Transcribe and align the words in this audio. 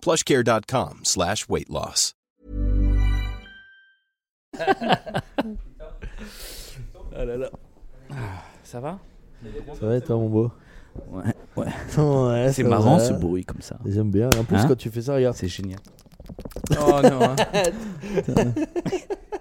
plushcare.com 0.00 1.00
slash 1.04 1.46
weight 1.48 1.68
loss. 1.68 2.14
Ah 7.16 7.24
là 7.24 7.36
là. 7.36 7.50
Ça 8.64 8.80
va? 8.80 8.98
Ça 9.78 9.86
va, 9.86 10.00
toi, 10.00 10.16
mon 10.16 10.28
beau? 10.28 10.50
Ouais, 11.10 11.22
ouais. 11.56 11.66
Ouais, 12.02 12.52
C'est 12.52 12.62
marrant 12.64 12.96
va. 12.96 13.04
ce 13.04 13.12
bruit 13.12 13.44
comme 13.44 13.60
ça. 13.60 13.78
J'aime 13.86 14.10
bien. 14.10 14.28
En 14.38 14.44
plus, 14.44 14.56
Hein? 14.56 14.64
quand 14.68 14.76
tu 14.76 14.90
fais 14.90 15.02
ça, 15.02 15.14
regarde. 15.14 15.36
C'est 15.36 15.48
génial. 15.48 15.78
Oh 16.78 17.00
non. 17.02 17.20
hein. 17.22 17.36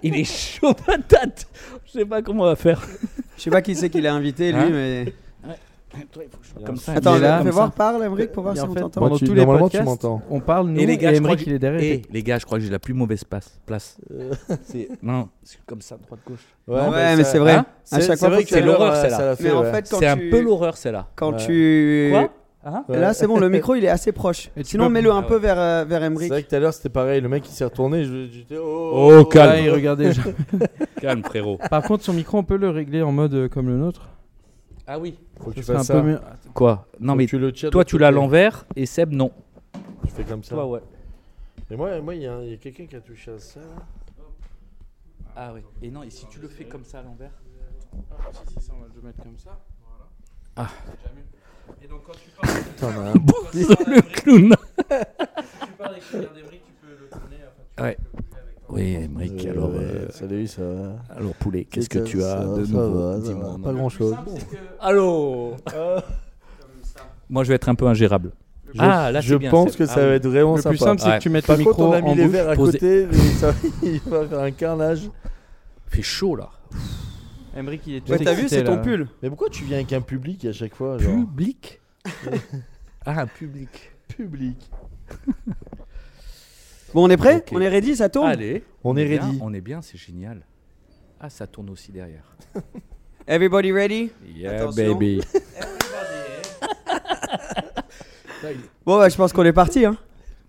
Il 0.01 0.15
est 0.15 0.23
chaud 0.23 0.73
patate. 0.73 1.45
Je 1.85 1.91
sais 1.91 2.05
pas 2.05 2.21
comment 2.21 2.43
on 2.43 2.47
va 2.47 2.55
faire. 2.55 2.81
Je 3.35 3.41
sais 3.43 3.49
pas 3.49 3.61
qui 3.61 3.75
c'est 3.75 3.89
qui 3.89 3.99
l'a 3.99 4.13
invité, 4.13 4.51
lui, 4.53 4.61
Hein? 4.61 4.69
mais. 4.71 5.13
Comme 6.65 6.77
ça. 6.77 6.93
Attends, 6.93 7.15
il 7.15 7.21
là, 7.21 7.41
fais 7.43 7.49
voir, 7.49 7.71
parle, 7.71 8.03
Emmerich, 8.03 8.31
pour 8.31 8.43
voir 8.43 8.55
si 8.55 8.61
on 8.63 8.73
t'entend. 8.73 8.99
Pendant 9.01 9.17
tous 9.17 9.33
les 9.33 9.45
podcasts, 9.45 9.85
m'entends. 9.85 10.21
on 10.29 10.39
parle 10.39 10.67
nous 10.69 10.79
Et 10.79 10.85
les 10.85 10.97
gars, 10.97 11.11
et 11.11 11.15
je 11.15 11.19
crois 11.19 11.31
Emmerich 11.31 11.45
que- 11.45 11.49
il 11.49 11.53
est 11.55 11.59
derrière. 11.59 11.81
Eh, 11.83 12.01
les 12.11 12.23
gars, 12.23 12.39
je 12.39 12.45
crois 12.45 12.57
que 12.57 12.63
j'ai 12.63 12.69
la 12.71 12.79
plus 12.79 12.93
mauvaise 12.93 13.23
place. 13.23 13.97
C'est 14.65 14.89
non, 15.01 15.29
c'est 15.43 15.59
comme 15.65 15.81
ça, 15.81 15.97
droite 15.97 16.19
gauche. 16.27 16.45
Ouais, 16.67 17.15
mais 17.15 17.23
c'est 17.23 17.39
vrai. 17.39 17.53
Hein 17.55 17.65
À 17.91 17.99
chaque 18.01 18.19
fois, 18.19 18.29
c'est 18.45 18.61
l'horreur, 18.61 18.93
euh, 18.93 19.01
celle-là. 19.01 19.35
Mais 19.39 19.51
en 19.51 19.63
fait, 19.63 19.87
C'est 19.87 20.07
un 20.07 20.17
peu 20.17 20.41
l'horreur, 20.41 20.77
celle-là. 20.77 21.07
Quand 21.15 21.33
tu. 21.33 22.09
Quoi 22.11 22.29
Hein 22.69 22.83
Ouais. 22.89 22.99
Là, 22.99 23.13
c'est 23.13 23.27
bon, 23.27 23.39
le 23.39 23.47
micro, 23.47 23.75
il 23.75 23.85
est 23.85 23.89
assez 23.89 24.11
proche. 24.11 24.49
Et 24.57 24.63
Sinon, 24.65 24.87
peux- 24.87 24.93
mets-le 24.93 25.09
un 25.11 25.19
Ah 25.19 25.23
peu 25.23 25.35
ouais. 25.35 25.39
vers, 25.39 25.57
euh, 25.57 25.85
vers 25.87 26.01
C'est 26.01 26.05
Emmerich. 26.07 26.29
vrai 26.29 26.43
que 26.43 26.49
tout 26.49 26.55
à 26.55 26.59
l'heure, 26.59 26.73
c'était 26.73 26.89
pareil. 26.89 27.21
Le 27.21 27.29
mec, 27.29 27.47
il 27.47 27.51
s'est 27.53 27.63
retourné. 27.63 28.03
je- 28.03 28.27
J'étais. 28.29 28.57
Oh, 28.61 29.23
calme. 29.23 29.63
Et 29.63 29.69
regardez. 29.69 30.11
je- 30.11 30.21
Calme, 30.99 31.23
frérot. 31.23 31.59
Par 31.69 31.81
contre, 31.83 32.03
son 32.03 32.11
micro, 32.11 32.37
on 32.39 32.43
peut 32.43 32.57
le 32.57 32.69
régler 32.69 33.01
en 33.03 33.13
mode 33.13 33.33
euh, 33.35 33.47
comme 33.47 33.67
le 33.69 33.77
nôtre. 33.77 34.09
Ah 34.87 34.97
oui. 34.97 35.19
Faut 35.41 35.51
que 35.51 35.55
tu 35.55 35.59
un 35.59 35.63
fasses 35.75 35.87
peu 35.87 35.93
ça. 35.93 36.01
mieux. 36.01 36.19
Quoi? 36.53 36.87
Non, 36.99 37.13
Faut 37.13 37.17
mais 37.17 37.25
que 37.25 37.29
tu 37.31 37.39
le 37.39 37.51
toi, 37.51 37.83
tu 37.85 37.97
l'as 37.97 38.07
à 38.07 38.11
l'envers 38.11 38.65
et 38.75 38.85
Seb, 38.85 39.11
non. 39.11 39.31
Je 40.05 40.09
fais 40.09 40.23
comme 40.23 40.43
ça. 40.43 40.55
Toi, 40.55 40.65
ouais. 40.67 40.79
Et 41.69 41.75
moi, 41.75 41.99
moi, 42.01 42.15
il 42.15 42.21
y 42.21 42.27
a, 42.27 42.41
il 42.43 42.51
y 42.51 42.53
a 42.53 42.57
quelqu'un 42.57 42.85
qui 42.85 42.95
a 42.95 43.01
touché 43.01 43.31
à 43.31 43.39
ça. 43.39 43.59
là. 43.59 43.65
Ah 45.35 45.51
oui. 45.53 45.61
Et 45.81 45.91
non, 45.91 46.03
et 46.03 46.09
si 46.09 46.25
tu 46.27 46.39
le 46.39 46.47
fais 46.47 46.63
comme 46.65 46.83
ça 46.85 46.99
à 46.99 47.03
l'envers 47.03 47.31
Si, 48.47 48.61
ça, 48.65 48.73
on 48.75 48.79
va 48.81 48.87
le 48.95 49.01
mettre 49.01 49.21
comme 49.21 49.37
ça. 49.37 49.59
Ah. 50.55 50.69
Et 51.83 51.87
donc, 51.87 52.03
quand 52.05 52.13
tu 52.13 52.29
parles, 52.31 52.63
Putain, 52.63 52.87
on 52.87 53.01
a 53.01 53.09
un- 53.09 53.13
le 53.13 54.01
clown. 54.01 54.55
tu 54.55 55.71
parles 55.77 55.91
avec 55.91 56.13
le 56.13 56.21
garde 56.21 56.37
Emmerich, 56.37 56.61
tu 56.65 56.71
peux 56.81 56.87
le 56.99 57.09
tourner. 57.09 57.37
Enfin, 57.45 57.63
tu 57.75 57.83
Ouais. 57.83 57.97
Oui, 58.69 58.95
Emmerich, 58.95 59.45
Euh, 59.45 59.51
alors, 59.51 59.71
euh, 59.73 60.05
Salut, 60.09 60.45
ça 60.47 60.61
va. 60.61 60.95
alors 61.15 61.33
poulet, 61.35 61.63
qu'est-ce 61.65 61.87
que 61.89 61.99
tu 61.99 62.21
as 62.21 62.37
ça- 62.37 62.45
de 62.45 62.65
ça 62.65 62.71
nouveau 62.73 62.99
va, 62.99 63.13
ça 63.13 63.19
Dis-moi. 63.21 63.57
Pas 63.63 63.73
grand 63.73 63.89
chose. 63.89 64.15
Allô 64.81 65.53
Moi, 67.29 67.43
je 67.43 67.49
vais 67.49 67.55
être 67.55 67.69
un 67.69 67.75
peu 67.75 67.87
ingérable. 67.87 68.31
ah, 68.77 69.09
là, 69.11 69.21
je 69.21 69.35
bien. 69.35 69.49
pense 69.51 69.75
que 69.77 69.83
Ah 69.83 69.87
ça 69.87 70.01
oui. 70.01 70.07
va 70.07 70.13
être 70.15 70.27
vraiment 70.27 70.55
Le 70.57 70.61
sympa. 70.61 70.69
plus 70.75 70.77
simple, 70.79 71.01
c'est 71.01 71.07
Ouais. 71.09 71.17
que 71.17 71.23
tu 71.23 71.29
mettes 71.29 71.45
Par 71.47 71.55
le 71.57 71.63
contre, 71.63 71.77
micro 71.79 71.91
on 71.91 71.93
a 71.93 72.01
mis 72.01 72.09
en 72.11 72.15
les 72.15 72.27
verres 72.27 72.49
à 72.49 72.55
côté. 72.57 73.07
mais 73.09 73.17
ça, 73.17 73.53
il 73.83 73.99
va 74.01 74.25
faire 74.27 74.39
un 74.39 74.51
carnage. 74.51 75.09
fait 75.87 76.01
chaud 76.01 76.35
là. 76.35 76.49
Emmerich, 77.55 77.81
il 77.87 77.95
est 77.95 78.01
tout 78.01 78.11
Ouais, 78.11 78.19
t'as 78.19 78.33
vu, 78.33 78.49
c'est 78.49 78.63
ton 78.65 78.81
pull. 78.81 79.07
Mais 79.23 79.29
pourquoi 79.29 79.49
tu 79.49 79.63
viens 79.63 79.77
avec 79.77 79.93
un 79.93 80.01
public 80.01 80.43
à 80.45 80.51
chaque 80.51 80.75
fois 80.75 80.97
genre 80.97 81.13
Public 81.15 81.79
Ah, 83.05 83.21
un 83.21 83.27
public. 83.27 83.91
Public. 84.09 84.69
Bon, 86.97 87.05
on 87.05 87.09
est 87.11 87.17
prêt 87.17 87.35
Ok. 87.35 87.49
On 87.51 87.61
est 87.61 87.67
ready 87.69 87.95
Ça 87.95 88.09
tourne 88.09 88.27
Allez, 88.27 88.63
On 88.83 88.97
est 88.97 89.05
bien, 89.05 89.21
ready. 89.21 89.37
On 89.39 89.53
est 89.53 89.61
bien, 89.61 89.83
c'est 89.83 89.99
génial. 89.99 90.41
Ah, 91.21 91.29
ça 91.29 91.45
tourne 91.45 91.69
aussi 91.69 91.91
derrière. 91.91 92.23
Everybody 93.27 93.71
ready 93.71 94.09
Yeah, 94.35 94.53
Attention. 94.63 94.93
baby. 94.95 95.21
Bon, 98.83 98.97
bah, 98.97 99.09
je 99.09 99.15
pense 99.15 99.31
qu'on 99.33 99.43
est 99.45 99.53
parti. 99.53 99.85
Hein. 99.85 99.95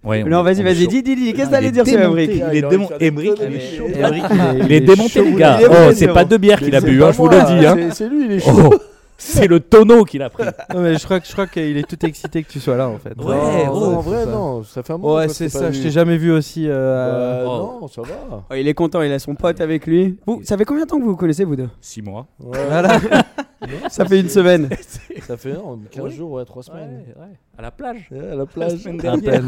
Ouais, 0.03 0.23
on 0.25 0.29
Non, 0.29 0.41
est- 0.41 0.45
vas-y, 0.45 0.57
on 0.63 0.67
est 0.67 0.73
vas-y, 0.73 0.85
chaud. 0.85 0.91
dis, 0.91 1.03
dis, 1.03 1.17
dis. 1.17 1.33
Qu'est-ce 1.35 1.47
que 1.49 1.51
t'allais 1.53 1.71
dire 1.71 1.87
sur. 1.87 1.99
Emmerich 2.01 2.31
Il 2.33 2.41
est 2.43 2.59
Il 2.61 2.65
démon- 2.65 2.89
est 2.99 3.77
chaud. 3.77 3.89
Emmerich, 3.89 4.23
il 4.31 4.41
est- 4.41 4.65
Il 4.65 4.73
est 4.73 4.81
démonté, 4.81 5.25
les 5.25 5.33
gars. 5.35 5.59
Oh, 5.69 5.93
c'est 5.95 6.09
pas 6.09 6.25
deux 6.25 6.39
bières 6.39 6.61
qu'il 6.61 6.75
a 6.75 6.81
bu, 6.81 7.03
hein, 7.05 7.13
je 7.13 7.17
vous 7.19 7.29
le 7.29 7.37
dis. 7.61 7.67
Hein. 7.67 7.75
c'est- 7.91 7.95
C'est 8.05 8.09
lui, 8.09 8.25
il 8.25 8.33
est 8.33 8.41
chaud. 8.41 8.71
Oh, 8.73 8.79
c'est 9.19 9.47
le 9.49 9.61
tonneau 9.61 10.05
qu'il 10.05 10.23
a 10.23 10.31
pris. 10.31 10.45
Non, 10.75 10.81
mais 10.81 10.97
je 10.97 11.05
crois, 11.05 11.19
que- 11.21 11.27
je 11.27 11.33
crois 11.33 11.47
qu'il 11.47 11.77
est 11.77 11.87
tout 11.89 12.07
excité 12.07 12.43
que 12.43 12.49
tu 12.51 12.61
sois 12.61 12.77
là 12.77 12.89
en 12.89 12.99
fait. 12.99 13.15
Ouais, 13.19 13.67
Non, 13.67 13.73
oh, 13.73 13.85
en 13.97 14.01
vrai, 14.01 14.25
ça. 14.25 14.31
non. 14.31 14.63
Ça 14.63 14.83
fait 14.83 14.93
un 14.95 14.99
moment 14.99 15.15
Ouais, 15.17 15.29
c'est 15.29 15.47
pas 15.53 15.59
ça. 15.59 15.71
Je 15.73 15.77
vu. 15.79 15.83
t'ai 15.85 15.91
jamais 15.91 16.17
vu 16.17 16.31
aussi. 16.33 16.67
euh, 16.69 17.45
Bah, 17.45 17.51
Oh. 17.51 17.79
Non, 17.83 17.89
ça 17.89 18.03
va. 18.03 18.45
Oh, 18.51 18.55
il 18.55 18.67
est 18.69 18.75
content, 18.75 19.03
il 19.03 19.13
a 19.13 19.19
son 19.19 19.35
pote 19.35 19.61
avec 19.61 19.87
lui. 19.87 20.17
Vous, 20.27 20.41
ça 20.45 20.57
fait 20.57 20.65
combien 20.65 20.85
de 20.85 20.89
temps 20.89 20.99
que 20.99 21.03
vous 21.05 21.11
vous 21.11 21.17
connaissez, 21.17 21.45
vous 21.45 21.57
deux? 21.57 21.69
Six 21.81 22.01
mois. 22.03 22.27
Ouais, 22.41 22.59
Voilà. 22.69 22.99
Ça 23.91 24.05
fait 24.05 24.21
une 24.21 24.29
semaine. 24.29 24.69
Ça 25.27 25.37
fait 25.37 25.53
non, 25.53 25.81
15 25.91 26.05
Ouais. 26.05 26.11
jours, 26.13 26.31
ouais, 26.33 26.45
3 26.45 26.63
semaines. 26.63 27.03
ouais. 27.19 27.27
À 27.59 27.63
la 27.63 27.71
plage. 27.73 28.09
Ouais, 28.13 28.31
à 28.31 28.35
la 28.37 28.47
plage. 28.47 28.77
semaine 28.79 28.99
dernière. 28.99 29.43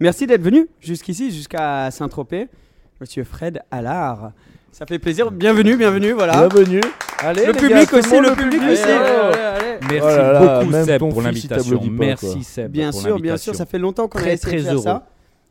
Merci 0.00 0.26
d'être 0.26 0.40
venu 0.42 0.66
jusqu'ici, 0.80 1.30
jusqu'à 1.30 1.90
Saint-Tropez. 1.90 2.48
Monsieur 3.00 3.24
Fred 3.24 3.60
Allard. 3.70 4.32
Ça 4.72 4.86
fait 4.86 4.98
plaisir. 4.98 5.30
Bienvenue, 5.30 5.76
bienvenue, 5.76 6.12
voilà. 6.12 6.46
Bienvenue. 6.48 6.80
Allez, 7.18 7.46
Le 7.46 7.52
les 7.52 7.58
public 7.58 7.90
gars, 7.92 7.98
aussi, 7.98 8.20
le 8.20 8.34
public 8.34 8.60
aussi. 8.62 8.82
Merci 9.82 10.00
Oh 10.02 10.06
là 10.06 10.32
là, 10.32 10.58
beaucoup 10.60 10.70
même 10.72 10.84
Seb 10.86 10.98
ton 11.00 11.08
pour 11.10 11.22
fils, 11.22 11.44
il 11.44 11.50
l'invitation. 11.50 11.70
t'applaudit 11.78 11.90
pas, 11.90 12.04
Merci. 12.04 12.44
Seb 12.44 12.70
Bien 12.70 12.90
pour 12.90 13.00
sûr, 13.00 13.20
bien 13.20 13.36
sûr, 13.36 13.54
ça 13.54 13.66
fait 13.66 13.78
longtemps 13.78 14.08
qu'on 14.08 14.18
a 14.18 14.22
Très, 14.22 14.34
essayé 14.34 14.56
de 14.58 14.62
très 14.62 14.64
faire 14.64 14.74
heureux. 14.74 14.82
ça. 14.84 15.06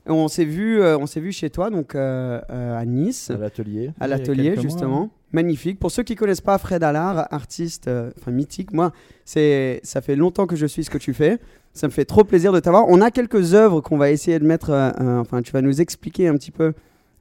Et 0.08 0.12
on 0.12 0.28
s'est 0.28 0.46
vu, 0.46 0.82
euh, 0.82 0.98
on 0.98 1.06
s'est 1.06 1.20
vu 1.20 1.32
chez 1.32 1.50
toi, 1.50 1.70
donc 1.70 1.94
euh, 1.94 2.40
euh, 2.50 2.80
à 2.80 2.86
Nice, 2.86 3.30
À 3.32 3.38
l'atelier. 3.38 3.92
à 4.00 4.08
l'atelier 4.08 4.44
quelques 4.44 4.56
mois, 4.56 4.62
justement. 4.64 5.10
Magnifique. 5.32 5.80
Pour 5.80 5.92
ceux 5.92 6.02
qui 6.04 6.16
connaissent 6.16 6.42
pas 6.42 6.58
Fred 6.58 6.82
Allard, 6.84 7.28
artiste, 7.32 7.88
euh, 7.88 8.10
enfin 8.20 8.32
mythique, 8.32 8.72
moi, 8.74 8.92
c'est, 9.26 9.80
ça 9.84 10.02
fait 10.02 10.16
longtemps 10.16 10.48
que 10.48 10.56
je 10.56 10.66
suis 10.66 10.84
ce 10.84 10.90
que 10.90 10.98
tu 10.98 11.14
fais. 11.14 11.38
Ça 11.74 11.88
me 11.88 11.92
fait 11.92 12.06
trop 12.06 12.24
plaisir 12.24 12.52
de 12.52 12.60
t'avoir. 12.60 12.86
On 12.88 13.00
a 13.02 13.12
quelques 13.12 13.54
œuvres 13.54 13.82
qu'on 13.82 13.98
va 13.98 14.10
essayer 14.10 14.40
de 14.40 14.46
mettre. 14.46 14.72
euh, 14.72 14.90
euh, 15.02 15.20
enfin, 15.20 15.42
tu 15.44 15.52
vas 15.52 15.62
nous 15.62 15.82
expliquer 15.82 16.28
un 16.28 16.34
petit 16.36 16.52
peu 16.52 16.74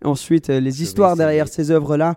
ensuite 0.05 0.51
euh, 0.51 0.61
les 0.61 0.83
histoires 0.83 1.17
derrière 1.17 1.49
ces 1.49 1.71
œuvres-là. 1.71 2.17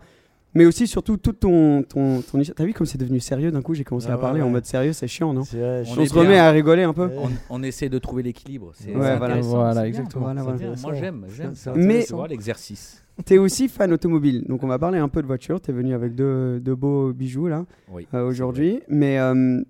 Mais 0.54 0.66
aussi, 0.66 0.86
surtout, 0.86 1.16
tout 1.16 1.32
ton, 1.32 1.82
ton, 1.84 2.22
ton 2.22 2.38
histoire. 2.40 2.56
T'as 2.58 2.66
vu 2.66 2.74
comme 2.74 2.86
c'est 2.86 2.98
devenu 2.98 3.22
sérieux 3.22 3.52
d'un 3.52 3.62
coup 3.62 3.74
J'ai 3.74 3.86
commencé 3.86 4.08
Ah 4.10 4.16
à 4.16 4.18
parler 4.18 4.42
ouais, 4.42 4.46
en 4.46 4.50
mode 4.50 4.66
sérieux, 4.66 4.92
c'est 4.92 5.08
chiant, 5.08 5.34
non? 5.34 5.44
Vrai, 5.44 5.84
On 5.98 6.06
se 6.06 6.14
remet 6.14 6.38
à 6.40 6.52
rigoler 6.52 6.84
un 6.84 6.92
peu. 6.92 7.10
On, 7.18 7.30
on 7.50 7.64
essaie 7.64 7.88
de 7.88 7.98
trouver 8.00 8.22
l'équilibre. 8.22 8.74
C'est 8.76 8.88
Ouais, 8.88 8.92
c'est 8.94 8.98
voilà. 9.18 9.26
intéressant, 9.36 9.50
Voilà, 9.56 9.88
exactement. 9.88 10.26
Voilà, 10.26 10.44
voilà. 10.44 10.76
Moi 10.82 10.94
j'aime, 10.96 11.26
j'aime. 11.34 11.54
Mais- 11.78 12.06
l'exercice. 12.30 13.02
T'es 13.24 13.38
aussi 13.38 13.70
fan 13.70 13.94
automobile, 13.94 14.44
donc 14.48 14.64
on 14.64 14.68
va 14.68 14.78
parler 14.80 14.98
un 14.98 15.08
peu 15.08 15.22
de 15.22 15.28
voiture. 15.28 15.62
T'es 15.62 15.72
venu 15.72 15.94
avec 15.94 16.16
deux, 16.16 16.60
deux 16.60 16.76
beaux 16.76 17.14
bijoux 17.14 17.48
là 17.48 17.66
Oui. 17.92 18.08
euh, 18.14 18.28
aujourd'hui, 18.28 18.82
mais 18.90 19.20
euh, 19.20 19.62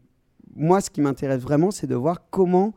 moi, 0.56 0.80
ce 0.81 0.89
qui 0.89 1.01
m'intéresse 1.01 1.41
vraiment, 1.41 1.69
c'est 1.69 1.85
de 1.88 1.95
voir 1.95 2.21
comment 2.31 2.74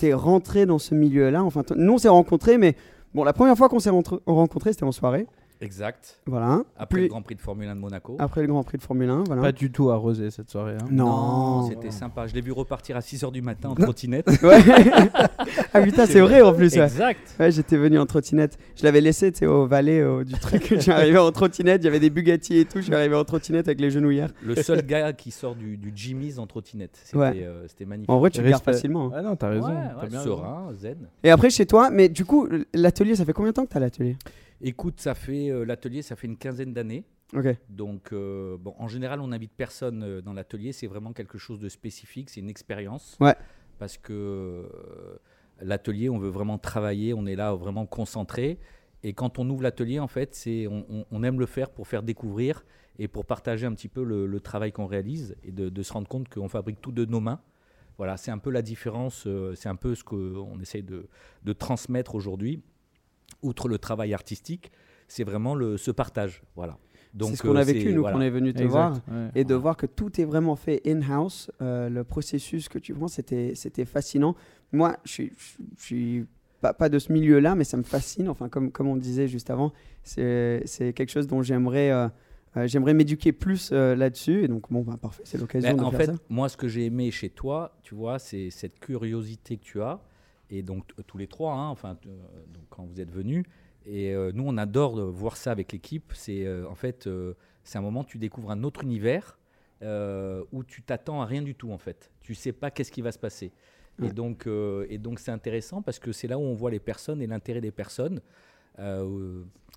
t'es 0.00 0.12
rentré 0.12 0.66
dans 0.66 0.78
ce 0.78 0.94
milieu-là. 0.94 1.42
Enfin, 1.42 1.62
nous 1.76 1.94
on 1.94 1.98
s'est 1.98 2.08
rencontrés, 2.08 2.58
mais 2.58 2.76
bon, 3.14 3.24
la 3.24 3.32
première 3.32 3.56
fois 3.56 3.68
qu'on 3.68 3.78
s'est 3.78 3.90
rencontrés, 3.90 4.72
c'était 4.72 4.84
en 4.84 4.92
soirée. 4.92 5.26
Exact. 5.60 6.20
Voilà. 6.26 6.62
Après 6.76 6.94
Puis- 6.96 7.02
le 7.04 7.08
Grand 7.08 7.22
Prix 7.22 7.34
de 7.34 7.40
Formule 7.40 7.68
1 7.68 7.74
de 7.74 7.80
Monaco. 7.80 8.16
Après 8.20 8.42
le 8.42 8.46
Grand 8.46 8.62
Prix 8.62 8.78
de 8.78 8.82
Formule 8.82 9.10
1, 9.10 9.24
voilà. 9.24 9.42
Pas 9.42 9.52
du 9.52 9.70
tout 9.72 9.90
arrosé 9.90 10.30
cette 10.30 10.50
soirée. 10.50 10.74
hein. 10.80 10.86
Non. 10.90 11.68
c'était 11.68 11.90
sympa. 11.90 12.26
Je 12.28 12.34
l'ai 12.34 12.40
vu 12.40 12.52
repartir 12.52 12.96
à 12.96 13.00
6h 13.00 13.32
du 13.32 13.42
matin 13.42 13.70
en 13.70 13.74
trottinette. 13.74 14.26
Ouais. 14.42 14.60
ah 15.74 15.80
putain, 15.82 16.06
c'est 16.06 16.20
vrai 16.20 16.42
en 16.42 16.52
plus. 16.52 16.76
Exact. 16.76 17.34
Ouais, 17.40 17.50
j'étais 17.50 17.76
venu 17.76 17.98
en 17.98 18.06
trottinette. 18.06 18.56
Je 18.76 18.84
l'avais 18.84 19.00
laissé, 19.00 19.32
tu 19.32 19.38
sais, 19.40 19.46
au 19.46 19.66
valet 19.66 20.00
euh, 20.00 20.24
du 20.24 20.34
truc. 20.34 20.66
Je 20.70 20.80
suis 20.80 20.92
arrivé 20.92 21.18
en 21.18 21.30
trottinette, 21.32 21.82
il 21.82 21.86
y 21.86 21.88
avait 21.88 22.00
des 22.00 22.10
Bugatti 22.10 22.58
et 22.58 22.64
tout. 22.64 22.78
Je 22.78 22.82
suis 22.84 22.94
arrivé 22.94 23.14
en 23.16 23.24
trottinette 23.24 23.66
avec 23.68 23.80
les 23.80 23.90
genouillères. 23.90 24.30
Le 24.44 24.54
seul 24.56 24.82
gars 24.86 25.12
qui 25.12 25.30
sort 25.30 25.54
du, 25.54 25.76
du 25.76 25.92
Jimmy's 25.94 26.38
en 26.38 26.46
trottinette. 26.46 26.98
C'était 27.04 27.16
Ouais. 27.18 27.32
euh, 27.42 27.64
c'était 27.66 27.84
magnifique. 27.84 28.10
En 28.10 28.18
vrai, 28.18 28.30
tu 28.30 28.42
le 28.42 28.50
gardes 28.50 28.62
facilement. 28.64 29.06
hein. 29.06 29.12
Ah 29.16 29.22
non, 29.22 29.36
t'as 29.36 29.48
raison. 29.48 29.68
Ouais, 29.68 29.74
t'as 30.00 30.06
bien 30.06 30.18
raison. 30.20 30.36
serein, 30.36 30.68
zen. 30.74 30.96
Et 31.24 31.30
après, 31.30 31.50
chez 31.50 31.66
toi, 31.66 31.90
mais 31.90 32.08
du 32.08 32.24
coup, 32.24 32.48
l'atelier, 32.74 33.16
ça 33.16 33.24
fait 33.24 33.32
combien 33.32 33.50
de 33.50 33.54
temps 33.56 33.64
que 33.66 33.70
tu 33.72 33.76
as 33.76 33.80
l'atelier? 33.80 34.16
Écoute, 34.60 35.00
ça 35.00 35.14
fait 35.14 35.50
euh, 35.50 35.64
l'atelier, 35.64 36.02
ça 36.02 36.16
fait 36.16 36.26
une 36.26 36.36
quinzaine 36.36 36.72
d'années. 36.72 37.04
Donc, 37.68 38.12
euh, 38.12 38.56
bon, 38.58 38.74
en 38.78 38.88
général, 38.88 39.20
on 39.20 39.28
n'invite 39.28 39.52
personne 39.56 40.02
euh, 40.02 40.20
dans 40.22 40.32
l'atelier. 40.32 40.72
C'est 40.72 40.86
vraiment 40.86 41.12
quelque 41.12 41.38
chose 41.38 41.60
de 41.60 41.68
spécifique. 41.68 42.30
C'est 42.30 42.40
une 42.40 42.48
expérience. 42.50 43.16
Ouais. 43.20 43.36
Parce 43.78 43.98
que 43.98 44.68
l'atelier, 45.60 46.08
on 46.08 46.18
veut 46.18 46.30
vraiment 46.30 46.58
travailler. 46.58 47.14
On 47.14 47.26
est 47.26 47.36
là 47.36 47.54
vraiment 47.54 47.86
concentré. 47.86 48.58
Et 49.04 49.12
quand 49.12 49.38
on 49.38 49.48
ouvre 49.50 49.62
l'atelier, 49.62 50.00
en 50.00 50.08
fait, 50.08 50.34
c'est 50.34 50.66
on, 50.66 50.84
on- 50.90 51.04
on 51.10 51.22
aime 51.22 51.38
le 51.38 51.46
faire 51.46 51.70
pour 51.70 51.86
faire 51.86 52.02
découvrir 52.02 52.64
et 52.98 53.06
pour 53.06 53.24
partager 53.26 53.64
un 53.66 53.72
petit 53.74 53.88
peu 53.88 54.02
le, 54.02 54.26
le 54.26 54.40
travail 54.40 54.72
qu'on 54.72 54.86
réalise 54.86 55.36
et 55.44 55.52
de, 55.52 55.68
de 55.68 55.82
se 55.84 55.92
rendre 55.92 56.08
compte 56.08 56.28
qu'on 56.28 56.48
fabrique 56.48 56.80
tout 56.80 56.90
de 56.90 57.04
nos 57.04 57.20
mains. 57.20 57.40
Voilà, 57.96 58.16
c'est 58.16 58.32
un 58.32 58.38
peu 58.38 58.50
la 58.50 58.62
différence. 58.62 59.26
c'est 59.54 59.68
un 59.68 59.76
peu 59.76 59.94
ce 59.94 60.02
qu'on 60.04 60.58
essaye 60.60 60.82
de, 60.82 61.08
de 61.44 61.52
transmettre 61.52 62.14
aujourd'hui. 62.16 62.62
Outre 63.42 63.68
le 63.68 63.78
travail 63.78 64.14
artistique, 64.14 64.70
c'est 65.06 65.24
vraiment 65.24 65.54
le, 65.54 65.76
ce 65.76 65.90
partage. 65.90 66.42
Voilà. 66.56 66.76
Donc, 67.14 67.30
C'est 67.30 67.36
ce 67.36 67.42
qu'on 67.42 67.56
euh, 67.56 67.60
a 67.60 67.64
vécu, 67.64 67.88
c'est- 67.88 67.92
nous, 67.92 68.02
voilà. 68.02 68.16
qu'on 68.16 68.22
est 68.22 68.30
venu 68.30 68.52
te 68.52 68.58
Exact, 68.62 68.68
voir. 68.70 68.92
ouais. 69.10 69.30
Et 69.34 69.44
de 69.44 69.54
voir 69.54 69.76
que 69.76 69.86
tout 69.86 70.20
est 70.20 70.24
vraiment 70.24 70.56
fait 70.56 70.82
in-house, 70.86 71.50
euh, 71.62 71.88
le 71.88 72.04
processus 72.04 72.68
que 72.68 72.78
tu 72.78 72.92
prends, 72.94 73.08
c'était 73.08 73.52
c'était 73.54 73.84
fascinant. 73.86 74.34
Moi, 74.72 74.96
je 75.04 75.22
suis, 75.78 76.26
pas, 76.60 76.74
pas 76.74 76.88
de 76.88 76.98
ce 76.98 77.12
milieu-là, 77.12 77.54
mais 77.54 77.64
ça 77.64 77.76
me 77.76 77.82
fascine. 77.84 78.28
Enfin, 78.28 78.48
comme, 78.48 78.70
comme 78.72 78.88
on 78.88 78.96
disait 78.96 79.28
juste 79.28 79.48
avant, 79.50 79.72
c'est 80.02 80.62
c'est 80.66 80.92
quelque 80.92 81.10
chose 81.10 81.26
dont 81.26 81.40
j'aimerais 81.42 81.90
euh, 81.90 82.08
euh, 82.56 82.66
j'aimerais 82.66 82.92
m'éduquer 82.94 83.32
plus 83.32 83.70
euh, 83.72 83.94
là-dessus. 83.94 84.44
Et 84.44 84.48
donc, 84.48 84.70
bon, 84.70 84.82
bah, 84.82 84.96
parfait, 85.00 85.22
c'est 85.24 85.38
l'occasion 85.38 85.70
Ben, 85.70 85.76
de 85.76 85.84
en 85.84 85.90
faire 85.90 86.00
fait, 86.00 86.06
ça. 86.06 86.14
moi, 86.28 86.48
ce 86.48 86.56
que 86.56 86.68
j'ai 86.68 86.84
aimé 86.86 87.10
chez 87.10 87.30
toi, 87.30 87.78
tu 87.82 87.94
vois, 87.94 88.18
c'est 88.18 88.50
cette 88.50 88.78
curiosité 88.80 89.56
que 89.56 89.64
tu 89.64 89.80
as. 89.80 90.00
Et 90.50 90.62
donc, 90.62 90.84
tous 91.06 91.18
les 91.18 91.26
trois, 91.26 91.52
hein, 91.54 91.68
enfin, 91.68 91.96
euh, 92.06 92.10
donc, 92.52 92.64
quand 92.70 92.84
vous 92.84 93.00
êtes 93.00 93.10
venus. 93.10 93.44
Et 93.86 94.12
euh, 94.14 94.32
nous, 94.34 94.44
on 94.46 94.56
adore 94.58 94.96
voir 95.10 95.36
ça 95.36 95.50
avec 95.50 95.72
l'équipe. 95.72 96.12
C'est 96.14 96.46
euh, 96.46 96.68
en 96.68 96.74
fait, 96.74 97.06
euh, 97.06 97.34
c'est 97.64 97.78
un 97.78 97.82
moment 97.82 98.00
où 98.00 98.04
tu 98.04 98.18
découvres 98.18 98.50
un 98.50 98.62
autre 98.64 98.82
univers 98.82 99.38
où 99.80 100.64
tu 100.64 100.82
t'attends 100.82 101.22
à 101.22 101.26
rien 101.26 101.40
du 101.42 101.54
tout, 101.54 101.70
en 101.70 101.78
fait. 101.78 102.10
Tu 102.20 102.34
sais 102.34 102.52
pas 102.52 102.70
qu'est-ce 102.70 102.90
qui 102.90 103.00
va 103.00 103.12
se 103.12 103.18
passer. 103.18 103.52
Ouais. 104.00 104.08
Et 104.08 104.12
donc, 104.12 104.48
et 104.48 104.98
donc, 104.98 105.20
c'est 105.20 105.30
intéressant 105.30 105.82
parce 105.82 106.00
que 106.00 106.10
c'est 106.10 106.26
là 106.26 106.36
où 106.36 106.42
on 106.42 106.54
voit 106.54 106.72
les 106.72 106.80
personnes 106.80 107.22
et 107.22 107.28
l'intérêt 107.28 107.60
des 107.60 107.70
personnes 107.70 108.20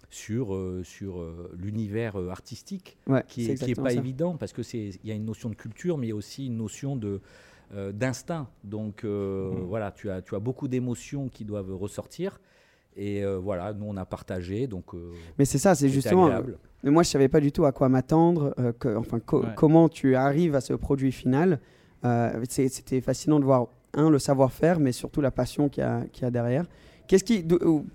sur, 0.09 0.57
sur 0.83 1.23
l'univers 1.55 2.15
artistique 2.15 2.97
Ouais, 3.07 3.23
qui 3.27 3.41
est, 3.41 3.43
qui 3.43 3.49
est 3.49 3.53
exactement 3.53 3.83
pas 3.85 3.93
ça. 3.93 3.99
évident 3.99 4.37
parce 4.37 4.53
que 4.53 4.63
c'est 4.63 4.89
il 5.03 5.07
y 5.07 5.11
a 5.11 5.15
une 5.15 5.25
notion 5.25 5.49
de 5.49 5.55
culture 5.55 5.97
mais 5.97 6.07
il 6.07 6.09
y 6.09 6.13
a 6.13 6.15
aussi 6.15 6.47
une 6.47 6.57
notion 6.57 6.95
de 6.95 7.21
euh, 7.73 7.91
d'instinct 7.91 8.47
donc 8.63 9.03
euh, 9.03 9.51
Mmh. 9.51 9.63
voilà 9.67 9.91
tu 9.91 10.09
as 10.09 10.21
tu 10.21 10.35
as 10.35 10.39
beaucoup 10.39 10.67
d'émotions 10.67 11.29
qui 11.29 11.45
doivent 11.45 11.73
ressortir 11.75 12.39
et 12.97 13.23
euh, 13.23 13.37
voilà 13.37 13.71
nous 13.73 13.85
on 13.87 13.95
a 13.97 14.05
partagé 14.05 14.67
donc 14.67 14.93
euh, 14.93 15.11
Mais 15.37 15.45
c'est 15.45 15.57
ça, 15.57 15.75
c'est 15.75 15.89
justement. 15.89 16.25
agréable. 16.25 16.57
Mais 16.83 16.89
moi, 16.89 17.03
je 17.03 17.09
savais 17.09 17.27
pas 17.27 17.39
du 17.39 17.51
tout 17.51 17.63
à 17.65 17.71
quoi 17.71 17.89
m'attendre, 17.89 18.55
euh, 18.59 18.73
enfin, 18.97 19.19
co- 19.19 19.41
Ouais. 19.43 19.49
comment 19.55 19.87
tu 19.87 20.15
arrives 20.15 20.55
à 20.55 20.61
ce 20.61 20.73
produit 20.73 21.11
final. 21.11 21.59
Euh, 22.03 22.43
C'était 22.49 23.01
fascinant 23.01 23.39
de 23.39 23.45
voir, 23.45 23.67
un, 23.93 24.09
le 24.09 24.17
savoir-faire, 24.17 24.79
mais 24.79 24.91
surtout 24.91 25.21
la 25.21 25.29
passion 25.29 25.69
qu'il 25.69 25.83
y, 25.83 25.85
a- 25.85 26.03
qu'il 26.11 26.23
y 26.23 26.25
a 26.25 26.31
derrière. 26.31 26.65
Qu'est-ce 27.07 27.23
qui, 27.23 27.45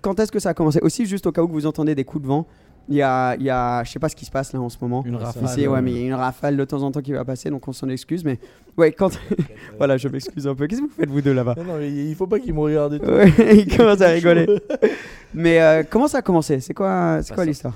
quand 0.01 0.19
est-ce 0.21 0.31
que 0.31 0.39
ça 0.39 0.49
a 0.49 0.53
commencé? 0.53 0.79
Aussi, 0.81 1.05
juste 1.05 1.27
au 1.27 1.31
cas 1.33 1.41
où 1.43 1.47
que 1.47 1.53
vous 1.53 1.65
entendez 1.65 1.95
des 1.95 2.05
coups 2.05 2.21
de 2.23 2.27
vent, 2.27 2.47
il 2.89 2.95
y 2.95 3.01
a, 3.01 3.35
il 3.35 3.43
y 3.43 3.49
a, 3.49 3.83
je 3.83 3.91
sais 3.91 3.99
pas 3.99 4.09
ce 4.09 4.15
qui 4.15 4.25
se 4.25 4.31
passe 4.31 4.53
là 4.53 4.61
en 4.61 4.69
ce 4.69 4.77
moment. 4.81 5.03
Une 5.05 5.15
rafale. 5.15 5.43
Ici, 5.45 5.67
ouais, 5.67 5.81
mais 5.81 5.91
il 5.91 5.97
y 5.97 6.03
a 6.03 6.07
une 6.07 6.13
rafale 6.13 6.55
de 6.57 6.63
temps 6.65 6.81
en 6.83 6.91
temps 6.91 7.01
qui 7.01 7.11
va 7.13 7.25
passer, 7.25 7.49
donc 7.49 7.67
on 7.67 7.73
s'en 7.73 7.89
excuse. 7.89 8.23
Mais 8.23 8.39
ouais, 8.77 8.91
quand. 8.91 9.19
voilà, 9.77 9.97
je 9.97 10.07
m'excuse 10.07 10.47
un 10.47 10.55
peu. 10.55 10.67
Qu'est-ce 10.67 10.81
que 10.81 10.87
vous 10.87 10.93
faites, 10.93 11.09
vous 11.09 11.21
deux, 11.21 11.33
là-bas? 11.33 11.55
Non, 11.57 11.63
non, 11.65 11.77
mais 11.77 11.91
il 11.91 12.15
faut 12.15 12.27
pas 12.27 12.39
qu'il 12.39 12.53
me 12.53 12.59
regarde 12.59 12.93
et 12.95 12.99
tout. 13.01 13.05
Ouais, 13.09 13.31
il 13.57 13.77
commence 13.77 14.01
à 14.01 14.07
rigoler. 14.09 14.47
Mais 15.33 15.59
euh, 15.61 15.83
comment 15.89 16.07
ça 16.07 16.19
a 16.19 16.21
commencé? 16.21 16.59
C'est 16.59 16.73
quoi, 16.73 17.19
c'est 17.23 17.33
quoi 17.33 17.45
l'histoire? 17.45 17.75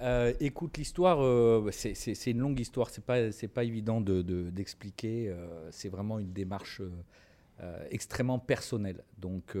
Euh, 0.00 0.32
écoute 0.40 0.78
l'histoire 0.78 1.22
euh, 1.22 1.68
c'est- 1.70 1.94
c'est 1.94 2.16
c'est 2.16 2.32
une 2.32 2.40
longue 2.40 2.58
histoire 2.58 2.90
c'est 2.90 3.04
pas 3.04 3.30
c'est 3.30 3.46
pas 3.46 3.62
évident 3.62 4.00
de 4.00 4.20
de- 4.22 4.50
d'expliquer 4.50 5.28
euh, 5.28 5.68
c'est 5.70 5.88
vraiment 5.88 6.18
une 6.18 6.32
démarche 6.32 6.80
euh, 6.80 6.90
euh, 7.62 7.84
extrêmement 7.92 8.40
personnelle 8.40 9.04
donc 9.16 9.54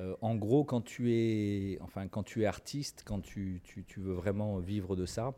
euh, 0.00 0.02
euh, 0.02 0.16
en 0.20 0.34
gros, 0.34 0.64
quand 0.64 0.80
tu 0.80 1.12
es, 1.12 1.78
enfin, 1.80 2.08
quand 2.08 2.22
tu 2.22 2.42
es 2.42 2.46
artiste, 2.46 3.02
quand 3.04 3.20
tu, 3.20 3.60
veux 3.96 4.14
vraiment 4.14 4.58
vivre 4.58 4.96
de 4.96 5.06
ça, 5.06 5.34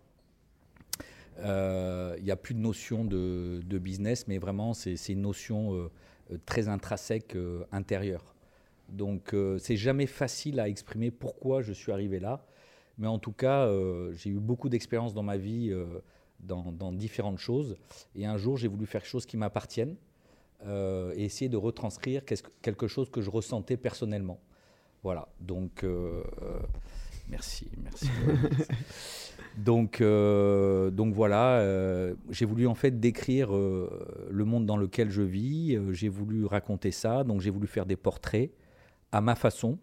euh, 1.41 2.15
il 2.19 2.25
n'y 2.25 2.31
a 2.31 2.37
plus 2.37 2.55
de 2.55 2.61
notion 2.61 3.05
de, 3.05 3.79
business, 3.79 4.29
mais 4.29 4.39
vraiment, 4.39 4.75
c'est 4.75 4.97
une 5.09 5.23
notion 5.23 5.75
euh, 5.75 5.91
euh, 6.33 6.39
très 6.47 6.69
intrinsèque, 6.69 7.37
euh, 7.37 7.65
intérieure. 7.73 8.35
Donc, 8.89 9.35
euh, 9.35 9.59
c'est 9.59 9.77
jamais 9.77 10.07
facile 10.07 10.61
à 10.61 10.69
exprimer 10.69 11.11
pourquoi 11.11 11.63
je 11.63 11.73
suis 11.73 11.91
arrivé 11.91 12.21
là. 12.21 12.47
Mais 12.99 13.07
en 13.07 13.19
tout 13.19 13.33
cas, 13.33 13.67
euh, 13.67 14.13
j'ai 14.15 14.31
eu 14.31 14.39
beaucoup 14.39 14.69
d'expérience 14.69 15.15
dans 15.15 15.23
ma 15.23 15.37
vie, 15.37 15.71
euh, 15.71 15.87
dans, 16.41 16.71
dans 16.71 16.93
différentes 16.93 17.39
choses. 17.39 17.77
Et 18.15 18.27
un 18.27 18.37
jour, 18.37 18.57
j'ai 18.57 18.69
voulu 18.69 18.87
faire 18.87 19.01
quelque 19.01 19.11
chose 19.11 19.27
qui 19.27 19.37
m'appartienne 19.37 19.97
euh, 20.67 21.13
et 21.17 21.25
essayer 21.25 21.49
de 21.49 21.57
retranscrire 21.57 22.23
quelque 22.63 22.87
chose 22.89 23.11
que 23.11 23.21
je 23.21 23.31
ressentais 23.31 23.77
personnellement. 23.77 24.41
Voilà, 25.03 25.29
donc 25.41 25.85
euh, 25.85 26.23
euh, 26.43 26.59
merci, 27.29 27.69
merci. 27.83 28.09
donc, 29.59 30.01
euh, 30.01 30.91
donc 30.91 31.13
voilà, 31.15 31.63
j'ai 32.31 32.47
voulu 32.47 32.67
en 32.67 32.75
fait 32.75 32.99
décrire 32.99 33.53
le 33.53 34.45
monde 34.45 34.65
dans 34.67 34.77
lequel 34.79 35.11
je 35.11 35.23
vis, 35.23 35.79
j'ai 35.93 36.09
voulu 36.09 36.47
raconter 36.47 36.91
ça, 36.91 37.23
donc 37.25 37.41
j'ai 37.41 37.51
voulu 37.51 37.67
faire 37.67 37.87
des 37.87 37.97
portraits 37.97 38.51
à 39.13 39.21
ma 39.21 39.35
façon. 39.35 39.79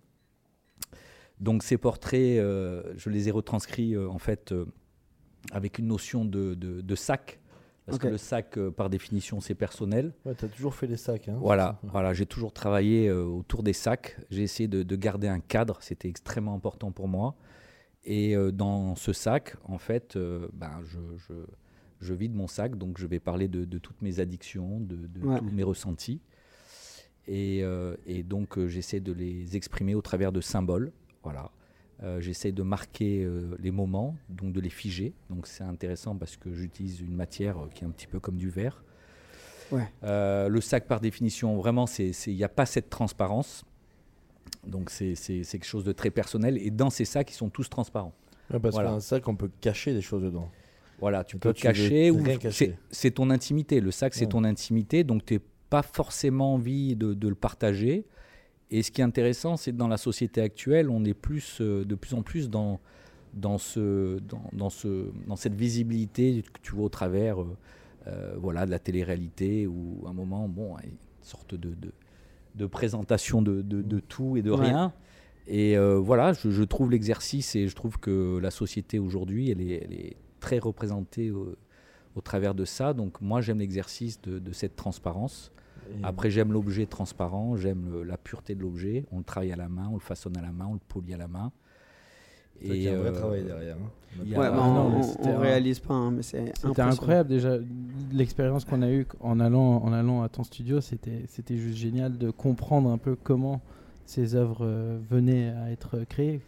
Donc 1.40 1.64
ces 1.64 1.78
portraits, 1.78 2.38
je 2.40 3.10
les 3.10 3.28
ai 3.28 3.32
retranscrits 3.32 3.98
en 3.98 4.18
fait 4.20 4.54
avec 5.52 5.80
une 5.80 5.88
notion 5.88 6.24
de, 6.26 6.54
de- 6.54 6.82
de 6.82 6.96
sac, 6.96 7.40
parce 7.92 8.00
que 8.00 8.08
le 8.08 8.18
sac, 8.18 8.58
euh, 8.58 8.72
par 8.72 8.90
définition, 8.90 9.40
c'est 9.40 9.56
personnel. 9.56 10.14
Ouais, 10.26 10.34
t'as 10.36 10.48
toujours 10.48 10.74
fait 10.76 10.88
les 10.88 10.98
sacs. 10.98 11.28
Hein. 11.30 11.38
Voilà, 11.40 11.80
voilà 11.84 12.14
j'ai 12.14 12.26
toujours 12.26 12.52
travaillé 12.54 13.08
euh, 13.08 13.24
autour 13.24 13.64
des 13.64 13.74
sacs. 13.74 14.18
J'ai 14.30 14.44
essayé 14.44 14.68
de, 14.68 14.84
de 14.84 14.96
garder 14.96 15.28
un 15.28 15.40
cadre, 15.40 15.78
c'était 15.82 16.10
extrêmement 16.10 16.54
important 16.56 16.92
pour 16.92 17.08
moi. 17.08 17.36
Et 18.04 18.36
euh, 18.36 18.52
dans 18.52 18.96
ce 18.96 19.14
sac, 19.14 19.56
en 19.66 19.78
fait, 19.78 20.18
ben, 20.54 20.82
je, 20.84 21.00
je, 21.18 21.34
je 22.00 22.14
vide 22.16 22.34
mon 22.34 22.48
sac, 22.48 22.76
donc 22.78 22.98
je 22.98 23.06
vais 23.06 23.20
parler 23.20 23.48
de, 23.48 23.64
de 23.66 23.78
toutes 23.78 24.02
mes 24.02 24.20
addictions, 24.20 24.80
de, 24.80 24.96
de 24.96 25.26
Ouais. 25.28 25.38
tous 25.38 25.46
mes 25.52 25.64
ressentis. 25.64 26.20
Et, 27.28 27.64
et 28.08 28.24
donc, 28.24 28.60
j'essaie 28.66 29.00
de 29.00 29.14
les 29.14 29.56
exprimer 29.56 29.94
au 29.96 30.02
travers 30.02 30.32
de 30.32 30.42
symboles. 30.42 30.92
Voilà. 31.24 31.52
Euh, 32.04 32.20
j'essaie 32.20 32.52
de 32.52 32.64
marquer 32.64 33.24
euh, 33.24 33.56
les 33.60 33.70
moments, 33.70 34.16
donc 34.30 34.54
de 34.54 34.60
les 34.60 34.72
figer. 34.72 35.14
Donc, 35.30 35.46
c'est 35.46 35.64
intéressant 35.64 36.16
parce 36.16 36.36
que 36.36 36.52
j'utilise 36.54 37.00
une 37.00 37.14
matière 37.16 37.58
euh, 37.60 37.68
qui 37.74 37.84
est 37.84 37.88
un 37.88 37.92
petit 37.92 38.08
peu 38.08 38.20
comme 38.20 38.38
du 38.38 38.50
verre. 38.50 38.84
Ouais. 39.72 39.88
Euh, 40.04 40.50
le 40.50 40.62
sac, 40.62 40.88
par 40.88 41.00
définition, 41.00 41.56
vraiment, 41.58 41.86
il 42.00 42.36
n'y 42.36 42.44
a 42.44 42.50
pas 42.50 42.66
cette 42.66 42.90
transparence. 42.90 43.64
Donc, 44.66 44.90
c'est 44.90 45.14
quelque 45.16 45.64
chose 45.66 45.84
de 45.84 45.92
très 45.92 46.10
personnel. 46.10 46.58
Et 46.58 46.72
dans 46.72 46.90
ces 46.90 47.06
sacs, 47.06 47.32
ils 47.32 47.36
sont 47.36 47.50
tous 47.50 47.70
transparents. 47.70 48.14
Ouais, 48.52 48.60
parce 48.60 48.74
Voilà. 48.76 48.90
qu'un 48.90 49.00
sac, 49.00 49.28
on 49.28 49.36
peut 49.36 49.50
cacher 49.62 49.94
des 49.94 50.02
choses 50.02 50.24
dedans. 50.24 50.50
Voilà, 51.00 51.24
tu 51.24 51.36
Et 51.36 51.40
peux 51.40 51.50
toi, 51.50 51.54
tu 51.54 51.62
cacher 51.64 52.12
ou 52.12 52.22
rien 52.22 52.38
cacher. 52.38 52.66
c'est- 52.68 52.78
c'est 52.92 53.12
ton 53.12 53.30
intimité. 53.30 53.80
Le 53.80 53.92
sac, 53.92 54.14
c'est 54.14 54.26
Ouais. 54.26 54.30
ton 54.30 54.44
intimité, 54.44 55.04
donc 55.04 55.26
tu 55.26 55.36
n'as 55.36 55.40
pas 55.70 55.82
forcément 55.84 56.56
envie 56.56 56.96
de, 56.96 57.14
de 57.14 57.28
le 57.28 57.36
partager. 57.36 58.06
Et 58.72 58.84
ce 58.84 58.92
qui 58.92 59.02
est 59.02 59.04
intéressant, 59.04 59.58
c'est 59.58 59.72
que 59.72 59.78
dans 59.78 59.90
la 59.90 59.98
société 59.98 60.42
actuelle, 60.42 60.90
on 60.90 61.04
est 61.04 61.14
plus, 61.14 61.60
euh, 61.60 61.84
de 61.84 61.96
plus 61.96 62.14
en 62.14 62.22
plus 62.24 62.50
dans, 62.50 62.80
dans, 63.34 63.58
ce, 63.58 64.20
dans, 64.20 64.50
dans 64.54 64.70
ce, 64.70 65.12
dans 65.28 65.36
cette 65.36 65.56
visibilité 65.56 66.42
que 66.42 66.60
tu 66.62 66.74
vois 66.74 66.86
au 66.86 66.90
travers 66.90 67.42
euh, 67.42 67.58
euh, 68.08 68.34
voilà, 68.38 68.66
de 68.66 68.72
la 68.72 68.80
télé-réalité, 68.80 69.68
où 69.68 70.02
à 70.06 70.10
un 70.12 70.14
moment, 70.14 70.48
bon, 70.48 70.78
il 70.80 70.86
y 70.86 70.88
a 70.88 70.90
une 70.90 70.98
sorte 71.22 71.54
de, 71.54 71.74
de, 71.76 71.92
de 72.56 72.66
présentation 72.66 73.42
de, 73.42 73.62
de- 73.62 74.00
tout 74.00 74.38
et 74.38 74.42
de 74.42 74.52
Ouais. 74.52 74.58
rien. 74.60 74.94
Et 75.48 75.78
euh, 75.78 75.98
voilà, 75.98 76.32
je, 76.34 76.50
je 76.50 76.64
trouve 76.64 76.92
l'exercice 76.92 77.56
et 77.58 77.68
je 77.68 77.76
trouve 77.76 78.00
que 78.00 78.38
la 78.42 78.52
société 78.52 79.00
aujourd'hui, 79.00 79.52
elle 79.52 79.60
est, 79.62 79.84
elle 79.84 79.94
est 79.94 80.16
très 80.40 80.60
représentée 80.60 81.30
au, 81.32 81.56
au 82.16 82.22
travers 82.22 82.56
de 82.56 82.64
ça. 82.64 82.94
Donc 82.94 83.20
moi, 83.20 83.42
j'aime 83.42 83.60
l'exercice 83.60 84.22
de 84.22 84.52
cette 84.54 84.76
transparence. 84.78 85.52
Et- 86.00 86.04
Après, 86.04 86.30
j'aime 86.32 86.52
l'objet 86.54 86.86
transparent, 86.86 87.56
j'aime 87.58 88.04
la 88.04 88.18
pureté 88.18 88.56
de 88.56 88.62
l'objet. 88.62 89.06
On 89.12 89.18
le 89.20 89.24
travaille 89.24 89.52
à 89.52 89.56
la 89.56 89.70
main, 89.70 89.88
on 89.90 89.96
le 89.96 90.00
façonne 90.00 90.38
à 90.38 90.42
la 90.42 90.52
main, 90.52 90.68
on 90.70 90.74
le 90.74 90.80
polit 90.88 91.14
à 91.14 91.18
la 91.18 91.28
main. 91.28 91.52
C'est 92.60 92.68
vrai 92.68 92.76
qu'il 92.78 92.84
y 92.86 92.90
a 92.90 92.94
un 92.94 92.98
vrai 93.00 93.10
euh, 93.10 93.12
travail 93.14 93.44
derrière. 93.44 93.76
hein. 93.78 93.90
il 94.24 94.38
Ouais, 94.38 94.46
Ah, 94.52 94.56
non, 94.56 95.02
on, 95.20 95.30
on- 95.30 95.40
réalise 95.40 95.80
pas, 95.80 95.94
hein, 95.96 96.12
mais 96.12 96.22
c'est 96.22 96.54
C'était 96.58 96.82
incroyable 96.82 97.30
déjà. 97.30 97.58
L'expérience 98.12 98.66
qu'on 98.66 98.82
a 98.84 98.92
eue 98.92 99.08
en 99.20 99.40
allant, 99.40 99.78
en 99.84 99.92
allant 99.94 100.22
à 100.22 100.30
ton 100.30 100.44
studio, 100.44 100.80
c'était 100.82 101.24
c'était 101.28 101.58
juste 101.58 101.78
génial 101.78 102.18
de 102.18 102.30
comprendre 102.30 102.90
un 102.92 102.98
peu 103.00 103.16
comment 103.16 103.62
ces 104.06 104.36
œuvres 104.36 104.60
euh, 104.66 105.00
venaient 105.10 105.50
à 105.52 105.72
être 105.72 106.04
créées. 106.08 106.42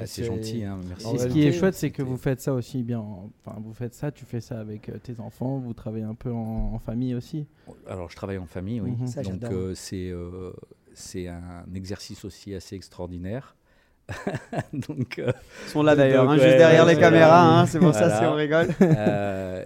Bah, 0.00 0.06
c'est 0.06 0.24
gentil, 0.24 0.64
hein, 0.64 0.78
merci. 0.88 1.14
Et 1.14 1.18
ce 1.18 1.28
qui 1.28 1.42
est 1.46 1.52
chouette, 1.52 1.74
c'est 1.74 1.90
que 1.90 2.02
vous 2.02 2.16
faites 2.16 2.40
ça 2.40 2.52
aussi 2.54 2.82
bien. 2.82 3.00
en- 3.00 3.30
Enfin, 3.44 3.58
vous 3.60 3.72
faites 3.74 3.94
ça, 3.94 4.10
tu 4.12 4.24
fais 4.24 4.40
ça 4.40 4.60
avec 4.60 4.88
euh, 4.88 4.98
tes 4.98 5.20
enfants, 5.20 5.58
vous 5.58 5.74
travaillez 5.74 6.04
un 6.04 6.14
peu 6.14 6.30
en, 6.32 6.72
en 6.74 6.78
famille 6.78 7.14
aussi. 7.14 7.46
Alors, 7.86 8.10
je 8.10 8.16
travaille 8.16 8.38
en 8.38 8.46
famille, 8.46 8.80
oui. 8.80 8.92
Mhm. 8.92 9.06
Ça, 9.06 9.22
Donc, 9.22 9.42
euh, 9.44 9.74
c'est 9.74 10.10
euh, 10.10 10.52
c'est 10.94 11.28
un 11.28 11.64
exercice 11.74 12.24
aussi 12.24 12.54
assez 12.54 12.74
extraordinaire. 12.76 13.56
Donc, 14.72 15.18
euh, 15.18 15.32
Ils 15.66 15.68
sont 15.70 15.82
là 15.82 15.94
d'ailleurs, 15.94 16.28
hein, 16.30 16.36
ouais, 16.38 16.42
juste 16.42 16.56
derrière 16.56 16.86
ouais, 16.86 16.94
les 16.94 17.00
caméras, 17.00 17.60
hein, 17.60 17.66
c'est 17.66 17.78
pour 17.78 17.94
ça 17.94 18.18
si 18.18 18.24
on 18.24 18.34
rigole. 18.34 18.68
euh, 18.80 19.64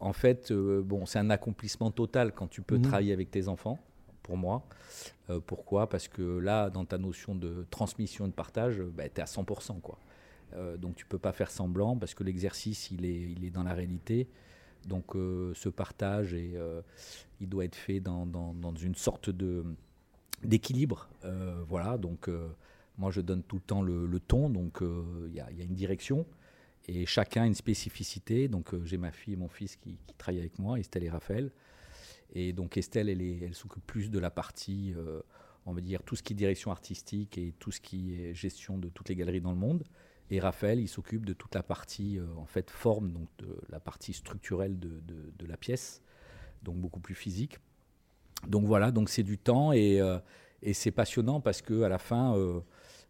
en 0.00 0.12
fait, 0.12 0.50
euh, 0.50 0.82
bon, 0.84 1.06
c'est 1.06 1.18
un 1.18 1.30
accomplissement 1.30 1.90
total 1.90 2.32
quand 2.32 2.48
tu 2.48 2.62
peux 2.62 2.76
Mhm. 2.76 2.82
travailler 2.82 3.12
avec 3.12 3.30
tes 3.30 3.48
enfants, 3.48 3.78
pour 4.30 4.36
moi. 4.38 4.62
Euh, 5.28 5.40
pourquoi? 5.44 5.88
Parce 5.88 6.06
que 6.06 6.38
là, 6.38 6.70
dans 6.70 6.84
ta 6.84 6.98
notion 6.98 7.34
de 7.34 7.66
transmission 7.68 8.26
et 8.26 8.28
de 8.28 8.32
partage, 8.34 8.76
tu 8.76 9.02
es 9.02 9.20
à 9.20 9.24
100%. 9.24 9.80
Quoi. 9.80 9.98
Euh, 10.54 10.76
donc, 10.76 10.94
tu 10.94 11.04
peux 11.04 11.18
pas 11.18 11.32
faire 11.32 11.50
semblant 11.50 11.96
parce 11.96 12.14
que 12.14 12.22
l'exercice, 12.22 12.92
il 12.92 13.04
est, 13.04 13.32
est 13.44 13.50
dans 13.50 13.64
la 13.64 13.74
réalité. 13.74 14.28
Donc, 14.86 15.16
euh, 15.16 15.52
ce 15.54 15.68
partage, 15.68 16.30
euh, 16.32 16.80
il 17.40 17.48
doit 17.48 17.64
être 17.64 17.74
fait 17.74 17.98
dans, 17.98 18.24
une 18.80 18.94
sorte 18.94 19.30
d'équilibre. 20.44 21.08
Euh, 21.24 21.60
voilà, 21.66 21.98
donc 21.98 22.28
euh, 22.28 22.48
moi, 22.96 23.10
je 23.10 23.20
donne 23.20 23.42
tout 23.42 23.56
le 23.56 23.62
temps 23.62 23.82
le, 23.82 24.20
ton, 24.20 24.48
donc 24.48 24.80
euh, 24.80 25.26
il 25.28 25.34
y, 25.34 25.40
a- 25.40 25.50
une 25.50 25.74
direction. 25.74 26.24
Et 26.86 27.04
chacun 27.04 27.44
une 27.46 27.54
spécificité. 27.54 28.46
Donc, 28.46 28.74
euh, 28.74 28.84
j'ai 28.84 28.96
ma 28.96 29.10
fille 29.10 29.34
et 29.34 29.36
mon 29.36 29.48
fils 29.48 29.74
qui 29.74 29.98
travaillent 30.18 30.40
avec 30.40 30.56
moi, 30.60 30.78
Estelle 30.78 31.02
et 31.02 31.10
Raphaël. 31.10 31.50
Et 32.34 32.52
donc, 32.52 32.76
Estelle, 32.76 33.08
elle, 33.08 33.22
est- 33.22 33.40
elle 33.42 33.54
s'occupe 33.54 33.84
plus 33.86 34.10
de 34.10 34.18
la 34.18 34.30
partie, 34.30 34.94
euh, 34.96 35.20
on 35.66 35.72
va 35.72 35.80
dire, 35.80 36.02
tout 36.02 36.16
ce 36.16 36.22
qui 36.22 36.32
est 36.32 36.36
direction 36.36 36.70
artistique 36.70 37.36
et 37.38 37.52
tout 37.58 37.70
ce 37.72 37.80
qui 37.80 38.14
est 38.14 38.34
gestion 38.34 38.78
de 38.78 38.88
toutes 38.88 39.08
les 39.08 39.16
galeries 39.16 39.40
dans 39.40 39.50
le 39.52 39.58
monde. 39.58 39.84
Et 40.30 40.38
Raphaël, 40.38 40.78
il 40.78 40.86
s'occupe 40.88 41.26
de 41.26 41.32
toute 41.32 41.54
la 41.56 41.62
partie, 41.64 42.18
euh, 42.18 42.24
en 42.36 42.46
fait, 42.46 42.70
forme, 42.70 43.10
donc 43.10 43.28
de 43.38 43.48
la 43.68 43.80
partie 43.80 44.12
structurelle 44.12 44.78
de, 44.78 45.00
de- 45.00 45.32
de 45.38 45.46
la 45.46 45.56
pièce, 45.56 46.02
donc 46.62 46.76
beaucoup 46.76 47.00
plus 47.00 47.16
physique. 47.16 47.58
Donc 48.46 48.64
voilà, 48.64 48.90
donc 48.92 49.08
c'est 49.10 49.24
du 49.24 49.36
temps 49.38 49.72
et, 49.72 50.00
euh, 50.00 50.18
et 50.62 50.72
c'est 50.72 50.92
passionnant 50.92 51.40
parce 51.40 51.62
que 51.62 51.82
à 51.82 51.88
la 51.88 51.98
fin, 51.98 52.34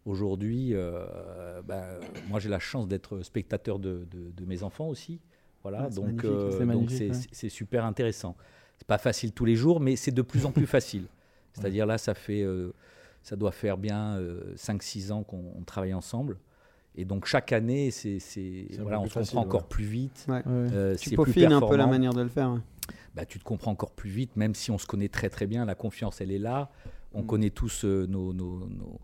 aujourd'hui, 0.05 0.73
ben, 0.73 1.99
moi 2.27 2.39
j'ai 2.39 2.49
la 2.49 2.59
chance 2.59 2.87
d'être 2.87 3.21
spectateur 3.21 3.79
de, 3.79 4.05
mes 4.47 4.63
enfants 4.63 4.87
aussi. 4.87 5.19
Voilà, 5.63 5.89
donc 5.95 6.21
c'est 6.23 6.65
donc 6.73 6.89
ouais. 6.89 7.13
c'est- 7.13 7.29
c'est 7.31 7.49
super 7.49 7.85
intéressant. 7.85 8.35
C'est 8.81 8.87
pas 8.87 8.97
facile 8.97 9.31
tous 9.31 9.45
les 9.45 9.55
jours, 9.55 9.79
mais 9.79 9.95
c'est 9.95 10.09
de 10.11 10.23
plus 10.23 10.47
en 10.47 10.51
plus 10.51 10.65
facile. 10.77 11.05
C'est-à-dire 11.53 11.85
là, 11.85 11.99
ça 11.99 12.15
fait, 12.15 12.41
euh, 12.41 12.73
ça 13.21 13.35
doit 13.35 13.51
faire 13.51 13.77
bien 13.77 14.19
5-6 14.57 15.11
ans 15.11 15.21
qu'on 15.21 15.53
on 15.55 15.61
travaille 15.61 15.93
ensemble. 15.93 16.39
Et 16.95 17.05
donc 17.05 17.27
chaque 17.27 17.51
année, 17.51 17.91
c'est, 17.91 18.17
c'est- 18.17 18.65
C'est 18.71 18.79
un 18.79 18.81
voilà, 18.81 18.97
peu 18.97 19.03
on 19.03 19.05
se 19.05 19.13
comprend 19.13 19.23
facile, 19.25 19.37
encore 19.37 19.61
ouais. 19.61 19.67
plus 19.69 19.83
vite. 19.85 20.25
Ouais. 20.27 20.41
Euh, 20.47 20.95
Tu 20.95 21.11
c'est 21.11 21.15
plus 21.15 21.25
peaufines 21.25 21.53
un 21.53 21.61
peu 21.61 21.75
la 21.77 21.85
manière 21.85 22.13
de 22.15 22.23
le 22.23 22.27
faire. 22.27 22.59
bah, 23.13 23.23
tu 23.23 23.37
te 23.37 23.43
comprends 23.43 23.69
encore 23.69 23.91
plus 23.91 24.09
vite, 24.09 24.35
même 24.35 24.55
si 24.55 24.71
on 24.71 24.79
se 24.79 24.87
connaît 24.87 25.09
très 25.09 25.29
très 25.29 25.45
bien, 25.45 25.63
la 25.63 25.75
confiance 25.75 26.19
elle 26.19 26.31
est 26.31 26.39
là, 26.39 26.71
on 27.13 27.21
Mm. 27.21 27.25
connaît 27.27 27.49
tous 27.51 27.85
euh, 27.85 28.07
nos, 28.07 28.33
nos- 28.33 28.67
nos- 28.67 28.99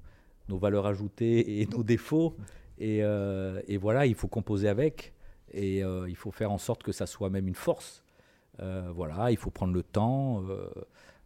nos 0.50 0.57
valeurs 0.57 0.88
ajoutées 0.88 1.62
et 1.62 1.67
nos 1.67 1.84
défauts, 1.84 2.36
et, 2.79 3.03
euh, 3.03 3.62
et 3.67 3.77
voilà, 3.77 4.07
il 4.07 4.15
faut 4.15 4.27
composer 4.27 4.69
avec, 4.69 5.13
et 5.53 5.84
euh, 5.84 6.10
il 6.10 6.15
faut 6.15 6.31
faire 6.31 6.51
en 6.51 6.57
sorte 6.57 6.81
que 6.81 6.91
ça 6.91 7.05
soit 7.05 7.29
même 7.29 7.48
une 7.48 7.53
force. 7.55 8.01
Euh, 8.59 8.89
voilà, 8.95 9.31
il 9.31 9.37
faut 9.37 9.49
prendre 9.51 9.73
le 9.73 9.83
temps, 9.83 10.41
euh, 10.49 10.67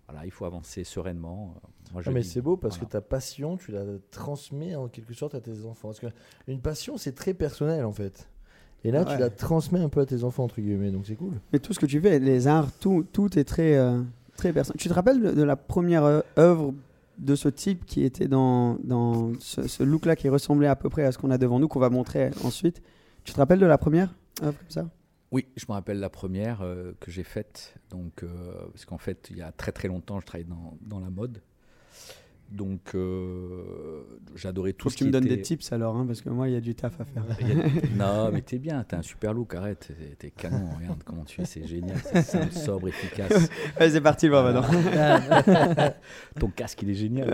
voilà, 0.07 0.25
il 0.25 0.31
faut 0.31 0.45
avancer 0.45 0.83
sereinement. 0.83 1.55
Moi, 1.93 2.01
je 2.01 2.09
Ah, 2.09 2.13
mais 2.13 2.23
c'est 2.23 2.41
beau 2.41 2.57
parce 2.57 2.75
voilà. 2.75 2.87
que 2.87 2.91
ta 2.91 3.01
passion, 3.01 3.57
tu 3.57 3.71
la 3.71 3.83
transmets 4.11 4.75
en 4.75 4.87
quelque 4.87 5.13
sorte 5.13 5.35
à 5.35 5.41
tes 5.41 5.65
enfants. 5.65 5.89
Parce 5.89 5.99
qu'une 5.99 6.59
passion, 6.61 6.97
c'est 6.97 7.13
très 7.13 7.33
personnel 7.33 7.85
en 7.85 7.91
fait. 7.93 8.27
Et 8.83 8.91
là, 8.91 9.03
Ouais. 9.03 9.13
tu 9.13 9.19
la 9.19 9.29
transmets 9.29 9.79
un 9.79 9.89
peu 9.89 10.01
à 10.01 10.05
tes 10.05 10.23
enfants, 10.23 10.43
entre 10.43 10.59
guillemets, 10.59 10.91
donc 10.91 11.05
c'est 11.05 11.15
cool. 11.15 11.33
Mais 11.53 11.59
tout 11.59 11.71
ce 11.73 11.79
que 11.79 11.85
tu 11.85 12.01
fais, 12.01 12.19
les 12.19 12.47
arts, 12.47 12.71
tout, 12.79 13.05
tout 13.13 13.37
est 13.37 13.43
très, 13.43 13.75
euh, 13.77 14.01
très 14.35 14.51
personnel. 14.51 14.79
Tu 14.79 14.89
te 14.89 14.93
rappelles 14.93 15.21
de, 15.21 15.31
de 15.31 15.43
la 15.43 15.55
première 15.55 16.03
euh, 16.03 16.21
œuvre 16.37 16.73
de 17.19 17.35
ce 17.35 17.47
type 17.47 17.85
qui 17.85 18.03
était 18.03 18.27
dans, 18.27 18.75
dans 18.83 19.33
ce, 19.39 19.67
ce 19.67 19.83
look-là 19.83 20.15
qui 20.15 20.27
ressemblait 20.29 20.67
à 20.67 20.75
peu 20.75 20.89
près 20.89 21.03
à 21.05 21.11
ce 21.11 21.19
qu'on 21.19 21.29
a 21.29 21.37
devant 21.37 21.59
nous, 21.59 21.67
qu'on 21.67 21.79
va 21.79 21.89
montrer 21.91 22.31
ensuite? 22.43 22.81
Tu 23.23 23.33
te 23.33 23.37
rappelles 23.37 23.59
de 23.59 23.65
la 23.67 23.77
première 23.77 24.15
œuvre 24.41 24.57
comme 24.57 24.69
ça? 24.69 24.89
Oui, 25.31 25.47
je 25.55 25.65
me 25.69 25.73
rappelle 25.73 25.99
la 25.99 26.09
première 26.09 26.61
euh, 26.61 26.91
que 26.99 27.09
j'ai 27.09 27.23
faite. 27.23 27.75
Donc, 27.89 28.23
euh, 28.23 28.67
parce 28.71 28.85
qu'en 28.85 28.97
fait, 28.97 29.27
il 29.29 29.37
y 29.37 29.41
a 29.41 29.51
très 29.51 29.71
très 29.71 29.87
longtemps, 29.87 30.19
je 30.19 30.25
travaillais 30.25 30.49
dans, 30.49 30.77
dans 30.81 30.99
la 30.99 31.09
mode. 31.09 31.41
Donc, 32.51 32.95
euh, 32.95 34.03
j'adorais 34.35 34.73
tout 34.73 34.83
Faut 34.83 34.89
ce 34.89 34.95
que 34.95 34.97
tu 34.99 35.03
qui 35.05 35.07
me 35.07 35.11
donnes 35.13 35.25
était... 35.25 35.37
des 35.37 35.41
tips 35.41 35.71
alors, 35.71 35.95
hein, 35.95 36.05
parce 36.05 36.21
que 36.21 36.29
moi, 36.29 36.49
il 36.49 36.53
y 36.53 36.57
a 36.57 36.61
du 36.61 36.75
taf 36.75 36.99
à 36.99 37.05
faire. 37.05 37.23
A- 37.29 37.95
Non, 37.97 38.29
mais 38.31 38.41
t'es 38.41 38.57
bien, 38.59 38.83
t'as 38.85 38.97
un 38.97 39.01
super 39.01 39.33
look, 39.33 39.55
arrête, 39.55 39.89
t'es- 40.19 40.31
canon, 40.31 40.67
regarde 40.77 41.01
comment 41.03 41.23
tu 41.23 41.41
es, 41.41 41.45
c'est 41.45 41.65
génial, 41.65 41.97
c'est 42.03 42.21
simple, 42.23 42.51
sobre, 42.51 42.89
efficace. 42.89 43.49
Allez, 43.77 43.91
c'est 43.91 44.01
parti, 44.01 44.27
le 44.27 44.33
maintenant. 44.33 44.63
Ton 46.39 46.49
casque, 46.49 46.81
il 46.81 46.89
est 46.89 46.93
génial. 46.95 47.31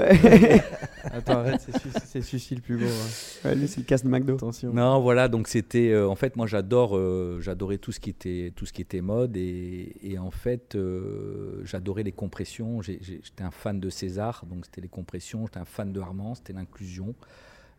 Attends, 1.06 1.40
arrête, 1.40 1.62
c'est 1.62 1.72
celui- 1.78 1.92
c'est 2.06 2.22
celui-ci 2.22 2.56
le 2.56 2.62
plus 2.62 2.78
beau. 2.78 2.86
hein. 2.86 3.48
Ouais, 3.50 3.56
lui, 3.56 3.68
c'est 3.68 3.80
le 3.80 3.86
casse 3.86 4.04
de 4.04 4.10
McDo. 4.10 4.36
Attention. 4.36 4.72
Non, 4.74 5.00
voilà, 5.02 5.28
donc 5.28 5.48
c'était. 5.48 5.90
euh, 5.92 6.08
en 6.08 6.16
fait, 6.16 6.36
moi, 6.36 6.46
j'adore, 6.48 6.96
euh, 6.96 7.40
j'adorais 7.42 7.78
tout 7.80 7.92
ce 7.92 8.00
qui 8.00 8.10
était, 8.12 8.54
tout 8.56 8.66
ce 8.68 8.74
qui 8.74 8.82
était 8.84 9.02
mode, 9.02 9.36
et, 9.38 9.96
et 10.04 10.18
en 10.20 10.32
fait, 10.32 10.76
euh, 10.76 11.62
j'adorais 11.64 12.04
les 12.04 12.12
compressions. 12.12 12.82
J'étais 12.84 13.44
un 13.44 13.52
fan 13.52 13.80
de 13.80 13.90
César, 13.90 14.46
donc 14.50 14.66
c'était 14.66 14.82
les 14.82 14.88
compressions. 14.88 15.07
J'étais 15.14 15.58
un 15.58 15.66
fan 15.66 15.92
de 15.92 16.00
Armand, 16.00 16.36
c'était 16.36 16.54
l'inclusion. 16.54 17.16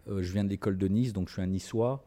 Euh, 0.08 0.22
je 0.22 0.32
viens 0.32 0.44
de 0.44 0.48
l'école 0.48 0.78
de 0.78 0.88
Nice, 0.88 1.12
donc 1.12 1.28
je 1.28 1.34
suis 1.34 1.42
un 1.42 1.46
Niçois. 1.46 2.04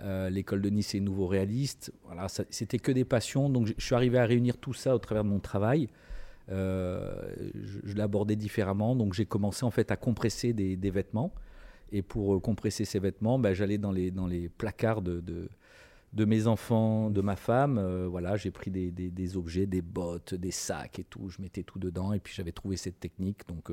Euh, 0.00 0.30
l'école 0.30 0.62
de 0.62 0.70
Nice 0.70 0.94
est 0.94 1.00
nouveau 1.00 1.26
réaliste. 1.26 1.92
Voilà, 2.06 2.26
c'était 2.28 2.78
que 2.78 2.92
des 2.92 3.04
passions. 3.04 3.48
Donc, 3.48 3.72
je 3.76 3.84
suis 3.84 3.94
arrivé 3.94 4.18
à 4.18 4.24
réunir 4.24 4.56
tout 4.56 4.72
ça 4.72 4.94
au 4.94 4.98
travers 4.98 5.22
de 5.24 5.28
mon 5.28 5.38
travail. 5.38 5.88
Euh, 6.50 7.34
je 7.84 8.00
abordé 8.00 8.34
différemment. 8.34 8.96
Donc, 8.96 9.14
j'ai 9.14 9.26
commencé 9.26 9.64
en 9.64 9.70
fait 9.70 9.90
à 9.90 9.96
compresser 9.96 10.52
des, 10.52 10.90
vêtements. 10.90 11.32
Et 11.92 12.02
pour 12.02 12.40
compresser 12.40 12.84
ces 12.84 12.98
vêtements, 12.98 13.38
ben, 13.38 13.52
j'allais 13.52 13.78
dans 13.78 13.92
les, 13.92 14.10
dans 14.10 14.26
les 14.26 14.48
placards 14.48 15.02
de, 15.02 15.20
de, 15.20 16.24
mes 16.24 16.46
enfants, 16.46 17.10
de 17.10 17.20
ma 17.20 17.36
femme. 17.36 18.06
Voilà, 18.06 18.36
j'ai 18.36 18.50
pris 18.50 18.70
des, 18.70 18.90
des- 18.90 19.10
des 19.10 19.36
objets, 19.36 19.66
des 19.66 19.82
bottes, 19.82 20.34
des 20.34 20.50
sacs 20.50 20.98
et 20.98 21.04
tout. 21.04 21.28
Je 21.28 21.40
mettais 21.40 21.62
tout 21.62 21.78
dedans. 21.78 22.12
Et 22.12 22.18
puis 22.18 22.34
j'avais 22.34 22.52
trouvé 22.52 22.76
cette 22.76 22.98
technique. 22.98 23.46
Donc 23.46 23.70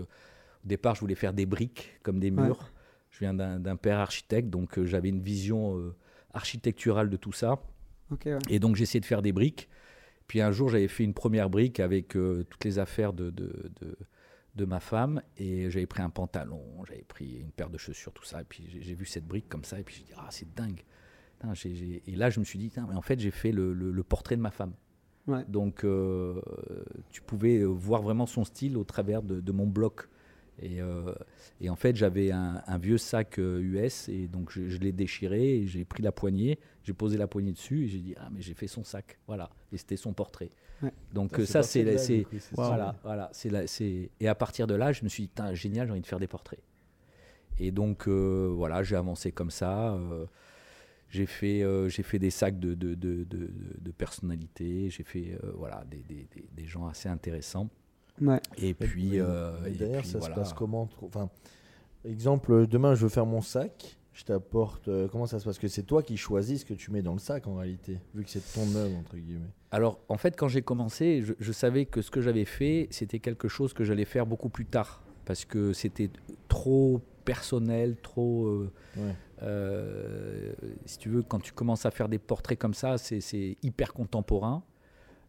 au 0.64 0.68
départ, 0.68 0.96
je 0.96 1.02
voulais 1.02 1.16
faire 1.16 1.34
des 1.34 1.46
briques 1.46 2.00
comme 2.04 2.20
des 2.20 2.32
Ouais. 2.32 2.44
murs. 2.44 2.72
Je 3.12 3.20
viens 3.20 3.34
d'un 3.34 3.76
père 3.76 3.98
architecte, 4.00 4.50
donc 4.50 4.78
euh, 4.78 4.86
j'avais 4.86 5.10
une 5.10 5.22
vision 5.22 5.78
euh, 5.80 5.96
architecturale 6.34 7.10
de 7.10 7.18
tout 7.18 7.32
ça. 7.32 7.60
Ouais. 8.12 8.38
Et 8.50 8.60
donc 8.60 8.80
essayé 8.80 9.00
de 9.00 9.06
faire 9.06 9.22
des 9.22 9.32
briques. 9.32 9.68
Puis 10.28 10.42
un 10.42 10.52
jour, 10.52 10.70
j'avais 10.70 10.88
fait 10.88 11.04
une 11.04 11.14
première 11.16 11.50
brique 11.50 11.80
avec 11.80 12.16
euh, 12.16 12.44
toutes 12.50 12.64
les 12.66 12.78
affaires 12.78 13.14
de, 13.14 13.32
de, 13.32 13.72
de, 13.82 13.98
de 14.56 14.66
ma 14.66 14.80
femme. 14.80 15.22
Et 15.38 15.70
j'avais 15.72 15.88
pris 15.88 16.04
un 16.04 16.10
pantalon, 16.12 16.62
j'avais 16.88 17.02
pris 17.04 17.40
une 17.40 17.52
paire 17.52 17.70
de 17.72 17.78
chaussures, 17.80 18.14
tout 18.14 18.24
ça. 18.26 18.42
Et 18.42 18.46
puis 18.46 18.64
j'ai- 18.82 18.94
vu 18.94 19.06
cette 19.06 19.26
brique 19.26 19.50
comme 19.50 19.64
ça. 19.64 19.80
Et 19.80 19.84
puis 19.84 19.96
j'ai 19.98 20.04
dit, 20.04 20.14
ah, 20.18 20.28
c'est 20.30 20.54
dingue. 20.54 20.84
Et 21.76 22.16
là, 22.16 22.30
je 22.30 22.40
me 22.40 22.46
suis 22.46 22.60
dit, 22.60 22.72
mais 22.76 22.96
en 22.96 23.02
fait, 23.02 23.20
j'ai 23.20 23.32
fait 23.32 23.52
le, 23.52 23.74
le- 23.74 23.92
le 23.92 24.04
portrait 24.04 24.36
de 24.36 24.42
ma 24.42 24.52
femme. 24.52 24.74
Ouais. 25.28 25.44
Donc 25.48 25.84
euh, 25.84 26.42
tu 27.12 27.22
pouvais 27.22 27.64
voir 27.64 28.02
vraiment 28.02 28.26
son 28.26 28.44
style 28.44 28.78
au 28.78 28.84
travers 28.84 29.22
de, 29.24 29.40
de 29.40 29.52
mon 29.52 29.66
bloc. 29.68 30.10
Et, 30.62 30.82
euh, 30.82 31.14
et 31.62 31.70
en 31.70 31.76
fait, 31.76 31.96
j'avais 31.96 32.32
un, 32.32 32.62
un 32.68 32.78
vieux 32.78 32.98
sac 32.98 33.40
euh, 33.40 33.60
US 33.62 34.10
et 34.10 34.28
donc 34.28 34.52
je, 34.52 34.68
je 34.68 34.78
l'ai 34.80 34.92
déchiré 34.92 35.58
et 35.58 35.68
j'ai 35.68 35.86
pris 35.86 36.04
la 36.04 36.12
poignée, 36.12 36.60
j'ai 36.84 36.94
posé 36.94 37.18
la 37.18 37.28
poignée 37.28 37.52
dessus 37.54 37.86
et 37.86 37.88
j'ai 37.88 38.00
dit 38.00 38.16
ah 38.18 38.30
mais 38.32 38.42
j'ai 38.42 38.54
fait 38.54 38.68
son 38.68 38.84
sac, 38.84 39.20
voilà. 39.28 39.50
Et 39.72 39.78
c'était 39.78 39.98
son 39.98 40.14
portrait. 40.14 40.52
Ouais. 40.82 40.94
Donc 41.14 41.40
euh, 41.40 41.46
ça 41.46 41.64
c'est 41.64 41.84
la- 41.84 41.98
c'est 41.98 42.28
voilà 42.56 42.96
voilà 43.04 43.30
c'est 43.34 43.50
la- 43.50 43.68
c'est 43.68 44.12
et 44.20 44.28
à 44.28 44.36
partir 44.36 44.68
de 44.68 44.76
là 44.76 44.92
je 44.94 45.04
me 45.04 45.10
suis 45.10 45.24
dit 45.24 45.30
Putain, 45.30 45.54
génial 45.54 45.88
j'ai 45.88 45.92
envie 45.92 46.02
de 46.02 46.08
faire 46.08 46.20
des 46.20 46.28
portraits. 46.28 46.60
Et 47.60 47.72
donc 47.72 48.08
euh, 48.08 48.50
voilà 48.54 48.84
j'ai 48.84 48.96
avancé 48.96 49.32
comme 49.32 49.52
ça. 49.52 49.94
euh, 49.94 50.26
j'ai 51.10 51.26
fait, 51.26 51.64
euh, 51.64 51.90
j'ai 51.90 52.04
fait 52.04 52.20
des 52.20 52.30
sacs 52.30 52.60
de, 52.60 52.76
de, 52.76 52.94
de, 52.94 53.24
de, 53.24 53.50
de 53.80 53.92
personnalités, 53.92 54.90
j'ai 54.92 55.04
fait 55.04 55.40
euh, 55.44 55.52
voilà, 55.56 55.84
des, 55.90 56.04
des, 56.04 56.28
des, 56.36 56.48
des 56.52 56.66
gens 56.68 56.88
assez 56.88 57.10
intéressants. 57.10 57.70
Ouais. 58.22 58.42
Et 58.58 58.74
puis, 58.74 59.20
euh, 59.20 59.52
et 59.66 59.72
puis 59.72 60.08
ça 60.08 60.20
voilà. 60.20 60.36
se 60.36 60.40
passe 60.40 60.54
comment 60.54 60.90
Enfin, 61.02 61.30
exemple, 62.06 62.68
demain, 62.68 62.96
je 62.96 63.04
veux 63.04 63.10
faire 63.10 63.26
mon 63.26 63.42
sac. 63.42 63.96
Je 64.14 64.26
t'apporte. 64.26 64.90
euh, 64.90 65.08
comment 65.08 65.26
ça 65.28 65.40
se 65.40 65.46
passe? 65.46 65.56
Parce 65.56 65.60
que 65.60 65.68
c'est 65.70 65.84
toi 65.84 66.04
qui 66.04 66.18
choisis 66.18 66.62
ce 66.62 66.66
que 66.66 66.74
tu 66.74 66.92
mets 66.92 67.02
dans 67.02 67.14
le 67.14 67.20
sac 67.20 67.48
en 67.48 67.56
réalité, 67.56 68.00
vu 68.14 68.24
que 68.26 68.30
c'est 68.30 68.44
ton 68.54 68.76
œuvre 68.76 68.98
entre 68.98 69.16
guillemets. 69.16 69.48
Alors, 69.72 70.00
en 70.10 70.18
fait, 70.18 70.36
quand 70.38 70.50
j'ai 70.50 70.62
commencé, 70.62 71.22
je, 71.24 71.34
je 71.40 71.52
savais 71.54 71.86
que 71.86 72.02
ce 72.02 72.12
que 72.12 72.20
j'avais 72.20 72.44
fait, 72.44 72.88
c'était 72.92 73.20
quelque 73.20 73.48
chose 73.48 73.72
que 73.74 73.86
j'allais 73.86 74.04
faire 74.04 74.26
beaucoup 74.26 74.50
plus 74.50 74.66
tard, 74.66 75.04
parce 75.24 75.46
que 75.46 75.72
c'était 75.72 76.10
trop 76.50 77.00
personnel, 77.24 77.96
trop. 78.02 78.48
euh, 78.48 78.72
Ouais. 78.98 79.16
euh, 79.44 80.52
si 80.86 80.98
tu 80.98 81.10
veux, 81.10 81.22
quand 81.22 81.40
tu 81.40 81.54
commences 81.54 81.86
à 81.86 81.92
faire 81.92 82.10
des 82.10 82.18
portraits 82.20 82.58
comme 82.60 82.74
ça, 82.74 82.98
c'est 82.98 83.22
c'est 83.22 83.56
hyper 83.64 83.94
contemporain. 83.94 84.64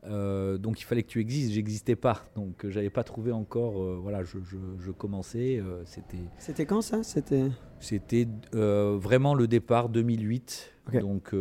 Euh, 0.05 0.57
donc 0.57 0.81
il 0.81 0.85
fallait 0.85 1.03
que 1.03 1.09
tu 1.09 1.21
existes. 1.21 1.53
J'existais 1.53 1.97
pas, 1.97 2.25
donc 2.35 2.65
euh, 2.65 2.71
j'avais 2.71 2.89
pas 2.91 3.05
trouvé 3.05 3.33
encore. 3.33 3.83
euh, 3.83 3.99
voilà, 4.01 4.23
je, 4.25 4.39
je- 4.43 4.57
je 4.79 4.91
commençais. 4.91 5.59
euh, 5.59 5.83
C'était 5.85 6.17
C'était 6.39 6.65
quand 6.65 6.81
ça? 6.81 7.03
C'était. 7.03 7.51
c'était 7.81 8.27
vraiment 8.53 9.35
le 9.35 9.47
départ 9.47 9.89
2008, 9.91 10.73
Ok. 10.89 11.01
donc 11.01 11.35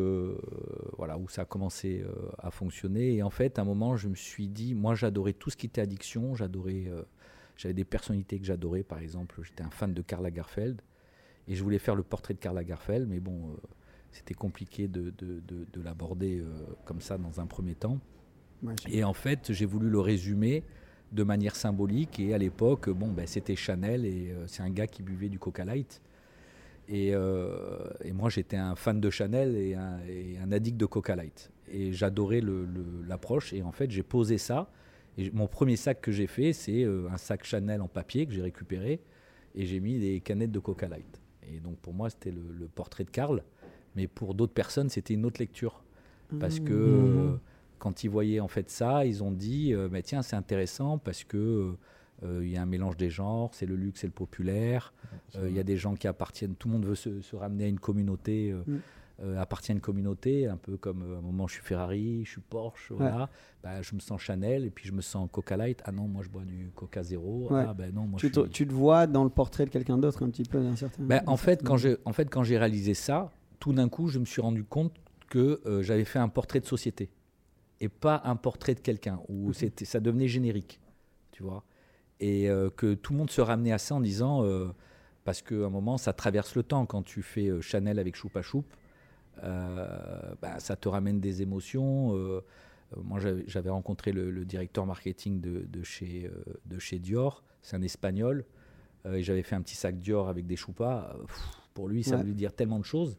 voilà 0.97 1.17
où 1.17 1.29
ça 1.29 1.43
a 1.43 1.45
commencé 1.45 2.03
à 2.37 2.51
fonctionner. 2.51 3.15
Et 3.15 3.23
en 3.23 3.29
fait, 3.29 3.59
à 3.59 3.61
un 3.61 3.65
moment, 3.65 3.95
je 3.95 4.07
me 4.09 4.15
suis 4.15 4.47
dit, 4.47 4.75
moi, 4.75 4.93
j'adorais 4.95 5.33
tout 5.33 5.49
ce 5.49 5.57
qui 5.57 5.67
était 5.67 5.81
addiction. 5.81 6.35
J'adorais, 6.35 6.91
j'avais 7.55 7.73
des 7.73 7.85
personnalités 7.85 8.39
que 8.39 8.45
j'adorais. 8.45 8.83
Par 8.83 8.99
exemple, 8.99 9.39
j'étais 9.43 9.63
un 9.63 9.69
fan 9.69 9.93
de 9.93 10.01
Karl 10.01 10.23
Lagerfeld 10.23 10.81
et 11.47 11.55
je 11.55 11.63
voulais 11.63 11.79
faire 11.79 11.95
le 11.95 12.03
portrait 12.03 12.33
de 12.33 12.39
Karl 12.39 12.55
Lagerfeld, 12.55 13.07
mais 13.07 13.19
bon, 13.21 13.55
c'était 14.11 14.33
compliqué 14.33 14.87
de, 14.87 15.11
de- 15.17 15.39
de- 15.47 15.65
de 15.71 15.81
l'aborder 15.81 16.43
comme 16.85 16.99
ça 17.01 17.17
dans 17.17 17.39
un 17.39 17.45
premier 17.47 17.75
temps. 17.75 17.99
Et 18.89 19.03
en 19.03 19.13
fait, 19.13 19.51
j'ai 19.53 19.65
voulu 19.65 19.89
le 19.89 19.99
résumer 19.99 20.63
de 21.11 21.23
manière 21.23 21.55
symbolique. 21.55 22.19
Et 22.19 22.33
à 22.33 22.37
l'époque, 22.37 22.89
bon, 22.89 23.07
ben, 23.07 23.25
c'était 23.25 23.55
Chanel 23.55 24.05
et 24.05 24.31
euh, 24.31 24.47
c'est 24.47 24.61
un 24.61 24.69
gars 24.69 24.87
qui 24.87 25.03
buvait 25.03 25.29
du 25.29 25.39
Coca 25.39 25.65
Light. 25.65 26.01
Et, 26.87 27.13
euh, 27.13 27.79
et 28.03 28.13
moi, 28.13 28.29
j'étais 28.29 28.57
un 28.57 28.75
fan 28.75 28.99
de 28.99 29.09
Chanel 29.09 29.55
et 29.55 29.75
un, 29.75 29.99
et 30.07 30.37
un 30.39 30.51
addict 30.51 30.77
de 30.77 30.85
Coca 30.85 31.15
Light. 31.15 31.51
Et 31.71 31.93
j'adorais 31.93 32.41
l'approche. 33.07 33.53
Et 33.53 33.61
en 33.61 33.71
fait, 33.71 33.91
j'ai 33.91 34.03
posé 34.03 34.37
ça. 34.37 34.71
Et 35.17 35.29
mon 35.31 35.47
premier 35.47 35.75
sac 35.75 36.01
que 36.01 36.11
j'ai 36.11 36.27
fait, 36.27 36.53
c'est 36.53 36.83
euh, 36.83 37.09
un 37.11 37.17
sac 37.17 37.43
Chanel 37.43 37.81
en 37.81 37.87
papier 37.87 38.25
que 38.25 38.33
j'ai 38.33 38.41
récupéré. 38.41 38.99
Et 39.55 39.65
j'ai 39.65 39.79
mis 39.79 39.99
des 39.99 40.19
canettes 40.19 40.51
de 40.51 40.59
Coca 40.59 40.87
Light. 40.87 41.21
Et 41.51 41.59
donc, 41.59 41.77
pour 41.77 41.93
moi, 41.93 42.09
c'était 42.09 42.31
le, 42.31 42.41
le 42.57 42.67
portrait 42.67 43.03
de 43.03 43.09
Karl. 43.09 43.43
Mais 43.95 44.07
pour 44.07 44.33
d'autres 44.33 44.53
personnes, 44.53 44.89
c'était 44.89 45.13
une 45.13 45.25
autre 45.25 45.39
lecture. 45.39 45.83
Parce 46.39 46.59
que 46.59 46.73
euh, 46.73 47.35
quand 47.79 48.03
ils 48.03 48.09
voyaient 48.09 48.39
en 48.39 48.47
fait 48.47 48.69
ça, 48.69 49.05
ils 49.05 49.23
ont 49.23 49.31
dit 49.31 49.73
euh, 49.73 49.87
Mais 49.91 50.01
tiens, 50.03 50.21
c'est 50.21 50.35
intéressant 50.35 50.97
parce 50.97 51.23
que 51.23 51.73
euh, 52.23 52.41
il 52.43 52.49
y 52.51 52.57
a 52.57 52.61
un 52.61 52.65
mélange 52.65 52.97
des 52.97 53.09
genres, 53.09 53.51
c'est 53.53 53.65
le 53.65 53.75
luxe 53.75 54.03
et 54.03 54.07
le 54.07 54.13
populaire. 54.13 54.93
Euh, 55.37 55.49
Il 55.49 55.55
y 55.55 55.59
a 55.59 55.63
des 55.63 55.77
gens 55.77 55.95
qui 55.95 56.07
appartiennent, 56.07 56.55
tout 56.55 56.67
le 56.67 56.73
monde 56.73 56.85
veut 56.85 56.95
se, 56.95 57.21
se 57.21 57.35
ramener 57.35 57.65
à 57.65 57.67
une 57.67 57.79
communauté, 57.79 58.51
euh, 58.51 58.61
Mm. 58.67 58.79
euh, 59.23 59.41
appartient 59.41 59.71
à 59.71 59.75
une 59.75 59.81
communauté, 59.81 60.47
un 60.47 60.57
peu 60.57 60.75
comme 60.77 61.01
euh, 61.03 61.15
à 61.15 61.19
un 61.19 61.21
moment 61.21 61.47
je 61.47 61.53
suis 61.55 61.63
Ferrari, 61.63 62.23
je 62.25 62.31
suis 62.31 62.41
Porsche, 62.41 62.91
voilà. 62.91 63.29
Bah, 63.63 63.81
je 63.81 63.93
me 63.95 63.99
sens 63.99 64.21
Chanel 64.21 64.65
et 64.65 64.69
puis 64.69 64.87
je 64.87 64.93
me 64.93 65.01
sens 65.01 65.27
Coca 65.31 65.57
Light. 65.57 65.81
Ah 65.85 65.91
non, 65.91 66.07
moi 66.07 66.23
je 66.23 66.29
bois 66.29 66.43
du 66.43 66.71
Coca 66.75 67.03
Zéro. 67.03 67.47
Ouais. 67.51 67.65
Ah 67.67 67.73
ben 67.73 67.93
non, 67.93 68.03
moi 68.03 68.17
Tu, 68.19 68.27
je 68.27 68.31
te, 68.33 68.39
suis... 68.41 68.49
tu 68.49 68.67
te 68.67 68.73
vois 68.73 69.07
dans 69.07 69.23
le 69.23 69.29
portrait 69.29 69.65
de 69.65 69.69
quelqu'un 69.69 69.97
d'autre 69.97 70.23
un 70.25 70.29
petit 70.29 70.43
peu 70.43 70.61
d'un 70.61 70.75
certain. 70.75 71.03
Ben, 71.03 71.21
en, 71.25 71.35
fait, 71.37 71.63
quand 71.63 71.75
j'ai 71.77 71.91
j'ai, 71.91 71.97
en 72.05 72.13
fait, 72.13 72.29
quand 72.29 72.43
j'ai 72.43 72.57
réalisé 72.57 72.93
ça, 72.93 73.31
tout 73.59 73.73
d'un 73.73 73.89
coup, 73.89 74.07
je 74.07 74.19
me 74.19 74.25
suis 74.25 74.41
rendu 74.41 74.63
compte 74.63 74.93
que 75.29 75.61
euh, 75.65 75.81
j'avais 75.83 76.05
fait 76.05 76.19
un 76.19 76.29
portrait 76.29 76.59
de 76.59 76.65
société 76.65 77.09
et 77.81 77.89
pas 77.89 78.21
un 78.25 78.35
portrait 78.35 78.75
de 78.75 78.79
quelqu'un 78.79 79.19
où 79.29 79.53
c'était, 79.53 79.85
ça 79.85 79.99
devenait 79.99 80.27
générique, 80.27 80.79
tu 81.31 81.43
vois. 81.43 81.63
Et 82.19 82.49
euh, 82.49 82.69
que 82.69 82.93
tout 82.95 83.13
le 83.13 83.19
monde 83.19 83.29
se 83.29 83.39
ramenait 83.41 83.71
à 83.71 83.77
ça 83.77 83.95
en 83.95 84.01
disant, 84.01 84.43
euh, 84.43 84.67
parce 85.23 85.41
qu'à 85.41 85.55
un 85.55 85.69
moment, 85.69 85.97
ça 85.97 86.11
traverse 86.11 86.55
le 86.55 86.63
temps 86.63 86.85
quand 86.85 87.03
tu 87.03 87.21
fais 87.21 87.47
euh, 87.47 87.61
Chanel 87.61 87.97
avec 87.99 88.15
Choupa 88.15 88.41
Choup, 88.41 88.65
euh, 89.43 90.33
ben, 90.41 90.59
ça 90.59 90.75
te 90.75 90.89
ramène 90.89 91.19
des 91.21 91.41
émotions. 91.41 92.13
moi, 92.97 93.19
j'avais, 93.19 93.43
j'avais 93.47 93.69
rencontré 93.69 94.11
le, 94.11 94.31
le 94.31 94.43
directeur 94.45 94.85
marketing 94.85 95.39
de, 95.39 95.65
de 95.69 95.83
chez, 95.83 96.29
de 96.65 96.79
chez 96.79 96.99
Dior, 96.99 97.43
c'est 97.61 97.75
un 97.77 97.81
Espagnol. 97.81 98.45
Et 99.09 99.23
j'avais 99.23 99.43
fait 99.43 99.55
un 99.55 99.61
petit 99.61 99.77
sac 99.77 99.97
Dior 99.97 100.27
avec 100.27 100.45
des 100.45 100.57
choupas. 100.57 101.15
Pour 101.73 101.87
lui, 101.87 102.03
ça 102.03 102.15
Ouais. 102.17 102.21
voulait 102.23 102.33
dire 102.33 102.51
tellement 102.53 102.79
de 102.79 102.83
choses. 102.85 103.17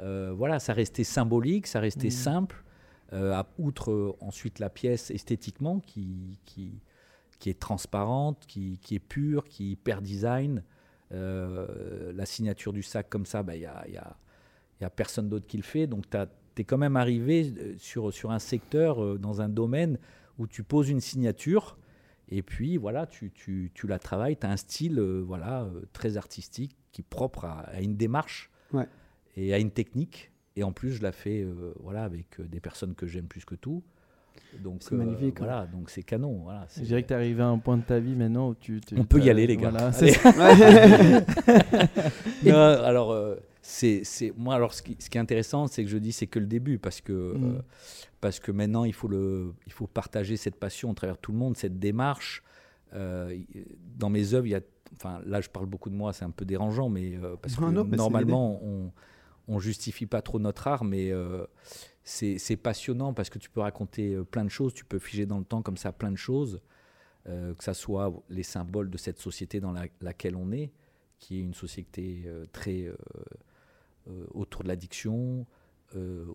Voilà, 0.00 0.58
ça 0.58 0.72
restait 0.72 1.04
symbolique, 1.04 1.68
ça 1.68 1.78
restait 1.78 2.06
Mhm. 2.08 2.10
simple. 2.10 2.64
Euh, 3.12 3.32
à- 3.34 3.46
outre 3.58 3.92
euh, 3.92 4.16
ensuite 4.20 4.58
la 4.58 4.68
pièce 4.68 5.10
esthétiquement 5.12 5.78
qui, 5.80 6.38
qui, 6.44 6.80
qui 7.38 7.50
est 7.50 7.58
transparente, 7.60 8.44
qui, 8.48 8.78
qui 8.82 8.96
est 8.96 9.00
pure, 9.00 9.44
qui 9.44 9.64
est 9.68 9.70
hyper 9.72 10.02
design. 10.02 10.62
Euh, 11.12 12.12
la 12.12 12.26
signature 12.26 12.72
du 12.72 12.82
sac 12.82 13.08
comme 13.08 13.26
ça, 13.26 13.44
il 13.52 13.58
n'y 13.60 13.66
a, 13.66 13.86
y 13.88 13.96
a- 13.96 14.16
y 14.80 14.84
a 14.84 14.90
personne 14.90 15.28
d'autre 15.28 15.46
qui 15.46 15.56
le 15.56 15.62
fait. 15.62 15.86
Donc 15.86 16.04
tu 16.10 16.18
es 16.62 16.64
quand 16.64 16.78
même 16.78 16.96
arrivé 16.96 17.54
sur, 17.78 18.12
sur 18.12 18.30
un 18.32 18.38
secteur, 18.40 19.02
euh, 19.02 19.18
dans 19.18 19.40
un 19.40 19.48
domaine 19.48 19.98
où 20.38 20.46
tu 20.46 20.62
poses 20.64 20.88
une 20.90 21.00
signature 21.00 21.78
et 22.28 22.42
puis 22.42 22.76
voilà, 22.76 23.06
tu, 23.06 23.30
tu, 23.30 23.70
tu 23.72 23.86
la 23.86 23.98
travailles, 24.00 24.36
tu 24.36 24.46
as 24.46 24.50
un 24.50 24.56
style 24.56 24.98
euh, 24.98 25.22
voilà, 25.24 25.62
euh, 25.62 25.82
très 25.92 26.16
artistique 26.16 26.76
qui 26.90 27.02
est 27.02 27.08
propre 27.08 27.44
à, 27.44 27.60
à 27.60 27.80
une 27.80 27.96
démarche 27.96 28.50
Ouais. 28.72 28.88
et 29.36 29.54
à 29.54 29.58
une 29.58 29.70
technique. 29.70 30.32
Et 30.56 30.64
en 30.64 30.72
plus, 30.72 30.92
je 30.92 31.02
la 31.02 31.12
fais 31.12 31.42
euh, 31.42 31.72
voilà, 31.82 32.04
avec 32.04 32.40
euh, 32.40 32.44
des 32.44 32.60
personnes 32.60 32.94
que 32.94 33.06
j'aime 33.06 33.26
plus 33.26 33.44
que 33.44 33.54
tout. 33.54 33.82
Donc, 34.62 34.78
C'est 34.80 34.94
magnifique, 34.94 35.36
hein. 35.40 35.44
Voilà, 35.44 35.66
donc 35.66 35.90
c'est 35.90 36.02
canon. 36.02 36.40
Voilà, 36.44 36.66
Je 36.76 36.82
dirais 36.82 37.02
que 37.02 37.08
tu 37.08 37.12
es 37.12 37.16
arrivé 37.16 37.42
à 37.42 37.48
un 37.48 37.58
point 37.58 37.76
de 37.76 37.82
ta 37.82 37.98
vie 37.98 38.14
maintenant 38.14 38.50
où 38.50 38.54
tu. 38.54 38.80
tu- 38.80 38.96
On 38.98 39.04
peut 39.04 39.20
y 39.20 39.28
aller, 39.28 39.46
les 39.46 39.56
gars. 39.56 39.70
Voilà, 39.70 39.88
Allez. 39.88 40.12
c'est 40.12 40.12
ça. 40.12 40.32
Non, 42.44 42.54
alors, 42.84 43.12
euh, 43.12 43.36
c'est, 43.62 44.02
c'est- 44.04 44.32
moi, 44.36 44.54
alors, 44.54 44.74
ce 44.74 44.82
qui, 44.82 44.96
ce 44.98 45.10
qui 45.10 45.18
est 45.18 45.20
intéressant, 45.20 45.66
c'est 45.66 45.84
que 45.84 45.90
je 45.90 45.98
dis 45.98 46.12
c'est 46.12 46.26
que 46.26 46.38
le 46.38 46.46
début, 46.46 46.78
parce 46.78 47.00
que, 47.00 47.34
Mm. 47.36 47.44
euh, 47.56 47.62
parce 48.20 48.40
que 48.40 48.52
maintenant, 48.52 48.84
il 48.84 48.92
faut, 48.94 49.08
le, 49.08 49.52
il 49.66 49.72
faut 49.72 49.86
partager 49.86 50.36
cette 50.36 50.56
passion 50.56 50.90
à 50.90 50.94
travers 50.94 51.18
tout 51.18 51.32
le 51.32 51.38
monde, 51.38 51.56
cette 51.56 51.78
démarche. 51.78 52.42
Euh, 52.94 53.36
dans 53.98 54.10
mes 54.10 54.34
œuvres, 54.34 54.46
il 54.46 54.50
y 54.50 54.54
a, 54.54 54.60
enfin, 54.94 55.20
là, 55.26 55.40
je 55.40 55.48
parle 55.50 55.66
beaucoup 55.66 55.90
de 55.90 55.96
moi, 55.96 56.12
c'est 56.12 56.24
un 56.24 56.30
peu 56.30 56.44
dérangeant, 56.44 56.88
mais 56.88 57.16
euh, 57.16 57.36
parce 57.40 57.56
que 57.56 57.64
Non, 57.64 57.86
c'est 57.90 57.96
normalement, 57.96 58.60
on, 58.62 58.90
on 59.48 59.58
justifie 59.60 60.06
pas 60.06 60.22
trop 60.22 60.38
notre 60.38 60.66
art, 60.66 60.84
mais 60.84 61.10
euh, 61.12 61.46
c'est, 62.02 62.56
passionnant 62.56 63.12
parce 63.14 63.30
que 63.30 63.38
tu 63.38 63.48
peux 63.50 63.60
raconter 63.60 64.14
euh, 64.14 64.24
plein 64.24 64.44
de 64.44 64.48
choses, 64.50 64.74
tu 64.74 64.84
peux 64.84 64.98
figer 64.98 65.26
dans 65.26 65.38
le 65.38 65.44
temps 65.44 65.62
comme 65.62 65.76
ça 65.76 65.92
plein 65.92 66.10
de 66.10 66.16
choses, 66.16 66.60
euh, 67.28 67.54
que 67.54 67.62
ça 67.64 67.74
soit 67.74 68.12
les 68.28 68.42
symboles 68.42 68.90
de 68.90 68.98
cette 68.98 69.18
société 69.18 69.60
dans 69.60 69.72
la- 69.72 69.86
laquelle 70.00 70.36
on 70.36 70.50
est, 70.52 70.72
qui 71.18 71.38
est 71.38 71.42
une 71.42 71.54
société 71.54 72.22
euh, 72.26 72.44
très 72.52 72.90
autour 74.34 74.62
de 74.62 74.68
l'addiction, 74.68 75.46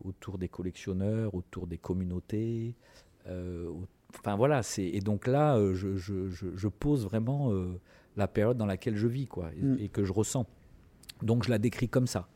autour 0.03 0.37
des 0.37 0.49
collectionneurs, 0.49 1.33
autour 1.35 1.67
des 1.67 1.77
communautés. 1.77 2.75
au- 3.29 3.85
Enfin 4.19 4.35
voilà, 4.35 4.61
c'est 4.61 4.83
et 4.85 4.99
donc 4.99 5.25
là, 5.25 5.57
je, 5.73 5.95
je- 5.95 6.27
je- 6.29 6.53
je 6.55 6.67
pose 6.67 7.05
vraiment 7.05 7.53
la 8.17 8.27
période 8.27 8.57
dans 8.57 8.65
laquelle 8.65 8.97
je 8.97 9.07
vis, 9.07 9.27
quoi, 9.27 9.51
et, 9.55 9.61
Mm. 9.61 9.77
et 9.79 9.87
que 9.89 10.03
je 10.03 10.11
ressens. 10.11 10.45
Donc 11.21 11.43
je 11.45 11.49
la 11.49 11.59
décris 11.59 11.87
comme 11.87 12.07
ça. 12.07 12.27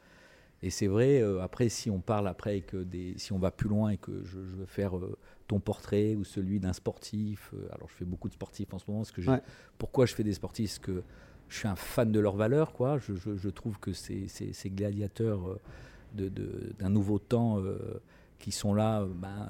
Et 0.65 0.71
c'est 0.71 0.87
vrai. 0.87 1.21
euh, 1.21 1.41
après, 1.43 1.69
si 1.69 1.91
on 1.91 1.99
parle 1.99 2.27
après 2.27 2.57
et 2.57 2.61
que 2.61 2.77
des, 2.77 3.13
si 3.17 3.31
on 3.33 3.37
va 3.37 3.51
plus 3.51 3.69
loin 3.69 3.89
et 3.91 3.97
que 3.97 4.23
je, 4.23 4.31
je 4.43 4.55
veux 4.55 4.65
faire 4.65 4.97
euh, 4.97 5.15
ton 5.47 5.59
portrait 5.59 6.15
ou 6.15 6.23
celui 6.23 6.59
d'un 6.59 6.73
sportif, 6.73 7.51
euh, 7.53 7.67
alors 7.71 7.87
je 7.87 7.93
fais 7.93 8.05
beaucoup 8.05 8.27
de 8.29 8.33
sportifs 8.33 8.73
en 8.73 8.79
ce 8.79 8.85
moment. 8.87 9.01
Parce 9.01 9.11
que 9.11 9.21
j'ai- 9.21 9.29
Ouais. 9.29 9.41
pourquoi 9.77 10.07
je 10.07 10.15
fais 10.15 10.23
des 10.23 10.33
sportifs? 10.33 10.71
Parce 10.71 10.79
que 10.79 11.03
je 11.49 11.57
suis 11.59 11.67
un 11.67 11.75
fan 11.75 12.11
de 12.11 12.19
leurs 12.19 12.35
valeurs, 12.35 12.73
quoi. 12.73 12.97
Je, 12.97 13.13
je- 13.13 13.35
je 13.35 13.49
trouve 13.49 13.79
que 13.79 13.93
ces, 13.93 14.27
ces- 14.27 14.53
ces 14.53 14.71
gladiateurs 14.71 15.59
de- 16.15 16.29
de- 16.29 16.73
d'un 16.79 16.89
nouveau 16.89 17.19
temps 17.19 17.61
qui 18.39 18.51
sont 18.51 18.73
là, 18.73 19.05
ben, 19.05 19.47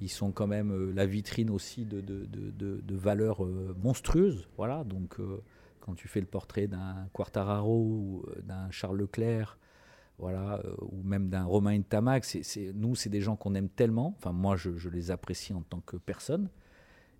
ils 0.00 0.08
sont 0.10 0.32
quand 0.32 0.48
même 0.48 0.92
la 0.94 1.06
vitrine 1.06 1.50
aussi 1.50 1.84
de, 1.84 2.00
de- 2.00 2.94
valeurs 2.96 3.46
monstrueuses. 3.84 4.48
Voilà, 4.56 4.82
donc 4.82 5.16
quand 5.80 5.94
tu 5.94 6.08
fais 6.08 6.18
le 6.20 6.26
portrait 6.26 6.66
d'un 6.66 7.06
Quartararo 7.12 7.78
ou 7.84 8.24
d'un 8.42 8.68
Charles 8.72 8.98
Leclerc, 8.98 9.58
voilà, 10.18 10.60
euh, 10.64 10.74
ou 10.90 11.02
même 11.02 11.28
d'un 11.28 11.44
Romain 11.44 11.80
Tamac, 11.82 12.24
c'est, 12.24 12.42
c'est- 12.42 12.72
nous, 12.72 12.94
c'est 12.94 13.10
des 13.10 13.20
gens 13.20 13.36
qu'on 13.36 13.54
aime 13.54 13.68
tellement. 13.68 14.14
Enfin, 14.16 14.32
moi, 14.32 14.56
je, 14.56 14.76
je 14.76 14.88
les 14.88 15.10
apprécie 15.10 15.52
en 15.52 15.62
tant 15.62 15.80
que 15.80 15.96
personne. 15.96 16.48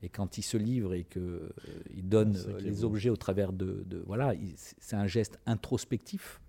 Et 0.03 0.09
quand 0.11 0.37
ils 0.39 0.43
se 0.43 0.57
livrent 0.57 0.95
et 0.95 1.05
qu'ils 1.05 2.09
donnent 2.09 2.37
euh, 2.37 2.59
qui 2.59 2.67
est 2.67 2.71
les 2.71 2.77
beau. 2.83 2.85
objets 2.89 3.11
au 3.11 3.17
travers 3.17 3.53
de, 3.53 3.83
de- 3.87 4.03
voilà, 4.07 4.35
ils- 4.35 4.55
c'est 4.57 4.97
un 4.97 5.07
geste 5.07 5.39
introspectif 5.47 6.41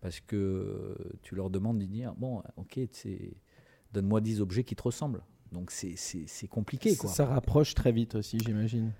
parce 0.00 0.20
que 0.20 0.36
euh, 0.36 0.94
tu 1.22 1.34
leur 1.34 1.50
demandes 1.50 1.78
de 1.78 1.84
dire 1.84 2.14
bon, 2.16 2.42
ok, 2.56 2.80
donne-moi 3.92 4.20
10 4.22 4.40
objets 4.40 4.64
qui 4.64 4.74
te 4.74 4.82
ressemblent. 4.82 5.22
Donc 5.52 5.70
c'est, 5.72 5.94
compliqué, 6.48 6.96
quoi. 6.96 7.10
Ça 7.10 7.26
rapproche 7.26 7.74
très 7.74 7.92
vite 7.92 8.14
aussi, 8.14 8.38
j'imagine. 8.38 8.92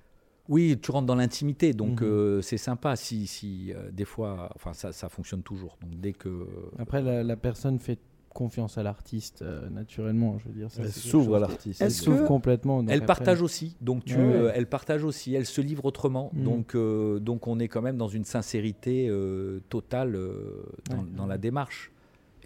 Oui, 0.50 0.76
tu 0.82 0.90
rentres 0.90 1.06
dans 1.06 1.14
l'intimité, 1.14 1.72
donc 1.72 2.02
Mhm. 2.02 2.08
euh, 2.08 2.42
c'est 2.42 2.58
sympa. 2.58 2.96
Si, 2.96 3.26
si 3.26 3.72
euh, 3.72 3.90
des 3.92 4.04
fois, 4.04 4.50
enfin 4.56 4.72
ça, 4.74 4.92
ça 4.92 5.08
fonctionne 5.08 5.42
toujours. 5.42 5.78
Donc 5.80 5.98
dès 6.00 6.12
que 6.12 6.46
Après, 6.78 7.00
la, 7.00 7.22
la 7.22 7.36
personne 7.36 7.78
fait 7.78 7.98
confiance 8.34 8.76
à 8.78 8.82
l'artiste 8.84 9.42
euh, 9.42 9.68
naturellement, 9.70 10.38
je 10.38 10.48
veux 10.48 10.54
dire. 10.54 10.70
ça, 10.70 10.82
Elle 10.82 10.92
s'ouvre 10.92 11.36
à 11.36 11.38
l'artiste. 11.40 11.80
Elle 11.82 11.90
s'ouvre 11.90 12.26
complètement. 12.26 12.80
elle 12.82 12.94
après- 13.02 13.06
partage 13.06 13.42
aussi, 13.42 13.76
donc 13.80 14.04
tu, 14.04 14.16
Ouais, 14.16 14.22
ouais. 14.22 14.34
euh, 14.34 14.52
elle 14.54 14.66
partage 14.68 15.02
aussi, 15.04 15.34
elle 15.34 15.46
se 15.46 15.60
livre 15.60 15.84
autrement. 15.84 16.30
Mhm. 16.34 16.44
Donc, 16.44 16.74
euh, 16.74 17.18
donc 17.20 17.46
on 17.48 17.58
est 17.60 17.68
quand 17.68 17.82
même 17.82 17.96
dans 17.96 18.08
une 18.08 18.24
sincérité 18.24 19.08
euh, 19.08 19.60
totale 19.68 20.14
euh, 20.16 20.62
dans, 20.90 20.96
Ouais. 20.98 21.04
dans 21.16 21.26
la 21.26 21.38
démarche. 21.38 21.90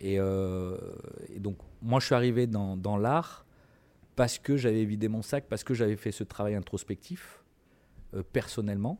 Et, 0.00 0.18
euh, 0.18 0.76
et 1.34 1.38
donc 1.38 1.56
moi 1.80 2.00
je 2.00 2.06
suis 2.06 2.14
arrivé 2.14 2.46
dans, 2.46 2.76
dans 2.76 2.96
l'art 2.96 3.46
parce 4.16 4.38
que 4.38 4.56
j'avais 4.56 4.84
vidé 4.84 5.08
mon 5.08 5.22
sac, 5.22 5.44
parce 5.48 5.64
que 5.64 5.72
j'avais 5.72 5.96
fait 5.96 6.12
ce 6.12 6.24
travail 6.24 6.54
introspectif 6.54 7.42
euh, 8.14 8.22
personnellement. 8.22 8.98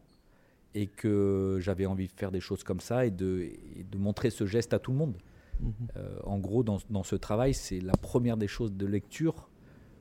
et 0.77 0.89
que 0.89 1.59
j'avais 1.61 1.87
envie 1.87 2.09
de 2.09 2.13
faire 2.13 2.33
des 2.33 2.41
choses 2.41 2.65
comme 2.65 2.81
ça 2.81 3.07
et 3.07 3.13
de, 3.13 3.43
et 3.77 3.85
de 3.85 3.97
montrer 3.97 4.31
ce 4.31 4.45
geste 4.45 4.75
à 4.75 4.81
tout 4.81 4.91
le 4.91 4.99
monde. 4.99 5.17
Mhm. 5.61 5.73
Euh, 5.97 6.19
en 6.25 6.39
gros, 6.41 6.65
dans, 6.65 6.79
dans 6.91 7.05
ce 7.05 7.15
travail, 7.15 7.55
c'est 7.55 7.79
la 7.81 7.93
première 7.93 8.37
des 8.37 8.49
choses 8.49 8.73
de 8.73 8.85
lecture. 8.85 9.49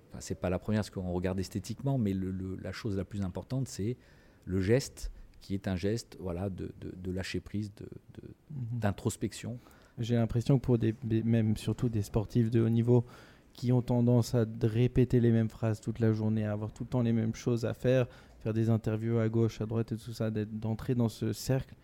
Enfin, 0.10 0.18
c'est 0.20 0.34
pas 0.40 0.50
la 0.50 0.58
première 0.58 0.80
parce 0.80 0.90
qu'on 0.90 1.12
regarde 1.12 1.40
esthétiquement, 1.40 2.00
mais 2.00 2.14
le- 2.14 2.32
le- 2.32 2.56
la 2.56 2.72
chose 2.72 2.98
la 2.98 3.06
plus 3.06 3.22
importante, 3.22 3.68
c'est 3.68 3.98
le 4.46 4.62
geste, 4.62 5.12
qui 5.42 5.54
est 5.54 5.68
un 5.68 5.76
geste, 5.76 6.18
voilà, 6.20 6.50
de, 6.50 6.72
de- 6.82 6.96
de 6.98 7.12
lâcher 7.12 7.40
prise, 7.40 7.72
de- 7.76 7.86
Mhm. 8.50 8.80
d'introspection. 8.80 9.60
J'ai 10.00 10.16
l'impression 10.16 10.58
que 10.58 10.64
pour 10.66 10.80
des, 10.80 10.96
même 11.24 11.56
surtout 11.56 11.88
des 11.90 12.02
sportifs 12.02 12.50
de 12.50 12.62
haut 12.62 12.70
niveau 12.70 13.06
qui 13.54 13.72
ont 13.72 13.84
tendance 13.84 14.34
à 14.34 14.46
répéter 14.64 15.20
les 15.20 15.30
mêmes 15.32 15.50
phrases 15.50 15.80
toute 15.82 16.00
la 16.00 16.14
journée, 16.14 16.46
à 16.46 16.54
avoir 16.54 16.74
tout 16.74 16.84
le 16.86 16.90
temps 16.90 17.04
les 17.04 17.14
mêmes 17.14 17.36
choses 17.36 17.64
à 17.66 17.76
faire, 17.76 18.08
faire 18.44 18.54
des 18.54 18.70
interviews 18.70 19.20
à 19.20 19.30
gauche, 19.30 19.62
à 19.62 19.66
droite 19.66 19.92
et 19.94 19.98
tout 19.98 20.12
ça, 20.14 20.30
d'entrer 20.30 20.96
dans 20.96 21.10
ce 21.10 21.32
cercle, 21.34 21.76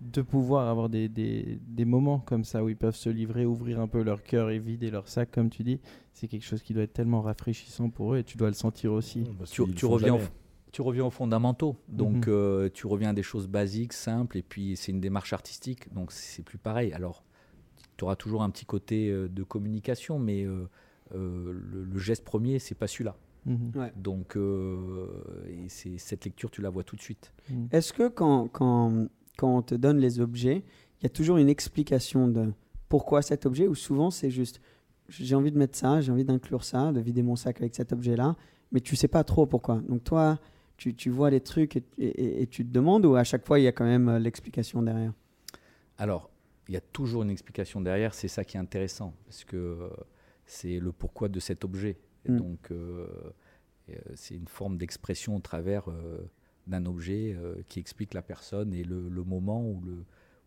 de 0.00 0.22
pouvoir 0.22 0.68
avoir 0.68 0.88
des, 0.88 1.08
des- 1.08 1.58
des 1.66 1.84
moments 1.84 2.18
comme 2.20 2.44
ça 2.44 2.64
où 2.64 2.68
ils 2.68 2.76
peuvent 2.76 2.96
se 2.96 3.10
livrer, 3.10 3.44
ouvrir 3.44 3.80
un 3.80 3.88
peu 3.88 4.02
leur 4.02 4.22
cœur 4.22 4.48
et 4.50 4.58
vider 4.58 4.90
leur 4.90 5.06
sac, 5.08 5.30
comme 5.30 5.50
tu 5.50 5.62
dis, 5.64 5.80
c'est 6.14 6.28
quelque 6.28 6.44
chose 6.44 6.62
qui 6.62 6.72
doit 6.72 6.84
être 6.84 6.92
tellement 6.94 7.20
rafraîchissant 7.20 7.90
pour 7.90 8.14
eux 8.14 8.18
et 8.18 8.24
tu 8.24 8.38
dois 8.38 8.48
le 8.48 8.54
sentir 8.54 8.92
aussi. 8.92 9.24
Parce 9.38 9.50
Tu, 9.50 9.62
reviens 9.84 10.14
au, 10.14 10.20
tu 10.72 10.82
reviens 10.82 11.04
aux 11.04 11.10
fondamentaux. 11.10 11.76
Donc, 11.88 12.26
Mhm. 12.26 12.32
euh, 12.32 12.68
tu 12.72 12.86
reviens 12.86 13.10
à 13.10 13.12
des 13.12 13.22
choses 13.22 13.48
basiques, 13.48 13.92
simples, 13.92 14.38
et 14.38 14.42
puis 14.42 14.76
c'est 14.76 14.92
une 14.92 15.00
démarche 15.00 15.32
artistique. 15.32 15.92
Donc, 15.92 16.12
c'est 16.12 16.42
plus 16.42 16.58
pareil. 16.58 16.92
Alors, 16.92 17.22
tu 17.96 18.04
auras 18.04 18.16
toujours 18.16 18.42
un 18.42 18.50
petit 18.50 18.64
côté 18.66 19.10
euh, 19.10 19.28
de 19.28 19.42
communication, 19.42 20.18
mais 20.20 20.44
euh, 20.44 20.68
euh, 21.14 21.52
le, 21.52 21.84
le 21.84 21.98
geste 21.98 22.24
premier, 22.24 22.60
c'est 22.60 22.76
pas 22.76 22.86
celui-là. 22.86 23.16
Mhm. 23.46 23.72
Ouais. 23.76 23.92
Donc, 23.96 24.36
euh, 24.36 25.06
et 25.48 25.68
cette 25.68 26.24
lecture, 26.24 26.50
tu 26.50 26.60
la 26.62 26.70
vois 26.70 26.84
tout 26.84 26.96
de 26.96 27.00
suite. 27.00 27.32
Mhm. 27.50 27.68
Est-ce 27.72 27.92
que 27.92 28.08
quand, 28.08 28.48
quand, 28.48 29.06
quand 29.36 29.56
on 29.58 29.62
te 29.62 29.74
donne 29.74 29.98
les 29.98 30.20
objets, 30.20 30.64
il 31.00 31.04
y 31.04 31.06
a 31.06 31.10
toujours 31.10 31.36
une 31.38 31.48
explication 31.48 32.28
de 32.28 32.52
pourquoi 32.88 33.22
cet 33.22 33.46
objet 33.46 33.66
ou 33.68 33.74
souvent 33.74 34.10
c'est 34.10 34.30
juste 34.30 34.60
j'ai 35.08 35.34
envie 35.34 35.50
de 35.52 35.56
mettre 35.58 35.78
ça, 35.78 36.00
j'ai 36.02 36.12
envie 36.12 36.24
d'inclure 36.24 36.64
ça, 36.64 36.92
de 36.92 37.00
vider 37.00 37.22
mon 37.22 37.34
sac 37.36 37.60
avec 37.60 37.74
cet 37.74 37.92
objet-là, 37.94 38.36
mais 38.72 38.80
tu 38.80 38.94
sais 38.94 39.08
pas 39.08 39.24
trop 39.24 39.46
pourquoi. 39.46 39.76
Donc 39.88 40.04
toi, 40.04 40.38
tu, 40.76 40.94
tu 40.94 41.08
vois 41.08 41.30
les 41.30 41.40
trucs 41.40 41.76
et, 41.76 41.84
et- 41.98 42.42
et 42.42 42.46
tu 42.46 42.62
te 42.66 42.70
demandes 42.70 43.06
ou 43.06 43.14
à 43.14 43.24
chaque 43.24 43.46
fois 43.46 43.58
il 43.58 43.62
y 43.62 43.66
a 43.68 43.72
quand 43.72 43.86
même 43.86 44.08
euh, 44.10 44.18
l'explication 44.18 44.82
derrière? 44.82 45.12
Alors, 45.96 46.28
il 46.68 46.74
y 46.74 46.76
a 46.76 46.80
toujours 46.82 47.22
une 47.22 47.30
explication 47.30 47.80
derrière, 47.80 48.12
c'est 48.12 48.28
ça 48.28 48.44
qui 48.44 48.58
est 48.58 48.60
intéressant, 48.60 49.14
parce 49.24 49.44
que 49.44 49.56
euh, 49.56 49.88
c'est 50.44 50.78
le 50.78 50.92
pourquoi 50.92 51.28
de 51.28 51.40
cet 51.40 51.64
objet. 51.64 51.96
Et 52.24 52.32
Mm. 52.32 52.36
Donc, 52.38 52.70
euh, 52.70 53.06
euh, 53.90 53.94
c'est 54.14 54.34
une 54.34 54.48
forme 54.48 54.76
d'expression 54.78 55.36
au 55.36 55.40
travers 55.40 55.88
euh, 55.88 56.18
d'un 56.66 56.84
objet 56.86 57.36
qui 57.68 57.80
explique 57.80 58.12
la 58.12 58.20
personne 58.22 58.74
et 58.74 58.84
le, 58.84 59.08
le 59.08 59.24
moment 59.24 59.62
ou, 59.66 59.80
le, 59.80 59.92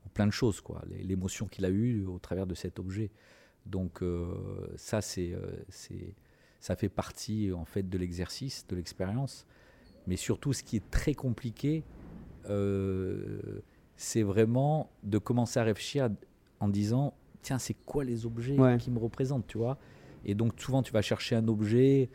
ou 0.06 0.10
plein 0.14 0.28
de 0.28 0.32
choses, 0.32 0.62
quoi, 0.62 0.84
l'émotion 0.88 1.48
qu'il 1.48 1.66
a 1.66 1.70
eue 1.70 2.06
au 2.06 2.20
travers 2.20 2.46
de 2.46 2.54
cet 2.54 2.78
objet. 2.78 3.10
Donc, 3.66 4.04
ça, 4.76 5.02
c'est, 5.02 5.34
c'est, 5.70 6.14
ça 6.60 6.76
fait 6.76 6.90
partie 6.90 7.52
en 7.52 7.66
fait 7.66 7.90
de 7.90 7.98
l'exercice, 7.98 8.68
de 8.68 8.76
l'expérience. 8.76 9.48
Mais 10.06 10.16
surtout, 10.16 10.54
ce 10.54 10.62
qui 10.62 10.76
est 10.76 10.92
très 10.92 11.16
compliqué, 11.16 11.84
euh, 12.50 13.62
c'est 13.96 14.24
vraiment 14.24 14.92
de 15.04 15.18
commencer 15.18 15.60
à 15.60 15.64
réfléchir 15.64 16.10
en 16.60 16.68
disant 16.68 17.14
tiens, 17.42 17.58
c'est 17.58 17.74
quoi 17.86 18.04
les 18.04 18.26
objets 18.26 18.60
Ouais. 18.60 18.78
qui 18.78 18.92
me 18.92 19.00
représentent, 19.00 19.48
tu 19.48 19.58
vois? 19.58 19.78
Et 20.26 20.36
donc, 20.36 20.60
souvent, 20.60 20.84
tu 20.84 20.92
vas 20.92 21.02
chercher 21.02 21.36
un 21.36 21.48
objet 21.48 22.10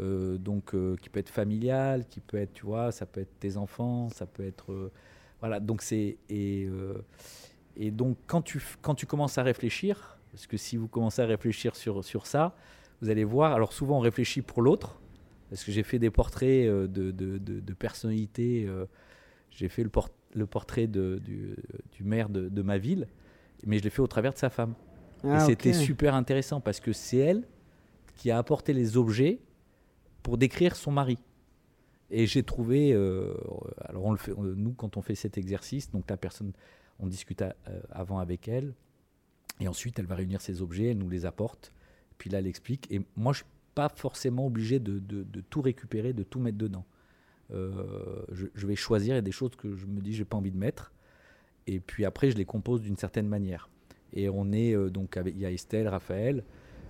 euh, 0.00 0.38
donc, 0.38 0.74
euh, 0.74 0.96
qui 0.96 1.08
peut 1.08 1.20
être 1.20 1.28
familial, 1.30 2.06
qui 2.08 2.20
peut 2.20 2.36
être, 2.36 2.52
tu 2.52 2.64
vois, 2.66 2.92
ça 2.92 3.06
peut 3.06 3.20
être 3.20 3.38
tes 3.40 3.56
enfants, 3.56 4.08
ça 4.10 4.26
peut 4.26 4.44
être. 4.46 4.72
euh, 4.72 4.92
voilà, 5.40 5.60
donc 5.60 5.82
c'est. 5.82 6.18
Et, 6.28 6.68
et 7.76 7.90
donc, 7.90 8.16
quand 8.26 8.42
tu, 8.42 8.60
quand 8.82 8.94
tu 8.94 9.06
commences 9.06 9.38
à 9.38 9.42
réfléchir, 9.42 10.18
parce 10.32 10.46
que 10.46 10.56
si 10.56 10.76
vous 10.76 10.88
commencez 10.88 11.22
à 11.22 11.26
réfléchir 11.26 11.76
sur, 11.76 12.04
sur 12.04 12.26
ça, 12.26 12.56
vous 13.00 13.10
allez 13.10 13.24
voir, 13.24 13.52
alors 13.52 13.72
souvent 13.72 13.98
on 13.98 14.00
réfléchit 14.00 14.42
pour 14.42 14.62
l'autre, 14.62 15.00
parce 15.48 15.64
que 15.64 15.70
j'ai 15.72 15.84
fait 15.84 15.98
des 16.00 16.10
portraits 16.10 16.66
de, 16.66 16.86
de, 17.12 17.72
personnalités, 17.74 18.68
j'ai 19.50 19.68
fait 19.68 19.84
le, 19.84 19.90
port- 19.90 20.10
le 20.34 20.46
portrait 20.46 20.88
du, 20.88 21.54
du 21.92 22.02
maire 22.02 22.28
de 22.28 22.62
ma 22.62 22.78
ville, 22.78 23.06
mais 23.64 23.78
je 23.78 23.84
l'ai 23.84 23.90
fait 23.90 24.02
au 24.02 24.08
travers 24.08 24.32
de 24.32 24.38
sa 24.38 24.50
femme. 24.50 24.74
Et 25.24 25.28
Ah, 25.30 25.40
c'était 25.40 25.72
super 25.84 26.14
intéressant, 26.14 26.60
parce 26.60 26.80
que 26.80 26.92
c'est 26.92 27.18
elle 27.18 27.44
qui 28.16 28.30
a 28.30 28.38
apporté 28.38 28.72
les 28.72 28.96
objets 28.96 29.38
pour 30.22 30.38
décrire 30.38 30.76
son 30.76 30.90
mari. 30.92 31.18
Et 32.10 32.26
j'ai 32.26 32.42
trouvé, 32.42 32.92
euh, 32.92 33.34
alors 33.80 34.04
on 34.06 34.12
le 34.12 34.16
fait, 34.18 34.32
nous 34.36 34.72
quand 34.72 34.96
on 34.96 35.02
fait 35.02 35.14
cet 35.14 35.36
exercice, 35.38 35.90
donc 35.90 36.08
la 36.08 36.16
personne, 36.16 36.52
on 36.98 37.06
discute 37.06 37.42
à- 37.42 37.54
euh, 37.68 37.80
avant 37.90 38.18
avec 38.18 38.48
elle, 38.48 38.72
et 39.60 39.68
ensuite 39.68 39.98
elle 39.98 40.06
va 40.06 40.14
réunir 40.14 40.40
ses 40.40 40.62
objets, 40.62 40.86
elle 40.92 40.98
nous 40.98 41.10
les 41.10 41.26
apporte, 41.26 41.72
puis 42.16 42.30
là 42.30 42.38
elle 42.38 42.46
explique. 42.46 42.90
Et 42.90 43.02
moi 43.16 43.32
je 43.34 43.38
suis 43.38 43.46
pas 43.74 43.88
forcément 43.94 44.46
obligé 44.46 44.78
de, 44.80 44.98
de- 44.98 45.22
de 45.22 45.40
tout 45.42 45.60
récupérer, 45.60 46.12
de 46.14 46.22
tout 46.22 46.40
mettre 46.40 46.56
dedans. 46.58 46.84
Euh, 47.50 48.24
je, 48.32 48.46
je 48.54 48.66
vais 48.66 48.76
choisir 48.76 49.14
il 49.14 49.16
y 49.16 49.18
a 49.18 49.22
des 49.22 49.32
choses 49.32 49.54
que 49.56 49.74
je 49.74 49.86
me 49.86 50.00
dis 50.00 50.12
j'ai 50.14 50.24
pas 50.24 50.36
envie 50.36 50.50
de 50.50 50.58
mettre, 50.58 50.92
et 51.66 51.78
puis 51.78 52.04
après 52.06 52.30
je 52.30 52.36
les 52.36 52.44
compose 52.46 52.80
d'une 52.80 52.96
certaine 52.96 53.28
manière. 53.28 53.68
Et 54.14 54.28
on 54.28 54.52
est 54.52 54.74
euh, 54.74 54.90
donc 54.90 55.16
avec, 55.16 55.34
il 55.36 55.40
y 55.40 55.46
a 55.46 55.50
Estelle, 55.50 55.88
Raphaël, 55.88 56.44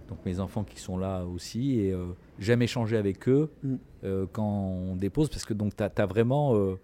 donc 0.09 0.18
mes 0.24 0.40
enfants 0.40 0.64
qui 0.64 0.81
sont 0.81 0.96
là 0.96 1.24
aussi, 1.24 1.81
et 1.81 1.92
euh, 1.92 2.07
j'aime 2.38 2.62
échanger 2.62 2.96
avec 2.96 3.28
eux 3.28 3.50
Mm. 3.62 3.74
euh, 4.04 4.26
quand 4.33 4.44
on 4.46 4.96
dépose, 4.96 5.28
parce 5.28 5.44
que 5.44 5.54
donc 5.54 5.76
tu 5.76 5.83
as, 5.83 6.07
vraiment, 6.07 6.54
euh, 6.54 6.76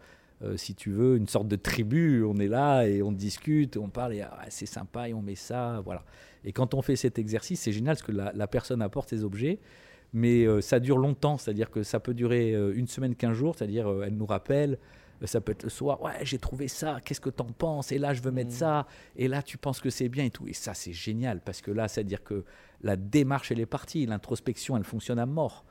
si 0.56 0.74
tu 0.74 0.90
veux, 0.90 1.16
une 1.16 1.28
sorte 1.28 1.48
de 1.48 1.56
tribu, 1.56 2.22
on 2.24 2.36
est 2.36 2.48
là 2.48 2.84
et 2.86 3.02
on 3.02 3.12
discute, 3.12 3.76
on 3.76 3.88
parle, 3.88 4.14
et 4.14 4.20
ah, 4.22 4.44
c'est 4.48 4.66
sympa, 4.66 5.08
et 5.08 5.14
on 5.14 5.22
met 5.22 5.36
ça, 5.36 5.80
voilà. 5.84 6.04
Et 6.44 6.52
quand 6.52 6.74
on 6.74 6.82
fait 6.82 6.96
cet 6.96 7.18
exercice, 7.18 7.60
c'est 7.60 7.72
génial, 7.72 7.94
parce 7.94 8.02
que 8.06 8.12
la, 8.12 8.32
la 8.34 8.46
personne 8.46 8.82
apporte 8.82 9.08
ses 9.08 9.24
objets, 9.24 9.58
mais 10.12 10.44
euh, 10.44 10.60
ça 10.60 10.80
dure 10.80 10.98
longtemps, 10.98 11.38
c'est-à-dire 11.38 11.70
que 11.70 11.82
ça 11.82 11.98
peut 11.98 12.14
durer 12.14 12.54
euh, 12.54 12.74
une 12.76 12.86
semaine, 12.86 13.14
quinze 13.14 13.34
jours, 13.36 13.54
c'est-à-dire 13.56 13.88
elle 14.04 14.16
nous 14.16 14.26
rappelle, 14.26 14.78
ça 15.24 15.40
peut 15.40 15.52
être 15.52 15.62
le 15.64 15.70
soir, 15.70 16.02
ouais, 16.02 16.12
j'ai 16.22 16.38
trouvé 16.38 16.68
ça, 16.68 16.98
qu'est-ce 17.04 17.20
que 17.20 17.30
t'en 17.30 17.44
penses? 17.46 17.92
Et 17.92 17.98
là, 17.98 18.12
je 18.14 18.20
veux 18.22 18.30
mettre 18.30 18.52
ça, 18.52 18.86
et 19.16 19.28
là, 19.28 19.42
tu 19.42 19.56
penses 19.58 19.80
que 19.80 19.90
c'est 19.90 20.08
bien 20.08 20.24
et 20.24 20.30
tout. 20.30 20.46
Et 20.46 20.52
ça, 20.52 20.74
c'est 20.74 20.92
génial, 20.92 21.40
parce 21.40 21.60
que 21.62 21.70
là, 21.70 21.88
c'est-à-dire 21.88 22.22
que 22.22 22.44
la 22.82 22.96
démarche, 22.96 23.50
elle 23.52 23.60
est 23.60 23.66
partie, 23.66 24.04
l'introspection, 24.06 24.76
elle 24.76 24.84
fonctionne 24.84 25.18
à 25.18 25.26
mort. 25.26 25.64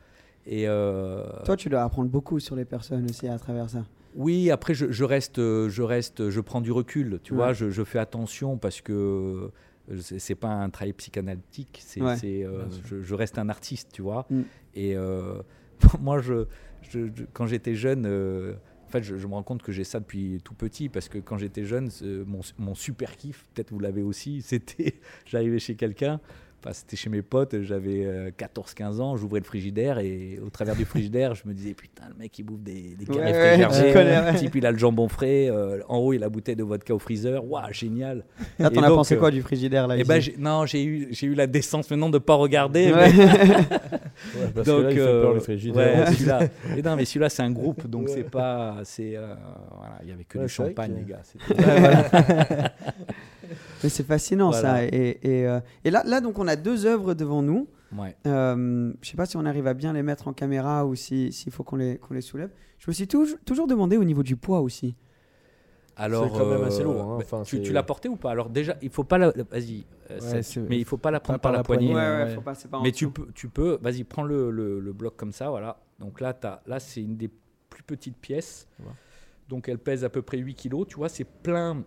Et 0.45 0.67
euh, 0.67 1.23
Toi, 1.45 1.55
tu 1.55 1.69
dois 1.69 1.83
apprendre 1.83 2.09
beaucoup 2.09 2.39
sur 2.39 2.55
les 2.55 2.65
personnes 2.65 3.05
aussi 3.09 3.27
à 3.27 3.37
travers 3.37 3.69
ça. 3.69 3.85
oui, 4.15 4.51
après, 4.51 4.73
je, 4.73 4.91
je 4.91 5.03
reste, 5.03 5.39
euh, 5.39 5.69
je 5.69 5.81
reste, 5.83 6.29
je 6.29 6.41
prends 6.41 6.61
du 6.61 6.71
recul, 6.71 7.19
tu 7.23 7.33
Ouais. 7.33 7.37
vois, 7.37 7.53
je, 7.53 7.69
je 7.69 7.83
fais 7.83 7.99
attention 7.99 8.57
parce 8.57 8.81
que 8.81 9.51
euh, 9.91 9.97
c'est 10.01 10.35
pas 10.35 10.49
un 10.49 10.69
travail 10.69 10.93
psychanalytique, 10.93 11.81
c'est, 11.85 12.01
Ouais. 12.01 12.15
c'est, 12.17 12.43
euh, 12.43 12.65
je, 12.85 13.01
je 13.01 13.15
reste 13.15 13.37
un 13.37 13.49
artiste, 13.49 13.89
tu 13.93 14.01
vois. 14.01 14.25
Mm. 14.29 14.41
Et 14.75 14.95
euh, 14.95 15.41
moi, 16.01 16.19
je, 16.19 16.45
je- 16.81 17.07
je- 17.15 17.23
quand 17.33 17.45
j'étais 17.47 17.75
jeune, 17.75 18.05
euh, 18.05 18.53
fait, 18.99 19.03
je, 19.03 19.15
me 19.15 19.33
rends 19.33 19.43
compte 19.43 19.61
que 19.63 19.71
j'ai 19.71 19.83
ça 19.83 19.99
depuis 19.99 20.39
tout 20.43 20.53
petit 20.53 20.89
parce 20.89 21.09
que 21.09 21.17
quand 21.17 21.37
j'étais 21.37 21.65
jeune, 21.65 21.89
mon, 22.25 22.41
mon 22.57 22.75
super 22.75 23.15
kiff, 23.17 23.45
peut-être 23.53 23.71
vous 23.71 23.79
l'avez 23.79 24.03
aussi, 24.03 24.41
c'était, 24.45 24.95
j'arrivais 25.25 25.59
chez 25.59 25.75
quelqu'un. 25.75 26.19
Enfin, 26.65 26.71
c'était 26.73 26.95
chez 26.95 27.09
mes 27.09 27.21
potes, 27.21 27.61
j'avais 27.63 28.05
euh, 28.05 28.31
14-15 28.31 29.01
ans, 29.01 29.17
j'ouvrais 29.17 29.41
le 29.41 29.45
frigidaire 29.45 29.99
et 29.99 30.39
au 30.45 30.49
travers 30.49 30.77
du 30.77 30.85
frigidaire, 30.85 31.35
je 31.35 31.45
me 31.45 31.53
disais 31.53 31.73
putain, 31.73 32.03
le 32.07 32.15
mec 32.17 32.39
il 32.39 32.43
bouffe 32.43 32.61
des, 32.61 32.95
des 32.97 33.05
carrés 33.05 33.33
ouais, 33.33 33.91
connais, 33.91 34.17
ouais. 34.21 34.31
le 34.31 34.37
type 34.39 34.55
il 34.55 34.65
a 34.65 34.71
le 34.71 34.77
jambon 34.77 35.09
frais, 35.09 35.49
euh, 35.49 35.81
en 35.89 35.97
haut 35.97 36.13
il 36.13 36.19
a 36.19 36.21
la 36.21 36.29
bouteille 36.29 36.55
de 36.55 36.63
vodka 36.63 36.95
au 36.95 36.99
freezer, 36.99 37.43
waouh, 37.43 37.65
génial. 37.73 38.23
Là, 38.59 38.69
t'en 38.69 38.81
as 38.81 38.87
donc, 38.87 38.95
pensé 38.95 39.15
euh, 39.15 39.19
quoi 39.19 39.29
du 39.31 39.41
frigidaire 39.41 39.87
là 39.87 39.97
Et 39.97 40.01
ici 40.03 40.07
ben, 40.07 40.21
non, 40.39 40.65
j'ai 40.65 40.85
eu, 40.85 41.07
j'ai 41.11 41.27
eu 41.27 41.33
la 41.35 41.47
décence 41.47 41.89
maintenant 41.91 42.09
de 42.09 42.17
pas 42.17 42.35
regarder. 42.35 42.93
Ouais. 42.93 43.11
mais- 43.11 43.27
Ouais, 44.35 44.47
parce 44.55 44.67
que 44.67 44.71
là, 44.71 44.89
il 44.91 44.95
fait 44.95 45.01
euh, 45.01 45.21
peur 45.21 45.33
le 45.33 45.39
frigidaire. 45.41 45.97
ouais, 45.99 46.13
celui-là. 46.13 46.39
Et 46.77 46.81
non, 46.81 46.95
mais 46.95 47.03
celui-là, 47.03 47.29
c'est 47.29 47.41
un 47.41 47.51
groupe, 47.51 47.87
donc 47.87 48.07
c'est 48.09 48.23
pas. 48.29 48.77
c'est 48.83 49.17
euh, 49.17 49.33
voilà, 49.75 49.95
Il 50.03 50.09
y 50.09 50.11
avait 50.13 50.23
que 50.23 50.37
Ouais, 50.37 50.45
du 50.45 50.49
champagne, 50.51 50.93
que- 50.93 50.99
les 50.99 51.05
gars. 51.05 52.69
Mais 53.83 53.89
c'est 53.89 54.05
fascinant 54.05 54.51
ça. 54.51 54.83
Et, 54.85 55.19
et, 55.23 55.47
euh, 55.47 55.59
et 55.83 55.91
là, 55.91 56.03
là, 56.05 56.21
donc, 56.21 56.39
on 56.39 56.47
a 56.47 56.55
deux 56.55 56.85
œuvres 56.85 57.13
devant 57.13 57.41
nous. 57.41 57.67
Ouais. 57.97 58.15
Euh, 58.25 58.91
je 59.01 59.09
sais 59.09 59.17
pas 59.17 59.25
si 59.27 59.37
on 59.37 59.45
arrive 59.45 59.67
à 59.67 59.73
bien 59.75 59.93
les 59.93 60.01
mettre 60.01 60.27
en 60.27 60.33
caméra 60.33 60.85
ou 60.85 60.95
si- 60.95 61.31
s'il 61.31 61.51
faut 61.51 61.63
qu'on 61.63 61.75
les, 61.75 61.97
qu'on 61.97 62.13
les 62.15 62.21
soulève. 62.21 62.49
Je 62.79 62.85
me 62.89 62.93
suis 62.93 63.07
toujours, 63.07 63.37
toujours 63.45 63.67
demandé 63.67 63.97
au 63.97 64.03
niveau 64.03 64.23
du 64.23 64.35
poids 64.35 64.61
aussi. 64.61 64.95
Alors, 65.95 66.31
quand 66.31 66.47
même 66.47 66.63
assez 66.63 66.81
euh, 66.81 66.85
lourd, 66.85 67.01
hein, 67.03 67.17
enfin, 67.21 67.43
tu, 67.43 67.57
c'est- 67.57 67.61
tu 67.61 67.71
l'as 67.71 67.83
porté 67.83 68.09
ou 68.09 68.15
pas? 68.15 68.31
Alors 68.31 68.49
déjà, 68.49 68.75
il 68.81 68.89
faut 68.89 69.03
pas 69.03 69.19
la. 69.19 69.29
Vas-y. 69.51 69.85
euh, 70.09 70.19
Ouais, 70.19 70.41
c'est- 70.41 70.59
mais 70.61 70.79
il 70.79 70.85
faut 70.85 70.97
pas 70.97 71.11
la 71.11 71.19
prendre 71.19 71.37
pas 71.39 71.49
par, 71.49 71.51
par 71.51 71.57
la 71.59 71.63
poignée. 71.63 71.91
poignée. 71.91 72.09
Ouais, 72.09 72.23
ouais. 72.23 72.33
faut 72.35 72.41
pas, 72.41 72.55
c'est 72.55 72.67
pas 72.67 72.79
en 72.79 72.81
Mais 72.83 72.91
tu 72.91 73.11
peux, 73.11 73.27
tu 73.35 73.47
peux. 73.47 73.77
Vas-y, 73.79 74.03
prends 74.03 74.23
le, 74.23 74.49
le- 74.49 74.79
le 74.79 74.91
bloc 74.93 75.15
comme 75.15 75.31
ça, 75.31 75.51
voilà. 75.51 75.77
Donc 75.99 76.19
là, 76.19 76.33
t'as- 76.33 76.63
là, 76.65 76.79
c'est 76.79 77.01
une 77.01 77.15
des 77.15 77.29
plus 77.69 77.83
petites 77.83 78.17
pièces. 78.17 78.67
Ouais. 78.79 78.87
Donc 79.49 79.69
elle 79.69 79.77
pèse 79.77 80.03
à 80.03 80.09
peu 80.09 80.23
près 80.23 80.39
8 80.39 80.55
kilos. 80.55 80.87
Tu 80.87 80.95
vois, 80.95 81.09
c'est 81.09 81.25
plein. 81.25 81.83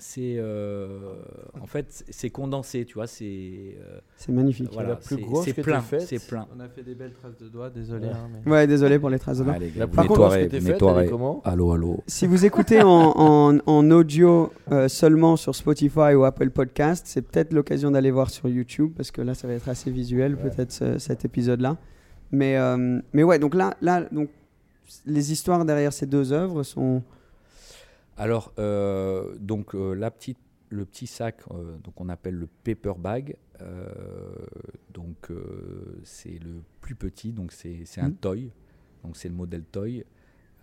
C'est 0.00 0.34
euh, 0.38 1.12
en 1.60 1.66
fait 1.66 2.04
c'est 2.10 2.30
condensé, 2.30 2.84
tu 2.84 2.94
vois, 2.94 3.06
c'est 3.06 3.24
euh, 3.24 3.98
C'est 4.16 4.32
magnifique. 4.32 4.68
voilà, 4.72 4.88
la 4.90 4.96
plus 4.96 5.16
c'est- 5.16 5.20
grosse 5.22 5.52
plein, 5.52 5.82
c'est 6.00 6.26
plein. 6.26 6.46
On 6.56 6.60
a 6.60 6.68
fait 6.68 6.82
des 6.82 6.94
belles 6.94 7.12
traces 7.12 7.36
de 7.38 7.48
doigts, 7.48 7.70
désolé. 7.70 8.06
Ouais. 8.06 8.12
hein, 8.12 8.28
mais- 8.44 8.50
Ouais, 8.52 8.66
désolé 8.66 8.98
pour 8.98 9.10
les 9.10 9.18
traces 9.18 9.38
de 9.38 9.44
doigts. 9.44 9.54
Allez, 9.54 9.70
La 9.76 9.86
vous 9.86 9.92
plus 9.96 10.08
grosse 10.08 10.34
que 10.34 10.60
faite, 10.60 11.10
comment 11.10 11.40
Allô, 11.44 11.72
allô. 11.72 12.02
Si 12.06 12.26
vous 12.26 12.44
écoutez 12.44 12.82
en, 12.82 12.88
en- 13.16 13.58
en 13.64 13.90
audio 13.90 14.52
euh, 14.72 14.88
seulement 14.88 15.36
sur 15.36 15.54
Spotify 15.54 16.14
ou 16.14 16.24
Apple 16.24 16.50
Podcast, 16.50 17.04
c'est 17.06 17.22
peut-être 17.22 17.52
l'occasion 17.52 17.90
d'aller 17.90 18.10
voir 18.10 18.30
sur 18.30 18.48
YouTube 18.48 18.92
parce 18.96 19.10
que 19.10 19.22
là, 19.22 19.34
ça 19.34 19.46
va 19.46 19.54
être 19.54 19.68
assez 19.68 19.90
visuel, 19.90 20.34
Ouais. 20.34 20.42
peut-être 20.50 20.72
ce- 20.72 20.98
cet 20.98 21.24
épisode-là. 21.24 21.76
Mais, 22.32 22.56
euh, 22.56 23.00
mais 23.12 23.22
ouais, 23.22 23.38
donc 23.38 23.54
là, 23.54 23.74
là 23.82 24.02
donc, 24.12 24.28
les 25.06 25.30
histoires 25.32 25.64
derrière 25.64 25.92
ces 25.92 26.06
deux 26.06 26.32
œuvres 26.32 26.62
sont. 26.62 27.02
Alors, 28.20 28.52
euh, 28.58 29.34
donc 29.40 29.74
euh, 29.74 29.94
la 29.94 30.10
petite, 30.10 30.38
le 30.68 30.84
petit 30.84 31.06
sac, 31.06 31.36
euh, 31.50 31.76
donc 31.82 31.98
on 32.00 32.08
appelle 32.10 32.34
le 32.34 32.48
paper 32.64 32.92
bag. 32.98 33.36
euh, 33.62 33.88
donc 34.94 35.30
euh, 35.30 36.00
c'est 36.04 36.38
le 36.38 36.62
plus 36.80 36.94
petit, 36.94 37.32
donc 37.32 37.52
c'est 37.52 37.80
c'est 37.86 38.00
un 38.02 38.08
Mhm. 38.08 38.16
toy. 38.16 38.50
Donc 39.04 39.16
c'est 39.16 39.28
le 39.28 39.34
modèle 39.34 39.64
toy. 39.64 40.04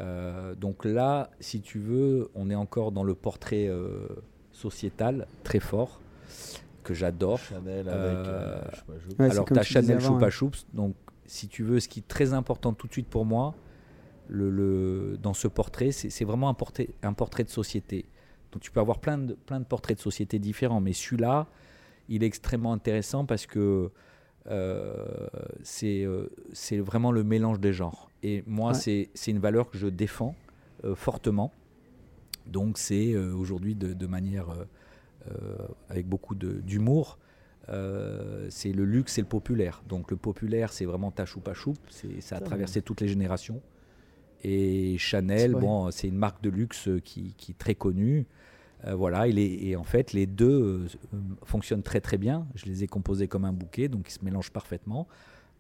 Euh, 0.02 0.54
donc 0.56 0.86
là, 0.86 1.32
si 1.40 1.62
tu 1.62 1.80
veux, 1.80 2.30
on 2.36 2.50
est 2.52 2.56
encore 2.56 2.92
dans 2.92 3.04
le 3.04 3.16
portrait 3.16 3.68
euh, 3.68 4.08
sociétal 4.52 5.28
très 5.44 5.60
fort 5.60 6.00
que 6.84 6.94
j'adore. 6.94 7.40
Chanel 7.40 7.90
avec. 7.90 8.18
Euh, 8.18 8.62
euh, 8.90 8.98
Ouais, 9.20 9.32
Alors, 9.32 9.46
tu 9.46 9.58
as 9.58 9.64
Chanel 9.64 10.00
Choupa 10.00 10.26
ouais. 10.26 10.32
Choups. 10.32 10.66
Donc, 10.74 10.96
si 11.26 11.48
tu 11.48 11.64
veux, 11.64 11.80
ce 11.80 11.88
qui 11.88 12.00
est 12.02 12.08
très 12.08 12.34
important 12.34 12.74
tout 12.74 12.86
de 12.88 12.92
suite 12.94 13.08
pour 13.08 13.26
moi, 13.26 13.56
le, 14.28 14.50
le- 14.50 15.18
dans 15.22 15.34
ce 15.34 15.48
portrait, 15.48 15.92
c'est 15.92 16.26
vraiment 16.26 16.50
un 16.50 16.54
portrait, 16.54 16.90
un 17.04 17.14
portrait 17.14 17.44
de 17.44 17.50
société. 17.50 18.06
Donc, 18.52 18.62
tu 18.62 18.72
peux 18.72 18.80
avoir 18.80 19.00
plein 19.00 19.18
de, 19.18 19.34
plein 19.34 19.60
de 19.60 19.66
portraits 19.66 19.98
de 19.98 20.02
société 20.02 20.40
différents, 20.40 20.82
mais 20.82 20.94
celui-là, 20.94 21.48
il 22.10 22.24
est 22.24 22.28
extrêmement 22.28 22.74
intéressant 22.74 23.26
parce 23.26 23.46
que 23.46 23.92
euh, 24.50 25.28
c'est 25.62 26.04
euh, 26.06 26.30
c'est 26.54 26.78
vraiment 26.80 27.12
le 27.12 27.24
mélange 27.24 27.60
des 27.60 27.74
genres. 27.74 28.10
Et 28.24 28.44
moi, 28.48 28.72
Ouais. 28.74 29.10
c'est 29.14 29.32
une 29.32 29.40
valeur 29.40 29.70
que 29.70 29.78
je 29.78 29.88
défends 29.88 30.36
euh, 30.86 30.96
fortement. 30.96 31.52
Donc, 32.46 32.78
c'est 32.78 33.16
aujourd'hui 33.18 33.76
de, 33.76 33.94
de 33.94 34.08
manière 34.08 34.48
avec 35.90 36.08
beaucoup 36.08 36.34
d'humour. 36.36 37.18
C'est 37.68 38.72
le 38.72 38.86
luxe 38.86 39.18
et 39.18 39.22
le 39.22 39.28
populaire. 39.28 39.84
Donc 39.90 40.10
le 40.12 40.16
populaire, 40.16 40.72
c'est 40.72 40.86
vraiment 40.86 41.12
ta 41.12 41.26
choupa 41.26 41.54
choup, 41.54 41.74
c'est 41.90 42.22
ça 42.22 42.38
a 42.38 42.40
traversé 42.40 42.82
toutes 42.82 43.02
les 43.02 43.10
générations. 43.10 43.62
Et 44.44 44.98
Chanel, 44.98 45.52
bon, 45.62 45.92
c'est 45.92 46.08
une 46.08 46.18
marque 46.18 46.42
de 46.44 46.50
luxe 46.50 46.90
qui, 47.04 47.34
qui 47.38 47.52
est 47.52 47.58
très 47.58 47.76
connue. 47.76 48.26
Euh, 48.86 48.94
voilà, 48.96 49.28
et, 49.28 49.32
les- 49.32 49.60
et 49.64 49.76
en 49.76 49.84
fait, 49.84 50.14
les 50.14 50.28
deux 50.28 50.48
euh, 50.50 50.88
euh, 51.14 51.18
fonctionnent 51.44 51.82
très 51.84 52.00
très 52.00 52.18
bien. 52.18 52.48
Je 52.56 52.66
les 52.66 52.84
ai 52.84 52.88
composés 52.88 53.28
comme 53.28 53.46
un 53.46 53.52
bouquet, 53.54 53.88
donc 53.88 54.08
ils 54.10 54.14
se 54.14 54.24
mélangent 54.24 54.52
parfaitement. 54.52 55.08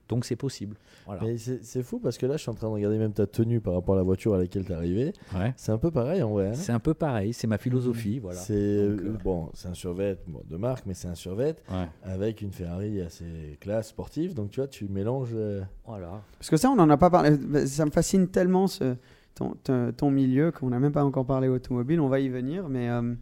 Donc 0.09 0.25
c'est 0.25 0.35
possible. 0.35 0.75
Voilà. 1.05 1.21
Mais 1.23 1.37
c'est 1.37 1.63
c'est 1.63 1.83
fou 1.83 1.99
parce 1.99 2.17
que 2.17 2.25
là, 2.25 2.37
je 2.37 2.41
suis 2.41 2.49
en 2.49 2.53
train 2.53 2.67
de 2.67 2.73
regarder 2.73 2.97
même 2.97 3.13
ta 3.13 3.27
tenue 3.27 3.59
par 3.61 3.73
rapport 3.73 3.95
à 3.95 3.97
la 3.97 4.03
voiture 4.03 4.33
à 4.33 4.37
laquelle 4.37 4.65
tu 4.65 4.71
es 4.71 4.75
arrivé. 4.75 5.13
Ouais. 5.35 5.53
C'est 5.57 5.71
un 5.71 5.77
peu 5.77 5.91
pareil 5.91 6.21
en 6.23 6.29
vrai. 6.31 6.47
hein. 6.49 6.53
C'est 6.53 6.71
un 6.71 6.79
peu 6.79 6.93
pareil, 6.93 7.33
c'est 7.33 7.47
ma 7.47 7.57
philosophie. 7.57 8.19
Voilà. 8.19 8.39
C'est 8.39 8.87
Donc, 8.87 9.01
euh, 9.01 9.17
bon, 9.23 9.49
c'est 9.53 9.67
un 9.67 9.73
survêt 9.73 10.17
bon, 10.27 10.41
de 10.49 10.57
marque, 10.57 10.85
mais 10.85 10.93
c'est 10.93 11.07
un 11.07 11.15
survêt 11.15 11.55
Ouais. 11.71 11.87
avec 12.03 12.41
une 12.41 12.51
Ferrari 12.51 13.01
assez 13.01 13.57
classe 13.59 13.89
sportive. 13.89 14.33
Donc 14.33 14.49
tu 14.51 14.59
vois, 14.59 14.67
tu 14.67 14.87
mélanges. 14.87 15.31
euh, 15.33 15.61
Voilà. 15.85 16.21
Parce 16.39 16.49
que 16.49 16.57
ça, 16.57 16.69
on 16.69 16.75
n'en 16.75 16.89
a 16.89 16.97
pas 16.97 17.09
parlé. 17.09 17.37
Ça 17.67 17.85
me 17.85 17.91
fascine 17.91 18.27
tellement 18.29 18.67
ce, 18.67 18.95
ton, 19.35 19.55
ton- 19.63 19.91
ton 19.91 20.09
milieu 20.11 20.51
qu'on 20.51 20.69
n'a 20.69 20.79
même 20.79 20.91
pas 20.93 21.03
encore 21.03 21.25
parlé 21.25 21.47
automobile. 21.47 21.99
On 21.99 22.07
va 22.09 22.19
y 22.19 22.29
venir, 22.29 22.69
mais, 22.69 22.89
euh, 22.89 23.13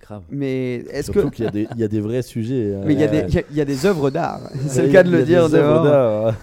Grave. 0.00 0.22
mais 0.30 0.84
est-ce 0.90 1.10
que. 1.10 1.20
Surtout 1.20 1.30
qu'il 1.30 1.44
y, 1.44 1.48
a 1.48 1.50
des- 1.50 1.68
il 1.74 1.80
y 1.80 1.84
a 1.84 1.88
des 1.88 2.00
vrais 2.00 2.22
sujets. 2.22 2.74
hein. 2.74 2.82
Mais 2.86 2.94
il 2.94 3.00
y, 3.00 3.04
a 3.04 3.08
des- 3.08 3.18
Ouais. 3.18 3.26
il 3.28 3.34
y 3.34 3.38
a- 3.38 3.42
il 3.50 3.56
y 3.56 3.60
a 3.60 3.64
des 3.64 3.86
œuvres 3.86 4.10
d'art. 4.10 4.40
C'est 4.68 4.82
le 4.86 4.92
cas 4.92 5.02
de 5.02 5.10
le 5.10 5.18
des 5.18 5.24
dire 5.24 5.44
œuvres 5.44 5.82
d'art. 5.84 6.34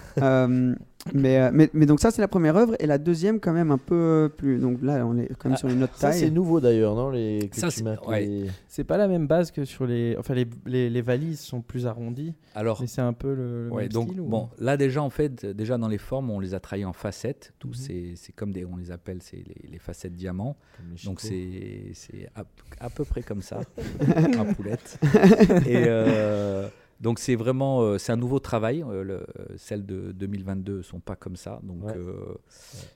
Euh, 1.07 1.11
mais, 1.13 1.37
euh, 1.39 1.49
mais, 1.53 1.69
mais 1.73 1.85
donc 1.85 1.99
ça 1.99 2.09
c'est 2.09 2.21
la 2.21 2.27
première 2.27 2.55
œuvre 2.57 2.75
et 2.79 2.87
la 2.87 2.97
deuxième 2.97 3.39
quand 3.39 3.53
même 3.53 3.69
un 3.69 3.77
peu 3.77 4.31
plus 4.35 4.57
donc 4.57 4.81
là 4.81 5.05
on 5.05 5.15
est 5.19 5.27
quand 5.37 5.49
même 5.49 5.53
Ah, 5.53 5.57
sur 5.57 5.69
une 5.69 5.83
autre 5.83 5.95
Ça, 5.95 6.11
c'est 6.11 6.21
taille 6.21 6.31
nouveau 6.31 6.59
d'ailleurs, 6.59 6.95
non 6.95 7.11
les, 7.11 7.47
que 7.51 7.55
Ça, 7.59 7.67
tu 7.67 7.77
c'est- 7.77 7.83
mets 7.83 7.95
ouais. 8.07 8.25
les- 8.25 8.47
C'est 8.67 8.83
pas 8.83 8.97
la 8.97 9.07
même 9.07 9.27
base 9.27 9.51
que 9.51 9.63
sur 9.65 9.85
les. 9.85 10.15
Enfin, 10.17 10.33
les, 10.33 10.47
les, 10.65 10.89
les 10.89 11.01
valises 11.01 11.39
sont 11.39 11.61
plus 11.61 11.85
arrondies, 11.87 12.33
Alors, 12.55 12.81
mais 12.81 12.87
c'est 12.87 13.01
un 13.01 13.13
peu 13.13 13.33
le, 13.35 13.67
le 13.67 13.71
Ouais, 13.71 13.83
même 13.83 13.91
donc 13.91 14.07
style. 14.09 14.19
ou- 14.21 14.25
bon, 14.27 14.49
là 14.59 14.77
déjà 14.77 15.01
en 15.03 15.09
fait, 15.11 15.45
déjà 15.45 15.77
dans 15.77 15.87
les 15.87 15.97
formes, 15.99 16.29
on 16.31 16.39
les 16.39 16.53
a 16.55 16.59
travaillés 16.59 16.85
en 16.85 16.91
facettes. 16.93 17.53
Tous, 17.59 17.67
Mhm. 17.69 17.73
c'est, 17.75 18.13
c'est 18.15 18.33
comme 18.33 18.51
des, 18.51 18.65
on 18.65 18.75
les 18.75 18.89
appelle, 18.91 19.19
c'est 19.21 19.37
les, 19.37 19.69
les 19.71 19.79
facettes 19.79 20.13
diamants. 20.15 20.57
Donc 21.05 21.21
c'est, 21.21 21.91
c'est 21.93 22.27
à, 22.35 22.43
à 22.79 22.89
peu 22.89 23.05
près 23.05 23.21
comme 23.21 23.41
ça, 23.43 23.61
en 24.39 24.53
poulette. 24.53 24.97
Et 25.67 25.83
euh, 25.87 26.67
donc 27.01 27.19
c'est 27.19 27.35
vraiment, 27.35 27.81
euh, 27.81 27.97
c'est 27.97 28.11
un 28.11 28.17
nouveau 28.17 28.39
travail. 28.39 28.83
euh, 28.83 29.03
le- 29.03 29.25
celles 29.57 29.85
de 29.85 30.11
2022 30.13 30.81
sont 30.81 30.99
pas 30.99 31.15
comme 31.15 31.35
ça. 31.35 31.59
Donc 31.63 31.83
Ouais. 31.85 31.93
euh, 31.95 32.35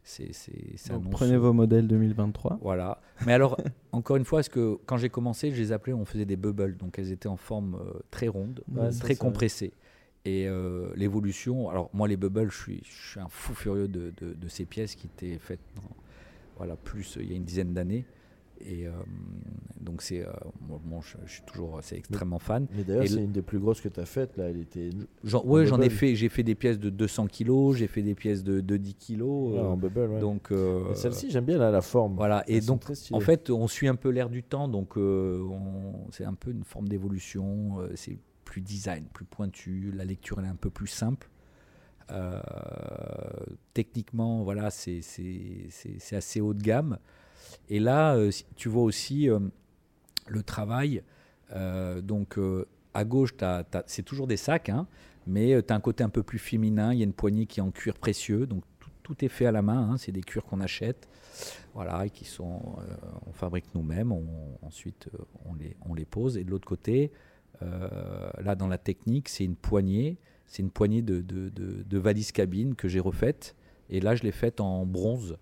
c'est, 0.03 0.31
prenez 1.11 1.37
vos 1.37 1.53
modèles 1.53 1.87
2023. 1.87 2.59
Voilà. 2.61 2.99
Mais 3.25 3.33
alors, 3.33 3.57
encore 3.91 4.15
une 4.17 4.25
fois, 4.25 4.39
parce 4.39 4.49
que 4.49 4.77
quand 4.85 4.97
j'ai 4.97 5.09
commencé, 5.09 5.51
je 5.51 5.57
les 5.61 5.71
appelais, 5.71 5.93
on 5.93 6.05
faisait 6.05 6.25
des 6.25 6.35
bubbles. 6.37 6.77
Donc 6.77 6.97
elles 6.99 7.11
étaient 7.11 7.27
en 7.27 7.37
forme 7.37 7.75
euh, 7.75 7.99
très 8.11 8.27
ronde, 8.27 8.61
Ouais, 8.73 8.83
euh, 8.87 8.91
très 8.99 9.15
ça- 9.15 9.19
compressée. 9.23 9.73
Et 10.25 10.47
euh, 10.47 10.89
l'évolution, 10.95 11.69
alors 11.69 11.89
moi 11.93 12.07
les 12.07 12.17
bubbles, 12.17 12.51
je 12.51 12.57
suis, 12.57 12.81
je 12.83 13.11
suis 13.11 13.19
un 13.19 13.29
fou 13.29 13.53
furieux 13.53 13.87
de, 13.87 14.11
de- 14.17 14.33
de 14.33 14.47
ces 14.49 14.65
pièces 14.65 14.95
qui 14.95 15.07
étaient 15.07 15.39
faites 15.39 15.61
dans- 15.75 15.95
voilà, 16.57 16.75
plus 16.75 17.17
euh, 17.17 17.23
il 17.23 17.29
y 17.29 17.33
a 17.33 17.37
une 17.37 17.45
dizaine 17.45 17.73
d'années. 17.73 18.05
Et 18.61 18.87
euh, 18.87 18.91
donc 19.79 20.01
c'est, 20.01 20.25
euh, 20.25 20.31
bon, 20.61 21.01
je, 21.01 21.17
je 21.25 21.31
suis 21.33 21.41
toujours 21.43 21.79
c'est 21.81 21.97
extrêmement 21.97 22.39
fan. 22.39 22.67
Mais 22.75 22.83
d'ailleurs, 22.83 23.07
c'est 23.07 23.23
une 23.23 23.31
des 23.31 23.41
plus 23.41 23.59
grosses 23.59 23.79
que 23.81 23.87
tu 23.89 23.99
as 23.99 24.05
faites 24.05 24.35
là. 24.37 24.49
Elle 24.49 24.59
était 24.61 24.89
ouais, 25.45 25.65
j'en 25.65 25.79
ai 25.81 25.89
fait, 25.89 26.15
j'ai 26.15 26.29
fait 26.29 26.43
des 26.43 26.55
pièces 26.55 26.77
de 26.79 26.89
200 26.89 27.27
kilos, 27.27 27.77
j'ai 27.77 27.87
fait 27.87 28.01
des 28.01 28.15
pièces 28.15 28.43
de, 28.43 28.59
de 28.59 28.77
10 28.77 28.95
kilos. 28.95 29.53
ouais, 29.53 29.59
euh, 29.59 29.69
en 29.69 29.77
bubble. 29.77 29.99
Ouais. 30.13 30.19
donc 30.19 30.51
euh, 30.51 30.93
Celle-ci, 30.93 31.31
j'aime 31.31 31.45
bien 31.45 31.57
là, 31.57 31.71
la 31.71 31.81
forme. 31.81 32.15
Voilà, 32.15 32.43
et 32.47 32.57
Elles 32.57 32.65
donc 32.65 32.83
en 33.11 33.19
fait, 33.21 33.49
on 33.49 33.67
suit 33.67 33.87
un 33.87 33.95
peu 33.95 34.09
l'air 34.09 34.29
du 34.29 34.43
temps, 34.43 34.67
donc 34.67 34.97
euh, 34.97 35.41
on- 35.41 36.09
c'est 36.11 36.25
un 36.25 36.33
peu 36.33 36.51
une 36.51 36.63
forme 36.63 36.87
d'évolution. 36.89 37.79
euh, 37.79 37.91
c'est 37.95 38.17
plus 38.43 38.61
design, 38.61 39.05
plus 39.13 39.25
pointu. 39.25 39.91
La 39.95 40.03
lecture 40.05 40.39
elle 40.39 40.45
est 40.45 40.49
un 40.49 40.55
peu 40.55 40.69
plus 40.69 40.87
simple. 40.87 41.29
Euh, 42.11 42.39
techniquement, 43.73 44.43
voilà, 44.43 44.69
c'est 44.71 45.01
assez 46.11 46.41
haut 46.41 46.53
de 46.53 46.61
gamme. 46.61 46.97
Et 47.69 47.79
là, 47.79 48.15
euh, 48.15 48.31
tu 48.55 48.69
vois 48.69 48.83
aussi 48.83 49.29
euh, 49.29 49.39
le 50.27 50.43
travail. 50.43 51.03
euh, 51.55 52.01
donc 52.01 52.37
à 52.93 53.03
gauche, 53.05 53.33
c'est 53.85 54.03
toujours 54.03 54.27
des 54.27 54.37
sacs, 54.37 54.69
hein, 54.69 54.87
mais 55.27 55.61
tu 55.63 55.73
as 55.73 55.75
un 55.75 55.79
côté 55.79 56.03
un 56.03 56.09
peu 56.09 56.23
plus 56.23 56.39
féminin. 56.39 56.93
Il 56.93 56.99
y 56.99 57.01
a 57.01 57.05
une 57.05 57.13
poignée 57.13 57.45
qui 57.45 57.59
est 57.59 57.63
en 57.63 57.71
cuir 57.71 57.95
précieux, 57.95 58.45
donc 58.47 58.63
tout, 59.03 59.25
est 59.25 59.29
fait 59.29 59.47
à 59.47 59.51
la 59.51 59.63
main. 59.63 59.89
hein, 59.89 59.97
c'est 59.97 60.11
des 60.11 60.21
cuirs 60.21 60.45
qu'on 60.45 60.61
achète 60.61 61.07
voilà, 61.73 62.05
et 62.05 62.11
qui 62.11 62.25
sont, 62.25 62.61
on 63.25 63.31
fabrique 63.31 63.65
nous-mêmes, 63.73 64.11
ensuite 64.61 65.09
on, 65.45 65.55
les, 65.55 65.75
on 65.87 65.95
les 65.95 66.05
pose. 66.05 66.37
Et 66.37 66.43
de 66.43 66.51
l'autre 66.51 66.67
côté, 66.67 67.11
là 67.61 68.55
dans 68.55 68.67
la 68.67 68.77
technique, 68.77 69.29
c'est 69.29 69.45
une 69.45 69.55
poignée, 69.55 70.17
c'est 70.45 70.61
une 70.61 70.69
poignée 70.71 71.01
de, 71.01 71.21
de, 71.21 71.49
de- 71.49 71.83
de 71.83 71.97
valise 71.97 72.31
cabine 72.31 72.75
que 72.75 72.87
j'ai 72.87 72.99
refaite. 72.99 73.55
Et 73.89 73.99
là, 73.99 74.15
je 74.15 74.23
l'ai 74.23 74.31
faite 74.31 74.59
en 74.61 74.85
bronze. 74.85 75.37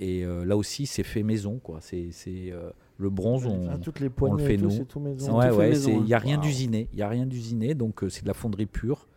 Et 0.00 0.24
euh, 0.24 0.44
là 0.44 0.56
aussi, 0.56 0.86
c'est 0.86 1.02
fait 1.02 1.22
maison, 1.24 1.58
quoi. 1.58 1.78
C'est 1.80 2.08
c'est, 2.12 2.50
euh, 2.52 2.70
le 2.98 3.10
bronze, 3.10 3.46
on, 3.46 3.68
Ah, 3.70 3.78
toutes 3.78 4.00
les 4.00 4.10
on 4.20 4.34
le 4.34 4.44
fait 4.44 4.56
tout, 4.56 4.64
nous. 4.68 4.84
tout 4.84 5.00
maison. 5.00 5.38
Ouais, 5.38 5.50
ouais, 5.50 5.76
il 5.78 6.02
n'y 6.04 6.12
a 6.14 6.16
hein. 6.16 6.20
rien 6.20 6.38
d'usiné. 6.38 6.88
Il 6.92 6.98
y 6.98 7.02
a 7.02 7.08
rien 7.08 7.26
d'usiné, 7.26 7.74
donc 7.74 8.02
euh, 8.04 8.08
c'est 8.08 8.22
de 8.22 8.28
la 8.28 8.34
fonderie 8.34 8.66
pure. 8.66 9.08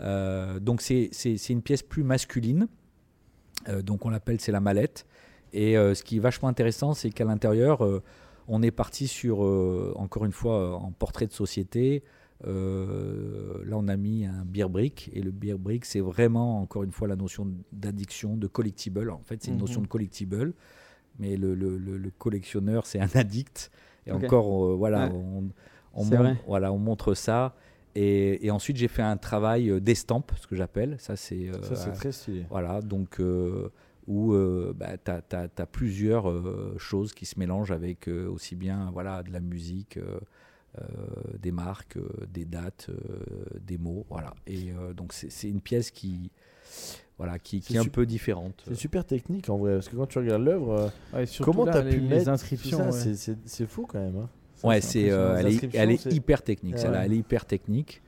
Euh, 0.00 0.58
donc 0.60 0.80
c'est 0.82 1.08
c'est- 1.12 1.36
c'est 1.36 1.52
une 1.52 1.62
pièce 1.62 1.82
plus 1.82 2.02
masculine. 2.02 2.66
Euh, 3.68 3.80
donc 3.82 4.04
on 4.04 4.10
l'appelle, 4.10 4.40
c'est 4.40 4.52
la 4.52 4.60
mallette. 4.60 5.06
Et 5.52 5.78
euh, 5.78 5.94
ce 5.94 6.02
qui 6.02 6.16
est 6.16 6.20
vachement 6.20 6.48
intéressant, 6.48 6.94
c'est 6.94 7.10
qu'à 7.10 7.24
l'intérieur, 7.24 7.84
euh, 7.84 8.02
on 8.48 8.60
est 8.62 8.72
parti 8.72 9.06
sur, 9.06 9.44
euh, 9.44 9.92
encore 9.96 10.24
une 10.24 10.32
fois, 10.32 10.58
euh, 10.58 10.72
en 10.72 10.90
portrait 10.92 11.26
de 11.26 11.32
société. 11.32 12.02
Euh, 12.46 13.62
là, 13.64 13.76
on 13.78 13.88
a 13.88 13.96
mis 13.96 14.26
un 14.26 14.44
beer 14.44 14.68
brick. 14.68 15.10
Et 15.14 15.22
le 15.22 15.30
beer 15.30 15.56
brick, 15.58 15.84
c'est 15.84 16.00
vraiment, 16.00 16.60
encore 16.60 16.82
une 16.82 16.92
fois, 16.92 17.08
la 17.08 17.16
notion 17.16 17.48
d'addiction, 17.72 18.36
de 18.36 18.46
collectible. 18.46 19.10
En 19.10 19.22
fait, 19.22 19.42
c'est 19.42 19.48
une 19.48 19.54
Mhm. 19.56 19.60
notion 19.60 19.80
de 19.82 19.86
collectible. 19.86 20.52
Mais 21.18 21.36
le, 21.36 21.54
le- 21.54 21.78
le- 21.78 21.96
le 21.96 22.10
collectionneur, 22.10 22.86
c'est 22.86 23.00
un 23.00 23.08
addict. 23.14 23.70
Et 24.06 24.12
encore, 24.12 24.66
euh, 24.72 24.74
voilà, 24.74 25.06
Ouais. 25.08 25.12
on, 25.14 25.44
voilà, 26.46 26.72
montre 26.72 27.14
ça. 27.14 27.54
Et, 27.94 28.44
et 28.44 28.50
ensuite, 28.50 28.76
j'ai 28.76 28.88
fait 28.88 29.02
un 29.02 29.16
travail 29.16 29.70
euh, 29.70 29.80
d'estampe, 29.80 30.32
ce 30.40 30.46
que 30.48 30.56
j'appelle. 30.56 30.96
Ça, 30.98 31.14
c'est 31.16 31.48
euh, 31.48 31.92
très 31.94 32.10
stylé. 32.12 32.44
voilà, 32.50 32.80
donc 32.82 33.20
où 34.06 34.34
euh, 34.34 34.74
bah, 34.76 34.98
tu 34.98 35.10
as, 35.12 35.66
plusieurs 35.66 36.28
euh, 36.28 36.74
choses 36.76 37.14
qui 37.14 37.24
se 37.24 37.38
mélangent 37.38 37.70
avec 37.70 38.08
euh, 38.08 38.28
aussi 38.28 38.56
bien 38.56 38.90
voilà, 38.92 39.22
de 39.22 39.32
la 39.32 39.40
musique, 39.40 39.98
des 41.40 41.52
marques, 41.52 41.96
euh, 41.96 42.08
des 42.32 42.44
dates, 42.44 42.86
euh, 42.90 42.96
des 43.60 43.78
mots. 43.78 44.04
Voilà. 44.10 44.34
Et 44.46 44.72
euh, 44.72 44.92
donc 44.92 45.12
c'est 45.12 45.48
une 45.48 45.60
pièce 45.60 45.90
qui, 45.90 46.30
voilà, 47.18 47.38
qui, 47.38 47.58
est 47.70 47.78
un 47.78 47.84
peu 47.84 48.06
différente. 48.06 48.62
C'est 48.66 48.74
super 48.74 49.04
technique 49.04 49.48
en 49.50 49.56
vrai, 49.58 49.74
parce 49.74 49.88
que 49.88 49.96
quand 49.96 50.06
tu 50.06 50.18
regardes 50.18 50.42
l'œuvre, 50.42 50.72
euh, 51.14 51.18
Ouais, 51.20 51.26
comment 51.42 51.64
là, 51.64 51.72
t'as 51.72 51.82
les, 51.82 51.90
pu 51.94 52.00
les 52.00 52.08
mettre 52.08 52.28
inscriptions 52.28 52.90
ouais. 52.90 53.14
C'est- 53.46 53.66
fou 53.66 53.86
quand 53.86 54.00
même. 54.00 54.16
hein. 54.16 54.28
Ça, 54.56 54.68
Ouais, 54.68 54.80
c'est, 54.80 55.10
euh, 55.10 55.36
elle, 55.38 55.46
est, 55.48 55.74
elle 55.74 56.12
hyper 56.12 56.42
technique. 56.42 56.74
Ouais. 56.74 56.80
Celle-là, 56.80 57.04
elle 57.04 57.12
est 57.12 57.18
hyper 57.18 57.44
technique. 57.46 58.02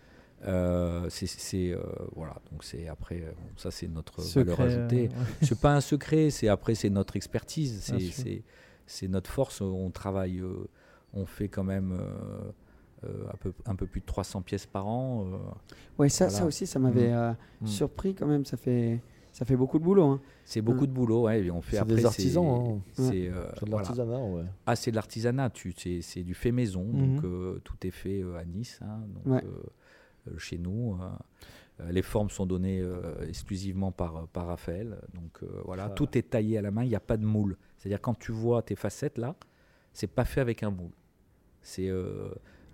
Euh, 0.47 1.07
c'est, 1.09 1.73
euh, 1.73 1.79
voilà. 2.15 2.37
Donc 2.53 2.63
c'est 2.63 2.87
après, 2.89 3.17
euh, 3.23 3.33
bon, 3.33 3.49
ça 3.57 3.71
c'est 3.71 3.89
notre 3.89 4.21
valeur 4.21 4.57
Secret, 4.57 4.63
ajoutée. 4.75 5.05
euh, 5.07 5.09
ouais. 5.21 5.27
C'est 5.43 5.59
pas 5.61 5.75
un 5.75 5.81
secret. 5.81 6.31
C'est 6.31 6.49
après, 6.49 6.75
c'est 6.75 6.91
notre 6.91 7.17
expertise. 7.17 7.81
C'est, 8.87 9.09
notre 9.09 9.31
force. 9.31 9.61
On 9.61 9.91
travaille, 9.91 10.39
euh, 10.41 10.69
on 11.13 11.27
fait 11.27 11.49
quand 11.49 11.65
même 11.65 11.93
euh, 11.93 12.51
euh, 13.05 13.25
un 13.33 13.37
peu, 13.37 13.53
un 13.67 13.75
peu 13.77 13.87
plus 13.87 14.01
de 14.01 14.07
300 14.07 14.43
pièces 14.43 14.67
par 14.67 14.87
an. 14.87 15.25
euh, 15.27 15.37
Ouais, 15.99 16.09
ça, 16.09 16.27
Voilà. 16.27 16.39
ça 16.41 16.47
aussi, 16.47 16.67
ça 16.67 16.79
m'avait 16.79 17.13
euh, 17.13 17.33
Mm. 17.61 17.67
surpris 17.67 18.15
quand 18.15 18.27
même. 18.27 18.45
Ça 18.45 18.57
fait, 18.57 19.01
ça 19.33 19.45
fait 19.45 19.57
beaucoup 19.57 19.79
de 19.79 19.85
boulot. 19.85 20.05
hein. 20.05 20.21
c'est 20.45 20.61
beaucoup 20.63 20.85
Mm. 20.85 20.87
de 20.87 20.93
boulot. 20.93 21.23
Ouais, 21.23 21.43
et 21.45 21.51
on 21.51 21.61
fait 21.61 21.73
C'est 21.77 21.79
après. 21.83 21.95
des 21.97 22.01
c'est- 22.03 22.07
artisans, 22.07 22.47
hein. 22.47 22.81
C'est, 22.93 23.29
euh, 23.29 23.47
C'est 23.55 23.65
de 23.65 23.71
voilà. 23.71 23.77
l'artisanat, 23.85 24.19
ouais. 24.21 24.45
Ah, 24.67 24.77
c'est 24.77 24.91
de 24.93 24.97
l'artisanat, 24.97 25.51
tu, 25.51 25.73
c'est, 25.77 26.01
c'est 26.03 26.23
du 26.23 26.35
fait 26.35 26.53
maison, 26.53 26.85
Mhm. 26.85 27.17
donc 27.17 27.25
euh, 27.25 27.61
tout 27.65 27.77
est 27.87 27.91
fait 27.91 28.23
euh, 28.23 28.37
à 28.39 28.45
Nice, 28.45 28.79
hein, 28.83 29.01
donc, 29.25 29.35
Ouais. 29.35 29.43
chez 30.39 30.59
nous. 30.59 30.97
les 31.91 32.01
formes 32.03 32.31
sont 32.31 32.47
données 32.47 32.81
euh, 32.81 33.27
exclusivement 33.29 33.93
par, 33.93 34.29
par 34.29 34.47
Raphaël, 34.47 34.97
donc 35.13 35.43
euh, 35.43 35.61
voilà, 35.67 35.89
Ça- 35.89 35.91
tout 35.91 36.17
est 36.17 36.31
taillé 36.31 36.57
à 36.57 36.63
la 36.63 36.71
main, 36.71 36.83
il 36.85 36.89
n'y 36.89 36.95
a 36.97 37.01
pas 37.01 37.19
de 37.19 37.27
moule. 37.27 37.59
C'est-à-dire 37.77 38.01
quand 38.01 38.19
tu 38.19 38.33
vois 38.33 38.63
tes 38.63 38.77
facettes 38.77 39.19
là, 39.19 39.35
c'est 39.97 40.07
pas 40.07 40.25
fait 40.25 40.41
avec 40.43 40.63
un 40.63 40.71
moule. 40.71 40.91
C'est 41.63 41.89
euh, 41.89 42.29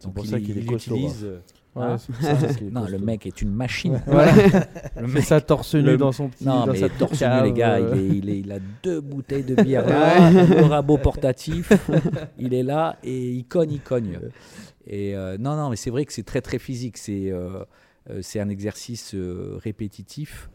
donc 0.04 0.14
pour 0.14 0.24
il- 0.24 0.28
ça 0.30 0.40
qu'il 0.40 0.58
est 0.58 0.64
costaud, 0.64 0.94
utilise, 0.96 1.26
Ouais, 1.74 1.84
hein, 1.84 1.96
Ça, 1.96 2.36
non, 2.70 2.84
le 2.86 2.98
mec 2.98 3.24
est 3.26 3.40
une 3.40 3.50
machine. 3.54 4.02
Le 5.00 5.06
mec- 5.06 5.24
ça 5.24 5.40
torse 5.40 5.74
nu 5.74 5.80
le- 5.82 5.96
dans 5.96 6.12
son 6.12 6.28
petit. 6.28 6.44
non, 6.44 6.66
dans 6.66 6.72
mais 6.72 6.78
sa 6.80 6.90
torse 6.90 7.22
nu, 7.22 7.42
les 7.44 7.52
gars, 7.52 7.76
euh, 7.76 7.94
il, 7.96 7.98
est, 8.00 8.18
il, 8.18 8.28
est- 8.28 8.38
il 8.40 8.52
a 8.52 8.58
deux 8.82 9.00
bouteilles 9.12 9.44
de 9.44 9.54
bière 9.54 9.86
là, 9.88 10.30
le 10.30 10.64
rabot 10.64 10.98
portatif, 10.98 11.72
il 12.38 12.52
est 12.52 12.62
là 12.62 12.98
et 13.02 13.30
il 13.30 13.44
cogne, 13.46 13.72
il 13.72 13.80
cogne. 13.80 14.18
Et 14.86 15.16
euh, 15.16 15.38
non, 15.38 15.56
non, 15.56 15.70
mais 15.70 15.76
c'est 15.76 15.88
vrai 15.90 16.04
que 16.04 16.12
c'est 16.12 16.24
très 16.24 16.42
très 16.42 16.58
physique. 16.58 16.98
C'est 16.98 17.30
euh, 17.30 17.64
c'est 18.20 18.40
un 18.40 18.48
exercice 18.50 19.14
répétitif, 19.62 20.50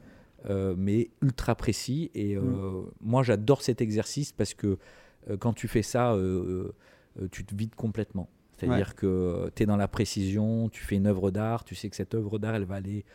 mais 0.78 1.10
ultra 1.24 1.56
précis. 1.56 2.12
Et 2.14 2.36
euh, 2.36 2.42
moi, 3.02 3.24
j'adore 3.24 3.62
cet 3.64 3.82
exercice 3.82 4.32
parce 4.34 4.54
que 4.54 4.78
quand 5.40 5.54
tu 5.54 5.68
fais 5.68 5.82
ça, 5.82 6.14
euh, 6.14 6.74
euh, 7.22 7.28
tu 7.32 7.46
te 7.46 7.56
vides 7.56 7.76
complètement. 7.76 8.30
C'est-à-dire 8.58 8.96
que 8.96 9.52
tu 9.56 9.64
es 9.64 9.66
dans 9.66 9.78
la 9.78 9.88
précision, 9.88 10.70
tu 10.70 10.84
fais 10.84 10.96
une 10.96 11.06
œuvre 11.06 11.30
d'art, 11.30 11.64
tu 11.64 11.76
sais 11.76 11.90
que 11.90 11.96
cette 11.96 12.16
œuvre 12.16 12.40
d'art, 12.40 12.56
elle 12.56 12.66
va 12.66 12.76
aller 12.76 13.06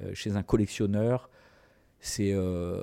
euh, 0.00 0.12
chez 0.14 0.36
un 0.36 0.42
collectionneur. 0.42 1.28
C'est 2.04 2.32
euh, 2.32 2.82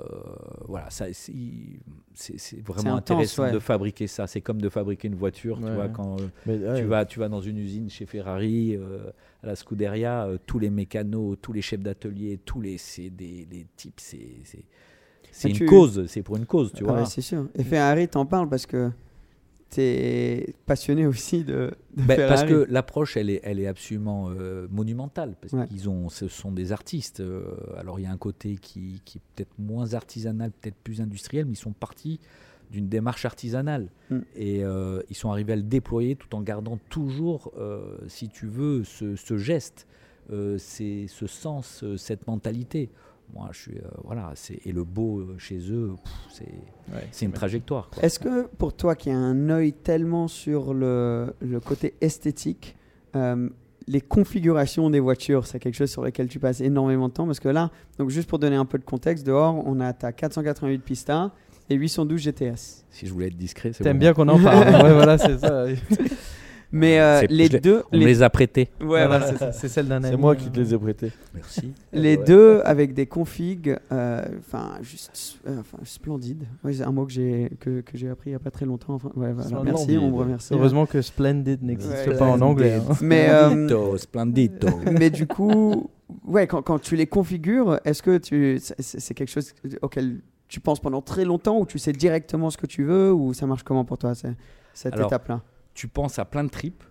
voilà, 0.66 0.88
ça, 0.88 1.04
c'est 1.12 2.66
vraiment 2.66 2.96
intense, 2.96 2.98
intéressant 2.98 3.42
ouais. 3.42 3.52
de 3.52 3.58
fabriquer 3.58 4.06
ça. 4.06 4.26
C'est 4.26 4.40
comme 4.40 4.62
de 4.62 4.70
fabriquer 4.70 5.08
une 5.08 5.14
voiture, 5.14 5.58
tu 5.58 5.70
vois, 5.70 5.88
quand 5.88 6.18
euh, 6.20 6.28
Mais, 6.46 6.56
ouais, 6.56 6.80
tu, 6.80 6.86
vas, 6.86 7.04
tu 7.04 7.18
vas 7.18 7.28
dans 7.28 7.42
une 7.42 7.58
usine 7.58 7.90
chez 7.90 8.06
Ferrari, 8.06 8.76
euh, 8.76 9.10
à 9.42 9.48
la 9.48 9.56
Scuderia, 9.56 10.24
euh, 10.24 10.38
tous 10.46 10.58
les 10.58 10.70
mécanos, 10.70 11.36
tous 11.42 11.52
les 11.52 11.60
chefs 11.60 11.82
d'atelier, 11.82 12.38
tous 12.42 12.62
les, 12.62 12.78
c'est 12.78 13.10
des, 13.10 13.46
les 13.50 13.66
types, 13.76 14.00
c'est, 14.00 14.64
c'est, 15.32 15.48
Mais 15.48 15.52
une 15.52 15.58
tu- 15.58 15.66
cause, 15.66 16.06
c'est 16.08 16.22
pour 16.22 16.36
une 16.36 16.46
cause, 16.46 16.72
tu 16.72 16.84
Ah 16.84 16.90
vois. 16.92 17.00
ouais, 17.00 17.06
c'est 17.06 17.20
sûr. 17.20 17.46
Et 17.56 17.64
Ferrari, 17.64 18.08
t'en 18.08 18.26
parles 18.26 18.48
parce 18.48 18.66
que 18.66 18.90
t'es 19.68 20.54
passionné 20.66 21.06
aussi 21.06 21.44
de, 21.44 21.70
de 21.96 22.02
Ben, 22.02 22.28
parce 22.28 22.42
que 22.44 22.66
l'approche, 22.68 23.16
elle 23.16 23.30
est, 23.30 23.40
elle 23.44 23.60
est 23.60 23.68
absolument 23.68 24.28
euh, 24.30 24.66
monumentale. 24.70 25.34
Parce 25.40 25.52
Ouais. 25.52 25.66
qu'ils 25.68 25.88
ont, 25.88 26.08
ce 26.08 26.26
sont 26.28 26.50
des 26.50 26.72
artistes. 26.72 27.20
euh, 27.20 27.44
alors 27.78 28.00
il 28.00 28.02
y 28.02 28.06
a 28.06 28.10
un 28.10 28.16
côté 28.16 28.56
qui, 28.56 29.00
qui 29.04 29.18
est 29.18 29.22
peut-être 29.36 29.52
moins 29.58 29.94
artisanal, 29.94 30.50
peut-être 30.50 30.74
plus 30.82 31.00
industriel, 31.00 31.44
mais 31.46 31.52
ils 31.52 31.56
sont 31.56 31.72
partis 31.72 32.18
d'une 32.72 32.88
démarche 32.88 33.24
artisanale. 33.24 33.88
Mm. 34.10 34.18
Et 34.36 34.64
euh, 34.64 35.00
ils 35.08 35.16
sont 35.16 35.30
arrivés 35.30 35.52
à 35.52 35.56
le 35.56 35.62
déployer 35.62 36.16
tout 36.16 36.34
en 36.34 36.40
gardant 36.40 36.78
toujours, 36.88 37.52
si 38.08 38.28
tu 38.28 38.46
veux, 38.46 38.82
ce, 38.84 39.14
ce 39.14 39.36
geste, 39.36 39.86
c'est 40.58 41.06
ce 41.08 41.26
sens, 41.26 41.84
cette 41.96 42.26
mentalité. 42.26 42.90
Moi, 43.34 43.48
je 43.52 43.58
suis, 43.58 43.76
euh, 43.78 43.88
voilà, 44.04 44.32
c'est, 44.34 44.58
et 44.64 44.72
le 44.72 44.82
beau 44.84 45.20
euh, 45.20 45.38
chez 45.38 45.58
eux, 45.70 45.92
pff, 46.02 46.12
c'est, 46.32 46.94
ouais, 46.94 47.06
c'est 47.12 47.26
une 47.26 47.32
trajectoire. 47.32 47.88
quoi. 47.90 48.02
Est-ce 48.02 48.18
que 48.18 48.46
pour 48.58 48.74
toi 48.74 48.96
qui 48.96 49.10
a 49.10 49.16
un 49.16 49.48
œil 49.50 49.72
tellement 49.72 50.26
sur 50.28 50.74
le, 50.74 51.32
le 51.40 51.60
côté 51.60 51.94
esthétique, 52.00 52.76
euh, 53.16 53.48
les 53.86 54.00
configurations 54.00 54.90
des 54.90 55.00
voitures, 55.00 55.46
c'est 55.46 55.58
quelque 55.58 55.74
chose 55.76 55.90
sur 55.90 56.02
lequel 56.02 56.28
tu 56.28 56.38
passes 56.38 56.60
énormément 56.60 57.08
de 57.08 57.12
temps? 57.14 57.26
Parce 57.26 57.40
que 57.40 57.48
là, 57.48 57.70
donc 57.98 58.10
juste 58.10 58.28
pour 58.28 58.38
donner 58.38 58.56
un 58.56 58.64
peu 58.66 58.78
de 58.78 58.84
contexte, 58.84 59.24
dehors, 59.26 59.62
on 59.66 59.80
a 59.80 59.92
ta 59.92 60.12
488 60.12 60.82
Pista 60.82 61.32
et 61.68 61.76
812 61.76 62.20
GTS. 62.20 62.84
Si 62.90 63.06
je 63.06 63.12
voulais 63.12 63.28
être 63.28 63.36
discret, 63.36 63.72
c'est 63.72 63.84
T'aimes 63.84 63.94
bon. 63.96 64.00
bien 64.00 64.12
qu'on 64.14 64.28
en 64.28 64.42
parle. 64.42 64.68
ouais, 64.84 64.92
voilà, 64.92 65.18
c'est 65.18 65.38
ça. 65.38 65.66
Mais 66.72 67.00
euh, 67.00 67.22
les 67.28 67.46
je 67.46 67.56
deux, 67.58 67.82
On 67.92 67.96
les, 67.96 68.04
les 68.06 68.22
a 68.22 68.30
prêtés. 68.30 68.68
ouais, 68.80 68.86
Voilà, 68.86 69.18
voilà, 69.18 69.52
c'est 69.52 69.68
celle 69.68 69.88
d'un 69.88 69.96
ami. 70.04 70.08
C'est 70.10 70.16
moi 70.16 70.36
qui 70.36 70.48
te 70.50 70.58
les 70.60 70.72
ai 70.72 70.78
prêtés. 70.78 71.10
Merci. 71.34 71.72
les 71.92 72.16
Ouais. 72.16 72.24
deux 72.24 72.60
avec 72.64 72.94
des 72.94 73.06
configs, 73.06 73.76
euh, 73.90 74.22
enfin 74.38 74.74
juste, 74.82 75.38
euh, 75.48 75.58
enfin 75.60 75.78
splendides. 75.84 76.44
Ouais, 76.62 76.72
c'est 76.72 76.84
un 76.84 76.92
mot 76.92 77.06
que 77.06 77.12
j'ai 77.12 77.50
que, 77.58 77.80
que 77.80 77.98
j'ai 77.98 78.08
appris 78.08 78.30
il 78.30 78.32
y 78.34 78.36
a 78.36 78.38
pas 78.38 78.52
très 78.52 78.66
longtemps. 78.66 78.94
Enfin, 78.94 79.10
ouais, 79.16 79.32
voilà. 79.32 79.48
Splendide. 79.48 79.72
Merci, 79.74 79.98
on 79.98 80.10
me 80.10 80.16
remercie. 80.16 80.54
Heureusement 80.54 80.86
que 80.86 81.02
Splendid 81.02 81.58
n'existe 81.62 82.06
Ouais, 82.06 82.16
pas 82.16 82.26
en 82.26 82.40
anglais. 82.40 82.74
hein. 82.74 82.94
Mais 83.00 83.28
euh, 83.30 83.48
Splendito, 83.50 83.96
splendito. 83.98 84.68
mais 84.98 85.10
du 85.10 85.26
coup, 85.26 85.90
ouais, 86.24 86.46
quand, 86.46 86.62
quand 86.62 86.78
tu 86.78 86.94
les 86.94 87.06
configures, 87.08 87.80
est-ce 87.84 88.02
que 88.02 88.16
tu, 88.18 88.60
c'est, 88.78 89.14
quelque 89.14 89.28
chose 89.30 89.52
auquel 89.82 90.20
tu 90.46 90.60
penses 90.60 90.78
pendant 90.80 91.02
très 91.02 91.24
longtemps 91.24 91.58
ou 91.58 91.66
tu 91.66 91.78
sais 91.80 91.92
directement 91.92 92.50
ce 92.50 92.56
que 92.58 92.66
tu 92.66 92.84
veux 92.84 93.12
ou 93.12 93.34
ça 93.34 93.46
marche 93.46 93.62
comment 93.64 93.84
pour 93.84 93.98
toi 93.98 94.14
cette 94.14 94.94
Alors, 94.94 95.08
étape-là? 95.08 95.42
Tu 95.80 95.88
penses 95.88 96.18
à 96.18 96.26
plein 96.26 96.44
de 96.44 96.50
tripes. 96.50 96.84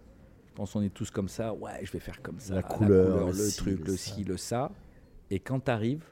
Je 0.47 0.53
pense 0.55 0.73
qu'on 0.73 0.81
est 0.81 0.89
tous 0.93 1.11
comme 1.11 1.29
ça. 1.29 1.53
Ouais, 1.53 1.79
je 1.83 1.91
vais 1.91 1.99
faire 1.99 2.21
comme 2.23 2.39
ça. 2.39 2.55
La 2.55 2.63
couleur, 2.63 3.27
le 3.27 3.33
le 3.33 3.33
ci, 3.33 3.57
truc, 3.57 3.87
le 3.87 3.95
ci, 3.95 4.23
le 4.23 4.35
ça. 4.35 4.71
Et 5.29 5.39
quand 5.39 5.59
tu 5.59 5.69
arrives, 5.71 6.05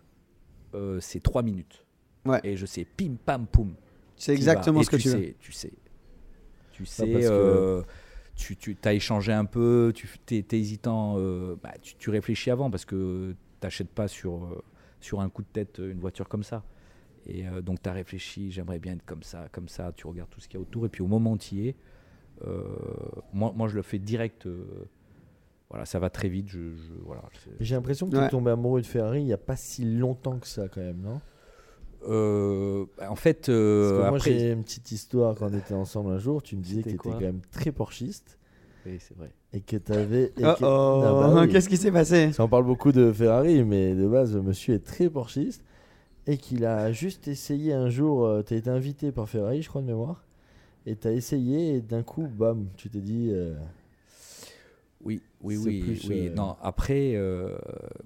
c'est 1.00 1.22
trois 1.24 1.42
minutes. 1.42 1.84
Ouais. 2.26 2.40
Et 2.44 2.56
je 2.56 2.66
sais, 2.68 2.86
pim, 2.86 3.16
pam, 3.26 3.48
poum. 3.48 3.74
C'est 4.16 4.34
t'y 4.34 4.38
exactement 4.38 4.84
ce 4.84 4.90
que 4.92 4.98
tu 4.98 5.10
veux. 5.10 5.18
sais, 5.18 5.36
Tu 5.40 5.52
sais. 5.52 5.74
Tu 6.72 6.86
sais. 6.86 7.10
que- 7.10 7.18
euh, 7.24 7.82
Tu, 8.36 8.56
tu 8.56 8.78
as 8.84 8.94
échangé 8.94 9.34
un 9.34 9.46
peu, 9.46 9.92
tu 9.96 10.08
es, 10.36 10.46
hésitant, 10.52 11.16
euh, 11.18 11.56
bah, 11.64 11.74
tu, 11.82 11.96
tu 11.96 12.12
réfléchis 12.12 12.52
avant 12.52 12.70
parce 12.70 12.86
que 12.86 13.32
tu 13.32 13.66
n'achètes 13.66 13.90
pas 13.90 14.08
sur, 14.08 14.46
euh, 14.46 14.64
sur 15.00 15.22
un 15.22 15.30
coup 15.30 15.42
de 15.42 15.48
tête 15.48 15.80
euh, 15.80 15.92
une 15.92 16.00
voiture 16.00 16.30
comme 16.30 16.44
ça. 16.44 16.64
Et 17.26 17.48
euh, 17.48 17.62
donc 17.64 17.82
tu 17.82 17.90
as 17.90 17.94
réfléchi, 17.94 18.52
j'aimerais 18.52 18.78
bien 18.78 18.94
être 18.94 19.06
comme 19.08 19.24
ça, 19.24 19.48
comme 19.52 19.68
ça, 19.68 19.92
tu 19.96 20.06
regardes 20.06 20.30
tout 20.30 20.40
ce 20.40 20.48
qu'il 20.48 20.60
y 20.60 20.62
a 20.62 20.62
autour, 20.62 20.86
et 20.86 20.90
puis 20.90 21.02
au 21.02 21.08
moment 21.08 21.32
où 21.32 21.38
tu 21.40 21.56
y 21.56 21.68
es, 21.70 21.72
euh, 21.72 21.74
moi, 23.34 23.54
moi 23.56 23.68
je 23.68 23.76
le 23.76 23.82
fais 23.82 24.00
direct, 24.00 24.46
euh, 24.46 24.64
voilà, 25.70 25.86
ça 25.86 26.00
va 26.00 26.10
très 26.10 26.30
vite, 26.30 26.48
je, 26.50 26.72
je- 26.76 26.94
voilà. 27.06 27.24
J'ai 27.60 27.76
l'impression 27.76 28.08
que 28.08 28.12
tu 28.12 28.18
es 28.18 28.22
Ouais. 28.22 28.30
tombé 28.30 28.52
amoureux 28.52 28.82
de 28.82 28.86
Ferrari 28.86 29.22
il 29.22 29.26
n'y 29.26 29.34
a 29.34 29.38
pas 29.38 29.56
si 29.56 29.84
longtemps 29.86 30.38
que 30.40 30.48
ça, 30.48 30.68
quand 30.68 30.82
même, 30.82 31.02
non? 31.02 31.20
Euh, 32.08 32.86
en 33.10 33.16
fait, 33.16 33.48
Parce 33.48 33.50
euh, 33.50 33.92
que 34.04 34.10
moi, 34.10 34.18
après... 34.18 34.32
j'ai 34.32 34.52
une 34.52 34.64
petite 34.64 34.92
histoire 34.92 35.36
quand 35.36 35.50
on 35.52 35.58
était 35.58 35.74
ensemble 35.74 36.12
un 36.12 36.20
jour. 36.20 36.42
Tu 36.44 36.56
me 36.56 36.62
disais 36.62 36.84
que 36.84 36.90
tu 36.90 36.96
étais 36.96 37.10
quand 37.10 37.20
même 37.20 37.42
très 37.52 37.72
porchiste 37.72 38.38
Oui, 38.86 38.98
c'est 39.00 39.18
vrai. 39.18 39.32
et 39.52 39.62
que 39.62 39.78
tu 39.78 39.92
avais. 39.92 40.32
Oh 40.44 40.54
oh, 40.62 41.46
qu'est-ce 41.52 41.68
qui 41.68 41.76
s'est 41.76 41.92
passé? 41.92 42.32
Ça, 42.34 42.44
on 42.46 42.48
parle 42.48 42.66
beaucoup 42.66 42.92
de 42.92 43.12
Ferrari, 43.12 43.64
mais 43.64 43.96
de 43.96 44.08
base, 44.08 44.36
le 44.36 44.42
monsieur 44.44 44.76
est 44.76 44.86
très 44.86 45.10
porchiste 45.10 45.64
et 46.28 46.38
qu'il 46.38 46.66
a 46.66 46.92
juste 46.92 47.28
essayé 47.28 47.74
un 47.74 47.90
jour. 47.90 48.44
tu 48.46 48.54
as 48.54 48.58
été 48.58 48.70
invité 48.70 49.12
par 49.12 49.28
Ferrari, 49.28 49.62
je 49.64 49.68
crois, 49.70 49.82
de 49.82 49.88
mémoire. 49.88 50.24
Et 50.90 50.96
tu 50.96 51.08
as 51.08 51.12
essayé 51.12 51.76
et 51.76 51.82
d'un 51.82 52.02
coup, 52.02 52.28
bam, 52.28 52.66
tu 52.78 52.90
t'es 52.90 53.02
dit. 53.02 53.28
euh, 53.32 53.54
Oui, 55.04 55.22
oui, 55.42 55.58
oui, 55.58 55.82
plus, 55.84 56.10
oui. 56.10 56.28
euh, 56.30 56.34
Non, 56.34 56.56
après, 56.62 57.14
euh, 57.16 57.58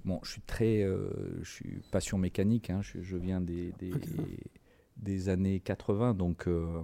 bon, 0.04 0.20
je 0.24 0.32
suis 0.32 0.42
très, 0.42 0.82
euh, 0.84 1.10
je 1.44 1.50
suis 1.50 1.80
passion 1.92 2.18
mécanique. 2.18 2.72
hein, 2.72 2.82
je, 2.82 3.00
je 3.02 3.18
viens 3.18 3.40
des, 3.40 3.72
des, 3.80 3.92
Ok. 3.94 4.08
des 4.98 5.30
années 5.30 5.60
80, 5.60 6.16
donc, 6.16 6.48
euh, 6.48 6.82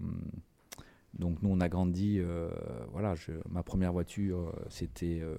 donc 1.17 1.41
nous 1.41 1.49
on 1.49 1.59
a 1.61 1.67
grandi. 1.67 2.19
euh, 2.19 2.49
voilà, 2.91 3.15
je- 3.15 3.31
ma 3.49 3.63
première 3.63 3.91
voiture, 3.91 4.53
c'était 4.69 5.19
euh, 5.21 5.35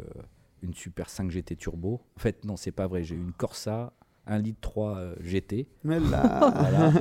une 0.62 0.74
Super 0.74 1.08
5 1.08 1.30
GT 1.30 1.54
Turbo. 1.54 2.00
En 2.16 2.20
fait, 2.20 2.44
non, 2.44 2.56
c'est 2.56 2.72
pas 2.72 2.88
vrai. 2.88 3.04
J'ai 3.04 3.14
eu 3.14 3.20
une 3.20 3.32
Corsa 3.32 3.92
1 4.26 4.38
litre 4.38 4.58
3 4.60 4.98
euh, 4.98 5.14
GT. 5.20 5.68
Mais 5.84 6.00
là, 6.00 6.50
Voilà. 6.56 6.92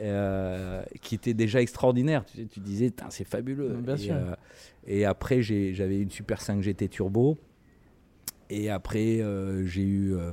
Euh, 0.00 0.82
qui 1.00 1.14
était 1.14 1.34
déjà 1.34 1.60
extraordinaire. 1.60 2.24
Tu, 2.24 2.38
sais, 2.38 2.46
tu 2.46 2.60
disais, 2.60 2.92
c'est 3.10 3.26
fabuleux. 3.26 3.76
Bien 3.82 3.94
et, 3.94 3.98
sûr. 3.98 4.14
euh, 4.14 4.34
et 4.86 5.04
après, 5.04 5.42
j'avais 5.42 6.00
une 6.00 6.10
Super 6.10 6.40
5 6.40 6.62
GT 6.62 6.88
Turbo. 6.88 7.36
Et 8.50 8.70
après, 8.70 9.20
euh, 9.20 9.66
j'ai 9.66 9.82
eu 9.82 10.14
euh, 10.14 10.30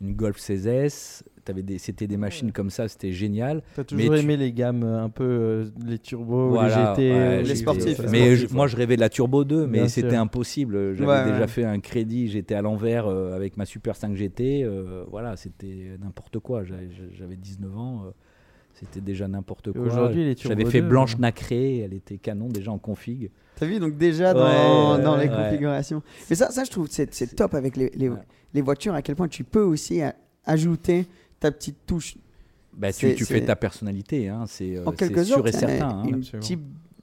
une 0.00 0.14
Golf 0.14 0.38
16S. 0.38 1.22
T'avais 1.44 1.62
des- 1.62 1.78
C'était 1.78 2.06
des 2.06 2.16
machines 2.16 2.52
comme 2.52 2.70
ça, 2.70 2.86
c'était 2.88 3.12
génial. 3.12 3.62
T'as 3.74 3.82
toujours 3.84 4.10
Mais 4.10 4.16
tu- 4.18 4.24
aimé 4.24 4.36
les 4.36 4.52
gammes 4.52 4.84
un 4.84 5.08
peu 5.08 5.24
euh, 5.24 5.64
les 5.84 5.98
turbos, 5.98 6.50
Voilà, 6.50 6.94
les 6.96 7.02
GT, 7.08 7.12
ouais, 7.12 7.42
les 7.42 7.54
sportifs, 7.56 7.96
fait- 7.96 8.08
Mais 8.10 8.26
sportifs, 8.36 8.50
je- 8.50 8.54
moi, 8.54 8.66
je 8.68 8.76
rêvais 8.76 8.94
de 8.96 9.00
la 9.00 9.08
Turbo 9.08 9.42
2, 9.44 9.66
mais 9.66 9.88
c'était 9.88 10.14
impossible. 10.16 10.94
J'avais 10.94 11.10
Ouais, 11.10 11.24
déjà 11.24 11.40
ouais. 11.40 11.48
fait 11.48 11.64
un 11.64 11.80
crédit, 11.80 12.28
j'étais 12.28 12.54
à 12.54 12.62
l'envers 12.62 13.06
euh, 13.08 13.34
avec 13.34 13.56
ma 13.56 13.64
Super 13.64 13.96
5 13.96 14.14
GT. 14.14 14.62
euh, 14.62 15.04
voilà, 15.10 15.36
c'était 15.36 15.96
n'importe 16.00 16.38
quoi. 16.38 16.62
J'avais 16.64 16.88
j'avais 17.18 17.36
19 17.36 17.76
ans. 17.76 18.12
Euh, 18.74 18.78
C'était 18.80 19.00
déjà 19.00 19.28
n'importe 19.28 19.72
quoi. 19.72 19.82
aujourd'hui, 19.82 20.24
les 20.24 20.36
J'avais 20.36 20.64
fait 20.64 20.80
2, 20.80 20.88
blanche 20.88 21.14
euh, 21.14 21.20
nacrée, 21.20 21.78
elle 21.78 21.94
était 21.94 22.18
canon 22.18 22.48
déjà 22.48 22.70
en 22.72 22.78
config. 22.78 23.30
T'as 23.56 23.66
vu 23.66 23.78
donc 23.78 23.96
déjà 23.96 24.32
dans, 24.34 24.96
Ouais, 24.96 25.02
dans 25.02 25.16
les 25.16 25.28
ouais. 25.28 25.34
configurations. 25.44 26.02
Mais 26.30 26.36
ça, 26.36 26.50
ça 26.50 26.64
je 26.64 26.70
trouve 26.70 26.88
c'est 26.90 27.12
c'est 27.14 27.34
top 27.36 27.54
avec 27.54 27.76
les, 27.76 27.90
les, 27.94 28.08
Ouais. 28.08 28.18
les 28.54 28.62
voitures 28.62 28.94
à 28.94 29.02
quel 29.02 29.14
point 29.16 29.28
tu 29.28 29.44
peux 29.44 29.62
aussi 29.62 30.00
a- 30.02 30.14
ajouter 30.44 31.06
ta 31.38 31.50
petite 31.52 31.76
touche 31.86 32.16
Bah, 32.76 32.92
tu, 32.92 33.14
fais 33.24 33.44
ta 33.44 33.54
personnalité, 33.56 34.28
hein, 34.28 34.44
c'est 34.46 34.76
euh, 34.76 34.84
en 34.86 34.90
c'est 34.92 34.96
quelque 34.96 35.22
sûr 35.24 35.46
et 35.46 35.52
certain. 35.52 35.88
hein. 35.88 36.04
Une. 36.06 36.22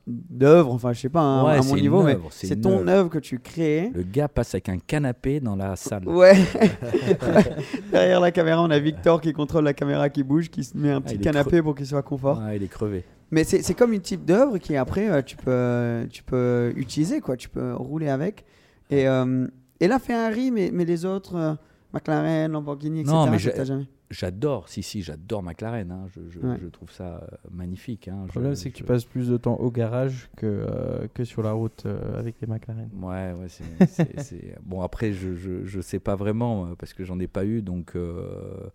D'œuvre, 0.10 0.74
enfin 0.74 0.94
je 0.94 1.02
sais 1.02 1.10
pas 1.10 1.22
hein, 1.22 1.46
Ouais, 1.46 1.58
à 1.60 1.62
mon 1.62 1.76
niveau, 1.76 2.04
mais 2.04 2.18
c'est 2.32 2.60
ton 2.62 2.88
œuvre. 2.88 3.10
que 3.10 3.20
tu 3.20 3.40
crées. 3.40 3.92
Le 3.94 4.04
gars 4.04 4.28
passe 4.28 4.54
avec 4.56 4.70
un 4.70 4.78
canapé 4.80 5.40
dans 5.40 5.56
la 5.56 5.76
salle. 5.76 6.08
Ouais. 6.08 6.34
Derrière 7.92 8.20
la 8.20 8.32
caméra, 8.32 8.62
on 8.62 8.70
a 8.70 8.80
Victor 8.80 9.22
qui 9.22 9.34
contrôle 9.34 9.64
la 9.64 9.74
caméra 9.74 10.10
qui 10.10 10.24
bouge, 10.24 10.50
qui 10.50 10.64
se 10.64 10.78
met 10.78 10.92
un 10.92 11.02
petit 11.02 11.16
Ah, 11.18 11.22
est 11.22 11.24
canapé 11.24 11.62
pour 11.62 11.76
qu'il 11.76 11.86
soit 11.86 12.04
confort. 12.04 12.42
Il 12.54 12.64
est 12.64 12.68
crevé. 12.68 13.04
Mais 13.32 13.44
c'est 13.44 13.74
comme 13.74 13.94
une 13.94 14.02
type 14.02 14.26
d'œuvre 14.26 14.58
qui 14.58 14.76
après 14.76 15.08
euh, 15.10 15.22
tu 15.22 15.36
peux 15.36 16.08
tu 16.10 16.24
peux 16.24 16.74
utiliser 16.76 17.22
quoi, 17.22 17.38
tu 17.38 17.48
peux 17.48 17.74
rouler 17.74 18.10
avec. 18.10 18.44
Et 18.90 19.08
euh, 19.08 19.46
et 19.80 19.88
là 19.88 20.00
Ferrari, 20.00 20.50
mais 20.50 20.72
mais 20.74 20.86
les 20.86 21.06
autres 21.06 21.36
euh, 21.36 21.54
McLaren, 21.94 22.52
Lamborghini, 22.52 23.02
etc. 23.02 23.14
Non, 23.14 23.30
mais 23.30 23.38
jamais. 23.38 23.88
J'adore, 24.12 24.70
si, 24.70 24.82
si, 24.82 25.04
j'adore 25.04 25.44
McLaren. 25.44 25.92
hein. 25.92 26.08
Je, 26.16 26.22
je- 26.32 26.40
Ouais. 26.40 26.58
je 26.60 26.66
trouve 26.68 26.92
ça 26.92 27.22
euh, 27.22 27.28
magnifique. 27.52 28.08
hein. 28.08 28.24
Le 28.24 28.30
problème, 28.30 28.56
c'est 28.56 28.72
que 28.72 28.76
tu 28.76 28.84
passes 28.84 29.06
plus 29.06 29.28
de 29.30 29.38
temps 29.38 29.56
au 29.58 29.70
garage 29.70 30.30
que, 30.36 30.48
euh, 30.48 31.08
que 31.14 31.24
sur 31.24 31.44
la 31.44 31.52
route 31.52 31.84
euh, 31.86 32.18
avec 32.18 32.42
les 32.42 32.48
McLaren. 32.48 32.90
Ouais, 33.00 33.34
ouais, 33.34 33.50
c'est- 33.50 33.64
c'est- 33.88 34.20
c'est- 34.22 34.58
Bon, 34.64 34.82
après, 34.82 35.14
je, 35.14 35.36
je, 35.36 35.64
je 35.64 35.80
sais 35.82 36.00
pas 36.00 36.16
vraiment 36.16 36.74
parce 36.76 36.94
que 36.94 37.04
j'en 37.04 37.20
ai 37.20 37.28
pas 37.28 37.46
eu. 37.46 37.62
Donc, 37.62 37.96
euh, 37.96 38.70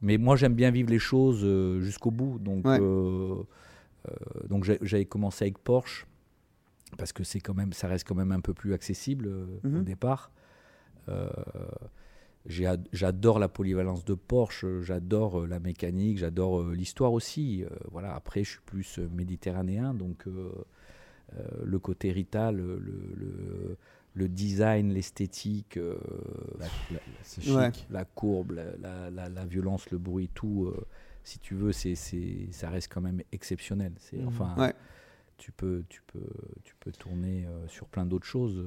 Mais 0.00 0.16
moi, 0.16 0.36
j'aime 0.36 0.54
bien 0.54 0.70
vivre 0.70 0.88
les 0.90 0.98
choses 0.98 1.40
euh, 1.44 1.80
jusqu'au 1.80 2.10
bout. 2.10 2.38
Donc, 2.38 2.64
Ouais. 2.66 2.78
euh, 2.80 3.34
euh, 4.08 4.12
donc 4.48 4.64
j'ai- 4.64 4.78
j'avais 4.80 5.04
commencé 5.04 5.44
avec 5.44 5.58
Porsche 5.58 6.06
parce 6.96 7.12
que 7.12 7.24
c'est 7.24 7.40
quand 7.40 7.52
même, 7.52 7.74
ça 7.74 7.88
reste 7.88 8.08
quand 8.08 8.14
même 8.14 8.32
un 8.32 8.40
peu 8.40 8.54
plus 8.54 8.72
accessible 8.72 9.26
euh, 9.28 9.44
au 9.64 9.68
Mhm. 9.68 9.84
départ. 9.84 10.30
J'adore 12.48 13.38
la 13.38 13.48
polyvalence 13.48 14.04
de 14.04 14.14
Porsche, 14.14 14.64
euh, 14.64 14.82
j'adore 14.82 15.42
euh, 15.42 15.46
la 15.46 15.60
mécanique, 15.60 16.18
j'adore 16.18 16.60
euh, 16.62 16.74
l'histoire 16.74 17.12
aussi. 17.12 17.64
Voilà, 17.92 18.14
après, 18.14 18.42
je 18.42 18.50
suis 18.52 18.60
plus 18.64 18.98
méditerranéen, 18.98 19.94
donc 19.94 20.24
le 21.62 21.78
côté 21.78 22.10
Rita, 22.12 22.52
le, 22.52 22.78
le, 22.78 23.14
le- 23.16 23.76
le 24.14 24.28
design, 24.28 24.92
l'esthétique, 24.92 25.76
euh, 25.76 25.96
la, 26.58 26.70
la- 26.90 27.00
C'est 27.22 27.42
chic. 27.42 27.54
Ouais. 27.54 27.70
la 27.90 28.04
courbe, 28.04 28.52
la, 28.52 29.44
violence, 29.46 29.90
le 29.90 29.98
bruit, 29.98 30.28
tout, 30.34 30.66
euh, 30.66 30.86
si 31.22 31.38
tu 31.38 31.54
veux, 31.54 31.70
c'est, 31.72 31.94
c'est, 31.94 32.48
ça 32.50 32.68
reste 32.70 32.90
quand 32.92 33.00
même 33.02 33.22
exceptionnel. 33.30 33.92
C'est, 33.98 34.16
Mhm. 34.16 34.26
enfin, 34.26 34.54
Ouais. 34.56 34.74
tu, 35.36 35.52
peux, 35.52 35.84
tu, 35.88 36.02
peux, 36.06 36.26
tu 36.64 36.74
peux 36.80 36.90
tourner 36.92 37.46
euh, 37.46 37.68
sur 37.68 37.86
plein 37.86 38.06
d'autres 38.06 38.26
choses. 38.26 38.64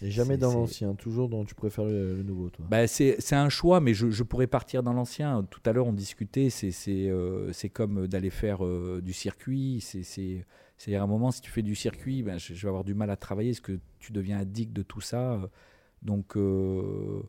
Et 0.00 0.10
jamais 0.12 0.36
dans 0.36 0.52
l'ancien, 0.52 0.94
toujours 0.94 1.28
dans 1.28 1.44
tu 1.44 1.56
préfères 1.56 1.84
le, 1.84 2.14
le 2.14 2.22
nouveau, 2.22 2.50
toi? 2.50 2.64
Bah, 2.70 2.86
c'est, 2.86 3.16
un 3.32 3.48
choix, 3.48 3.80
mais 3.80 3.94
je, 3.94 4.10
je 4.10 4.22
pourrais 4.22 4.46
partir 4.46 4.82
dans 4.84 4.92
l'ancien. 4.92 5.42
Tout 5.50 5.60
à 5.64 5.72
l'heure, 5.72 5.86
on 5.88 5.92
discutait, 5.92 6.50
c'est, 6.50 6.70
euh, 6.88 7.50
comme 7.72 8.06
d'aller 8.06 8.30
faire 8.30 8.64
euh, 8.64 9.00
du 9.02 9.12
circuit. 9.12 9.80
C'est, 9.80 10.04
c'est, 10.04 10.46
c'est 10.76 10.94
à 10.94 11.02
un 11.02 11.06
moment, 11.08 11.32
si 11.32 11.40
tu 11.40 11.50
fais 11.50 11.62
du 11.62 11.74
circuit, 11.74 12.22
ben, 12.22 12.38
je, 12.38 12.54
je 12.54 12.62
vais 12.62 12.68
avoir 12.68 12.84
du 12.84 12.94
mal 12.94 13.10
à 13.10 13.16
travailler 13.16 13.50
parce 13.50 13.60
que 13.60 13.80
tu 13.98 14.12
deviens 14.12 14.38
addict 14.38 14.72
de 14.72 14.82
tout 14.82 15.00
ça. 15.00 15.50
Donc, 16.02 16.36
euh, 16.36 17.20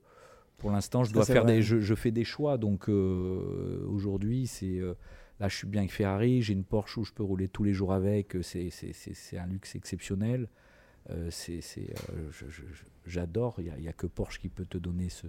pour 0.59 0.69
l'instant, 0.69 1.03
je 1.03 1.09
Ça, 1.09 1.13
dois 1.15 1.25
c'est 1.25 1.33
faire 1.33 1.43
vrai. 1.45 1.55
des, 1.55 1.61
je, 1.63 1.79
je 1.79 1.95
fais 1.95 2.11
des 2.11 2.23
choix. 2.23 2.57
Donc, 2.59 2.87
euh, 2.87 3.83
aujourd'hui, 3.87 4.45
c'est 4.45 4.79
là, 5.39 5.47
je 5.47 5.55
suis 5.55 5.67
bien 5.67 5.81
avec 5.81 5.91
Ferrari. 5.91 6.43
J'ai 6.43 6.53
une 6.53 6.65
Porsche 6.65 6.99
où 6.99 7.03
je 7.03 7.13
peux 7.13 7.23
rouler 7.23 7.47
tous 7.47 7.63
les 7.63 7.73
jours 7.73 7.93
avec. 7.93 8.37
C'est 8.43 8.69
un 9.39 9.47
luxe 9.47 9.75
exceptionnel. 9.75 10.49
Euh, 11.11 11.29
c'est, 11.31 11.59
euh, 12.13 12.29
j'adore. 13.05 13.55
Il 13.59 13.73
n'y 13.81 13.87
a, 13.87 13.93
que 13.93 14.07
Porsche 14.07 14.39
qui 14.39 14.49
peut 14.49 14.65
te 14.65 14.77
donner 14.77 15.09
ce, 15.09 15.27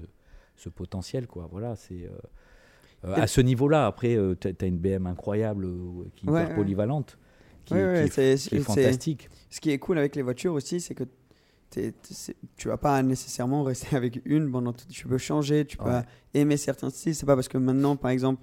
ce 0.56 0.68
potentiel, 0.68 1.26
quoi. 1.26 1.48
Voilà, 1.50 1.76
c'est 1.76 2.08
euh, 3.04 3.14
à 3.14 3.26
ce 3.26 3.40
niveau-là. 3.40 3.86
Après, 3.86 4.16
tu 4.40 4.48
as 4.60 4.66
une 4.66 4.78
BM 4.78 5.06
incroyable, 5.06 5.66
qui 6.16 6.26
est 6.26 6.30
Ouais, 6.30 6.42
hyper 6.44 6.54
polyvalente, 6.56 7.18
qui, 7.64 7.74
Ouais, 7.74 8.08
qui 8.12 8.20
est, 8.20 8.48
qui 8.48 8.58
fantastique. 8.60 9.30
Ce 9.48 9.60
qui 9.60 9.70
est 9.70 9.78
cool 9.78 9.98
avec 9.98 10.16
les 10.16 10.22
voitures 10.22 10.52
aussi, 10.52 10.80
c'est 10.80 10.94
que 10.94 11.04
t'es- 11.70 11.94
c'est- 12.02 12.36
tu 12.56 12.68
vas 12.68 12.76
pas 12.76 13.02
nécessairement 13.02 13.62
rester 13.62 13.96
avec 13.96 14.20
une 14.26 14.50
pendant 14.50 14.72
tout. 14.74 14.86
Tu 14.88 15.06
peux 15.08 15.18
changer, 15.18 15.64
tu 15.64 15.78
peux 15.78 15.84
Ouais. 15.84 16.02
aimer 16.34 16.56
certains 16.58 16.90
styles. 16.90 17.14
C'est 17.14 17.26
pas 17.26 17.36
parce 17.36 17.48
que 17.48 17.56
maintenant, 17.58 17.96
par 17.96 18.10
exemple, 18.10 18.42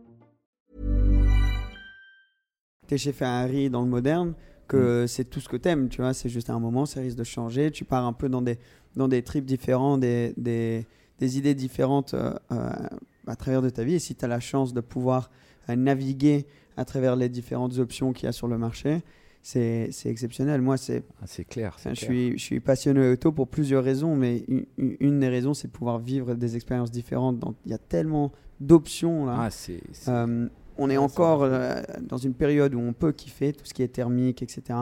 Tu 2.91 2.95
es 2.95 2.97
chez 2.97 3.13
Ferrari 3.13 3.69
dans 3.69 3.81
le 3.81 3.87
moderne, 3.87 4.33
que 4.67 5.05
c'est 5.07 5.23
tout 5.25 5.39
ce 5.39 5.47
que 5.47 5.55
t'aimes, 5.57 5.87
tu 5.87 6.01
vois, 6.01 6.13
c'est 6.13 6.27
juste 6.29 6.49
un 6.49 6.59
moment, 6.59 6.85
ça 6.85 6.99
risque 6.99 7.17
de 7.17 7.23
changer, 7.23 7.71
tu 7.71 7.85
pars 7.85 8.05
un 8.05 8.11
peu 8.13 8.27
dans 8.27 8.41
des, 8.41 8.57
dans 8.97 9.07
des 9.07 9.21
trips 9.21 9.45
différents, 9.45 9.97
des, 9.97 10.33
des, 10.37 10.85
des 11.19 11.37
idées 11.37 11.55
différentes 11.55 12.13
euh, 12.13 12.33
euh, 12.51 12.69
à 13.27 13.35
travers 13.37 13.61
de 13.61 13.69
ta 13.69 13.83
vie, 13.85 13.95
et 13.95 13.99
si 13.99 14.13
tu 14.15 14.25
as 14.25 14.27
la 14.27 14.39
chance 14.41 14.73
de 14.73 14.81
pouvoir 14.81 15.29
euh, 15.69 15.75
naviguer 15.77 16.45
à 16.75 16.83
travers 16.83 17.15
les 17.15 17.29
différentes 17.29 17.77
options 17.79 18.11
qu'il 18.11 18.25
y 18.25 18.29
a 18.29 18.33
sur 18.33 18.47
le 18.49 18.57
marché, 18.57 19.01
c'est 19.43 19.89
c'est 19.91 20.09
exceptionnel. 20.09 20.61
Moi, 20.61 20.77
c'est 20.77 21.03
Ah, 21.21 21.25
c'est 21.27 21.45
clair. 21.45 21.75
je, 21.79 21.83
clair. 21.83 21.95
suis, 21.97 22.31
je 22.37 22.43
suis 22.43 22.59
passionné 22.59 23.09
auto 23.11 23.31
pour 23.31 23.47
plusieurs 23.47 23.83
raisons, 23.83 24.15
mais 24.15 24.45
une, 24.77 25.19
des 25.19 25.27
raisons, 25.29 25.53
c'est 25.53 25.67
de 25.67 25.71
pouvoir 25.73 25.97
vivre 25.99 26.35
des 26.35 26.55
expériences 26.55 26.91
différentes. 26.91 27.43
Il 27.65 27.71
y 27.71 27.73
a 27.73 27.77
tellement 27.79 28.31
d'options 28.59 29.25
là. 29.25 29.35
Ah, 29.39 29.49
c'est- 29.49 29.81
Euh, 30.07 30.47
on 30.81 30.89
est 30.89 30.97
encore 30.97 31.43
euh, 31.43 31.81
dans 32.01 32.17
une 32.17 32.33
période 32.33 32.73
où 32.75 32.79
on 32.79 32.93
peut 32.93 33.11
kiffer 33.11 33.53
tout 33.53 33.65
ce 33.65 33.73
qui 33.73 33.83
est 33.83 33.87
thermique, 33.89 34.41
etc. 34.41 34.77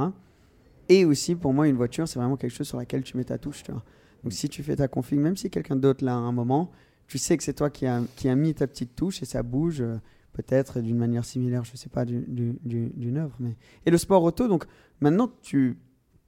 Et 0.87 1.05
aussi, 1.05 1.35
pour 1.35 1.53
moi, 1.53 1.67
une 1.67 1.75
voiture, 1.75 2.07
c'est 2.07 2.17
vraiment 2.19 2.37
quelque 2.37 2.51
chose 2.55 2.67
sur 2.67 2.77
laquelle 2.77 3.03
tu 3.03 3.15
mets 3.17 3.23
ta 3.25 3.37
touche. 3.37 3.63
tu 3.63 3.71
vois. 3.71 3.83
Donc, 4.23 4.33
si 4.33 4.49
tu 4.49 4.63
fais 4.63 4.75
ta 4.75 4.87
config, 4.87 5.19
même 5.19 5.37
si 5.37 5.49
quelqu'un 5.49 5.75
d'autre 5.75 6.03
l'a 6.03 6.13
à 6.13 6.17
un 6.17 6.31
moment, 6.31 6.71
tu 7.07 7.17
sais 7.17 7.37
que 7.37 7.43
c'est 7.43 7.53
toi 7.53 7.69
qui 7.69 7.85
as 7.85 8.01
qui 8.15 8.27
a 8.29 8.35
mis 8.35 8.53
ta 8.53 8.67
petite 8.67 8.95
touche 8.95 9.21
et 9.21 9.25
ça 9.25 9.43
bouge. 9.43 9.81
euh, 9.81 9.97
Peut-être 10.33 10.79
d'une 10.79 10.97
manière 10.97 11.25
similaire, 11.25 11.65
je 11.65 11.75
sais 11.75 11.89
pas, 11.89 12.05
du- 12.05 12.23
du- 12.27 12.57
du- 12.63 12.91
d'une 12.95 13.17
œuvre. 13.17 13.35
Mais... 13.39 13.57
Et 13.85 13.91
le 13.91 13.97
sport 13.97 14.23
auto, 14.23 14.47
donc 14.47 14.65
maintenant, 15.01 15.29
tu, 15.41 15.77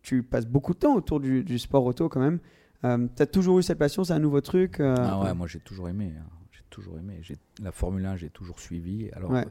tu 0.01 0.21
passes 0.23 0.47
beaucoup 0.47 0.73
de 0.73 0.79
temps 0.79 0.95
autour 0.95 1.19
du, 1.21 1.43
du 1.43 1.57
sport 1.59 1.85
auto 1.85 2.09
quand 2.09 2.19
même. 2.19 2.39
tu 3.15 3.23
as 3.23 3.25
toujours 3.27 3.59
eu 3.59 3.63
cette 3.63 3.77
passion, 3.77 4.03
c'est 4.03 4.11
un 4.13 4.19
nouveau 4.19 4.41
truc 4.41 4.79
euh, 4.79 4.95
Ah 4.97 5.21
ouais, 5.23 5.33
moi 5.33 5.47
j'ai 5.47 5.59
toujours 5.59 5.87
aimé. 5.87 6.11
hein. 6.19 6.25
J'ai 6.71 6.75
toujours 6.75 6.97
aimé. 6.99 7.17
J'ai- 7.21 7.35
La 7.61 7.71
Formule 7.71 8.05
1, 8.05 8.15
j'ai 8.15 8.29
toujours 8.29 8.59
suivi. 8.59 9.09
Alors, 9.11 9.31
Ouais. 9.31 9.45
euh, 9.45 9.49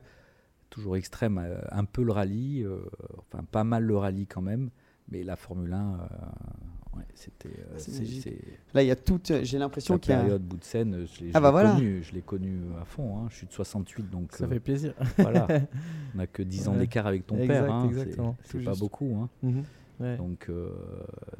toujours 0.70 0.96
extrême, 0.96 1.38
euh, 1.38 1.60
un 1.70 1.84
peu 1.84 2.02
le 2.02 2.12
rallye, 2.12 2.62
euh, 2.64 2.78
enfin 3.18 3.44
pas 3.50 3.62
mal 3.64 3.84
le 3.84 3.96
rallye 3.96 4.26
quand 4.26 4.40
même, 4.40 4.70
mais 5.10 5.22
la 5.22 5.36
Formule 5.36 5.72
1, 5.74 5.98
euh, 5.98 6.96
ouais, 6.98 7.04
c'était. 7.14 7.50
euh, 7.50 7.74
C'est 7.76 7.90
c'est- 7.90 7.98
magique. 8.00 8.22
c'est- 8.22 8.58
Là, 8.72 8.82
il 8.82 8.86
y 8.86 8.90
a 8.90 8.96
toute. 8.96 9.32
J'ai 9.42 9.58
l'impression 9.58 9.94
La 9.94 10.00
qu'il 10.00 10.12
y 10.12 10.14
a. 10.14 10.20
période 10.20 10.42
bout 10.42 10.56
de 10.56 10.64
scène, 10.64 11.04
je 11.06 11.20
l'ai 11.24 11.30
Ah 11.34 11.38
je 11.38 11.42
bah 11.42 11.48
l'ai 11.48 11.50
voilà. 11.52 11.72
connu, 11.74 12.02
je 12.02 12.12
l'ai 12.14 12.22
connu 12.22 12.58
à 12.80 12.84
fond. 12.86 13.18
hein. 13.18 13.26
Je 13.30 13.36
suis 13.36 13.46
de 13.46 13.52
68, 13.52 14.08
donc. 14.10 14.32
Ça 14.32 14.48
fait 14.48 14.60
plaisir. 14.60 14.94
Voilà. 15.18 15.46
On 16.14 16.18
n'a 16.18 16.26
que 16.26 16.42
10 16.42 16.68
ans 16.68 16.74
d'écart 16.74 17.06
avec 17.06 17.26
ton 17.26 17.36
Exact, 17.36 17.64
père. 17.66 17.70
hein. 17.74 17.82
C'est- 17.92 17.98
exactement. 18.00 18.36
C'est 18.44 18.58
Tout 18.58 18.64
pas 18.64 18.70
juste. 18.70 18.80
beaucoup. 18.80 19.16
hein. 19.20 19.28
Mhm. 19.42 19.64
Ouais. 20.00 20.16
Donc, 20.16 20.46
euh, 20.48 20.70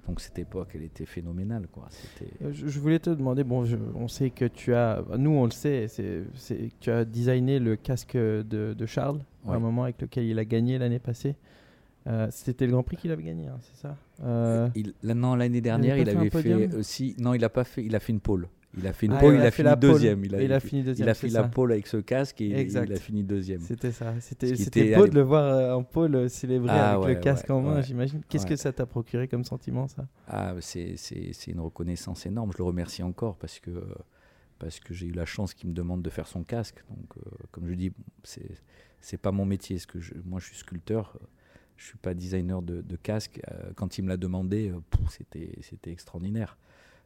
donc 0.07 0.21
cette 0.21 0.39
époque, 0.39 0.69
elle 0.75 0.83
était 0.83 1.07
phénoménale. 1.07 1.67
Quoi. 1.73 1.89
Euh, 2.43 2.51
Je, 2.53 2.69
je 2.69 2.79
voulais 2.81 2.99
te 2.99 3.09
demander, 3.11 3.43
bon, 3.43 3.65
je- 3.65 3.77
on 3.95 4.07
sait 4.07 4.29
que 4.31 4.45
tu 4.45 4.75
as, 4.75 5.03
nous 5.17 5.31
on 5.31 5.45
le 5.47 5.51
sait, 5.51 5.89
c'est, 5.89 6.25
tu 6.79 6.91
as 6.91 7.05
designé 7.07 7.59
le 7.59 7.77
casque 7.77 8.17
de, 8.17 8.43
de 8.77 8.87
Charles, 8.87 9.21
à 9.47 9.51
Ouais. 9.51 9.57
un 9.57 9.61
moment 9.61 9.85
avec 9.85 10.01
lequel 10.03 10.25
il 10.25 10.39
a 10.39 10.45
gagné 10.45 10.77
l'année 10.79 10.99
passée. 10.99 11.37
Euh, 12.07 12.29
c'était 12.31 12.67
le 12.67 12.73
Grand 12.73 12.83
Prix 12.83 12.97
qu'il 12.97 13.11
avait 13.13 13.23
gagné, 13.23 13.49
hein, 13.49 13.59
c'est 13.61 13.77
ça? 13.81 13.97
Euh, 14.25 14.69
Il, 14.75 14.95
là, 15.03 15.15
non, 15.15 15.35
l'année 15.37 15.61
dernière, 15.61 15.97
il 15.99 16.09
avait 16.09 16.25
fait. 16.25 16.31
podium? 16.31 16.63
euh, 16.63 16.83
si, 16.83 17.15
non, 17.19 17.35
il 17.35 17.45
a 17.45 17.49
pas 17.51 17.65
fait. 17.65 17.85
Il 17.85 17.95
a 17.97 18.01
fait 18.01 18.13
une 18.13 18.21
pole. 18.21 18.49
Il 18.79 18.87
a 18.87 18.93
fait 18.93 19.07
une 19.07 19.12
Ah, 19.14 19.18
pole. 19.18 19.35
il 19.35 19.39
Il, 19.39 19.41
a 19.41 19.47
a 19.47 19.51
fait 19.51 19.57
fini 19.57 19.64
la 19.68 19.77
pole. 19.77 19.91
deuxième. 19.91 20.25
Et 20.25 20.45
il 20.45 20.53
a 20.53 20.61
fini 20.61 20.83
deuxième, 20.85 21.07
Il 21.07 21.11
a 21.11 21.14
fait 21.14 21.29
la 21.29 21.43
pole 21.45 21.73
avec 21.73 21.87
ce 21.89 21.97
casque 21.97 22.41
et 22.41 22.47
il- 22.47 22.57
Exact. 22.57 22.87
il 22.89 22.93
a 22.93 22.97
fini 23.01 23.25
deuxième. 23.25 23.61
C'était 23.62 23.91
ça. 23.91 24.14
C'était, 24.21 24.95
beau 24.97 25.09
de 25.09 25.14
le 25.14 25.23
voir 25.23 25.45
euh, 25.45 25.73
en 25.75 25.83
pôle 25.83 26.14
euh, 26.14 26.29
célébrer 26.29 26.71
Ah 26.71 26.93
avec 26.93 27.05
ouais, 27.05 27.14
le 27.14 27.21
casque 27.21 27.47
ouais, 27.49 27.55
en 27.55 27.62
main, 27.62 27.75
ouais. 27.77 27.83
j'imagine. 27.83 28.21
Qu'est-ce 28.29 28.47
que 28.47 28.55
ça 28.55 28.73
t'a 28.73 28.87
procuré 28.87 29.27
comme 29.27 29.43
sentiment, 29.45 29.89
ça? 29.89 30.07
Ah, 30.29 30.55
c'est, 30.61 30.95
une 31.49 31.61
reconnaissance 31.61 32.27
énorme. 32.27 32.53
Je 32.53 32.59
le 32.59 32.64
remercie 32.64 33.03
encore 33.03 33.37
parce 33.39 33.59
que, 33.59 33.71
parce 34.61 34.79
que 34.79 34.95
j'ai 34.95 35.07
eu 35.07 35.12
la 35.12 35.25
chance 35.27 35.53
qu'il 35.53 35.68
me 35.68 35.75
demande 35.75 36.03
de 36.03 36.11
faire 36.11 36.29
son 36.29 36.45
casque. 36.45 36.85
Donc, 36.91 37.16
euh, 37.16 37.31
comme 37.51 37.66
je 37.66 37.75
dis, 37.75 37.93
c'est, 38.23 39.16
pas 39.21 39.33
mon 39.33 39.47
métier. 39.47 39.79
Que 39.89 39.99
je, 39.99 40.14
moi, 40.25 40.39
je 40.39 40.47
suis 40.47 40.57
sculpteur. 40.57 41.18
Je 41.77 41.87
suis 41.87 41.99
pas 41.99 42.14
designer 42.14 42.62
de, 42.62 42.83
de 42.83 42.97
casque. 42.97 43.41
Quand 43.75 43.99
il 43.99 44.05
me 44.05 44.11
l'a 44.11 44.16
demandé, 44.18 44.71
c'était 45.11 45.91
extraordinaire. 45.91 46.57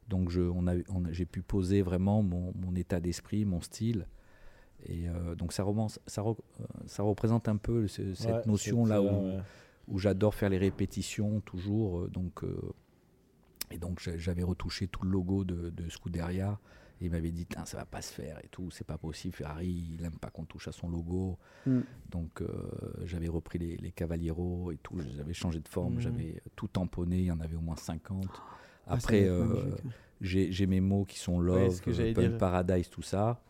Donc, 0.09 0.31
je, 0.31 0.41
on 0.43 0.67
a, 0.67 0.75
on 0.91 1.05
a- 1.05 1.13
j'ai 1.13 1.25
pu 1.27 1.43
poser 1.43 1.83
vraiment 1.83 2.23
mon, 2.23 2.53
mon 2.57 2.75
état 2.75 3.01
d'esprit, 3.01 3.45
mon 3.45 3.61
style. 3.61 4.07
Et 4.87 5.09
euh, 5.09 5.35
donc, 5.35 5.53
ça, 5.53 5.63
romance, 5.63 5.99
ça, 6.07 6.23
re- 6.23 6.37
euh, 6.61 6.65
ça 6.87 7.03
représente 7.03 7.49
un 7.49 7.57
peu 7.57 7.87
ce- 7.89 8.15
cette 8.15 8.31
Ouais, 8.31 8.43
notion 8.47 8.85
là 8.85 8.97
c'est- 9.01 9.09
où, 9.09 9.27
ouais. 9.29 9.39
où 9.89 9.99
j'adore 9.99 10.35
faire 10.35 10.51
les 10.51 10.59
répétitions 10.59 11.41
toujours. 11.41 12.01
euh, 12.01 12.09
donc, 12.09 12.45
euh, 12.45 12.55
et 13.71 13.79
donc 13.79 14.01
j'a- 14.01 14.19
j'avais 14.19 14.43
retouché 14.43 14.87
tout 14.89 15.05
le 15.05 15.11
logo 15.11 15.45
de, 15.45 15.71
de 15.71 15.89
Scuderia. 15.89 16.59
Et 17.01 17.07
il 17.07 17.11
m'avait 17.11 17.33
dit, 17.33 17.45
ça 17.65 17.77
va 17.79 17.85
pas 17.87 18.01
se 18.03 18.13
faire 18.13 18.39
et 18.45 18.49
tout, 18.49 18.71
c'est 18.71 18.87
pas 18.87 18.99
possible. 18.99 19.35
Ferrari, 19.35 19.97
il 19.99 20.05
aime 20.05 20.17
pas 20.17 20.31
qu'on 20.31 20.45
touche 20.45 20.69
à 20.69 20.73
son 20.73 20.89
logo. 20.89 21.39
Mm. 21.67 21.81
Donc 22.11 22.41
euh, 22.41 22.47
j'avais 23.05 23.27
repris 23.27 23.59
les, 23.59 23.77
les 23.79 23.91
Cavaliero 23.91 24.71
et 24.71 24.77
tout, 24.77 24.97
j'avais 25.17 25.33
changé 25.35 25.59
de 25.59 25.67
forme, 25.67 25.97
Mm. 25.97 26.01
j'avais 26.01 26.43
tout 26.55 26.69
tamponné, 26.69 27.19
il 27.19 27.25
y 27.25 27.33
en 27.33 27.41
avait 27.41 27.57
au 27.57 27.61
moins 27.61 27.75
50. 27.77 28.29
Ah, 28.87 28.95
Après, 28.95 29.25
euh, 29.27 29.45
magnifique. 29.45 29.93
j'ai 30.21 30.67
mes 30.67 30.81
mots 30.81 31.05
qui 31.05 31.19
sont 31.19 31.41
love, 31.41 31.81
punk 32.13 32.31
dire. 32.31 32.39
paradise, 32.39 32.89
tout 32.91 33.03
ça. 33.03 33.43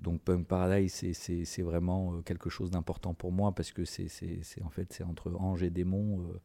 Donc 0.00 0.20
Punk 0.22 0.46
Paradise, 0.46 0.92
c'est- 1.14 1.62
vraiment 1.62 2.14
euh, 2.14 2.22
quelque 2.22 2.50
chose 2.50 2.70
d'important 2.70 3.14
pour 3.14 3.32
moi 3.32 3.54
parce 3.54 3.72
que 3.72 3.84
c'est 3.84 4.08
en 4.64 4.68
fait 4.70 4.92
c'est 4.92 5.04
entre 5.04 5.32
ange 5.34 5.62
et 5.62 5.70
démon. 5.70 6.20
euh, 6.22 6.38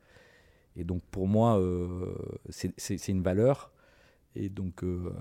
et 0.78 0.84
donc 0.86 1.04
pour 1.12 1.28
moi, 1.28 1.60
euh, 1.60 2.16
c'est 2.50 3.08
une 3.10 3.22
valeur. 3.24 3.72
Et 4.36 4.50
donc 4.50 4.84
euh, 4.84 5.12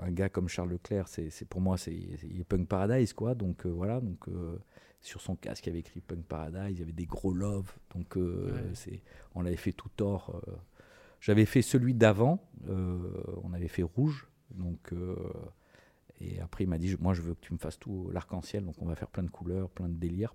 un 0.00 0.12
gars 0.12 0.28
comme 0.28 0.48
Charles 0.48 0.70
Leclerc, 0.70 1.08
c'est 1.08 1.44
pour 1.48 1.60
moi 1.60 1.76
c'est 1.78 1.98
c'est- 2.20 2.28
il 2.28 2.40
est 2.40 2.44
Punk 2.44 2.68
Paradise 2.68 3.12
quoi. 3.12 3.34
Donc 3.34 3.66
euh, 3.66 3.70
voilà, 3.70 4.00
donc 4.00 4.28
euh, 4.28 4.56
sur 5.00 5.20
son 5.20 5.36
casque 5.36 5.66
il 5.66 5.70
y 5.70 5.72
avait 5.72 5.80
écrit 5.80 6.00
Punk 6.00 6.24
Paradise, 6.26 6.76
il 6.76 6.80
y 6.80 6.82
avait 6.82 6.92
des 6.92 7.06
gros 7.06 7.32
love. 7.34 7.72
Donc 7.94 8.16
euh, 8.16 8.52
Ouais. 8.54 8.70
c'est 8.74 9.02
on 9.34 9.42
l'avait 9.42 9.56
fait 9.56 9.72
tout 9.72 9.90
tort. 9.96 10.40
J'avais 11.24 11.46
fait 11.46 11.62
celui 11.62 11.94
d'avant, 11.94 12.46
euh, 12.68 12.98
on 13.42 13.54
avait 13.54 13.68
fait 13.68 13.82
rouge. 13.82 14.28
Donc 14.50 14.92
euh, 14.92 15.16
et 16.20 16.38
après, 16.40 16.64
il 16.64 16.66
m'a 16.68 16.76
dit, 16.78 16.94
moi, 17.00 17.14
je 17.14 17.22
veux 17.22 17.34
que 17.34 17.40
tu 17.40 17.52
me 17.54 17.58
fasses 17.58 17.78
tout 17.78 18.10
l'arc-en-ciel, 18.12 18.64
donc 18.64 18.74
on 18.78 18.84
va 18.86 18.94
faire 18.94 19.08
plein 19.08 19.22
de 19.22 19.30
couleurs, 19.30 19.70
plein 19.70 19.88
de 19.88 19.94
délires. 19.94 20.34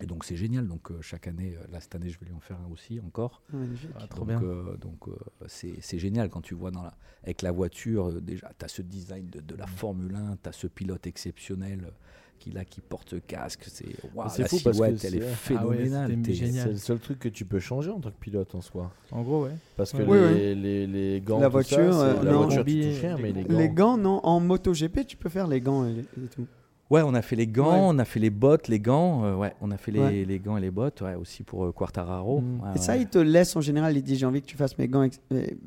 Et 0.00 0.06
donc, 0.06 0.24
c'est 0.24 0.36
génial. 0.36 0.68
Donc, 0.68 0.92
euh, 0.92 1.00
chaque 1.02 1.26
année, 1.26 1.56
euh, 1.56 1.66
là, 1.72 1.80
cette 1.80 1.94
année, 1.96 2.08
je 2.08 2.20
vais 2.20 2.26
lui 2.26 2.32
en 2.32 2.38
faire 2.38 2.60
un 2.60 2.70
aussi, 2.70 3.00
encore. 3.00 3.42
Ah, 3.52 3.56
magnifique. 3.56 3.90
Ah, 3.96 4.06
trop 4.06 4.20
donc, 4.24 4.28
bien. 4.28 4.42
euh, 4.42 4.76
donc, 4.76 5.08
euh, 5.08 5.16
c'est 5.48 5.74
c'est 5.80 5.98
génial 5.98 6.30
quand 6.30 6.40
tu 6.40 6.54
vois 6.54 6.70
dans 6.70 6.82
la, 6.84 6.96
avec 7.24 7.42
la 7.42 7.50
voiture, 7.50 8.10
euh, 8.10 8.20
déjà, 8.20 8.52
tu 8.56 8.64
as 8.64 8.68
ce 8.68 8.80
design 8.82 9.28
de, 9.28 9.40
de 9.40 9.54
la 9.56 9.66
Formule 9.66 10.14
1, 10.14 10.36
tu 10.36 10.48
as 10.48 10.52
ce 10.52 10.68
pilote 10.68 11.06
exceptionnel 11.08 11.92
euh, 12.38 12.44
qui, 12.44 12.50
là, 12.50 12.64
qui 12.64 12.80
porte 12.80 13.14
casque. 13.26 13.64
C'est 13.66 13.86
C'est 14.28 14.42
la 14.42 14.48
fou 14.48 14.58
parce 14.64 14.78
que 14.78 14.84
elle 14.84 14.94
est 14.94 15.20
c'est- 15.20 15.20
phénoménale. 15.20 16.10
Ah 16.12 16.28
ouais, 16.28 16.34
génial. 16.34 16.64
C'est 16.66 16.72
le 16.72 16.76
seul 16.78 16.98
truc 16.98 17.18
que 17.18 17.28
tu 17.28 17.44
peux 17.44 17.58
changer 17.58 17.90
en 17.90 18.00
tant 18.00 18.10
que 18.10 18.18
pilote 18.20 18.54
en 18.54 18.60
soi. 18.60 18.90
En 19.10 19.22
gros, 19.22 19.44
ouais. 19.44 19.50
Parce 19.76 19.92
que 19.92 20.02
Ouais. 20.02 20.34
les, 20.34 20.54
Oui, 20.54 20.60
Les, 20.62 20.86
les 20.86 21.20
gants, 21.20 21.38
La 21.40 21.48
voiture, 21.48 21.92
ça, 21.92 22.00
euh, 22.04 22.22
la 22.22 22.32
non. 22.32 22.42
voiture, 22.44 22.64
tu 22.64 22.80
touches 22.80 23.00
rien, 23.00 23.16
mais 23.20 23.32
les 23.32 23.42
gants. 23.44 23.58
Les 23.58 23.68
gants, 23.68 23.96
non. 23.96 24.20
En 24.22 24.40
MotoGP, 24.40 25.06
tu 25.06 25.16
peux 25.16 25.28
faire 25.28 25.46
les 25.46 25.60
gants 25.60 25.86
et, 25.86 25.98
et 26.00 26.28
tout. 26.34 26.46
Ouais, 26.90 27.02
on 27.04 27.12
a 27.14 27.20
fait 27.20 27.36
les 27.36 27.46
gants, 27.46 27.72
Ouais. 27.90 27.94
on 27.94 27.98
a 27.98 28.04
fait 28.06 28.18
les 28.18 28.30
bottes, 28.30 28.66
les 28.68 28.80
gants. 28.80 29.22
euh, 29.24 29.34
ouais, 29.36 29.52
on 29.60 29.70
a 29.70 29.76
fait 29.76 29.92
les, 29.92 30.00
Ouais. 30.00 30.24
les 30.26 30.38
gants 30.38 30.56
et 30.56 30.60
les 30.62 30.70
bottes, 30.70 31.02
ouais, 31.02 31.16
aussi 31.16 31.42
pour 31.42 31.66
euh, 31.66 31.70
Quartararo. 31.72 32.40
Mm. 32.40 32.60
Ouais, 32.62 32.68
et 32.76 32.78
ça, 32.78 32.92
ouais. 32.94 33.02
il 33.02 33.08
te 33.08 33.18
laisse 33.18 33.54
en 33.56 33.60
général. 33.60 33.94
Il 33.94 34.02
dit 34.02 34.16
J'ai 34.16 34.24
envie 34.24 34.40
que 34.40 34.46
tu 34.46 34.56
fasses 34.56 34.78
mes 34.78 34.88
gants. 34.88 35.06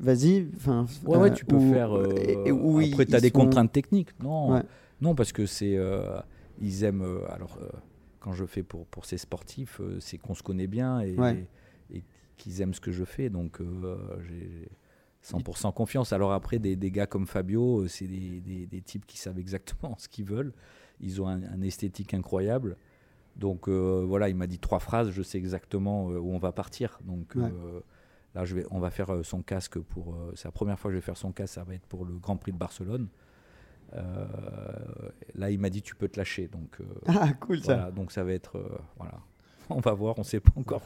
Vas-y. 0.00 0.48
Enfin. 0.56 0.86
Ouais, 1.06 1.18
ouais, 1.18 1.30
euh, 1.30 1.34
tu 1.34 1.44
peux 1.44 1.54
ou- 1.56 1.72
faire. 1.72 1.96
euh, 1.96 2.12
et- 2.16 2.38
ils- 2.48 2.92
après, 2.92 3.06
tu 3.06 3.14
as 3.14 3.20
des 3.20 3.28
sont- 3.28 3.38
contraintes 3.38 3.70
techniques. 3.70 4.08
Non, 4.20 4.52
Ouais. 4.54 4.62
non 5.00 5.14
parce 5.14 5.30
que 5.32 5.46
c'est. 5.46 5.76
euh, 5.76 6.18
ils 6.62 6.84
aiment. 6.84 7.02
euh, 7.02 7.30
alors, 7.30 7.58
euh, 7.60 7.68
quand 8.20 8.32
je 8.32 8.46
fais 8.46 8.62
pour, 8.62 8.86
pour 8.86 9.04
ces 9.04 9.18
sportifs, 9.18 9.80
euh, 9.80 9.98
c'est 10.00 10.16
qu'on 10.16 10.34
se 10.34 10.42
connaît 10.42 10.66
bien 10.68 11.00
et, 11.00 11.16
Ouais. 11.18 11.46
et 11.92 12.02
qu'ils 12.38 12.60
aiment 12.62 12.72
ce 12.74 12.80
que 12.80 12.92
je 12.92 13.04
fais. 13.04 13.28
Donc, 13.28 13.60
j'ai 14.28 14.68
100% 15.22 15.72
confiance. 15.72 16.12
Alors, 16.12 16.32
après, 16.32 16.58
des, 16.58 16.76
des 16.76 16.90
gars 16.90 17.06
comme 17.06 17.26
Fabio, 17.26 17.86
c'est 17.88 18.06
des, 18.06 18.40
des- 18.40 18.66
des 18.66 18.80
types 18.80 19.06
qui 19.06 19.18
savent 19.18 19.38
exactement 19.38 19.94
ce 19.98 20.08
qu'ils 20.08 20.24
veulent. 20.24 20.52
Ils 21.00 21.20
ont 21.20 21.28
un, 21.28 21.42
un 21.42 21.60
esthétique 21.62 22.14
incroyable. 22.14 22.76
Donc, 23.36 23.68
euh, 23.68 24.04
voilà, 24.06 24.28
il 24.28 24.36
m'a 24.36 24.46
dit 24.46 24.58
trois 24.58 24.78
phrases. 24.78 25.10
Je 25.10 25.22
sais 25.22 25.38
exactement 25.38 26.06
où 26.06 26.32
on 26.34 26.38
va 26.38 26.52
partir. 26.52 26.98
Donc, 27.04 27.34
Ouais. 27.34 27.42
euh, 27.44 27.80
Là, 28.34 28.46
je 28.46 28.54
vais, 28.54 28.64
on 28.70 28.78
va 28.80 28.90
faire 28.90 29.14
son 29.24 29.42
casque 29.42 29.78
pour. 29.78 30.14
euh, 30.14 30.32
c'est 30.36 30.46
la 30.48 30.52
première 30.52 30.78
fois 30.78 30.88
que 30.90 30.94
je 30.94 30.98
vais 30.98 31.04
faire 31.04 31.18
son 31.18 31.32
casque. 31.32 31.52
Ça 31.52 31.64
va 31.64 31.74
être 31.74 31.84
pour 31.86 32.06
le 32.06 32.14
Grand 32.14 32.38
Prix 32.38 32.52
de 32.52 32.56
Barcelone. 32.56 33.08
Euh, 33.94 34.26
là, 35.34 35.50
il 35.50 35.58
m'a 35.58 35.70
dit 35.70 35.82
tu 35.82 35.94
peux 35.94 36.08
te 36.08 36.18
lâcher. 36.18 36.48
Donc, 36.48 36.80
euh, 36.80 36.84
Ah, 37.06 37.32
cool 37.40 37.60
ça. 37.62 37.90
donc 37.90 38.12
ça 38.12 38.24
va 38.24 38.32
être. 38.32 38.56
euh, 38.58 38.68
voilà. 38.96 39.20
On 39.70 39.80
va 39.80 39.92
voir. 39.92 40.18
On 40.18 40.22
sait 40.22 40.40
pas 40.40 40.52
encore. 40.56 40.82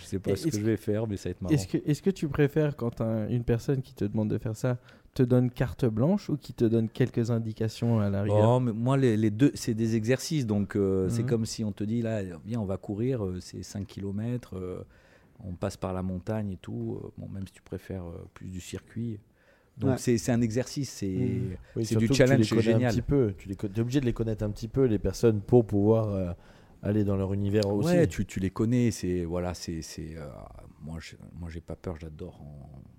Je 0.00 0.06
sais 0.06 0.18
pas 0.18 0.34
ce 0.36 0.46
que 0.46 0.56
je 0.56 0.62
vais 0.62 0.76
faire, 0.76 1.06
mais 1.06 1.16
ça 1.16 1.28
va 1.28 1.30
être 1.32 1.42
marrant. 1.42 1.54
Est-ce 1.54 1.68
que, 1.68 1.78
est-ce 1.84 2.02
que 2.02 2.10
tu 2.10 2.26
préfères 2.28 2.76
quand 2.76 3.00
un- 3.00 3.28
une 3.28 3.44
personne 3.44 3.82
qui 3.82 3.94
te 3.94 4.04
demande 4.04 4.30
de 4.30 4.38
faire 4.38 4.56
ça 4.56 4.78
te 5.14 5.22
donne 5.22 5.50
carte 5.50 5.84
blanche 5.84 6.30
ou 6.30 6.36
qui 6.38 6.54
te 6.54 6.64
donne 6.64 6.88
quelques 6.88 7.30
indications 7.30 8.00
à 8.00 8.08
la 8.08 8.22
rigueur? 8.22 8.48
Oh, 8.48 8.60
mais 8.60 8.72
moi, 8.72 8.96
les, 8.96 9.16
les 9.16 9.30
deux, 9.30 9.50
c'est 9.54 9.74
des 9.74 9.94
exercices. 9.94 10.46
Donc, 10.46 10.74
euh, 10.74 11.08
c'est 11.10 11.22
Mhm. 11.22 11.28
comme 11.28 11.46
si 11.46 11.64
on 11.64 11.72
te 11.72 11.84
dit 11.84 12.00
là, 12.02 12.22
viens, 12.46 12.60
on 12.60 12.64
va 12.64 12.78
courir, 12.78 13.24
euh, 13.24 13.38
c'est 13.40 13.62
5 13.62 13.86
km, 13.86 14.54
on 15.44 15.54
passe 15.54 15.76
par 15.76 15.92
la 15.92 16.02
montagne 16.02 16.52
et 16.52 16.56
tout. 16.56 16.98
bon, 17.18 17.28
même 17.28 17.46
si 17.46 17.52
tu 17.52 17.62
préfères 17.62 18.04
plus 18.32 18.48
du 18.48 18.60
circuit. 18.60 19.18
Donc, 19.78 19.90
Ouais. 19.92 19.96
c'est 19.98 20.18
c'est 20.18 20.32
un 20.32 20.40
exercice, 20.42 20.90
c'est. 20.90 21.06
Oui, 21.76 21.84
c'est 21.84 21.96
du 21.96 22.06
challenge, 22.08 22.40
tu 22.40 22.44
c'est 22.44 22.54
les 22.56 22.62
connais 22.62 22.74
un 22.74 22.78
génial. 22.78 22.92
petit 22.94 23.02
peu. 23.02 23.34
Tu 23.38 23.50
es 23.50 23.80
obligé 23.80 24.00
de 24.00 24.04
les 24.06 24.12
connaître 24.12 24.44
un 24.44 24.50
petit 24.50 24.68
peu, 24.68 24.84
les 24.84 24.98
personnes, 24.98 25.40
pour 25.40 25.64
pouvoir 25.66 26.08
euh, 26.10 26.32
aller 26.82 27.04
dans 27.04 27.16
leur 27.16 27.32
univers 27.32 27.66
aussi. 27.68 27.88
Ouais, 27.88 28.06
tu, 28.06 28.26
tu 28.26 28.38
les 28.38 28.50
connais, 28.50 28.90
c'est 28.90 29.24
voilà, 29.24 29.54
c'est 29.54 29.80
c'est 29.82 30.14
euh, 30.16 30.26
moi 30.82 30.98
je, 31.00 31.16
moi 31.40 31.48
j'ai 31.50 31.60
pas 31.62 31.74
peur, 31.76 31.96
j'adore. 31.98 32.38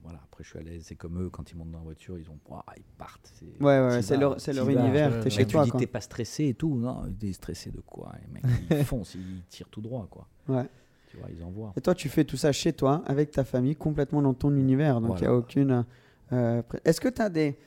Voilà, 0.04 0.20
après 0.24 0.44
je 0.44 0.50
suis 0.50 0.60
à 0.60 0.64
l'aise, 0.64 0.84
c'est 0.86 0.96
comme 0.96 1.22
eux 1.22 1.30
quand 1.30 1.50
ils 1.52 1.56
montent 1.56 1.72
dans 1.72 1.78
la 1.78 1.84
voiture, 1.86 2.18
ils 2.18 2.30
ont 2.30 2.38
ouah, 2.50 2.66
ils 2.76 2.84
partent. 2.98 3.32
c'est- 3.36 3.64
Ouais, 3.64 3.80
ouais, 3.80 4.02
c'est 4.02 4.18
leur- 4.18 4.38
leur 4.54 4.70
univers, 4.70 5.20
t'es 5.22 5.30
chez 5.30 5.46
tu 5.46 5.54
toi, 5.54 5.64
dis 5.64 5.70
quoi. 5.70 5.80
t'es 5.80 5.88
pas 5.88 6.02
stressé 6.02 6.48
et 6.48 6.54
tout, 6.56 6.76
non, 6.76 7.04
t'es 7.20 7.32
stressé 7.34 7.70
de 7.72 7.80
quoi 7.82 8.12
Les 8.22 8.34
mecs 8.34 8.44
ils 8.72 8.84
foncent, 8.86 9.16
ils 9.16 9.44
tirent 9.48 9.70
tout 9.70 9.80
droit 9.82 10.08
quoi. 10.10 10.28
Ouais. 10.50 10.66
Tu 11.08 11.18
vois, 11.18 11.28
ils 11.30 11.44
envoient. 11.44 11.72
Et 11.78 11.82
toi, 11.82 11.94
tu 11.94 12.10
fais 12.10 12.24
tout 12.26 12.38
ça 12.38 12.52
chez 12.52 12.74
toi, 12.74 13.04
avec 13.06 13.30
ta 13.30 13.44
famille, 13.44 13.76
complètement 13.76 14.24
dans 14.24 14.34
ton 14.34 14.54
univers. 14.56 15.00
Donc, 15.00 15.20
il 15.20 15.22
n'y 15.22 15.28
a 15.28 15.30
Voilà. 15.30 15.38
aucune. 15.38 15.86
Euh, 16.32 16.62
Est-ce 16.86 17.02
que 17.02 17.10
tu 17.10 17.22
as 17.22 17.30
des. 17.30 17.58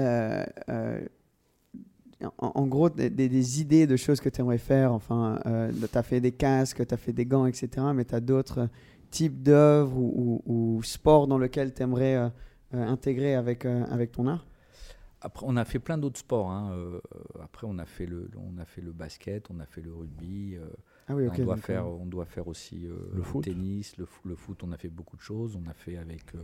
euh, 0.00 0.44
euh, 0.68 1.00
en, 2.38 2.52
en 2.54 2.66
gros, 2.66 2.90
des, 2.90 3.10
des- 3.10 3.28
des 3.28 3.60
idées 3.60 3.86
de 3.86 3.96
choses 3.96 4.20
que 4.20 4.28
tu 4.28 4.40
aimerais 4.40 4.58
faire 4.58 4.92
Enfin, 4.92 5.38
tu 5.44 5.98
as 5.98 6.02
fait 6.02 6.20
des 6.20 6.32
casques, 6.32 6.86
tu 6.86 6.94
as 6.94 6.96
fait 6.96 7.12
des 7.12 7.26
gants, 7.26 7.46
etc. 7.46 7.68
Mais 7.94 8.04
tu 8.04 8.14
as 8.14 8.20
d'autres 8.20 8.68
types 9.10 9.42
d'œuvres 9.42 9.96
ou, 9.96 10.42
ou, 10.46 10.76
ou 10.76 10.82
sports 10.82 11.26
dans 11.28 11.38
lesquels 11.38 11.72
tu 11.72 11.82
aimerais 11.82 12.30
intégrer 12.72 13.34
avec, 13.34 13.64
euh, 13.64 13.84
avec 13.86 14.12
ton 14.12 14.26
art? 14.26 14.46
Après, 15.20 15.44
on 15.48 15.56
a 15.56 15.64
fait 15.64 15.78
plein 15.80 15.98
d'autres 15.98 16.18
sports. 16.20 16.50
hein. 16.50 16.70
Euh, 16.72 17.00
après, 17.42 17.66
on 17.68 17.78
a 17.78 17.84
fait 17.86 18.06
le, 18.06 18.30
on 18.36 18.58
a 18.58 18.64
fait 18.64 18.80
le 18.82 18.92
basket, 18.92 19.48
on 19.50 19.58
a 19.60 19.66
fait 19.66 19.80
le 19.80 19.92
rugby. 19.92 20.54
euh, 20.56 20.66
Ah 21.08 21.14
oui, 21.16 21.26
ok, 21.26 21.34
on 21.38 21.42
doit 21.44 21.56
faire, 21.56 21.86
euh, 21.86 21.98
on 22.00 22.06
doit 22.06 22.24
faire 22.26 22.46
aussi 22.46 22.86
euh, 22.86 22.96
Le 23.14 23.22
foot. 23.22 23.44
tennis, 23.44 23.96
le, 23.96 24.06
le 24.24 24.34
foot. 24.36 24.60
On 24.62 24.70
a 24.72 24.76
fait 24.76 24.88
beaucoup 24.88 25.16
de 25.16 25.22
choses. 25.22 25.56
On 25.56 25.68
a 25.68 25.72
fait 25.74 25.96
avec, 25.96 26.22
euh, 26.34 26.38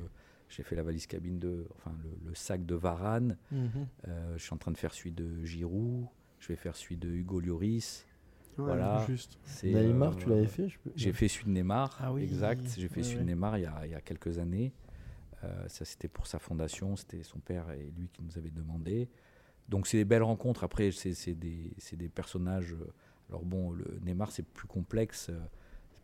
j'ai 0.57 0.63
fait 0.63 0.77
la 0.77 0.83
valise 0.83 1.07
cabine 1.07 1.39
de, 1.39 1.67
enfin 1.77 1.93
le, 2.03 2.29
le 2.29 2.35
sac 2.35 2.65
de 2.65 2.75
Varane. 2.75 3.37
Mhm. 3.51 3.71
Euh, 4.09 4.35
je 4.37 4.43
suis 4.43 4.55
en 4.55 4.57
train 4.59 4.71
de 4.71 4.77
faire 4.77 4.95
celui 4.95 5.13
de 5.13 5.45
Giroud. 5.45 6.07
Je 6.39 6.49
vais 6.49 6.57
faire 6.57 6.77
celui 6.77 6.97
de 6.97 7.09
Hugo 7.09 7.41
Lloris. 7.41 8.07
Ouais, 8.57 8.65
voilà. 8.67 9.05
juste. 9.09 9.39
C'est, 9.43 9.73
Neymar, 9.73 10.15
tu 10.17 10.29
l'avais 10.29 10.47
fait, 10.47 10.69
peux- 10.85 10.93
J'ai 10.95 11.13
fait 11.13 11.27
celui 11.27 11.47
de 11.47 11.51
Neymar. 11.51 11.99
Ah 12.01 12.13
oui, 12.13 12.23
exact. 12.23 12.65
J'ai 12.79 12.89
fait 12.89 13.03
celui 13.03 13.19
de 13.21 13.25
Neymar 13.25 13.59
il 13.59 13.63
y 13.63 13.67
a, 13.67 13.87
il 13.87 13.91
y 13.91 13.95
a 13.95 14.01
quelques 14.01 14.39
années. 14.39 14.73
Euh, 15.43 15.69
ça, 15.69 15.85
c'était 15.85 16.09
pour 16.09 16.27
sa 16.29 16.39
fondation. 16.39 16.95
C'était 16.97 17.23
son 17.25 17.41
père 17.41 17.71
et 17.73 17.91
lui 17.99 18.09
qui 18.13 18.23
nous 18.23 18.39
avaient 18.39 18.51
demandé. 18.51 19.09
Donc, 19.69 19.87
c'est 19.89 19.97
des 19.97 20.05
belles 20.05 20.23
rencontres. 20.23 20.63
Après, 20.63 20.91
c'est 20.93 21.35
des, 21.35 22.09
personnages. 22.15 22.75
euh, 22.75 22.93
Alors, 23.29 23.45
bon, 23.45 23.73
le 23.73 23.99
Neymar, 24.05 24.31
c'est 24.31 24.47
plus 24.47 24.69
complexe. 24.69 25.31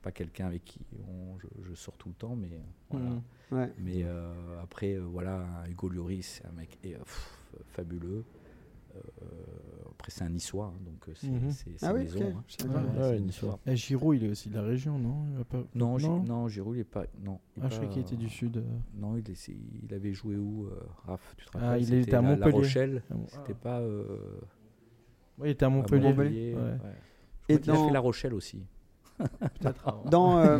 Euh, 0.01 0.03
pas 0.03 0.13
quelqu'un 0.13 0.47
avec 0.47 0.65
qui 0.65 0.81
on- 1.09 1.39
je, 1.39 1.47
je 1.69 1.75
sors 1.75 1.95
tout 1.97 2.09
le 2.09 2.15
temps, 2.15 2.37
mais 2.37 2.49
euh, 2.53 2.59
voilà. 2.91 3.07
Mhm. 3.11 3.23
Ouais. 3.53 3.73
Mais 3.79 4.03
euh, 4.05 4.63
après, 4.63 4.95
euh, 4.95 5.01
voilà, 5.01 5.45
un 5.65 5.69
Hugo 5.71 5.89
Lloris, 5.89 6.41
c'est 6.41 6.47
un 6.47 6.53
mec 6.53 6.79
eh, 6.85 6.93
pff, 6.95 7.39
fabuleux. 7.73 8.25
Euh, 8.97 9.01
après, 9.93 10.11
c'est 10.11 10.25
un 10.25 10.31
niçois, 10.31 10.73
hein, 10.75 10.81
donc 10.85 11.09
euh, 11.09 11.13
c'est 11.15 11.29
c'est 11.79 11.87
Ah 11.87 11.93
oui, 11.95 12.01
maison. 12.01 12.19
ok, 12.19 12.25
hein. 12.37 12.45
je 12.49 12.57
savais 12.63 12.75
Ouais, 12.75 12.83
pas. 12.99 13.11
ouais, 13.11 13.21
niçois. 13.21 13.59
Et 13.67 13.77
Giroud, 13.77 14.17
il 14.17 14.25
est 14.25 14.29
aussi 14.31 14.49
de 14.49 14.55
la 14.57 14.63
région, 14.63 14.99
non? 14.99 15.27
Il 15.35 15.41
a 15.41 15.45
pas... 15.45 15.63
Non, 15.77 15.97
non 15.99 16.23
non, 16.25 16.49
Giroud, 16.49 16.77
il 16.77 16.81
est 16.81 16.85
pas. 16.85 17.05
Non, 17.23 17.39
il 17.57 17.63
est 17.63 17.67
Ah, 17.67 17.69
je 17.69 17.77
pas, 17.79 17.87
croyais 17.87 17.91
qu'il 17.93 18.03
était 18.03 18.17
du 18.17 18.29
sud. 18.29 18.57
euh. 18.57 18.63
Non, 18.95 19.17
il, 19.17 19.31
est- 19.31 19.49
il 19.85 19.95
avait 19.95 20.13
joué 20.13 20.37
où, 20.37 20.67
euh, 20.67 20.81
Raph 21.07 21.35
Tu 21.37 21.45
te 21.47 21.51
Ah, 21.55 21.61
rappelles 21.61 21.83
il 21.85 21.95
était 21.95 22.15
à 22.15 22.23
la- 22.23 22.29
La 22.31 22.35
Montpellier. 22.37 22.53
Rochelle. 22.57 23.03
Ah 23.11 23.15
bon. 23.15 23.27
C'était 23.29 23.55
pas. 23.55 23.79
euh, 23.81 24.05
Ouais, 25.39 25.49
il 25.49 25.51
était 25.53 25.65
à 25.65 25.69
à 25.69 25.71
Montpellier. 25.71 26.09
Montpellier, 26.09 26.55
Ouais. 26.55 26.61
ouais. 26.63 26.71
Et 27.49 27.53
Je 27.55 27.59
crois 27.59 27.59
qu'il 27.63 27.71
a 27.71 27.75
dans- 27.75 27.87
fait 27.87 27.93
La 27.95 28.01
Rochelle 28.01 28.35
aussi. 28.35 28.63
Peut-être. 29.41 30.03
Dans, 30.07 30.39
euh, 30.45 30.59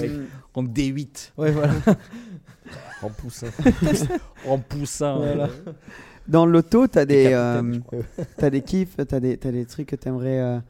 en 0.55 0.65
D8. 0.65 1.33
Ouais, 1.37 1.51
voilà. 1.53 1.75
En 3.03 3.09
poussin. 3.09 3.49
en 4.47 4.59
poussin. 4.59 5.17
Voilà. 5.17 5.49
Dans 6.29 6.47
l'auto, 6.47 6.87
tu 6.87 6.99
as 6.99 7.07
des, 7.07 7.29
euh, 7.33 7.79
t'as 8.37 8.51
des 8.51 8.61
kiffs, 8.61 8.97
tu 8.97 9.15
as 9.15 9.19
des, 9.19 9.39
t'as 9.39 9.51
des 9.51 9.65
trucs 9.65 9.89
que 9.89 9.97
tu 9.97 10.07
aimerais 10.07 10.61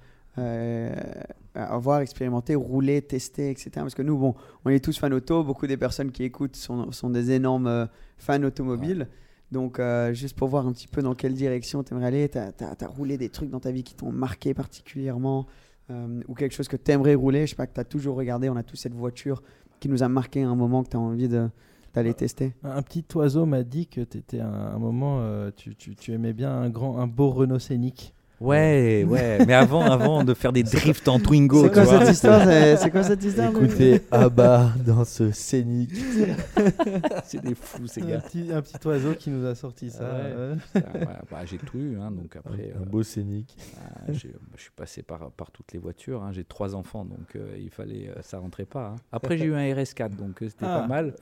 avoir, 1.55 2.01
expérimenter, 2.01 2.55
rouler, 2.55 3.03
tester, 3.03 3.51
etc. 3.51 3.71
Parce 3.77 3.95
que 3.95 4.03
nous, 4.03 4.17
bon, 4.17 4.35
on 4.65 4.71
est 4.71 4.85
tous 4.85 4.99
fans 4.99 5.11
auto. 5.11 5.43
Beaucoup 5.43 5.67
des 5.67 5.77
personnes 5.77 6.13
qui 6.13 6.25
écoutent 6.25 6.57
sont, 6.57 6.93
sont 6.93 7.11
des 7.11 7.33
énormes 7.33 7.67
euh, 7.67 7.87
fans 8.19 8.43
automobiles. 8.43 9.09
Donc, 9.51 9.79
euh, 9.79 10.13
juste 10.13 10.37
pour 10.37 10.49
voir 10.49 10.67
un 10.67 10.73
petit 10.73 10.87
peu 10.87 11.03
dans 11.03 11.15
quelle 11.15 11.35
direction 11.35 11.83
tu 11.83 11.93
aimerais 11.93 12.07
aller, 12.07 12.29
tu 12.29 12.39
as, 12.39 12.87
roulé 12.87 13.19
des 13.19 13.31
trucs 13.31 13.51
dans 13.51 13.59
ta 13.59 13.73
vie 13.73 13.83
qui 13.83 13.95
t'ont 13.95 14.13
marqué 14.13 14.55
particulièrement 14.55 15.47
euh, 15.91 16.21
ou 16.29 16.35
quelque 16.35 16.53
chose 16.53 16.69
que 16.69 16.77
tu 16.77 16.91
aimerais 16.91 17.15
rouler. 17.15 17.47
Je 17.47 17.51
sais 17.51 17.57
pas, 17.57 17.67
que 17.67 17.75
tu 17.75 17.81
as 17.81 17.85
toujours 17.85 18.17
regardé. 18.17 18.49
On 18.49 18.57
a 18.57 18.63
tous 18.63 18.77
cette 18.77 18.95
voiture 18.95 19.43
qui 19.81 19.89
nous 19.89 20.03
a 20.03 20.09
marqué 20.09 20.43
à 20.43 20.49
un 20.49 20.55
moment 20.55 20.83
que 20.85 20.91
tu 20.91 20.97
as 20.97 21.01
envie 21.01 21.29
d'aller 21.29 22.15
tester. 22.15 22.55
Un 22.63 22.77
un 22.77 22.83
petit 22.83 23.05
oiseau 23.15 23.47
m'a 23.47 23.63
dit 23.63 23.87
que 23.87 24.01
tu 24.03 24.19
étais 24.19 24.41
à 24.41 24.49
un 24.49 24.79
moment, 24.79 25.19
euh, 25.21 25.51
tu, 25.55 25.75
tu, 25.75 25.95
tu 25.95 26.13
aimais 26.13 26.33
bien 26.33 26.53
un 26.53 26.71
grand, 26.71 26.99
un 26.99 27.07
beau 27.07 27.31
Renault 27.31 27.59
Scénic. 27.59 28.15
Ouais, 28.41 29.05
ouais. 29.07 29.45
Mais 29.47 29.53
avant, 29.53 29.83
avant 29.83 30.25
de 30.25 30.33
faire 30.33 30.53
des 30.53 30.63
drifts 30.63 31.07
en 31.09 31.21
Twingo. 31.21 31.63
C'est 31.65 31.69
tu 31.69 31.75
quoi 31.75 31.83
vois. 31.85 32.01
cette 32.07 32.15
histoire 32.15 32.43
C'est 32.79 32.91
quoi 32.91 33.03
cette 33.03 33.23
histoire 33.23 33.51
Écoutez, 33.51 34.01
Abba 34.11 34.73
dans 34.87 35.05
ce 35.05 35.31
scénique. 35.31 35.93
C'est 37.25 37.43
des 37.43 37.55
fous, 37.55 37.87
ces 37.87 38.03
Un 38.03 38.07
gars. 38.07 38.19
petit, 38.21 38.51
un 38.53 38.63
petit 38.63 38.87
oiseau 38.87 39.13
qui 39.15 39.29
nous 39.31 39.47
a 39.47 39.55
sorti 39.55 39.91
ça. 39.91 40.05
Ouais. 40.05 40.57
Ça, 40.73 40.79
ouais, 40.99 41.07
bah, 41.31 41.45
j'ai 41.45 41.59
tout 41.59 41.79
eu, 41.79 41.99
hein, 42.01 42.11
donc 42.11 42.35
après. 42.35 42.73
Un 42.79 42.83
euh, 42.83 42.85
beau 42.87 43.03
scénique. 43.03 43.55
Ah, 43.85 44.13
j'ai- 44.13 44.35
je 44.57 44.63
suis 44.63 44.71
passé 44.75 45.03
par, 45.03 45.31
par 45.33 45.51
toutes 45.51 45.73
les 45.73 45.79
voitures. 45.79 46.23
hein. 46.23 46.33
J'ai 46.33 46.45
trois 46.45 46.75
enfants, 46.75 47.05
donc 47.05 47.37
euh, 47.37 47.57
il 47.61 47.71
fallait, 47.71 48.09
euh, 48.09 48.23
ça 48.23 48.39
rentrait 48.39 48.65
pas. 48.65 48.95
hein. 48.95 48.97
Après, 49.13 49.37
j'ai 49.37 49.45
eu 49.45 49.55
un 49.55 49.61
RS4, 49.75 50.17
donc 50.17 50.43
euh, 50.43 50.49
c'était 50.49 50.65
Ah. 50.67 50.81
pas 50.81 50.87
mal. 50.87 51.15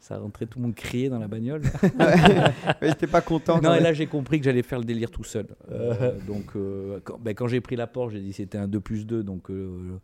Ça 0.00 0.18
rentrait, 0.18 0.46
tout 0.46 0.58
le 0.58 0.64
monde 0.66 0.74
criait 0.74 1.08
dans 1.08 1.18
la 1.18 1.26
bagnole. 1.28 1.62
Mais 2.80 2.88
j'étais 2.88 3.06
pas 3.08 3.20
content. 3.22 3.60
non, 3.60 3.74
et 3.74 3.80
là, 3.80 3.92
j'ai 3.92 4.06
compris 4.06 4.38
que 4.38 4.44
j'allais 4.44 4.62
faire 4.62 4.78
le 4.78 4.84
délire 4.84 5.10
tout 5.10 5.24
seul. 5.24 5.46
Euh, 5.70 6.12
donc, 6.28 6.44
euh, 6.54 7.00
quand, 7.02 7.18
ben, 7.20 7.34
quand 7.34 7.48
j'ai 7.48 7.60
pris 7.60 7.74
la 7.76 7.86
Porsche, 7.88 8.12
j'ai 8.14 8.20
dit 8.20 8.32
c'était 8.32 8.58
un 8.58 8.68
2 8.68 8.78
plus 8.80 9.04
2. 9.06 9.24
Donc, 9.24 9.50
euh, 9.50 9.98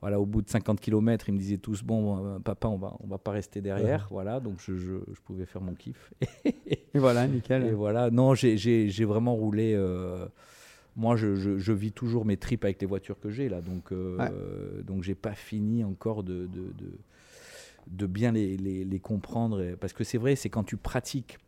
voilà, 0.00 0.18
au 0.18 0.26
bout 0.26 0.42
de 0.42 0.48
50 0.50 0.80
km, 0.80 1.28
ils 1.28 1.34
me 1.34 1.38
disaient 1.38 1.58
tous 1.58 1.82
Bon, 1.84 2.40
papa, 2.40 2.66
on 2.68 2.78
va, 2.78 2.96
on 3.00 3.06
va 3.06 3.18
pas 3.18 3.30
rester 3.32 3.60
derrière. 3.60 4.08
Voilà, 4.10 4.40
donc 4.40 4.54
je, 4.60 4.76
je, 4.76 4.94
je 5.12 5.20
pouvais 5.24 5.46
faire 5.46 5.60
mon 5.62 5.74
kiff. 5.74 6.12
Et 6.44 6.98
voilà, 6.98 7.26
nickel. 7.28 7.64
Et 7.64 7.72
voilà, 7.72 8.10
non, 8.10 8.34
j'ai- 8.34 8.56
j'ai 8.56 8.88
j'ai 8.88 9.04
vraiment 9.04 9.34
roulé. 9.36 9.76
moi, 10.96 11.14
je, 11.16 11.36
je- 11.36 11.58
je 11.58 11.72
vis 11.72 11.92
toujours 11.92 12.24
mes 12.24 12.36
tripes 12.36 12.64
avec 12.64 12.80
les 12.80 12.86
voitures 12.88 13.20
que 13.20 13.30
j'ai 13.30 13.48
là, 13.48 13.60
donc 13.60 13.92
euh, 13.92 14.16
Ouais. 14.18 14.82
donc 14.84 15.02
j'ai 15.04 15.14
pas 15.14 15.34
fini 15.34 15.84
encore 15.84 16.22
de 16.24 16.46
de, 16.46 16.72
de, 16.78 16.92
de 17.90 18.06
bien 18.06 18.32
les, 18.32 18.56
les- 18.56 18.84
les 18.84 19.00
comprendre, 19.00 19.74
parce 19.80 19.92
que 19.92 20.04
c'est 20.04 20.18
vrai, 20.18 20.36
c'est 20.36 20.48
quand 20.50 20.64
tu 20.64 20.76
pratiques 20.76 21.38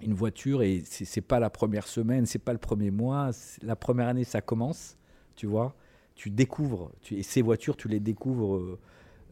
une 0.00 0.14
voiture 0.14 0.62
et 0.62 0.82
c'est 0.86 1.20
pas 1.20 1.40
la 1.40 1.50
première 1.50 1.86
semaine, 1.86 2.24
c'est 2.26 2.38
pas 2.38 2.52
le 2.52 2.58
premier 2.58 2.90
mois, 2.90 3.30
la 3.62 3.76
première 3.76 4.08
année 4.08 4.24
ça 4.24 4.40
commence, 4.40 4.96
tu 5.36 5.46
vois, 5.46 5.74
tu 6.14 6.30
découvres, 6.30 6.90
tu, 7.02 7.16
et 7.16 7.22
ces 7.22 7.42
voitures 7.42 7.76
tu 7.76 7.88
les 7.88 8.00
découvres 8.00 8.56
euh, 8.56 8.78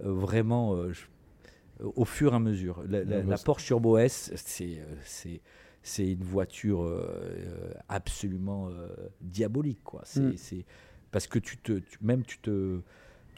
euh, 0.05 0.13
vraiment 0.13 0.75
euh, 0.77 0.93
au 1.81 2.05
fur 2.05 2.33
et 2.33 2.37
à 2.37 2.39
mesure. 2.39 2.83
La, 2.89 3.03
Porsche 3.39 3.65
Turbo 3.67 3.97
S, 3.99 4.31
c'est 4.37 4.83
c'est 5.83 6.07
une 6.13 6.25
voiture 6.25 6.85
absolument 7.89 8.69
diabolique 9.21 9.81
quoi. 9.85 10.03
C'est 10.05 10.21
Mm. 10.21 10.37
c'est- 10.37 10.65
parce 11.11 11.27
que 11.27 11.39
tu 11.39 11.57
te 11.57 11.73
tu- 11.79 11.99
même 12.03 12.23
tu 12.25 12.39
te 12.39 12.81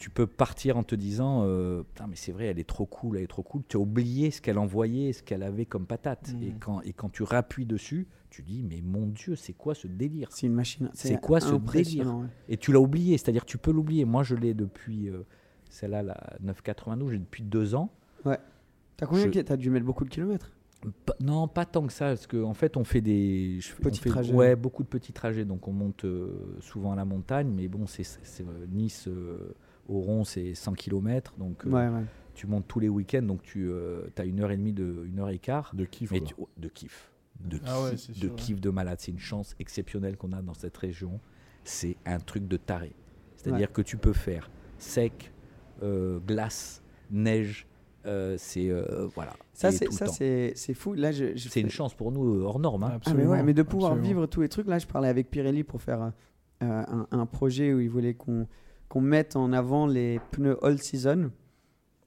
tu 0.00 0.10
peux 0.10 0.26
partir 0.26 0.76
en 0.76 0.82
te 0.82 0.94
disant 0.96 1.42
euh, 1.44 1.82
putain 1.84 2.06
mais 2.08 2.16
c'est 2.16 2.32
vrai 2.32 2.46
elle 2.46 2.58
est 2.58 2.66
trop 2.68 2.86
cool 2.86 3.18
elle 3.18 3.22
est 3.24 3.26
trop 3.28 3.42
cool 3.42 3.62
tu 3.68 3.76
as 3.76 3.80
oublié 3.80 4.30
ce 4.32 4.40
qu'elle 4.40 4.58
envoyait 4.58 5.12
ce 5.12 5.22
qu'elle 5.22 5.42
avait 5.44 5.66
comme 5.66 5.86
patate 5.86 6.32
Mm. 6.34 6.42
et 6.42 6.54
quand 6.58 6.80
et 6.82 6.92
quand 6.94 7.10
tu 7.10 7.22
rappuies 7.22 7.66
dessus 7.66 8.08
tu 8.30 8.42
dis 8.42 8.62
mais 8.62 8.80
mon 8.82 9.06
dieu 9.06 9.36
c'est 9.36 9.52
quoi 9.52 9.74
ce 9.74 9.86
délire? 9.86 10.28
C'est 10.32 10.46
une 10.46 10.54
machine. 10.54 10.88
c'est 10.94 11.20
quoi 11.20 11.38
ce 11.38 11.54
délire? 11.54 12.06
ouais. 12.16 12.26
et 12.48 12.56
tu 12.56 12.72
l'as 12.72 12.80
oublié 12.80 13.18
c'est-à-dire 13.18 13.44
tu 13.44 13.58
peux 13.58 13.70
l'oublier 13.72 14.04
moi 14.06 14.22
je 14.22 14.34
l'ai 14.34 14.54
depuis 14.54 15.08
euh, 15.10 15.22
celle-là 15.68 16.02
la 16.02 16.16
992 16.40 17.12
j'ai 17.12 17.18
depuis 17.18 17.42
deux 17.44 17.74
ans 17.74 17.92
Ouais. 18.24 18.38
T'as 18.96 19.06
combien 19.06 19.30
Je- 19.30 19.40
T'as 19.40 19.56
dû 19.56 19.68
mettre 19.70 19.86
beaucoup 19.86 20.04
de 20.04 20.10
kilomètres 20.10 20.50
non, 21.20 21.46
pas 21.46 21.66
tant 21.66 21.86
que 21.86 21.92
ça, 21.92 22.06
parce 22.06 22.26
qu'en 22.26 22.44
en 22.44 22.54
fait, 22.54 22.78
on 22.78 22.84
fait 22.84 23.02
des 23.02 23.58
je 23.60 23.74
on 23.78 23.82
Petits 23.82 24.00
fait- 24.00 24.08
trajets. 24.08 24.32
Ouais, 24.32 24.56
beaucoup 24.56 24.82
de 24.82 24.88
petits 24.88 25.12
trajets. 25.12 25.44
Donc, 25.44 25.68
on 25.68 25.72
monte 25.72 26.06
euh, 26.06 26.56
souvent 26.60 26.92
à 26.92 26.96
la 26.96 27.04
montagne, 27.04 27.52
mais 27.54 27.68
bon, 27.68 27.86
c'est 27.86 28.02
Nice 28.72 29.06
euh, 29.06 29.52
au 29.88 30.00
rond, 30.00 30.24
c'est 30.24 30.54
100 30.54 30.72
km. 30.74 31.34
Donc, 31.38 31.64
euh, 31.66 31.70
Ouais, 31.70 31.88
ouais. 31.88 32.04
tu 32.34 32.46
montes 32.46 32.66
tous 32.68 32.80
les 32.80 32.88
week-ends, 32.88 33.22
donc 33.22 33.42
tu 33.42 33.70
as 34.16 34.24
une 34.24 34.40
heure 34.40 34.50
et 34.50 34.56
demie, 34.56 34.72
de, 34.72 35.04
une 35.06 35.18
heure 35.20 35.30
et 35.30 35.38
quart. 35.38 35.72
De 35.74 35.84
kiff. 35.84 36.10
Mais 36.12 36.18
quoi. 36.20 36.28
tu- 36.28 36.34
oh, 36.38 36.48
de 36.56 36.68
kiff. 36.68 37.10
De 37.40 37.56
kiff, 37.58 37.66
Ah 37.68 37.82
ouais, 37.84 37.96
c'est 37.96 38.12
de, 38.12 38.16
sûr, 38.18 38.30
ouais. 38.30 38.36
kiff 38.36 38.60
de 38.60 38.70
malade. 38.70 38.98
C'est 39.00 39.10
une 39.12 39.18
chance 39.18 39.54
exceptionnelle 39.58 40.16
qu'on 40.16 40.32
a 40.32 40.42
dans 40.42 40.54
cette 40.54 40.76
région. 40.76 41.20
C'est 41.64 41.96
un 42.06 42.18
truc 42.18 42.46
de 42.48 42.56
taré. 42.56 42.92
C'est-à-dire 43.36 43.68
Ouais. 43.68 43.72
que 43.72 43.82
tu 43.82 43.96
peux 43.96 44.12
faire 44.12 44.50
sec, 44.78 45.32
euh, 45.82 46.18
glace, 46.20 46.82
neige. 47.10 47.66
euh, 48.06 48.34
c'est 48.38 48.70
euh, 48.70 49.06
voilà. 49.14 49.32
Ça, 49.52 49.70
c'est 49.72 49.90
ça, 49.92 50.06
c'est 50.06 50.52
c'est 50.56 50.72
fou. 50.74 50.94
Là, 50.94 51.12
je, 51.12 51.36
je 51.36 51.48
C'est 51.50 51.60
une 51.60 51.68
chance 51.70 51.92
pour 51.94 52.12
nous 52.12 52.24
euh, 52.40 52.42
hors 52.44 52.58
norme. 52.58 52.84
hein. 52.84 52.98
Ah 53.06 53.12
mais 53.14 53.26
ouais, 53.26 53.42
mais 53.42 53.52
de 53.54 53.62
pouvoir 53.62 53.92
absolument. 53.92 54.08
vivre 54.08 54.26
tous 54.26 54.40
les 54.40 54.48
trucs. 54.48 54.66
Là, 54.66 54.78
je 54.78 54.86
parlais 54.86 55.08
avec 55.08 55.30
Pirelli 55.30 55.64
pour 55.64 55.82
faire 55.82 56.02
euh, 56.02 56.10
un, 56.62 57.06
un 57.10 57.26
projet 57.26 57.72
où 57.74 57.80
ils 57.80 57.90
voulaient 57.90 58.14
qu'on 58.14 58.46
qu'on 58.90 59.00
mette 59.00 59.36
en 59.36 59.52
avant 59.54 59.86
les 59.86 60.20
pneus 60.32 60.58
all 60.62 60.78
season. 60.78 61.30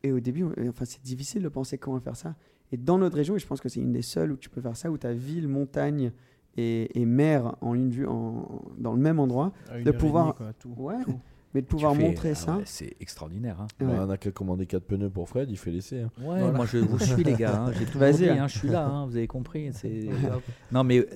Et 0.03 0.11
au 0.11 0.19
début, 0.19 0.43
on- 0.43 0.53
enfin, 0.69 0.85
c'est 0.85 1.01
difficile 1.01 1.41
de 1.41 1.49
penser 1.49 1.79
comment 1.79 1.99
faire 1.99 2.15
ça. 2.15 2.35
Et 2.71 2.77
dans 2.77 2.97
notre 2.99 3.15
région, 3.15 3.35
et 3.35 3.39
je 3.39 3.47
pense 3.47 3.61
que 3.61 3.69
c'est 3.69 3.79
une 3.79 3.91
des 3.93 4.01
seules 4.03 4.31
où 4.33 4.37
tu 4.37 4.49
peux 4.49 4.61
faire 4.61 4.75
ça, 4.75 4.91
où 4.91 4.97
tu 4.97 5.07
as 5.07 5.13
ville, 5.13 5.47
montagne 5.47 6.11
et, 6.57 6.99
et 6.99 7.05
mer 7.05 7.55
en 7.61 7.73
une 7.73 7.89
vue, 7.89 8.05
en, 8.05 8.61
dans 8.77 8.93
le 8.93 8.99
même 8.99 9.19
endroit, 9.19 9.53
de 9.83 9.89
pouvoir, 9.91 10.25
demie, 10.25 10.35
quoi, 10.37 10.53
tout, 10.59 10.73
ouais, 10.77 11.01
tout. 11.03 11.19
mais 11.53 11.61
de 11.61 11.67
pouvoir 11.67 11.95
fais- 11.95 12.01
montrer 12.03 12.31
ah 12.31 12.35
ça. 12.35 12.57
ouais, 12.57 12.63
c'est 12.65 12.95
extraordinaire. 12.99 13.61
hein. 13.61 13.67
Ouais. 13.79 13.87
Bah, 13.87 14.05
on 14.05 14.09
a 14.09 14.17
qu'à 14.17 14.31
commander 14.31 14.65
4 14.65 14.83
pneus 14.83 15.09
pour 15.09 15.29
Fred, 15.29 15.49
il 15.49 15.57
fait 15.57 15.71
l'essai. 15.71 16.01
hein. 16.01 16.11
Ouais, 16.19 16.25
Voilà. 16.39 16.51
moi 16.51 16.65
je 16.65 16.79
vous 16.79 16.99
suis 16.99 17.23
les 17.23 17.33
gars, 17.35 17.61
hein, 17.63 17.71
j'ai 17.71 17.85
tout 17.85 17.97
Vas-y, 17.97 18.11
compris, 18.27 18.29
hein. 18.29 18.43
hein, 18.43 18.47
je 18.47 18.57
suis 18.57 18.67
là, 18.69 18.85
hein, 18.87 19.05
vous 19.05 19.15
avez 19.15 19.27
compris. 19.27 19.69
c'est- 19.73 20.09
non 20.71 20.83
mais 20.83 21.07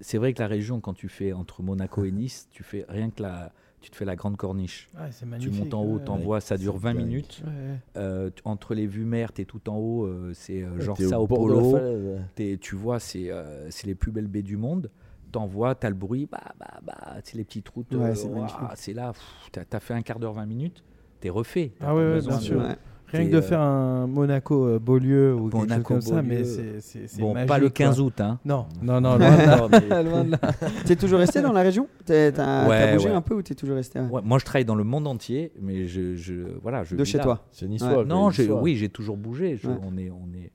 c'est 0.00 0.18
vrai 0.18 0.32
que 0.34 0.40
la 0.40 0.48
région, 0.48 0.80
quand 0.80 0.94
tu 0.94 1.08
fais 1.08 1.32
entre 1.32 1.62
Monaco 1.62 2.04
et 2.04 2.12
Nice, 2.12 2.48
tu 2.50 2.62
fais 2.62 2.84
rien 2.88 3.10
que 3.10 3.22
la, 3.22 3.52
tu 3.80 3.90
te 3.90 3.96
fais 3.96 4.04
la 4.04 4.16
grande 4.16 4.36
corniche. 4.36 4.90
Ouais, 4.94 5.08
c'est 5.12 5.26
tu 5.38 5.50
montes 5.50 5.74
en 5.74 5.82
haut, 5.82 5.96
ouais. 5.98 6.04
t'envoies, 6.04 6.40
ça 6.40 6.56
dure 6.56 6.74
C'est 6.74 6.80
20 6.82 6.94
dingue. 6.94 7.06
minutes. 7.06 7.42
Ouais. 7.46 7.78
Euh, 7.96 8.30
entre 8.44 8.74
les 8.74 8.86
vues 8.86 9.04
mer, 9.04 9.32
t'es 9.32 9.44
tout 9.44 9.68
en 9.70 9.76
haut, 9.76 10.04
euh, 10.04 10.32
c'est 10.34 10.62
euh, 10.62 10.80
genre 10.80 10.96
Sao 10.98 11.26
Paulo. 11.26 11.78
T'es- 12.34 12.58
tu 12.60 12.74
vois, 12.74 12.98
c'est 12.98 13.30
euh, 13.30 13.70
c'est 13.70 13.86
les 13.86 13.94
plus 13.94 14.10
belles 14.12 14.26
baies 14.28 14.42
du 14.42 14.56
monde. 14.56 14.90
T'envoies, 15.32 15.74
t'as 15.74 15.88
le 15.90 15.94
bruit, 15.94 16.26
bah, 16.30 16.54
bah, 16.58 16.80
bah, 16.82 17.16
c'est 17.22 17.36
les 17.36 17.44
petites 17.44 17.68
routes. 17.68 17.92
Ouais, 17.94 18.12
euh, 18.16 18.46
c'est 18.74 18.94
là, 18.94 19.12
t'as 19.52 19.62
as 19.70 19.80
fait 19.80 19.92
un 19.94 20.02
quart 20.02 20.18
d'heure, 20.18 20.32
20 20.32 20.46
minutes, 20.46 20.82
t'es 21.20 21.28
refait. 21.30 21.72
Ah 21.80 21.94
ouais, 21.94 22.20
bien 22.20 22.38
sûr. 22.40 22.60
de-. 22.60 22.76
Rien 23.12 23.26
que 23.26 23.32
de 23.32 23.36
euh, 23.36 23.42
faire 23.42 23.60
un 23.60 24.06
Monaco 24.06 24.66
euh, 24.66 24.78
Beaulieu 24.78 25.34
ou 25.34 25.44
quelque 25.48 25.52
chose 25.52 25.68
Monaco, 25.68 25.82
comme 25.94 26.00
ça, 26.00 26.22
mais 26.22 26.44
c'est 26.44 27.20
Bon, 27.20 27.34
magique, 27.34 27.48
pas 27.48 27.58
le 27.58 27.68
15 27.70 27.96
quoi. 27.96 28.04
août, 28.06 28.20
hein. 28.20 28.38
Non, 28.44 28.66
non, 28.82 29.00
non, 29.00 29.16
loin 29.18 30.24
de 30.24 30.30
là. 30.32 30.38
T'es 30.84 30.96
toujours 30.96 31.18
resté 31.20 31.40
dans 31.42 31.52
la 31.52 31.62
région? 31.62 31.88
T'es- 32.04 32.32
T'as 32.32 32.68
Ouais, 32.68 32.94
bougé 32.94 33.08
ouais. 33.08 33.14
un 33.14 33.20
peu 33.20 33.34
ou 33.34 33.42
t'es 33.42 33.54
toujours 33.54 33.76
resté 33.76 34.00
ouais? 34.00 34.08
Ouais, 34.10 34.20
moi, 34.24 34.38
je 34.38 34.44
travaille 34.44 34.64
dans 34.64 34.74
le 34.74 34.84
monde 34.84 35.06
entier, 35.06 35.52
mais 35.60 35.86
je, 35.86 36.16
je 36.16 36.34
voilà, 36.62 36.82
je 36.84 36.96
De 36.96 37.04
chez 37.04 37.18
là. 37.18 37.24
toi 37.24 37.46
C'est 37.52 37.66
niçois. 37.68 38.04
Non, 38.04 38.28
niçois. 38.30 38.60
oui, 38.60 38.76
j'ai 38.76 38.88
toujours 38.88 39.16
bougé. 39.16 39.56
Je- 39.56 39.68
Ouais. 39.68 39.76
on 39.82 39.96
est, 39.96 40.10
on 40.10 40.26
est, 40.34 40.50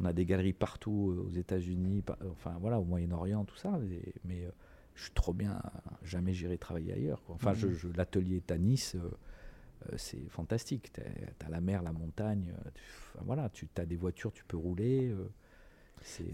on 0.00 0.04
a 0.04 0.12
des 0.12 0.24
galeries 0.24 0.52
partout 0.52 1.14
euh, 1.16 1.28
aux 1.28 1.32
États-Unis, 1.38 2.02
par- 2.02 2.16
enfin 2.32 2.56
voilà, 2.60 2.80
au 2.80 2.84
Moyen-Orient, 2.84 3.44
tout 3.44 3.56
ça. 3.56 3.70
mais 4.24 4.40
euh, 4.44 4.50
je 4.94 5.02
suis 5.04 5.12
trop 5.12 5.32
bien. 5.32 5.56
Jamais 6.04 6.32
j'irai 6.32 6.58
travailler 6.58 6.92
ailleurs. 6.94 7.22
quoi. 7.24 7.36
Enfin, 7.36 7.52
l'atelier 7.96 8.36
est 8.36 8.50
à 8.50 8.58
Nice. 8.58 8.96
euh, 8.96 9.08
c'est 9.96 10.28
fantastique. 10.28 10.92
Tu 10.92 11.00
as 11.46 11.48
la 11.50 11.60
mer, 11.60 11.82
la 11.82 11.92
montagne. 11.92 12.52
euh, 12.56 12.70
tu- 12.74 12.82
enfin, 13.14 13.24
voilà, 13.26 13.48
tu 13.50 13.68
as 13.78 13.84
des 13.86 13.96
voitures, 13.96 14.32
tu 14.32 14.44
peux 14.44 14.56
rouler. 14.56 15.08
euh, 15.10 15.24
c'est- 16.02 16.24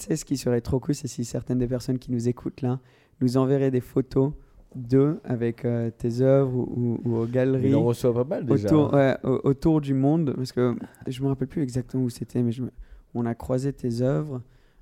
sais, 0.00 0.16
ce 0.16 0.24
qui 0.24 0.36
serait 0.36 0.60
trop 0.60 0.80
cool, 0.80 0.94
c'est 0.94 1.08
si 1.08 1.24
certaines 1.24 1.58
des 1.58 1.66
personnes 1.68 1.98
qui 1.98 2.10
nous 2.10 2.28
écoutent 2.28 2.62
là 2.62 2.80
nous 3.20 3.36
enverraient 3.36 3.70
des 3.70 3.80
photos 3.82 4.32
d'eux 4.74 5.20
avec 5.24 5.64
euh, 5.66 5.90
tes 5.90 6.22
œuvres 6.22 6.54
ou, 6.56 6.98
ou- 7.04 7.08
ou 7.10 7.16
aux 7.16 7.26
galeries 7.26 7.74
en 7.74 7.84
reçoit 7.84 8.14
pas 8.14 8.24
mal 8.24 8.46
déjà. 8.46 8.68
autour, 8.68 8.94
hein. 8.94 9.16
ouais, 9.22 9.30
au- 9.30 9.40
autour 9.44 9.80
du 9.82 9.92
monde. 9.94 10.32
Parce 10.34 10.52
que 10.52 10.74
je 11.06 11.22
me 11.22 11.28
rappelle 11.28 11.48
plus 11.48 11.62
exactement 11.62 12.04
où 12.04 12.10
c'était, 12.10 12.42
mais 12.42 12.52
je 12.52 12.62
me- 12.62 12.72
on 13.14 13.26
a 13.26 13.34
croisé 13.34 13.72
tes 13.74 14.00
œuvres. 14.00 14.40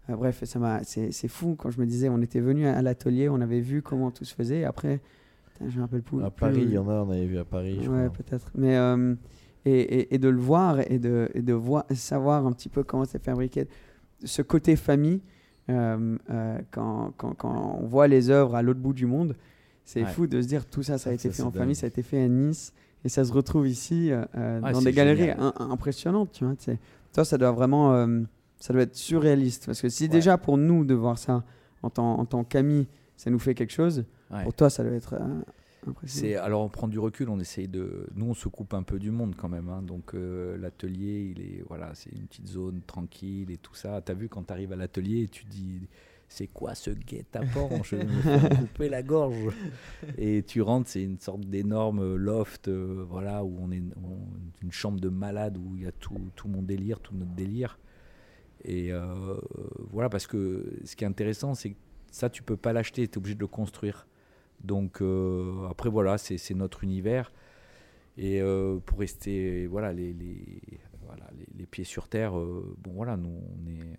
Euh, 0.08 0.14
bref, 0.16 0.44
ça 0.44 0.58
m'a, 0.60 0.84
c'est, 0.84 1.10
fou 1.28 1.56
quand 1.56 1.70
je 1.70 1.80
me 1.80 1.86
disais, 1.86 2.08
on 2.08 2.22
était 2.22 2.40
venu 2.40 2.66
à 2.66 2.80
l'atelier, 2.82 3.28
on 3.28 3.40
avait 3.40 3.60
vu 3.60 3.82
comment 3.82 4.12
tout 4.12 4.24
se 4.24 4.34
faisait. 4.34 4.60
Et 4.60 4.64
après, 4.64 5.00
je 5.66 5.76
me 5.76 5.82
rappelle 5.82 6.02
plus. 6.02 6.22
À 6.22 6.30
plus- 6.30 6.40
Paris, 6.40 6.62
il 6.62 6.70
y 6.72 6.78
en 6.78 6.88
a, 6.88 6.94
on 7.02 7.10
avait 7.10 7.26
vu 7.26 7.38
à 7.38 7.44
Paris. 7.44 7.78
je 7.82 7.90
Ouais, 7.90 8.08
peut-être. 8.08 8.50
Mais 8.54 8.76
euh, 8.76 9.14
et, 9.64 9.78
et, 9.80 10.14
et 10.14 10.18
de 10.18 10.28
le 10.28 10.38
voir 10.40 10.80
et 10.90 10.98
de, 10.98 11.28
et 11.34 11.42
de 11.42 11.52
voir, 11.52 11.84
savoir 11.94 12.46
un 12.46 12.52
petit 12.52 12.68
peu 12.68 12.82
comment 12.82 13.04
c'est 13.04 13.22
fabriqué, 13.22 13.66
ce 14.24 14.42
côté 14.42 14.76
famille, 14.76 15.20
euh, 15.68 16.16
euh, 16.30 16.58
quand, 16.70 17.12
quand, 17.16 17.34
quand 17.34 17.78
on 17.80 17.86
voit 17.86 18.08
les 18.08 18.30
œuvres 18.30 18.54
à 18.56 18.62
l'autre 18.62 18.80
bout 18.80 18.92
du 18.94 19.06
monde, 19.06 19.36
c'est 19.84 20.02
Ouais. 20.02 20.08
fou 20.08 20.26
de 20.26 20.40
se 20.40 20.46
dire 20.46 20.66
tout 20.66 20.82
ça, 20.82 20.98
ça 20.98 21.10
a 21.10 21.12
Ça, 21.12 21.14
été 21.14 21.28
ça, 21.30 21.34
fait 21.34 21.42
en 21.42 21.50
famille, 21.50 21.74
ça 21.74 21.86
a 21.86 21.88
été 21.88 22.02
fait 22.02 22.22
à 22.22 22.28
Nice 22.28 22.72
et 23.04 23.08
ça 23.08 23.24
se 23.24 23.32
retrouve 23.32 23.66
ici 23.68 24.10
Ouais, 24.34 24.72
dans 24.72 24.80
des 24.82 24.92
galeries 24.92 25.30
impressionnantes. 25.58 26.32
Tu 26.32 26.44
vois, 26.44 26.54
toi, 27.12 27.24
ça 27.24 27.38
doit 27.38 27.50
vraiment, 27.52 28.06
ça 28.58 28.72
doit 28.72 28.82
être 28.82 28.94
surréaliste 28.96 29.66
parce 29.66 29.80
que 29.80 29.88
si 29.88 30.08
déjà 30.08 30.38
pour 30.38 30.58
nous 30.58 30.84
de 30.84 30.94
voir 30.94 31.18
ça 31.18 31.44
en 31.82 31.90
tant, 31.90 32.18
en 32.18 32.24
tant 32.24 32.44
qu'amis, 32.44 32.86
ça 33.16 33.30
nous 33.30 33.38
fait 33.38 33.54
quelque 33.54 33.72
chose, 33.72 34.04
Ouais. 34.30 34.42
pour 34.44 34.54
toi, 34.54 34.70
ça 34.70 34.82
doit 34.84 34.92
être 34.92 35.14
euh, 35.14 35.40
impressionnant. 35.88 36.28
C'est 36.28 36.36
alors 36.36 36.62
on 36.62 36.68
prend 36.68 36.88
du 36.88 36.98
recul, 36.98 37.28
on 37.30 37.40
essaye 37.40 37.68
de, 37.68 38.06
nous 38.14 38.26
on 38.26 38.34
se 38.34 38.48
coupe 38.48 38.74
un 38.74 38.82
peu 38.82 38.98
du 38.98 39.10
monde 39.10 39.34
quand 39.36 39.48
même, 39.48 39.68
hein. 39.68 39.82
donc 39.82 40.14
euh, 40.14 40.56
l'atelier 40.58 41.34
il 41.36 41.42
est 41.42 41.64
voilà 41.68 41.90
c'est 41.94 42.10
une 42.10 42.26
petite 42.26 42.46
zone 42.46 42.80
tranquille 42.86 43.50
et 43.50 43.56
tout 43.56 43.74
ça. 43.74 44.00
T'as 44.02 44.14
vu 44.14 44.28
quand 44.28 44.44
tu 44.44 44.52
arrives 44.52 44.72
à 44.72 44.76
l'atelier, 44.76 45.26
tu 45.28 45.44
dis 45.46 45.88
c'est 46.28 46.46
quoi 46.46 46.76
ce 46.76 46.90
guet-apens 46.90 47.82
Je 47.82 47.96
vais 47.96 48.04
me 48.04 48.56
couper 48.56 48.88
la 48.88 49.02
gorge. 49.02 49.52
Et 50.16 50.44
tu 50.46 50.62
rentres, 50.62 50.88
c'est 50.88 51.02
une 51.02 51.18
sorte 51.18 51.40
d'énorme 51.40 52.14
loft, 52.14 52.68
euh, 52.68 53.04
voilà 53.08 53.42
où 53.42 53.56
on 53.60 53.72
est 53.72 53.82
on- 53.96 54.28
une 54.62 54.70
chambre 54.70 55.00
de 55.00 55.08
malade 55.08 55.58
où 55.58 55.74
il 55.76 55.82
y 55.82 55.86
a 55.86 55.92
tout, 55.92 56.14
tout 56.36 56.46
mon 56.46 56.62
délire, 56.62 57.00
tout 57.00 57.16
notre 57.16 57.32
délire. 57.32 57.80
Et 58.64 58.92
euh, 58.92 59.34
voilà 59.90 60.08
parce 60.08 60.26
que 60.28 60.72
ce 60.84 60.94
qui 60.94 61.02
est 61.02 61.06
intéressant 61.08 61.54
c'est 61.54 61.70
que 61.70 61.76
ça 62.12 62.28
tu 62.28 62.42
peux 62.42 62.56
pas 62.56 62.72
l'acheter, 62.72 63.08
tu 63.08 63.14
es 63.14 63.18
obligé 63.18 63.34
de 63.34 63.40
le 63.40 63.46
construire. 63.46 64.06
Donc 64.64 65.00
euh, 65.00 65.66
après 65.70 65.88
voilà, 65.90 66.18
c'est 66.18 66.54
notre 66.54 66.84
univers. 66.84 67.32
Et 68.18 68.40
euh, 68.42 68.78
pour 68.84 68.98
rester 68.98 69.66
voilà 69.66 69.92
les, 69.92 70.12
les, 70.12 70.38
voilà, 71.06 71.24
les, 71.38 71.46
les 71.58 71.66
pieds 71.66 71.84
sur 71.84 72.08
terre, 72.08 72.38
euh, 72.38 72.74
bon 72.82 72.92
voilà, 72.92 73.16
nous 73.16 73.30
on 73.30 73.66
est 73.70 73.96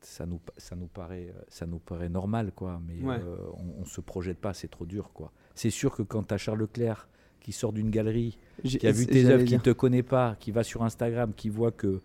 ça 0.00 0.26
nous 0.26 0.40
ça 0.56 0.76
nous 0.76 0.86
paraît 0.86 1.32
ça 1.48 1.66
nous 1.66 1.78
paraît 1.78 2.08
normal 2.08 2.52
quoi, 2.54 2.80
mais 2.86 3.02
Ouais. 3.02 3.16
euh, 3.20 3.36
on, 3.54 3.82
on 3.82 3.84
se 3.84 4.00
projette 4.00 4.38
pas, 4.38 4.54
c'est 4.54 4.68
trop 4.68 4.86
dur 4.86 5.10
quoi. 5.14 5.32
C'est 5.54 5.70
sûr 5.70 5.94
que 5.94 6.02
quand 6.02 6.24
tu 6.24 6.34
as 6.34 6.38
Charles 6.38 6.58
Leclerc 6.60 7.08
qui 7.40 7.52
sort 7.52 7.72
d'une 7.72 7.90
galerie, 7.90 8.38
qui 8.64 8.86
a 8.86 8.92
vu 8.92 9.06
tes 9.06 9.24
œuvres, 9.26 9.44
qui 9.44 9.58
te 9.58 9.70
connaît 9.70 10.02
pas, 10.02 10.36
qui 10.38 10.50
va 10.50 10.62
sur 10.64 10.82
Instagram, 10.82 11.32
qui 11.34 11.48
voit 11.48 11.72
que 11.72 12.02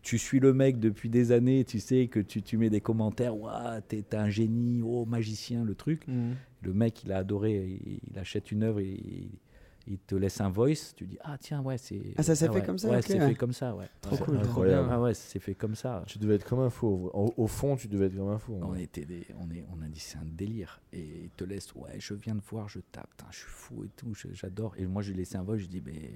tu 0.00 0.18
suis 0.18 0.40
le 0.40 0.52
mec 0.54 0.80
depuis 0.80 1.08
des 1.10 1.30
années, 1.32 1.64
tu 1.64 1.78
sais 1.78 2.08
que 2.08 2.18
tu, 2.18 2.42
tu 2.42 2.56
mets 2.56 2.70
des 2.70 2.80
commentaires, 2.80 3.36
Ouah, 3.36 3.80
t'es 3.82 4.02
t'es 4.02 4.16
un 4.16 4.30
génie, 4.30 4.82
oh 4.82 5.04
magicien, 5.04 5.64
le 5.64 5.74
truc. 5.74 6.08
Mhm. 6.08 6.34
Le 6.62 6.72
mec, 6.72 7.02
il 7.04 7.12
a 7.12 7.18
adoré, 7.18 7.80
il, 7.84 8.00
il 8.10 8.18
achète 8.18 8.50
une 8.52 8.62
œuvre 8.62 8.80
et 8.80 8.90
il, 8.90 9.30
il 9.86 9.98
te 9.98 10.14
laisse 10.14 10.40
un 10.40 10.48
voice. 10.48 10.94
Tu 10.96 11.06
dis, 11.06 11.18
ah 11.22 11.36
tiens, 11.38 11.60
ouais, 11.62 11.76
c'est. 11.78 12.00
Ah, 12.16 12.22
ça 12.22 12.34
s'est 12.34 12.46
ah 12.48 12.52
fait 12.52 12.60
ouais, 12.60 12.66
comme 12.66 12.78
ça, 12.78 12.88
Ouais, 12.88 13.02
c'est 13.02 13.18
ouais. 13.20 13.28
fait 13.28 13.34
comme 13.34 13.52
ça, 13.52 13.74
ouais. 13.74 13.88
Trop 14.00 14.16
cool. 14.16 14.36
Incroyable. 14.38 14.88
Ah 14.90 15.00
ouais, 15.00 15.14
c'est 15.14 15.38
fait 15.40 15.54
comme 15.54 15.74
ça. 15.74 16.04
Tu 16.06 16.18
devais 16.18 16.36
être 16.36 16.48
comme 16.48 16.60
un 16.60 16.70
fou. 16.70 17.10
Au, 17.12 17.34
au 17.36 17.46
fond, 17.46 17.76
tu 17.76 17.88
devais 17.88 18.06
être 18.06 18.16
comme 18.16 18.28
un 18.30 18.38
fou. 18.38 18.58
On, 18.62 18.74
était 18.74 19.04
des, 19.04 19.26
on, 19.40 19.50
est, 19.50 19.64
on 19.76 19.82
a 19.82 19.88
dit 19.88 20.00
c'est 20.00 20.18
un 20.18 20.24
délire. 20.24 20.80
Et 20.92 21.24
il 21.24 21.30
te 21.30 21.44
laisse, 21.44 21.74
ouais, 21.74 21.96
je 21.98 22.14
viens 22.14 22.34
de 22.34 22.42
voir, 22.42 22.68
je 22.68 22.78
tape, 22.92 23.08
putain, 23.10 23.26
je 23.30 23.38
suis 23.38 23.48
fou 23.48 23.84
et 23.84 23.88
tout, 23.96 24.12
j'adore. 24.32 24.74
Et 24.76 24.86
moi, 24.86 25.02
je 25.02 25.08
lui 25.08 25.16
ai 25.16 25.18
laissé 25.18 25.36
un 25.36 25.42
voice, 25.42 25.58
je 25.58 25.66
dis, 25.66 25.82
mais 25.84 26.12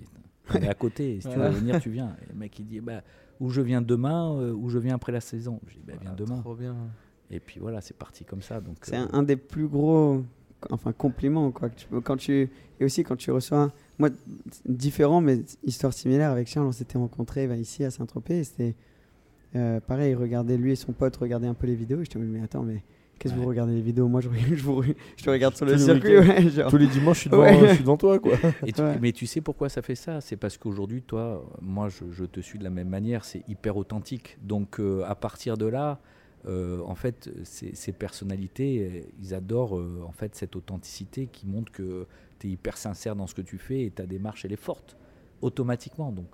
on 0.50 0.54
est 0.62 0.68
à 0.68 0.74
côté, 0.74 1.20
si 1.20 1.28
tu 1.28 1.36
veux 1.36 1.48
venir, 1.48 1.80
tu 1.80 1.90
viens. 1.90 2.16
Et 2.22 2.32
le 2.32 2.38
mec, 2.38 2.56
il 2.58 2.66
dit, 2.66 2.80
bah, 2.80 3.02
où 3.40 3.50
je 3.50 3.60
viens 3.60 3.82
demain, 3.82 4.32
euh, 4.38 4.52
ou 4.52 4.68
je 4.68 4.78
viens 4.78 4.94
après 4.94 5.12
la 5.12 5.20
saison. 5.20 5.60
Je 5.66 5.74
dis, 5.74 5.82
bah, 5.84 5.94
viens 6.00 6.14
demain. 6.14 6.40
Trop 6.40 6.54
bien. 6.54 6.76
Et 7.30 7.40
puis 7.40 7.58
voilà, 7.58 7.80
c'est 7.80 7.96
parti 7.96 8.24
comme 8.24 8.42
ça. 8.42 8.60
Donc, 8.60 8.76
C'est 8.82 8.94
euh, 8.96 9.06
un, 9.12 9.18
un 9.18 9.22
des 9.24 9.36
plus 9.36 9.66
gros 9.66 10.22
enfin, 10.70 10.92
compliments. 10.92 11.50
Quoi, 11.50 11.68
que 11.70 11.76
tu 11.76 11.86
peux- 11.86 12.00
quand 12.00 12.16
tu, 12.16 12.50
et 12.80 12.84
aussi 12.84 13.04
quand 13.04 13.16
tu 13.16 13.30
reçois. 13.30 13.72
Moi, 13.98 14.10
différent, 14.66 15.20
mais 15.20 15.40
histoire 15.64 15.92
similaire 15.92 16.30
avec 16.30 16.48
Charles, 16.48 16.66
on 16.66 16.72
s'était 16.72 16.98
rencontrés 16.98 17.46
bah, 17.46 17.56
ici 17.56 17.84
à 17.84 17.90
Saint-Tropez. 17.90 18.44
C'était 18.44 18.74
euh, 19.54 19.80
pareil, 19.80 20.14
regardait 20.14 20.56
lui 20.56 20.72
et 20.72 20.76
son 20.76 20.92
pote 20.92 21.16
regardaient 21.16 21.46
un 21.46 21.54
peu 21.54 21.66
les 21.66 21.74
vidéos. 21.74 22.00
Et 22.00 22.04
je 22.04 22.10
te 22.10 22.18
dis, 22.18 22.24
mais 22.24 22.42
attends, 22.42 22.62
mais 22.62 22.82
qu'est-ce 23.18 23.32
que 23.32 23.38
vous 23.38 23.46
regardez 23.48 23.74
les 23.74 23.80
vidéos? 23.80 24.06
Moi, 24.08 24.20
je, 24.20 24.28
regarde- 24.28 24.48
je, 24.54 24.62
vous, 24.64 24.82
je 24.82 25.24
te 25.24 25.30
regarde 25.30 25.56
sur 25.56 25.64
le 25.64 25.78
circuit. 25.78 26.18
week-ends. 26.18 26.28
ouais, 26.44 26.50
genre. 26.50 26.70
Tous 26.70 26.76
les 26.76 26.86
dimanches, 26.88 27.16
je 27.16 27.20
suis 27.22 27.30
devant, 27.30 27.42
Ouais. 27.44 27.58
je 27.68 27.74
suis 27.74 27.82
devant 27.82 27.96
toi, 27.96 28.18
quoi. 28.18 28.32
Et 28.66 28.72
tu- 28.72 28.82
Ouais. 28.82 28.98
Mais 29.00 29.12
tu 29.12 29.26
sais 29.26 29.40
pourquoi 29.40 29.68
ça 29.70 29.80
fait 29.80 29.94
ça? 29.94 30.20
C'est 30.20 30.36
parce 30.36 30.58
qu'aujourd'hui, 30.58 31.00
toi, 31.02 31.42
moi, 31.62 31.88
je, 31.88 32.04
je 32.12 32.24
te 32.24 32.40
suis 32.40 32.58
de 32.58 32.64
la 32.64 32.70
même 32.70 32.88
manière, 32.88 33.24
c'est 33.24 33.42
hyper 33.48 33.76
authentique. 33.78 34.36
Donc, 34.42 34.78
euh, 34.80 35.02
à 35.06 35.14
partir 35.14 35.56
de 35.56 35.64
là, 35.66 36.00
euh, 36.46 36.80
en 36.82 36.94
fait, 36.94 37.30
ces, 37.44 37.92
personnalités, 37.92 38.78
euh, 38.78 39.00
ils 39.20 39.34
adorent 39.34 39.76
euh, 39.76 40.02
en 40.06 40.12
fait 40.12 40.34
cette 40.36 40.54
authenticité 40.54 41.26
qui 41.26 41.46
montre 41.46 41.72
que 41.72 42.06
tu 42.38 42.46
es 42.46 42.50
hyper 42.50 42.76
sincère 42.76 43.16
dans 43.16 43.26
ce 43.26 43.34
que 43.34 43.42
tu 43.42 43.58
fais 43.58 43.82
et 43.82 43.90
ta 43.90 44.06
démarche, 44.06 44.44
elle 44.44 44.52
est 44.52 44.56
forte, 44.56 44.96
automatiquement. 45.42 46.12
Donc, 46.12 46.26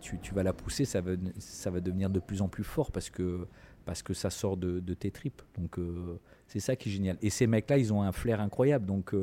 tu, 0.00 0.18
tu 0.20 0.34
vas 0.34 0.42
la 0.42 0.52
pousser, 0.52 0.84
ça 0.84 1.00
va, 1.00 1.12
ça 1.38 1.70
va 1.70 1.80
devenir 1.80 2.10
de 2.10 2.18
plus 2.18 2.42
en 2.42 2.48
plus 2.48 2.64
fort 2.64 2.90
parce 2.90 3.08
que, 3.08 3.46
parce 3.84 4.02
que 4.02 4.14
ça 4.14 4.30
sort 4.30 4.56
de, 4.56 4.80
de 4.80 4.94
tes 4.94 5.12
tripes. 5.12 5.42
Donc, 5.56 5.78
c'est 6.48 6.58
ça 6.58 6.74
qui 6.74 6.88
est 6.88 6.92
génial. 6.92 7.18
Et 7.22 7.30
ces 7.30 7.46
mecs-là, 7.46 7.78
ils 7.78 7.92
ont 7.92 8.02
un 8.02 8.10
flair 8.10 8.40
incroyable. 8.40 8.86
Donc, 8.86 9.14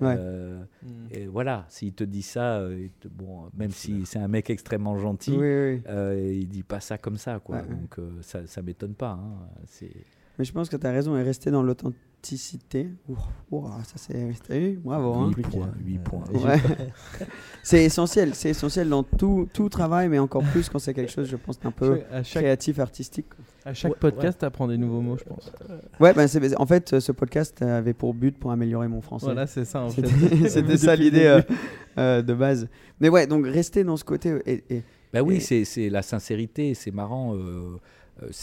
Ouais. 0.00 0.16
euh, 0.18 0.62
Mm. 0.82 0.88
et 1.12 1.26
voilà, 1.26 1.64
s'il 1.68 1.92
te 1.92 2.02
dit 2.04 2.22
ça, 2.22 2.56
euh, 2.58 2.88
te- 3.00 3.08
bon, 3.08 3.44
même 3.56 3.70
si 3.70 4.04
c'est 4.06 4.18
un 4.18 4.26
mec 4.28 4.50
extrêmement 4.50 4.98
gentil, 4.98 5.30
Oui, 5.32 5.38
oui. 5.38 5.82
euh, 5.88 6.32
il 6.34 6.48
dit 6.48 6.62
pas 6.64 6.80
ça 6.80 6.98
comme 6.98 7.16
ça, 7.16 7.38
quoi. 7.38 7.56
Ouais. 7.58 7.62
Donc 7.68 7.98
euh, 7.98 8.10
ça, 8.22 8.46
ça 8.46 8.60
m'étonne 8.62 8.94
pas. 8.94 9.12
hein. 9.12 9.38
C'est 9.66 9.92
Mais 10.38 10.44
je 10.44 10.52
pense 10.52 10.68
que 10.68 10.76
tu 10.76 10.84
as 10.86 10.90
raison, 10.90 11.16
et 11.16 11.22
rester 11.22 11.50
dans 11.52 11.62
l'authenticité. 11.62 12.88
Ouah, 13.50 13.78
ça 13.84 13.94
c'est. 13.96 14.32
T'as 14.48 14.58
vu 14.58 14.80
Bravo. 14.82 15.14
hein. 15.14 15.30
huit 15.36 15.42
points, 15.46 15.72
huit 15.84 15.98
points. 16.00 16.24
Ouais. 16.32 16.58
c'est 17.62 17.84
essentiel, 17.84 18.34
c'est 18.34 18.50
essentiel 18.50 18.88
dans 18.88 19.04
tout, 19.04 19.48
tout 19.52 19.68
travail, 19.68 20.08
mais 20.08 20.18
encore 20.18 20.42
plus 20.42 20.68
quand 20.68 20.78
c'est 20.80 20.92
quelque 20.94 21.12
chose, 21.12 21.28
je 21.28 21.36
pense, 21.36 21.60
d'un 21.60 21.70
peu 21.70 22.00
chaque- 22.24 22.42
créatif, 22.42 22.78
artistique. 22.80 23.26
À 23.66 23.72
chaque 23.72 23.92
Ouais, 23.92 23.98
podcast, 23.98 24.38
tu 24.40 24.44
apprends 24.44 24.68
des 24.68 24.76
nouveaux 24.76 25.00
mots, 25.00 25.16
je 25.16 25.24
pense. 25.24 25.50
Ouais, 25.98 26.12
ben 26.12 26.26
c'est, 26.28 26.54
en 26.60 26.66
fait, 26.66 27.00
ce 27.00 27.12
podcast 27.12 27.62
avait 27.62 27.94
pour 27.94 28.12
but 28.12 28.38
pour 28.38 28.50
améliorer 28.50 28.88
mon 28.88 29.00
français. 29.00 29.24
Voilà, 29.26 29.46
c'est 29.46 29.64
ça, 29.64 29.80
en 29.80 29.88
fait. 29.88 30.06
C'était, 30.48 30.76
ça 30.76 30.94
le 30.96 31.02
l'idée 31.02 31.24
euh, 31.24 31.40
euh, 31.96 32.20
de 32.22 32.34
base. 32.34 32.68
Mais 33.00 33.08
ouais, 33.08 33.26
donc 33.26 33.46
rester 33.46 33.82
dans 33.82 33.96
ce 33.96 34.04
côté. 34.04 34.34
Et, 34.44 34.62
et- 34.68 34.82
Bah 35.14 35.22
oui, 35.22 35.36
et- 35.36 35.40
c'est 35.40 35.64
c'est 35.64 35.88
la 35.88 36.02
sincérité, 36.02 36.74
c'est 36.74 36.90
marrant. 36.90 37.34
euh, 37.36 37.78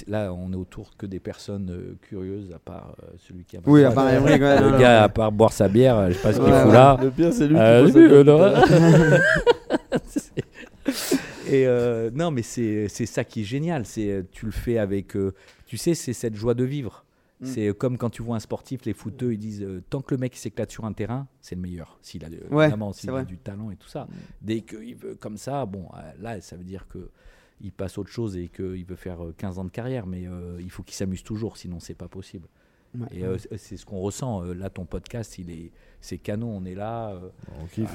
là, 0.07 0.33
on 0.33 0.51
est 0.53 0.55
autour 0.55 0.97
que 0.97 1.05
des 1.05 1.19
personnes 1.19 1.69
euh, 1.69 1.95
curieuses, 2.01 2.51
à 2.55 2.59
part 2.59 2.95
euh, 3.03 3.07
celui 3.19 3.43
qui 3.43 3.57
a. 3.57 3.59
Oui, 3.67 3.83
à 3.83 3.91
part 3.91 4.05
ouais, 4.05 4.19
le 4.19 4.71
non, 4.71 4.79
gars, 4.79 4.97
non. 4.99 5.03
à 5.05 5.09
part 5.09 5.31
boire 5.31 5.53
sa 5.53 5.67
bière, 5.67 6.07
je 6.09 6.13
sais 6.15 6.19
pas 6.21 6.33
ce 6.33 6.39
qu'il 6.39 6.51
Ouais, 6.51 6.59
fout 6.61 6.67
ouais. 6.69 6.73
là. 6.73 6.97
Le 6.99 7.11
pire, 7.11 7.31
c'est 7.31 7.47
lui 7.47 7.53
qui 7.55 7.61
Euh, 7.61 8.23
la 8.23 8.23
euh, 8.23 8.23
bière. 8.23 9.21
Et 11.51 11.67
euh, 11.67 12.09
non, 12.11 12.31
mais 12.31 12.43
c'est 12.43 12.87
c'est 12.87 13.05
ça 13.05 13.23
qui 13.23 13.41
est 13.41 13.45
génial. 13.45 13.85
C'est 13.85 14.25
tu 14.31 14.45
le 14.45 14.51
fais 14.51 14.77
avec, 14.77 15.15
euh, 15.15 15.33
tu 15.65 15.77
sais, 15.77 15.93
c'est 15.93 16.13
cette 16.13 16.35
joie 16.35 16.53
de 16.53 16.63
vivre. 16.63 17.05
Mm. 17.41 17.45
C'est 17.45 17.73
comme 17.73 17.97
quand 17.97 18.09
tu 18.09 18.21
vois 18.21 18.35
un 18.35 18.39
sportif, 18.39 18.85
les 18.85 18.93
footeux, 18.93 19.33
ils 19.33 19.39
disent 19.39 19.63
euh, 19.63 19.83
tant 19.89 20.01
que 20.01 20.13
le 20.13 20.19
mec 20.19 20.35
s'éclate 20.35 20.71
sur 20.71 20.85
un 20.85 20.93
terrain, 20.93 21.27
c'est 21.41 21.55
le 21.55 21.61
meilleur. 21.61 21.97
S'il 22.01 22.23
a, 22.23 22.29
Ouais, 22.51 22.65
évidemment, 22.65 22.91
a 22.91 23.23
du 23.23 23.37
talent 23.37 23.71
et 23.71 23.75
tout 23.75 23.87
ça. 23.87 24.07
Dès 24.41 24.61
qu'il 24.61 24.95
veut 24.95 25.15
comme 25.15 25.37
ça, 25.37 25.65
bon, 25.65 25.89
euh, 25.95 26.11
là, 26.19 26.39
ça 26.41 26.55
veut 26.55 26.63
dire 26.63 26.87
que 26.87 27.09
il 27.63 27.71
passe 27.71 27.97
autre 27.97 28.09
chose 28.09 28.37
et 28.37 28.49
qu'il 28.49 28.85
veut 28.85 28.95
faire 28.95 29.23
euh, 29.23 29.33
15 29.37 29.59
ans 29.59 29.65
de 29.65 29.69
carrière, 29.69 30.07
mais 30.07 30.27
euh, 30.27 30.57
il 30.59 30.69
faut 30.69 30.83
qu'il 30.83 30.95
s'amuse 30.95 31.23
toujours, 31.23 31.57
sinon 31.57 31.79
c'est 31.79 31.93
pas 31.93 32.07
possible. 32.07 32.47
Ouais. 32.99 33.07
Et 33.11 33.23
euh, 33.23 33.37
c'est- 33.57 33.77
ce 33.77 33.85
qu'on 33.85 33.99
ressent. 33.99 34.43
euh, 34.43 34.53
Là, 34.53 34.69
ton 34.69 34.83
podcast, 34.85 35.37
il 35.39 35.49
est, 35.49 35.71
c'est 36.01 36.17
canon. 36.17 36.57
On 36.61 36.65
est 36.65 36.75
là. 36.75 37.11
euh, 37.11 37.19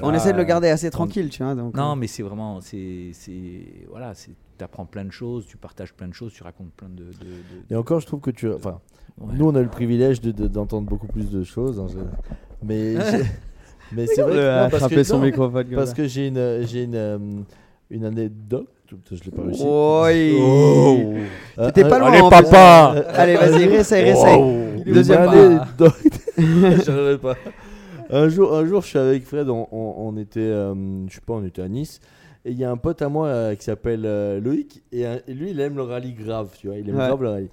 On 0.03 0.15
essaie 0.15 0.33
de 0.33 0.39
le 0.39 0.45
garder 0.45 0.69
assez 0.69 0.87
on- 0.89 0.91
tranquille, 0.91 1.29
tu 1.29 1.43
vois. 1.43 1.55
Donc, 1.55 1.75
non, 1.77 1.93
euh, 1.93 1.95
mais 1.97 2.07
c'est 2.07 2.23
vraiment, 2.23 2.61
c'est, 2.63 3.11
c'est, 3.13 3.61
voilà, 3.91 4.15
c'est, 4.15 4.31
t'apprends 4.57 4.87
plein 4.87 5.05
de 5.05 5.11
choses, 5.13 5.47
tu 5.47 5.59
partages 5.59 5.93
plein 5.93 6.09
de 6.09 6.15
choses, 6.15 6.33
tu 6.33 6.43
racontes 6.43 6.73
plein 6.73 6.89
de. 6.89 7.05
de- 7.05 7.11
de- 7.11 7.71
Et 7.71 7.77
encore, 7.77 8.01
je 8.01 8.07
trouve 8.07 8.21
que 8.21 8.31
tu. 8.31 8.51
Enfin, 8.51 8.81
Ouais. 9.21 9.35
nous, 9.37 9.47
on 9.47 9.55
a 9.55 9.61
eu 9.61 9.65
le 9.65 9.69
privilège 9.71 10.21
de- 10.23 10.33
de- 10.33 10.47
d'entendre 10.49 10.89
beaucoup 10.89 11.07
plus 11.09 11.31
de 11.31 11.43
choses. 11.45 11.79
hein, 11.79 11.87
je- 11.93 11.99
Mais, 12.67 12.95
mais 13.93 14.07
c'est 14.07 14.23
vrai 14.23 14.33
que. 14.33 14.63
non, 14.65 14.71
parce 14.71 14.89
que, 14.89 15.03
son 15.05 15.19
non, 15.19 15.25
microphone 15.25 15.67
Parce 15.75 15.93
que 15.95 16.07
j'ai 16.07 16.29
une, 16.29 16.67
j'ai 16.67 16.85
une, 16.85 16.95
euh, 16.95 17.19
une 17.91 18.05
anecdote. 18.05 18.69
Je 19.11 19.25
l'ai 19.25 19.31
pas 19.31 19.43
réussi. 19.43 19.63
Oui. 19.65 20.37
Oh. 20.41 21.13
T'étais 21.67 21.85
Euh, 21.85 21.89
pas 21.89 21.99
loin. 21.99 22.09
allez, 22.11 22.21
en 22.21 22.29
plus. 22.31 22.43
papa. 22.45 22.95
Allez, 23.15 23.35
vas-y, 23.37 23.65
réessaye, 23.67 24.05
réessaye. 24.05 24.41
Wow. 24.41 24.83
Deuxième 24.87 25.61
Une 26.39 27.19
pas. 27.23 27.35
Un 28.11 28.29
jour, 28.29 28.55
un 28.55 28.65
jour, 28.67 28.83
je 28.83 28.87
suis 28.87 28.99
avec 28.99 29.25
Fred, 29.25 29.49
on, 29.49 29.67
on- 29.73 29.95
on 29.99 30.17
était, 30.17 30.39
euh, 30.41 30.75
je 31.09 31.15
sais 31.15 31.21
pas, 31.27 31.35
on 31.35 31.45
était 31.45 31.63
à 31.63 31.69
Nice. 31.69 32.01
Et 32.45 32.53
il 32.53 32.59
y 32.59 32.65
a 32.65 32.71
un 32.71 32.77
pote 32.77 33.03
à 33.03 33.09
moi 33.09 33.27
euh, 33.27 33.55
qui 33.57 33.65
s'appelle 33.65 34.03
euh, 34.05 34.41
Loïc. 34.41 34.83
Et, 34.93 35.05
lui, 35.27 35.51
il 35.51 35.59
aime 35.61 35.75
le 35.77 35.83
rallye 35.83 36.13
grave, 36.13 36.51
tu 36.57 36.69
vois. 36.69 36.77
Il 36.77 36.89
aime 36.89 36.95
Ouais. 36.97 37.07
grave 37.09 37.23
le 37.23 37.29
rallye. 37.31 37.49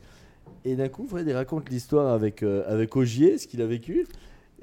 Et 0.65 0.75
d'un 0.75 0.87
coup, 0.89 1.07
Fred, 1.07 1.25
il 1.27 1.33
raconte 1.33 1.69
l'histoire 1.71 2.13
avec, 2.13 2.43
euh, 2.43 2.63
avec 2.67 2.95
Ogier, 2.95 3.37
ce 3.39 3.47
qu'il 3.47 3.61
a 3.61 3.65
vécu. 3.65 4.05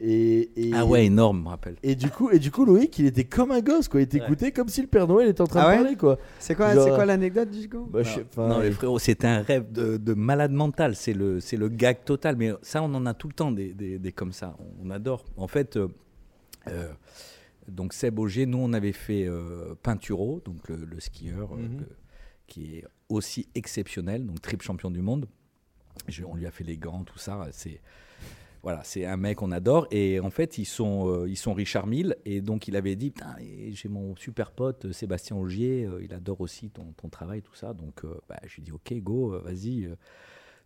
Et, 0.03 0.51
et- 0.68 0.72
Ah 0.74 0.86
ouais, 0.86 1.05
énorme, 1.07 1.38
je 1.40 1.42
me 1.44 1.48
rappelle. 1.48 1.76
Et 1.82 1.94
du 1.94 2.09
coup, 2.11 2.30
et 2.30 2.38
du 2.38 2.51
coup, 2.51 2.64
Loïc, 2.64 2.98
il 2.98 3.05
était 3.07 3.24
comme 3.24 3.51
un 3.51 3.61
gosse, 3.61 3.86
quoi. 3.88 4.01
Il 4.01 4.09
t'écoutait 4.09 4.51
comme 4.51 4.68
si 4.68 4.80
le 4.80 4.86
Père 4.86 5.07
Noël 5.07 5.28
était 5.28 5.42
en 5.42 5.46
train 5.46 5.61
Ah 5.61 5.64
de 5.66 5.70
ouais 5.70 5.82
parler, 5.82 5.96
quoi. 5.96 6.18
C'est 6.38 6.55
quoi, 6.55 6.74
Genre, 6.74 6.84
c'est 6.84 6.90
quoi 6.90 7.05
l'anecdote 7.05 7.51
du 7.51 7.68
coup 7.68 7.86
bah, 7.90 8.01
non, 8.38 8.59
mais 8.61 8.68
il- 8.68 8.72
frérot, 8.72 8.98
c'était 8.98 9.26
un 9.26 9.42
rêve 9.42 9.70
de, 9.70 9.98
de 9.98 10.14
malade 10.14 10.53
mental. 10.53 10.96
C'est 10.96 11.12
le, 11.12 11.40
c'est 11.40 11.57
le 11.59 11.68
gag 11.68 11.98
total. 12.05 12.36
Mais 12.36 12.53
ça, 12.62 12.82
on 12.82 12.94
en 12.94 13.05
a 13.05 13.12
tout 13.12 13.28
le 13.28 13.34
temps 13.34 13.53
des, 13.53 13.74
des, 13.74 13.98
des 13.98 14.12
comme 14.12 14.32
ça. 14.32 14.57
On, 14.82 14.88
adore. 14.90 15.24
En 15.36 15.48
fait, 15.48 15.76
euh, 15.76 15.88
euh, 16.68 16.88
donc 17.68 17.92
Seb 17.92 18.18
Auger, 18.18 18.46
nous, 18.46 18.59
on 18.59 18.72
avait 18.72 18.92
fait 18.92 19.26
euh, 19.26 19.74
Pinturo, 19.82 20.40
donc 20.44 20.66
le, 20.68 20.76
le 20.76 20.98
skieur, 20.98 21.53
euh, 21.53 21.59
Mhm. 21.59 21.84
qui 22.46 22.76
est 22.78 22.84
aussi 23.11 23.48
exceptionnel, 23.55 24.24
donc 24.26 24.40
triple 24.40 24.64
champion 24.64 24.90
du 24.90 25.03
monde. 25.03 25.26
Je- 26.09 26.24
on 26.24 26.34
lui 26.36 26.46
a 26.46 26.51
fait 26.51 26.64
les 26.64 26.78
gants, 26.78 27.05
tout 27.05 27.18
ça. 27.18 27.46
C'est 27.53 27.80
voilà, 28.62 28.82
c'est 28.84 29.06
un 29.06 29.16
mec 29.16 29.38
qu'on 29.38 29.52
adore. 29.52 29.86
Et 29.90 30.20
en 30.20 30.30
fait, 30.30 30.58
ils 30.58 30.64
sont, 30.66 31.08
euh, 31.08 31.28
ils 31.28 31.36
sont 31.36 31.54
Richard 31.54 31.86
Mille. 31.86 32.16
Et 32.24 32.40
donc, 32.40 32.68
il 32.68 32.76
avait 32.76 32.96
dit 32.96 33.11
Putain, 33.11 33.36
j'ai 33.70 33.88
mon 33.88 34.14
super 34.16 34.50
pote 34.52 34.84
euh, 34.86 34.92
Sébastien 34.92 35.36
Augier, 35.36 35.84
euh, 35.86 36.02
il 36.02 36.12
adore 36.12 36.40
aussi 36.40 36.70
ton, 36.70 36.92
ton 36.96 37.08
travail, 37.08 37.42
tout 37.42 37.54
ça. 37.54 37.72
Donc, 37.72 38.04
euh, 38.04 38.14
bah, 38.28 38.38
je 38.46 38.56
lui 38.56 38.62
dis 38.62 38.72
Ok, 38.72 38.92
go, 39.02 39.38
vas-y, 39.40 39.88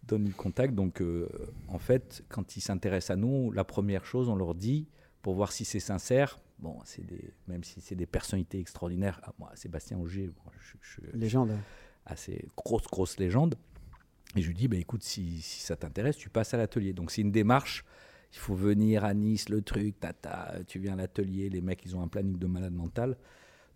donne-lui 0.02 0.28
le 0.30 0.34
contact. 0.34 0.74
Donc, 0.74 1.02
en 1.68 1.78
fait, 1.78 2.24
quand 2.28 2.56
ils 2.56 2.60
s'intéressent 2.60 3.10
à 3.14 3.16
nous, 3.16 3.50
la 3.52 3.64
première 3.64 4.04
chose, 4.04 4.28
on 4.28 4.36
leur 4.36 4.54
dit 4.54 4.88
pour 5.22 5.34
voir 5.34 5.52
si 5.52 5.64
c'est 5.64 5.80
sincère. 5.80 6.40
Bon, 6.58 6.78
c'est 6.84 7.04
des, 7.04 7.32
même 7.48 7.64
si 7.64 7.80
c'est 7.80 7.94
des 7.96 8.06
personnalités 8.06 8.58
extraordinaires. 8.60 9.20
Ah, 9.24 9.32
moi, 9.38 9.50
Sébastien 9.54 9.98
Augier, 9.98 10.28
bon, 10.28 10.50
je, 10.58 10.76
je- 10.80 11.00
je- 11.12 11.16
Légende. 11.18 11.52
assez 12.06 12.46
grosse, 12.56 12.84
grosse 12.86 13.18
légende. 13.18 13.54
Et 14.36 14.42
je 14.42 14.48
lui 14.48 14.54
dis, 14.54 14.68
bah, 14.68 14.76
écoute, 14.76 15.02
si, 15.02 15.40
si 15.40 15.60
ça 15.60 15.76
t'intéresse, 15.76 16.16
tu 16.16 16.28
passes 16.28 16.54
à 16.54 16.56
l'atelier. 16.56 16.92
Donc 16.92 17.10
c'est 17.10 17.22
une 17.22 17.30
démarche. 17.32 17.84
Il 18.32 18.38
faut 18.38 18.54
venir 18.54 19.04
à 19.04 19.14
Nice, 19.14 19.48
le 19.48 19.62
truc, 19.62 20.00
tata, 20.00 20.54
tu 20.66 20.80
viens 20.80 20.94
à 20.94 20.96
l'atelier. 20.96 21.48
Les 21.50 21.60
mecs, 21.60 21.84
ils 21.84 21.94
ont 21.96 22.02
un 22.02 22.08
planning 22.08 22.36
de 22.36 22.46
malade 22.46 22.72
mental. 22.74 23.16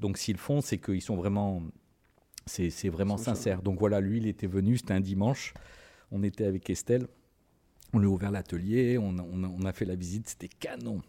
Donc 0.01 0.19
s'ils 0.19 0.35
le 0.35 0.41
font, 0.41 0.61
c'est 0.61 0.79
qu'ils 0.79 1.03
sont 1.03 1.15
vraiment, 1.17 1.63
c'est 2.47 2.89
vraiment 2.89 3.17
sincère. 3.17 3.63
Donc 3.63 3.79
voilà, 3.79 4.01
lui, 4.01 4.19
il 4.19 4.27
était 4.27 4.49
venu, 4.49 4.77
c'était 4.77 4.95
un 4.95 5.01
dimanche. 5.01 5.55
On 6.11 6.23
était 6.25 6.45
avec 6.45 6.69
Estelle. 6.71 7.07
On 7.93 7.99
lui 8.01 8.07
a 8.07 8.11
ouvert 8.11 8.31
l'atelier, 8.33 8.99
on, 8.99 9.17
a- 9.19 9.23
on 9.33 9.45
a- 9.45 9.49
on 9.49 9.65
a 9.65 9.73
fait 9.73 9.85
la 9.85 9.95
visite, 9.95 10.29
c'était 10.29 10.49
canon. 10.49 11.01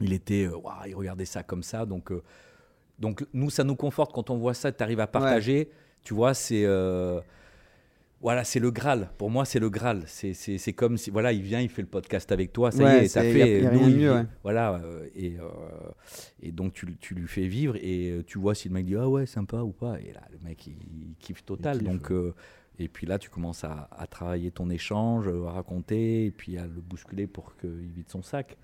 Il 0.00 0.12
était, 0.12 0.48
waouh, 0.48 0.86
il 0.86 0.94
regardait 0.94 1.24
ça 1.26 1.42
comme 1.42 1.62
ça. 1.62 1.84
Donc, 1.86 2.10
euh, 2.12 2.22
donc 2.98 3.24
nous, 3.32 3.50
ça 3.50 3.62
nous 3.62 3.76
conforte 3.76 4.12
quand 4.12 4.30
on 4.30 4.38
voit 4.38 4.54
ça, 4.54 4.72
tu 4.72 4.82
arrives 4.82 5.00
à 5.00 5.06
partager. 5.06 5.68
Tu 6.02 6.14
vois, 6.14 6.32
c'est. 6.34 6.64
euh, 6.64 7.20
voilà, 8.24 8.42
c'est 8.42 8.58
le 8.58 8.70
Graal. 8.72 9.10
Pour 9.18 9.30
moi, 9.30 9.44
c'est 9.44 9.60
le 9.60 9.70
Graal. 9.70 10.02
C'est- 10.06 10.72
comme 10.72 10.96
si, 10.96 11.10
voilà, 11.10 11.32
il 11.32 11.42
vient, 11.42 11.60
il 11.60 11.68
fait 11.68 11.82
le 11.82 11.88
podcast 11.88 12.32
avec 12.32 12.52
toi, 12.52 12.72
ça 12.72 12.82
Ouais, 12.82 13.02
y 13.02 13.04
est, 13.04 13.14
t'as 13.14 13.20
fait. 13.22 13.38
y 13.38 13.42
a- 13.42 13.60
y 13.60 13.66
a 13.66 13.70
nous, 13.70 13.86
mieux, 13.96 14.12
ouais. 14.14 14.24
Voilà, 14.42 14.74
euh, 14.82 15.06
et, 15.14 15.36
euh, 15.38 15.44
et 16.42 16.50
donc 16.50 16.72
tu, 16.72 16.96
tu 16.96 17.14
lui 17.14 17.28
fais 17.28 17.46
vivre 17.46 17.76
et 17.76 18.10
euh, 18.10 18.22
tu 18.26 18.38
vois 18.38 18.54
si 18.56 18.68
le 18.68 18.74
mec 18.74 18.86
dit 18.86 18.96
ah 18.96 19.08
ouais, 19.08 19.26
sympa 19.26 19.58
ou 19.62 19.70
pas. 19.72 20.00
Et 20.00 20.12
là, 20.12 20.22
le 20.32 20.38
mec, 20.42 20.66
il, 20.66 20.72
il 20.72 21.14
kiffe 21.20 21.44
total. 21.44 21.78
kiffe, 21.78 21.86
donc, 21.86 22.10
euh, 22.10 22.34
et 22.78 22.88
puis 22.88 23.06
là, 23.06 23.18
tu 23.20 23.30
commences 23.30 23.62
à, 23.62 23.88
à 23.96 24.06
travailler 24.08 24.50
ton 24.50 24.68
échange, 24.70 25.28
à 25.28 25.50
raconter, 25.52 26.24
et 26.26 26.30
puis 26.32 26.56
à 26.58 26.62
le 26.66 26.80
bousculer 26.80 27.26
pour 27.28 27.54
qu'il 27.56 27.90
vide 27.94 28.08
son 28.08 28.22
sac. 28.22 28.56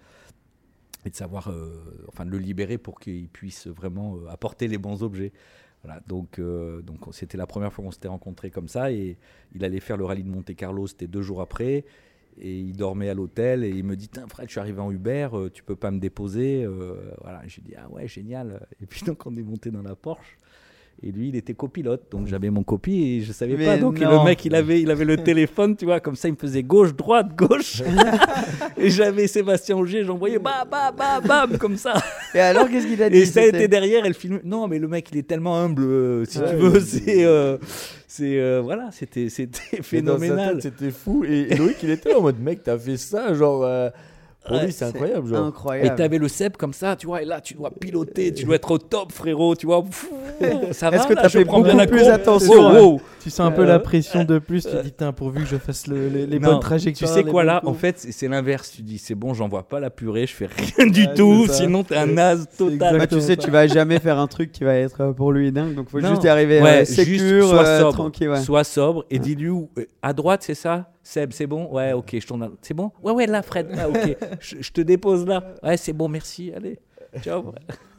Et 1.07 1.11
de 1.11 1.15
savoir, 1.15 1.49
euh, 1.49 1.83
enfin, 2.09 2.27
de 2.27 2.31
le 2.31 2.39
libérer 2.39 2.77
pour 2.77 2.99
qu'il 3.01 3.29
puisse 3.29 3.67
vraiment 3.69 4.17
euh, 4.17 4.29
apporter 4.29 4.69
les 4.69 4.77
bons 4.79 5.03
objets. 5.03 5.33
Voilà, 5.83 6.01
donc 6.07 6.39
euh, 6.39 6.83
donc 6.83 6.99
c'était 7.13 7.39
la 7.39 7.47
première 7.47 7.73
fois 7.73 7.83
qu'on 7.85 7.91
s'était 7.91 8.09
rencontrés 8.09 8.51
comme 8.51 8.69
ça 8.69 8.93
et 8.93 9.17
il 9.55 9.65
allait 9.65 9.81
faire 9.81 9.97
le 9.97 10.05
rallye 10.05 10.23
de 10.25 10.29
Monte 10.29 10.55
Carlo, 10.55 10.87
c'était 10.87 11.07
deux 11.07 11.23
jours 11.23 11.41
après 11.41 11.85
et 12.39 12.59
il 12.59 12.77
dormait 12.77 13.09
à 13.09 13.15
l'hôtel 13.15 13.65
et 13.65 13.71
il 13.71 13.83
me 13.85 13.97
dit 13.97 14.09
Tain, 14.09 14.27
Fred, 14.29 14.47
je 14.47 14.53
suis 14.53 14.61
arrivé 14.61 14.81
en 14.81 14.91
Uber, 14.91 15.29
euh, 15.33 15.49
tu 15.53 15.63
peux 15.63 15.77
pas 15.77 15.91
me 15.91 15.99
déposer 15.99 16.65
Euh, 16.65 16.95
Voilà, 17.23 17.41
j'ai 17.47 17.63
dit 17.63 17.73
ah 17.79 17.89
ouais 17.91 18.07
génial 18.07 18.67
et 18.83 18.87
puis 18.87 19.03
donc 19.07 19.25
on 19.27 19.35
est 19.37 19.43
monté 19.43 19.71
dans 19.71 19.83
la 19.83 19.95
Porsche 19.97 20.37
et 21.03 21.13
lui 21.13 21.29
il 21.31 21.37
était 21.37 21.55
copilote. 21.55 22.11
Donc 22.11 22.27
j'avais 22.27 22.51
mon 22.51 22.63
copie 22.63 23.03
et 23.03 23.21
je 23.23 23.33
savais 23.33 23.57
Mais 23.57 23.65
pas 23.65 23.79
donc 23.79 23.99
le 23.99 24.23
mec 24.25 24.45
il 24.45 24.55
avait 24.55 24.83
il 24.83 24.91
avait 24.91 25.07
le 25.07 25.17
téléphone 25.17 25.77
tu 25.77 25.87
vois 25.87 26.01
comme 26.01 26.15
ça 26.15 26.29
il 26.29 26.33
me 26.33 26.37
faisait 26.37 26.63
gauche 26.63 26.95
droite 26.95 27.35
gauche. 27.35 27.83
Et 28.77 28.91
j'avais 28.91 29.27
Sébastien 29.27 29.77
Auger 29.77 30.05
j'envoyais 30.05 30.39
bam 30.39 30.69
bam 30.71 30.95
bam 30.95 31.25
bam 31.27 31.59
comme 31.59 31.77
ça 31.77 31.95
Et 32.35 32.41
alors, 32.41 32.69
qu'est-ce 32.69 32.87
qu'il 32.87 33.03
a 33.03 33.11
dit 33.11 33.19
et 33.19 33.27
ça 33.27 33.41
a 33.41 33.45
été 33.45 33.69
derrière, 33.69 34.05
elle 34.05 34.15
filme. 34.15 34.41
Non, 34.45 34.69
mais 34.69 34.79
le 34.79 34.89
mec, 34.89 35.09
il 35.13 35.19
est 35.19 35.27
tellement 35.27 35.57
humble, 35.59 35.83
euh, 35.83 36.25
si 36.25 36.39
Ouais, 36.39 36.51
tu 36.51 36.57
veux. 36.57 36.81
C'est, 36.81 37.25
euh, 37.25 37.59
c'est, 38.07 38.39
euh, 38.39 38.61
voilà, 38.63 38.91
c'était, 38.93 39.29
c'était 39.29 39.83
phénoménal. 39.83 40.61
C'était 40.63 40.91
fou. 40.91 41.25
Et, 41.25 41.49
et 41.51 41.57
Loïc, 41.57 41.77
il 41.83 41.91
était 41.91 42.15
en 42.15 42.23
mode 42.23 42.41
mec, 42.41 42.63
t'as 42.63 42.79
fait 42.79 42.97
ça, 42.97 43.35
genre. 43.35 43.65
Euh, 44.51 44.53
pour 44.53 44.59
Ouais, 44.59 44.67
lui, 44.67 44.73
c'est 44.73 44.85
incroyable, 44.85 45.29
genre. 45.29 45.45
Et 45.45 45.49
Incroyable. 45.49 45.95
t'avais 45.97 46.19
le 46.19 46.29
cep 46.29 46.57
comme 46.57 46.73
ça, 46.73 46.97
tu 46.97 47.07
vois, 47.07 47.23
et 47.23 47.25
là, 47.25 47.41
tu 47.41 47.55
dois 47.55 47.71
piloter, 47.71 48.33
tu 48.35 48.45
dois 48.45 48.57
être 48.57 48.71
au 48.71 48.79
top, 48.79 49.13
frérot, 49.13 49.55
tu 49.57 49.67
vois. 49.67 49.83
Pfff, 49.83 50.09
ça 50.73 50.91
va, 50.91 50.97
Est-ce 50.97 51.07
que 51.07 51.15
là, 51.15 51.23
t'as 51.23 51.29
je 51.29 51.39
fait 51.39 51.45
prends 51.45 51.61
bien 51.61 51.73
beaucoup 51.75 51.79
la 51.79 51.87
plus 51.87 52.09
attention, 52.09 52.53
Wow, 52.53 52.73
ouais. 52.73 52.81
wow. 52.81 53.01
Tu 53.23 53.29
sens 53.31 53.41
un 53.41 53.51
peu 53.51 53.63
Euh, 53.63 53.67
la 53.67 53.79
pression 53.79 54.25
de 54.25 54.39
plus. 54.39 54.67
Tu 54.67 54.75
dis, 54.83 54.93
tiens, 54.93 55.13
pourvu 55.13 55.43
que 55.43 55.49
je 55.49 55.57
fasse 55.59 55.87
le- 55.87 56.09
les, 56.09 56.27
les 56.27 56.39
Non, 56.39 56.53
bonnes 56.53 56.61
trajectoires. 56.61 57.11
Tu 57.13 57.17
sais 57.23 57.25
quoi 57.25 57.45
là 57.45 57.61
En 57.67 57.75
fait, 57.75 57.99
c'est 57.99 58.13
c'est 58.13 58.29
l'inverse. 58.29 58.71
Tu 58.75 58.83
dis, 58.83 58.97
c'est 58.99 59.15
bon, 59.15 59.35
j'envoie 59.35 59.63
pas 59.69 59.79
la 59.81 59.91
purée, 59.91 60.27
je 60.27 60.35
fais 60.35 60.47
rien 60.47 60.87
du 60.87 61.07
tout, 61.15 61.47
sinon 61.49 61.85
t'es 61.85 61.97
un 61.97 62.07
naze 62.07 62.49
total. 62.57 62.99
Bah, 62.99 63.07
tu 63.07 63.21
sais, 63.21 63.37
tu 63.37 63.51
vas 63.51 63.67
jamais 63.67 63.99
faire 63.99 64.19
un 64.19 64.27
truc 64.27 64.53
qui 64.53 64.65
va 64.65 64.75
être 64.75 65.01
euh, 65.03 65.13
pour 65.13 65.33
lui 65.33 65.53
dingue, 65.53 65.75
donc 65.75 65.91
faut 65.91 66.01
Non. 66.01 66.09
juste 66.11 66.25
y 66.25 66.29
arriver 66.29 66.61
Ouais, 66.63 66.77
euh, 66.83 66.85
juste 66.87 66.95
sécure, 66.95 67.49
sois 67.49 67.67
euh, 67.67 67.81
sobre, 67.81 67.93
tranquille. 67.93 68.29
Ouais. 68.31 68.41
Sois 68.41 68.65
sobre 68.65 69.05
et 69.11 69.19
dis-lui 69.19 69.51
euh, 69.51 69.85
à 70.03 70.13
droite, 70.15 70.43
c'est 70.43 70.55
ça? 70.55 70.91
Seb, 71.03 71.33
c'est 71.33 71.47
bon? 71.47 71.69
Ouais, 71.73 71.93
ok, 71.93 72.17
je 72.21 72.27
tourne. 72.27 72.43
à- 72.43 72.51
C'est 72.63 72.75
bon? 72.75 72.93
Ouais, 73.03 73.13
ouais, 73.13 73.27
là, 73.27 73.43
Fred. 73.43 73.69
Ah, 73.79 73.89
ok, 73.89 74.17
je, 74.41 74.57
je 74.61 74.73
te 74.73 74.81
dépose 74.81 75.27
là. 75.27 75.55
Ouais, 75.63 75.77
c'est 75.77 75.93
bon, 75.93 76.09
merci. 76.09 76.53
Allez, 76.55 76.79
ciao. 77.23 77.53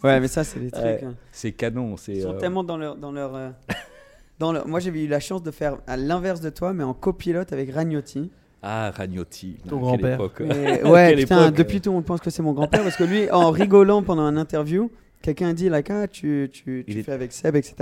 Ouais, 0.04 0.20
mais 0.20 0.28
ça, 0.28 0.44
c'est 0.44 0.60
des 0.60 0.72
trucs. 0.72 0.84
Ouais, 0.84 1.04
hein. 1.04 1.16
C'est 1.32 1.52
canon. 1.52 1.96
Ils 2.08 2.22
sont 2.22 2.30
euh, 2.34 2.38
tellement 2.38 2.64
dans 2.64 2.78
leur. 2.78 2.96
Dans 2.96 3.12
leur, 3.12 3.36
euh, 3.36 3.50
dans 4.40 4.52
leur... 4.54 4.68
Moi, 4.68 4.80
j'avais 4.80 5.04
eu 5.04 5.08
la 5.08 5.20
chance 5.20 5.44
de 5.44 5.52
faire 5.52 5.78
à 5.88 5.98
l'inverse 5.98 6.42
de 6.42 6.50
toi, 6.50 6.74
mais 6.74 6.84
en 6.84 6.94
copilote 6.94 7.52
avec 7.54 7.72
Ragnotti. 7.74 8.32
Ah, 8.64 8.92
Ragnotti. 8.92 9.58
Ton 9.68 9.80
grand-père. 9.80 10.20
ouais, 10.86 11.16
putain, 11.16 11.46
époque. 11.48 11.56
depuis 11.58 11.82
tout 11.82 11.90
le 11.90 11.96
monde 11.96 12.06
pense 12.06 12.20
que 12.22 12.30
c'est 12.30 12.44
mon 12.44 12.54
grand-père 12.54 12.84
parce 12.84 12.96
que 12.96 13.04
lui, 13.04 13.30
en 13.32 13.50
rigolant 13.50 14.04
pendant 14.04 14.22
un 14.22 14.38
interview, 14.38 14.92
quelqu'un 15.24 15.50
a 15.50 15.54
dit, 15.54 15.68
like, 15.70 15.90
ah, 15.90 16.08
tu, 16.08 16.50
tu, 16.54 16.84
tu 16.88 17.00
est- 17.00 17.04
fais 17.04 17.12
avec 17.14 17.32
Seb, 17.32 17.56
etc. 17.56 17.76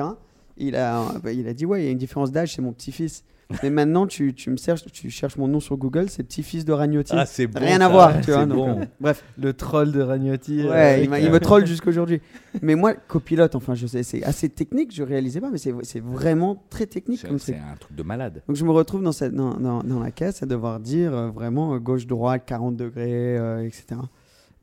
Il 0.57 0.75
a, 0.77 1.03
bah, 1.21 1.31
il 1.33 1.47
a 1.49 1.53
dit, 1.53 1.65
ouais, 1.65 1.81
il 1.81 1.85
y 1.85 1.87
a 1.89 1.91
une 1.91 1.97
différence 1.97 2.31
d'âge, 2.31 2.55
c'est 2.55 2.61
mon 2.61 2.71
petit-fils. 2.71 3.23
Mais 3.63 3.71
maintenant, 3.71 4.05
tu, 4.05 4.35
tu 4.35 4.51
me 4.51 4.57
cherches, 4.57 4.83
tu 4.91 5.09
cherches 5.09 5.35
mon 5.35 5.47
nom 5.47 5.59
sur 5.59 5.75
Google, 5.75 6.07
c'est 6.09 6.21
petit-fils 6.21 6.65
de 6.65 6.71
Ragnotti. 6.71 7.13
Ah, 7.15 7.25
c'est 7.25 7.47
bon. 7.47 7.59
Rien 7.59 7.79
ça. 7.79 7.85
à 7.87 7.89
voir, 7.89 8.21
tu 8.21 8.29
vois. 8.31 8.45
Donc, 8.45 8.57
bon. 8.57 8.79
euh, 8.81 8.85
bref. 8.99 9.23
Le 9.41 9.53
troll 9.53 9.91
de 9.91 10.01
Ragnotti. 10.01 10.61
euh, 10.61 10.69
Ouais, 10.69 11.03
il, 11.03 11.09
il 11.19 11.27
euh, 11.27 11.31
me 11.31 11.39
troll 11.39 11.65
jusqu'aujourd'hui. 11.65 12.21
Mais 12.61 12.75
moi, 12.75 12.93
copilote, 12.93 13.55
enfin, 13.55 13.73
je 13.73 13.87
sais, 13.87 14.03
c'est 14.03 14.23
assez 14.23 14.49
technique, 14.49 14.93
je 14.93 15.01
réalisais 15.01 15.41
pas, 15.41 15.49
mais 15.49 15.57
c'est 15.57 15.73
c'est 15.81 15.99
vraiment 15.99 16.63
très 16.69 16.85
technique 16.85 17.19
C'est 17.21 17.27
comme 17.27 17.39
c'est 17.39 17.53
truc. 17.53 17.63
un 17.73 17.75
truc 17.77 17.95
de 17.97 18.03
malade. 18.03 18.43
Donc 18.47 18.55
je 18.55 18.63
me 18.63 18.71
retrouve 18.71 19.01
dans, 19.01 19.11
cette, 19.11 19.33
dans, 19.33 19.55
dans, 19.55 19.81
dans 19.81 19.99
la 19.99 20.11
caisse 20.11 20.43
à 20.43 20.45
devoir 20.45 20.79
dire 20.79 21.11
euh, 21.15 21.29
vraiment 21.31 21.73
euh, 21.73 21.79
gauche-droite, 21.79 22.43
40 22.45 22.75
degrés, 22.77 23.35
euh, 23.37 23.65
etc. 23.65 23.99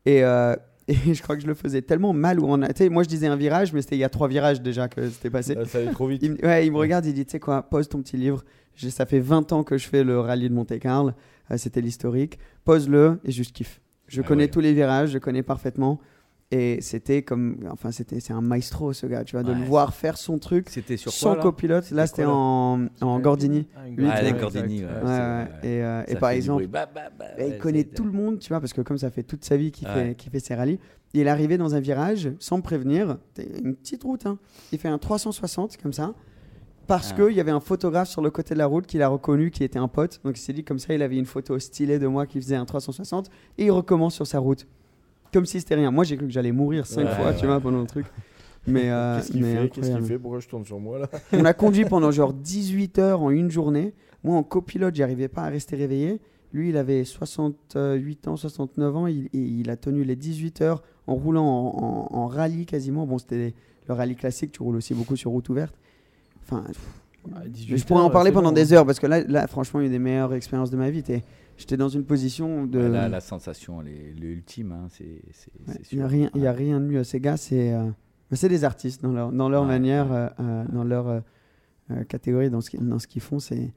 Et, 0.05 0.23
euh, 0.23 0.55
Et 0.89 1.15
je 1.15 1.21
crois 1.21 1.35
que 1.35 1.43
je 1.43 1.49
le 1.49 1.55
faisais 1.55 1.83
tellement 1.83 2.13
mal 2.13 2.39
où 2.39 2.45
on 2.47 2.63
a. 2.63 2.69
tu 2.69 2.85
sais, 2.85 2.89
moi, 2.89 3.03
je 3.03 3.09
disais 3.09 3.27
un 3.27 3.35
virage, 3.35 3.73
mais 3.73 3.83
c'était 3.83 3.97
il 3.97 3.99
y 3.99 4.05
a 4.05 4.09
trois 4.09 4.29
virages 4.29 4.61
déjà 4.63 4.87
que 4.87 5.09
c'était 5.11 5.31
passé. 5.31 5.57
Ah, 5.61 5.65
ça 5.65 5.79
allait 5.79 5.91
trop 5.91 6.07
vite. 6.07 6.23
Il, 6.23 6.31
me- 6.35 6.45
ouais, 6.47 6.65
il 6.65 6.71
me 6.71 6.77
regarde, 6.79 7.05
il 7.07 7.13
dit, 7.13 7.25
tu 7.27 7.33
sais 7.33 7.41
quoi, 7.41 7.61
pose 7.63 7.89
ton 7.89 8.01
petit 8.03 8.17
livre. 8.17 8.45
Ça 8.77 9.07
fait 9.07 9.21
20 9.21 9.53
ans 9.53 9.65
que 9.65 9.79
je 9.79 9.89
fais 9.89 10.05
le 10.05 10.21
rallye 10.21 10.49
de 10.49 10.55
Monte-Carlo. 10.55 11.13
Euh, 11.51 11.57
C'était 11.57 11.81
l'historique. 11.81 12.39
Pose-le 12.65 13.19
et 13.25 13.31
juste 13.33 13.55
kiffe. 13.55 13.81
Je 14.09 14.21
Ah 14.21 14.25
connais 14.25 14.45
ouais. 14.45 14.51
tous 14.51 14.61
les 14.61 14.73
virages, 14.73 15.11
je 15.11 15.19
connais 15.19 15.43
parfaitement. 15.43 16.01
Et 16.53 16.79
c'était 16.81 17.23
comme. 17.23 17.59
Enfin, 17.73 17.91
c'était 17.91 18.21
c'est 18.21 18.33
un 18.33 18.41
maestro, 18.41 18.93
ce 18.93 19.07
gars, 19.09 19.25
tu 19.25 19.35
vois, 19.35 19.43
de 19.43 19.53
le 19.53 19.65
voir 19.65 19.93
faire 19.95 20.17
son 20.17 20.39
truc 20.39 20.69
C'était 20.71 20.97
sur 20.97 21.13
quoi, 21.13 21.35
copilote. 21.43 21.91
Là, 21.91 22.07
c'était 22.07 22.25
en, 22.25 22.87
en 23.01 23.19
Gordini. 23.19 23.67
Ah, 23.77 23.81
Lui, 23.89 24.07
Ah, 24.09 24.23
vois. 24.23 24.31
Gordini, 24.33 24.85
ouais, 24.85 24.91
Ouais. 25.05 25.47
Et, 25.65 25.83
euh, 25.83 26.05
et 26.07 26.15
par 26.15 26.31
exemple. 26.31 26.69
Bah, 26.69 26.89
bah, 26.95 27.11
bah, 27.19 27.25
il 27.45 27.59
connaît 27.59 27.83
tout 27.83 28.05
le 28.05 28.13
monde, 28.13 28.39
tu 28.39 28.51
vois, 28.51 28.61
parce 28.61 28.73
que 28.73 28.81
comme 28.81 28.97
ça 28.99 29.11
fait 29.11 29.25
toute 29.25 29.45
sa 29.45 29.57
vie 29.57 29.73
qu'il 29.73 29.89
fait, 29.89 30.15
qu'il 30.15 30.31
fait 30.31 30.39
ses 30.39 30.55
rallyes, 30.55 30.79
il 31.15 31.27
est 31.27 31.31
arrivé 31.31 31.59
dans 31.59 31.75
un 31.75 31.81
virage 31.81 32.31
sans 32.39 32.61
prévenir, 32.61 33.19
une 33.65 33.75
petite 33.75 34.05
route, 34.05 34.27
hein. 34.27 34.39
il 34.71 34.79
fait 34.79 34.87
un 34.89 34.99
360 34.99 35.79
comme 35.79 35.93
ça, 35.93 36.15
parce 36.87 37.13
Ah. 37.13 37.17
qu'il 37.23 37.37
y 37.37 37.41
avait 37.41 37.51
un 37.51 37.61
photographe 37.61 38.09
sur 38.09 38.23
le 38.23 38.31
côté 38.31 38.55
de 38.55 38.59
la 38.59 38.67
route 38.67 38.87
qu'il 38.87 39.03
a 39.03 39.09
reconnu, 39.09 39.51
qui 39.51 39.65
était 39.65 39.79
un 39.79 39.89
pote, 39.89 40.21
donc 40.25 40.37
il 40.39 40.41
s'est 40.41 40.53
dit 40.53 40.65
comme 40.65 40.79
ça, 40.79 40.95
il 40.95 41.03
avait 41.03 41.17
une 41.17 41.27
photo 41.27 41.59
stylée 41.59 41.99
de 41.99 42.07
moi 42.07 42.27
qui 42.27 42.41
faisait 42.41 42.57
un 42.57 42.65
360, 42.65 43.31
et 43.59 43.65
il 43.67 43.71
recommence 43.71 44.15
sur 44.15 44.27
sa 44.27 44.39
route, 44.39 44.67
comme 45.33 45.47
si 45.47 45.59
c'était 45.61 45.75
rien. 45.75 45.91
Moi 45.91 46.05
j'ai 46.05 46.17
cru 46.17 46.27
que 46.27 46.33
j'allais 46.33 46.53
mourir 46.53 46.87
cinq 46.87 47.05
Ouais, 47.07 47.15
fois, 47.15 47.33
tu 47.35 47.47
vois, 47.47 47.61
pendant 47.61 47.81
le 47.81 47.87
truc. 47.87 48.07
Mais, 48.69 48.91
euh, 48.91 49.19
Qu'est-ce 49.19 49.31
qu'il 49.33 49.45
fait 49.45 49.51
qu'il 49.71 49.83
incroyable. 49.85 50.07
fait? 50.07 50.19
Pourquoi 50.19 50.41
je 50.41 50.49
tourne 50.49 50.65
sur 50.65 50.81
moi 50.81 50.99
là? 50.99 51.09
On 51.33 51.45
a 51.45 51.53
conduit 51.55 51.85
pendant 51.85 52.11
genre 52.11 52.33
18 52.33 52.99
heures 52.99 53.23
en 53.23 53.31
une 53.31 53.49
journée. 53.51 53.95
Moi, 54.25 54.37
en 54.37 54.43
copilote, 54.43 54.93
j'arrivais 54.97 55.29
pas 55.29 55.43
à 55.43 55.49
rester 55.51 55.77
réveillé. 55.77 56.21
Lui, 56.53 56.71
il 56.71 56.77
avait 56.77 57.05
68 57.05 58.29
ans, 58.29 58.37
69 58.37 58.97
ans. 58.97 59.07
Il 59.07 59.71
a 59.71 59.77
tenu 59.77 60.05
les 60.05 60.17
18 60.17 60.63
heures 60.63 60.83
en 61.07 61.15
roulant 61.15 61.45
en, 61.47 62.09
en- 62.13 62.17
en 62.19 62.27
rallye 62.27 62.67
quasiment. 62.67 63.07
Bon, 63.07 63.19
c'était 63.19 63.55
le 63.89 63.95
rallye 63.95 64.17
classique. 64.17 64.53
Tu 64.53 64.63
roules 64.63 64.77
aussi 64.77 64.95
beaucoup 64.95 65.17
sur 65.17 65.31
route 65.31 65.49
ouverte. 65.49 65.75
Enfin, 66.49 66.65
Ah, 67.35 67.41
mais 67.45 67.49
18 67.51 67.77
je 67.79 67.85
pourrais 67.85 68.01
en 68.01 68.05
heures, 68.07 68.13
parler 68.13 68.31
pendant 68.33 68.53
des 68.53 68.73
hein. 68.73 68.77
heures 68.79 68.87
parce 68.87 69.01
que 69.01 69.07
là, 69.07 69.21
là, 69.25 69.47
franchement, 69.49 69.81
une 69.81 69.91
des 69.91 69.99
meilleures 69.99 70.33
expériences 70.35 70.71
de 70.71 70.77
ma 70.77 70.91
vie. 70.91 71.03
T'es- 71.03 71.23
J'étais 71.59 71.77
dans 71.79 71.89
une 71.89 72.05
position 72.05 72.67
de. 72.67 72.79
Ouais, 72.79 72.89
là, 72.89 73.09
la 73.09 73.21
sensation, 73.21 73.81
elle 73.81 73.89
est 73.89 74.13
l'ultime. 74.15 74.73
Hein, 74.73 74.89
c'est, 74.91 75.23
c'est, 75.33 75.51
Ouais, 75.67 75.79
c'est 75.83 75.93
Il 75.93 75.99
n'y 75.99 76.05
a, 76.05 76.07
rien- 76.07 76.31
il 76.35 76.43
y 76.43 76.47
a 76.47 76.53
rien 76.53 76.79
de 76.81 76.85
mieux. 76.85 77.03
Ces 77.03 77.19
gars, 77.19 77.37
c'est 77.39 77.73
euh, 77.73 77.89
c'est 78.33 78.49
des 78.51 78.63
artistes 78.65 79.03
dans 79.03 79.13
leur, 79.13 79.33
dans 79.33 79.49
leur 79.49 79.63
Ouais, 79.63 79.69
manière, 79.69 80.13
euh, 80.13 80.29
euh, 80.39 80.65
dans 80.71 80.85
leur 80.85 81.09
euh, 81.09 81.21
euh, 81.93 82.05
catégorie, 82.05 82.51
dans 82.51 82.61
ce 82.61 82.69
qu'ils 82.71 82.87
dans 82.87 82.99
ce 82.99 83.07
qu'ils 83.07 83.23
font. 83.23 83.39
C'est 83.39 83.73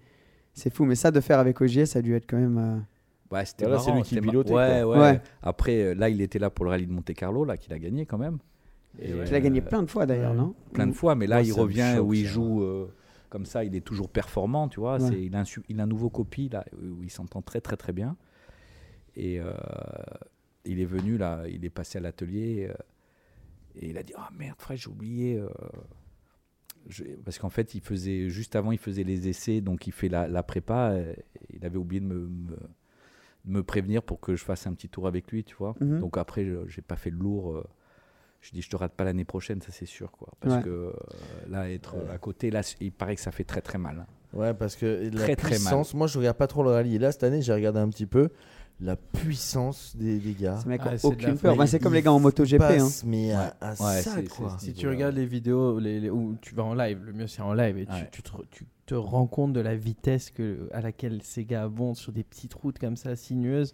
c'est 0.53 0.73
fou. 0.73 0.83
Mais 0.85 0.95
ça, 0.95 1.09
de 1.11 1.21
faire 1.21 1.39
avec 1.39 1.61
Ogier, 1.61 1.85
ça 1.85 1.99
a 1.99 2.01
dû 2.01 2.13
être 2.15 2.27
quand 2.29 2.37
même. 2.37 2.57
euh, 2.57 2.77
Ouais, 3.33 3.45
c'était 3.45 3.65
c'est 3.79 3.91
lui 3.93 4.01
qui 4.01 4.19
pilotait, 4.19 4.51
Ouais, 4.53 4.83
ouais. 4.83 4.97
Ouais. 4.99 5.21
Après, 5.41 5.81
euh, 5.83 5.93
là, 5.95 6.09
il 6.09 6.19
était 6.19 6.39
là 6.39 6.49
pour 6.49 6.65
le 6.65 6.71
rallye 6.71 6.87
de 6.87 6.91
Monte 6.91 7.13
Carlo, 7.13 7.45
là, 7.45 7.55
qu'il 7.57 7.71
a 7.73 7.79
gagné 7.79 8.05
quand 8.07 8.17
même. 8.17 8.39
Et, 9.01 9.23
qu'il 9.25 9.35
a 9.35 9.39
gagné 9.41 9.61
plein 9.61 9.81
de 9.83 9.89
fois 9.89 10.05
d'ailleurs, 10.05 10.31
ouais. 10.31 10.37
non 10.37 10.55
plein 10.73 10.87
de 10.87 10.93
fois, 10.93 11.15
mais 11.15 11.25
là, 11.27 11.41
il 11.41 11.53
revient 11.53 11.99
où 11.99 12.13
il 12.13 12.25
joue 12.25 12.63
euh, 12.63 12.87
comme 13.29 13.45
ça, 13.45 13.63
il 13.63 13.75
est 13.75 13.81
toujours 13.85 14.09
performant, 14.09 14.67
tu 14.67 14.79
vois. 14.79 14.99
Ouais. 15.01 15.21
Il, 15.23 15.35
a 15.35 15.39
un, 15.39 15.45
su- 15.45 15.63
il 15.69 15.79
a 15.79 15.83
un 15.83 15.87
nouveau 15.87 16.09
copie, 16.09 16.49
là, 16.49 16.65
où 16.73 17.03
il 17.03 17.09
s'entend 17.11 17.41
très, 17.41 17.61
très, 17.61 17.77
très 17.77 17.93
bien. 17.93 18.17
Et 19.15 19.39
euh, 19.39 19.53
il 20.65 20.79
est 20.79 20.85
venu, 20.85 21.17
là, 21.17 21.43
il 21.47 21.63
est 21.65 21.69
passé 21.69 21.97
à 21.97 22.01
l'atelier, 22.01 22.67
euh, 22.69 22.73
et 23.75 23.89
il 23.89 23.97
a 23.97 24.03
dit 24.03 24.13
Ah 24.17 24.29
merde, 24.37 24.55
frère, 24.59 24.77
j'ai 24.77 24.89
oublié. 24.89 25.37
euh, 25.37 25.47
je- 26.87 27.03
Parce 27.23 27.37
qu'en 27.39 27.49
fait, 27.49 27.75
il 27.75 27.81
faisait, 27.81 28.29
juste 28.29 28.55
avant, 28.55 28.71
il 28.71 28.77
faisait 28.79 29.03
les 29.03 29.27
essais, 29.27 29.61
donc 29.61 29.87
il 29.87 29.93
fait 29.93 30.09
la, 30.09 30.27
la 30.27 30.43
prépa. 30.43 30.95
il 31.53 31.65
avait 31.65 31.77
oublié 31.77 31.99
de 32.01 32.05
me, 32.05 32.19
me- 32.27 32.57
de 33.45 33.51
me 33.51 33.63
prévenir 33.63 34.03
pour 34.03 34.19
que 34.19 34.35
je 34.35 34.43
fasse 34.43 34.67
un 34.67 34.73
petit 34.73 34.89
tour 34.89 35.07
avec 35.07 35.31
lui, 35.31 35.43
tu 35.43 35.55
vois. 35.55 35.75
Mhm. 35.79 35.99
Donc 35.99 36.17
après, 36.17 36.45
je- 36.45 36.67
j'ai 36.67 36.81
pas 36.81 36.95
fait 36.97 37.09
le 37.09 37.17
lourd. 37.17 37.63
Euh, 38.41 38.41
je 38.41 38.51
dis, 38.51 38.61
je 38.61 38.69
te 38.69 38.75
rate 38.75 38.93
pas 38.93 39.03
l'année 39.03 39.25
prochaine, 39.25 39.61
ça 39.61 39.71
c'est 39.71 39.85
sûr, 39.85 40.11
quoi. 40.11 40.29
Parce 40.39 40.55
Ouais. 40.55 40.61
que 40.63 40.69
euh, 40.69 40.91
là, 41.49 41.69
être 41.69 41.95
à 42.11 42.17
côté, 42.17 42.51
là, 42.51 42.61
il 42.79 42.91
paraît 42.91 43.15
que 43.15 43.21
ça 43.21 43.31
fait 43.31 43.43
très 43.43 43.61
très 43.61 43.77
mal. 43.77 43.99
hein. 43.99 44.37
Ouais, 44.37 44.53
parce 44.53 44.75
que 44.75 45.09
la 45.11 45.23
Très, 45.23 45.35
très 45.35 45.49
mal. 45.49 45.57
puissance, 45.57 45.93
moi 45.95 46.05
je 46.07 46.17
regarde 46.19 46.37
pas 46.37 46.47
trop 46.47 46.61
le 46.63 46.69
rallye. 46.69 46.95
Et 46.95 46.99
là, 46.99 47.11
cette 47.11 47.23
année, 47.23 47.41
j'ai 47.41 47.53
regardé 47.53 47.79
un 47.79 47.89
petit 47.89 48.05
peu 48.05 48.29
la 48.79 48.95
puissance 48.95 49.95
des, 49.97 50.19
des 50.19 50.33
gars. 50.33 50.57
Ces 50.61 50.69
mecs 50.69 50.81
Ah, 50.85 50.91
la 50.93 50.97
aucune 51.05 51.37
peur. 51.37 51.55
Bah, 51.55 51.67
c'est 51.67 51.79
comme 51.79 51.93
les 51.95 52.01
gars 52.01 52.13
en 52.13 52.19
MotoGP. 52.19 52.61
Hein. 52.61 52.67
passent, 52.67 53.03
mais 53.03 53.31
à, 53.31 53.55
à 53.59 53.69
Ouais, 53.71 54.01
ça, 54.01 54.11
c'est- 54.15 54.27
quoi. 54.29 54.55
c'est- 54.59 54.67
Si 54.67 54.73
tu 54.73 54.79
niveau-là, 54.85 54.95
regardes 54.95 55.15
les 55.15 55.25
vidéos 55.25 55.79
les, 55.79 55.99
les- 55.99 56.09
où 56.09 56.37
tu 56.41 56.53
vas 56.55 56.63
en 56.63 56.75
live, 56.75 56.99
le 57.03 57.11
mieux 57.13 57.27
c'est 57.27 57.41
en 57.41 57.53
live 57.53 57.77
et 57.77 57.85
tu, 57.87 57.91
Ouais. 57.91 58.09
tu 58.11 58.21
te, 58.21 58.29
re- 58.31 58.45
tu 58.51 58.65
te 58.85 58.93
rends 58.95 59.27
compte 59.27 59.51
de 59.53 59.59
la 59.61 59.75
vitesse 59.75 60.29
que, 60.29 60.69
à 60.71 60.81
laquelle 60.81 61.21
ces 61.23 61.43
gars 61.45 61.67
vont 61.67 61.93
sur 61.95 62.11
des 62.13 62.23
petites 62.23 62.53
routes 62.53 62.79
comme 62.79 62.95
ça 62.95 63.15
sinueuses. 63.15 63.73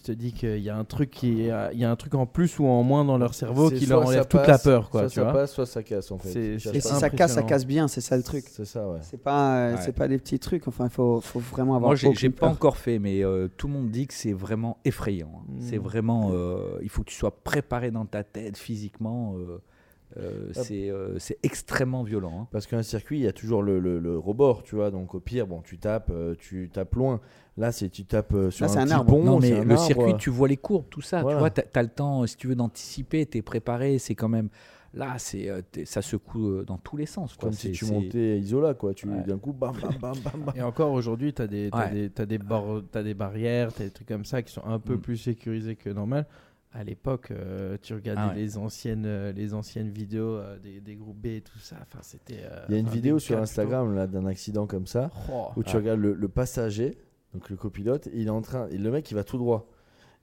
Tu 0.00 0.04
te 0.04 0.12
dis 0.12 0.32
qu'il 0.32 0.60
y 0.60 0.70
a 0.70 0.76
un 0.76 0.84
truc 0.84 1.10
qui 1.10 1.42
est- 1.42 1.52
il 1.72 1.78
y 1.80 1.84
a 1.84 1.90
un 1.90 1.96
truc 1.96 2.14
en 2.14 2.24
plus 2.24 2.60
ou 2.60 2.66
en 2.66 2.84
moins 2.84 3.04
dans 3.04 3.18
leur 3.18 3.34
cerveau 3.34 3.68
qui 3.68 3.84
leur 3.84 4.06
enlève 4.06 4.28
toute 4.28 4.46
la 4.46 4.56
peur 4.58 4.90
quoi 4.90 5.00
Soit 5.00 5.08
tu 5.08 5.14
ça 5.16 5.24
vois 5.24 5.32
passe, 5.32 5.52
soit 5.52 5.66
ça 5.66 5.82
casse 5.82 6.12
en 6.12 6.18
fait. 6.18 6.36
Et 6.54 6.58
si 6.60 6.80
ça 6.80 7.10
casse, 7.10 7.32
ça 7.34 7.42
casse 7.42 7.66
bien. 7.66 7.88
C'est 7.88 8.00
ça 8.00 8.16
le 8.16 8.22
truc. 8.22 8.44
C'est 8.48 8.64
ça, 8.64 8.88
ouais. 8.88 8.98
C'est 9.02 9.20
pas, 9.20 9.56
euh, 9.56 9.74
Ouais. 9.74 9.80
c'est 9.84 9.92
pas 9.92 10.06
des 10.06 10.18
petits 10.18 10.38
trucs. 10.38 10.68
Enfin, 10.68 10.84
il 10.84 10.90
faut, 10.90 11.20
faut 11.20 11.40
vraiment 11.40 11.74
avoir. 11.74 11.88
Moi, 11.90 12.12
j'ai, 12.14 12.30
pas 12.30 12.42
peur. 12.42 12.50
encore 12.50 12.76
fait, 12.76 13.00
mais 13.00 13.24
euh, 13.24 13.48
tout 13.56 13.66
le 13.66 13.72
monde 13.72 13.90
dit 13.90 14.06
que 14.06 14.14
c'est 14.14 14.32
vraiment 14.32 14.78
effrayant. 14.84 15.42
hein. 15.42 15.52
C'est 15.60 15.78
vraiment, 15.78 16.30
euh, 16.32 16.78
il 16.82 16.88
faut 16.90 17.02
que 17.02 17.10
tu 17.10 17.16
sois 17.16 17.32
préparé 17.42 17.90
dans 17.90 18.06
ta 18.06 18.22
tête 18.22 18.56
physiquement. 18.56 19.34
Euh, 20.16 20.20
euh, 20.20 20.52
Ah. 20.56 20.62
c'est, 20.64 20.90
euh, 20.90 21.18
c'est 21.18 21.38
extrêmement 21.42 22.02
violent. 22.02 22.32
hein. 22.42 22.48
Parce 22.50 22.66
qu'un 22.66 22.82
circuit, 22.82 23.18
il 23.18 23.24
y 23.24 23.28
a 23.28 23.32
toujours 23.32 23.62
le, 23.62 23.78
le, 23.78 23.98
le 23.98 24.18
rebord, 24.18 24.62
tu 24.62 24.74
vois. 24.76 24.90
Donc 24.90 25.14
au 25.14 25.20
pire, 25.20 25.46
bon, 25.46 25.60
tu 25.60 25.78
tapes, 25.78 26.10
euh, 26.10 26.34
tu 26.38 26.70
tapes 26.72 26.94
loin. 26.94 27.20
Là, 27.56 27.72
c'est 27.72 27.88
tu 27.90 28.04
tapes 28.04 28.32
euh, 28.34 28.50
sur 28.50 28.64
Là, 28.66 28.70
un, 28.70 28.74
c'est 28.74 28.80
un 28.80 28.84
petit 28.84 28.92
arbre. 28.94 29.10
pont. 29.10 29.24
non, 29.24 29.38
mais 29.38 29.52
un 29.52 29.64
le 29.64 29.70
arbre. 29.72 29.84
circuit, 29.84 30.14
tu 30.18 30.30
vois 30.30 30.48
les 30.48 30.56
courbes, 30.56 30.86
tout 30.88 31.00
ça. 31.02 31.22
Voilà. 31.22 31.36
Tu 31.36 31.40
vois, 31.40 31.50
tu 31.50 31.62
as, 31.78 31.82
le 31.82 31.88
temps, 31.88 32.26
si 32.26 32.36
tu 32.36 32.46
veux, 32.48 32.54
d'anticiper, 32.54 33.26
tu 33.26 33.38
es 33.38 33.42
préparé. 33.42 33.98
C'est 33.98 34.14
quand 34.14 34.28
même. 34.28 34.48
Là, 34.94 35.16
c'est, 35.18 35.50
ça 35.84 36.00
secoue 36.00 36.64
dans 36.64 36.78
tous 36.78 36.96
les 36.96 37.04
sens. 37.04 37.34
Quoi. 37.34 37.48
Comme 37.50 37.52
si 37.52 37.72
tu 37.72 37.84
montais 37.84 38.32
à 38.32 38.36
Isola, 38.36 38.72
quoi. 38.72 38.94
Tu 38.94 39.06
Ouais. 39.06 39.22
d'un 39.22 39.36
coup, 39.36 39.52
bam, 39.52 39.74
bam, 39.80 39.92
bam, 40.00 40.14
bam, 40.24 40.42
bam. 40.46 40.54
et 40.56 40.62
encore 40.62 40.92
aujourd'hui 40.92 41.34
tu 41.34 41.42
as 41.42 41.46
des 41.46 41.68
t'as 41.70 41.88
Ouais. 41.88 41.92
des, 41.92 42.10
t'as 42.10 42.24
des, 42.24 42.38
bar- 42.38 42.82
t'as 42.90 43.02
des 43.02 43.12
barrières 43.12 43.70
t'as 43.72 43.84
des 43.84 43.90
trucs 43.90 44.08
comme 44.08 44.24
ça 44.24 44.40
qui 44.40 44.50
sont 44.50 44.64
un 44.64 44.78
peu 44.78 44.94
Mm. 44.94 45.00
plus 45.00 45.16
sécurisés 45.18 45.76
que 45.76 45.90
normal 45.90 46.26
à 46.72 46.84
l'époque 46.84 47.30
euh, 47.30 47.76
tu 47.80 47.94
regardais 47.94 48.20
Ah 48.22 48.28
ouais. 48.28 48.34
les 48.40 48.58
anciennes 48.58 49.04
euh, 49.06 49.32
les 49.32 49.54
anciennes 49.54 49.90
vidéos 49.90 50.36
euh, 50.36 50.58
des, 50.58 50.80
des 50.80 50.96
groupes 50.96 51.16
B 51.18 51.26
et 51.26 51.40
tout 51.40 51.58
ça 51.58 51.76
enfin 51.82 52.00
c'était 52.02 52.40
euh, 52.44 52.64
Il 52.68 52.74
y 52.74 52.76
a 52.76 52.80
une 52.80 52.88
vidéo 52.88 53.18
sur 53.18 53.38
Instagram 53.38 53.94
là 53.94 54.06
d'un 54.06 54.26
accident 54.26 54.66
comme 54.66 54.86
ça 54.86 55.10
Oh. 55.32 55.48
où 55.56 55.62
tu 55.62 55.76
regardes 55.76 56.00
le, 56.00 56.12
le 56.14 56.28
passager, 56.28 56.98
donc 57.32 57.48
le 57.50 57.56
copilote, 57.56 58.08
il 58.12 58.26
est 58.26 58.30
en 58.30 58.42
train, 58.42 58.68
et 58.68 58.76
le 58.78 58.90
mec 58.90 59.10
il 59.10 59.14
va 59.14 59.24
tout 59.24 59.38
droit. 59.38 59.68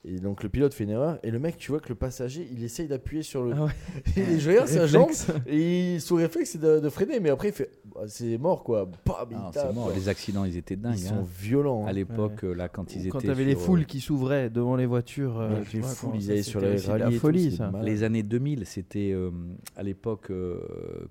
Et 0.08 0.20
donc 0.20 0.44
le 0.44 0.50
pilote 0.50 0.74
fait 0.74 0.84
une 0.84 0.92
erreur 0.92 1.18
et 1.24 1.32
le 1.32 1.40
mec 1.40 1.58
tu 1.58 1.72
vois 1.72 1.80
que 1.80 1.90
le 1.90 1.96
passager 1.96 2.48
il 2.52 2.64
essaye 2.64 2.88
d'appuyer 2.88 3.24
sur 3.24 3.44
le. 3.44 3.54
Ah 3.56 3.66
ouais. 3.66 3.72
et 4.18 4.40
je 4.40 4.50
regarde 4.50 4.68
sa 4.68 4.86
jambe 4.86 5.10
et 5.48 5.96
il, 5.96 6.02
son 6.02 6.16
réflexe 6.16 6.52
c'est 6.52 6.62
de, 6.62 6.80
de 6.80 6.90
freiner 6.90 7.20
mais 7.20 7.32
après 7.32 7.50
il 7.50 7.54
fait 7.54 7.72
bah, 7.96 8.02
c'est 8.08 8.38
mort 8.38 8.64
quoi. 8.64 8.86
Bam, 9.06 9.16
il 9.32 9.38
Non, 9.38 9.52
tape, 9.52 9.68
c'est 9.70 9.74
mort. 9.74 9.86
quoi. 9.86 9.96
Les 9.96 10.10
accidents, 10.10 10.44
ils 10.46 10.58
étaient 10.58 10.76
dingues. 10.76 11.00
Ils 11.00 11.08
hein. 11.08 11.10
sont 11.10 11.24
violents. 11.24 11.86
À 11.86 11.90
hein. 11.90 11.94
l'époque, 11.94 12.44
euh, 12.44 12.54
là, 12.54 12.68
quand 12.68 12.94
ils 12.94 13.08
quand 13.10 13.20
étaient. 13.20 13.28
tu 13.28 13.32
avais 13.32 13.46
les 13.46 13.52
sur, 13.52 13.62
euh, 13.62 13.66
foules 13.66 13.86
qui 13.86 14.02
s'ouvraient 14.02 14.50
devant 14.50 14.76
les 14.76 14.86
voitures 14.86 15.40
euh, 15.40 15.62
les 15.74 15.80
vois, 15.80 15.90
foules, 15.90 16.16
ils 16.18 16.30
allaient 16.32 16.44
sur 16.44 16.60
les 16.60 16.78
rallyes 16.78 17.04
la 17.04 17.10
tout, 17.12 17.20
folie 17.20 17.56
ça. 17.56 17.72
Les 17.82 18.04
années 18.04 18.24
2000, 18.24 18.66
c'était 18.66 19.12
euh, 19.14 19.32
à 19.76 19.84
l'époque, 19.84 20.30
euh, 20.30 20.60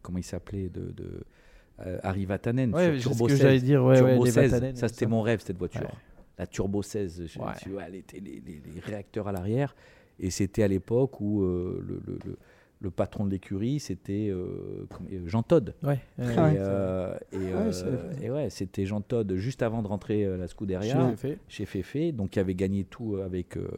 comment 0.03 0.19
il 0.19 0.25
s'appelait 0.25 0.69
de, 0.69 0.93
de 0.93 1.25
euh, 1.87 1.99
Harry 2.03 2.27
Vatanen 2.27 2.75
Ouais, 2.75 2.99
sur 2.99 3.13
c'est 3.13 3.17
Turbo 3.17 3.29
ce 3.29 3.33
que 3.33 3.39
16. 3.39 3.47
j'allais 3.47 3.61
dire, 3.61 3.83
ouais, 3.85 3.97
Turbo 3.97 4.21
ouais, 4.21 4.25
les 4.27 4.31
16, 4.31 4.51
Vatanen, 4.51 4.77
ça 4.77 4.89
c'était 4.89 5.07
mon 5.07 5.23
rêve 5.23 5.41
cette 5.45 5.59
voiture. 5.59 5.91
La 6.39 6.47
Turbo 6.47 6.83
16, 6.83 7.27
je- 7.27 7.39
Ouais. 7.39 7.47
tu 7.63 7.71
vois, 7.71 7.83
elle 7.87 7.95
était 7.95 8.19
les, 8.21 8.43
les- 8.45 8.61
les 8.75 8.81
réacteurs 8.81 9.29
à 9.29 9.33
l'arrière. 9.33 9.75
Et 10.19 10.31
c'était 10.31 10.63
à 10.63 10.69
l'époque 10.69 11.21
où 11.21 11.43
euh, 11.43 11.83
le, 11.87 12.01
le- 12.07 12.19
le- 12.25 12.37
le 12.81 12.91
patron 12.91 13.25
de 13.25 13.31
l'écurie, 13.31 13.81
c'était 13.81 14.29
euh, 14.31 14.87
euh, 15.13 15.21
Jean 15.27 15.43
Todt. 15.43 15.73
Ouais, 15.83 16.01
Et, 16.19 16.23
ouais, 16.23 16.27
ouais. 16.29 16.55
euh, 16.59 17.17
et, 17.33 17.37
Ouais, 17.39 17.45
euh, 17.53 17.73
c'est- 17.73 18.25
et 18.25 18.31
ouais, 18.31 18.51
c'était 18.51 18.85
Jean 18.85 19.01
Todt 19.01 19.37
juste 19.37 19.63
avant 19.63 19.81
de 19.83 19.87
rentrer 19.89 20.27
à 20.27 20.37
la 20.37 20.47
Scuderia 20.49 21.11
Chez 21.11 21.17
Fefe. 21.17 21.39
chez 21.49 21.67
Fefe, 21.67 22.15
donc 22.15 22.31
qui 22.31 22.41
avait 22.41 22.55
gagné 22.55 22.85
tout 22.85 23.17
avec, 23.25 23.57
euh, 23.57 23.69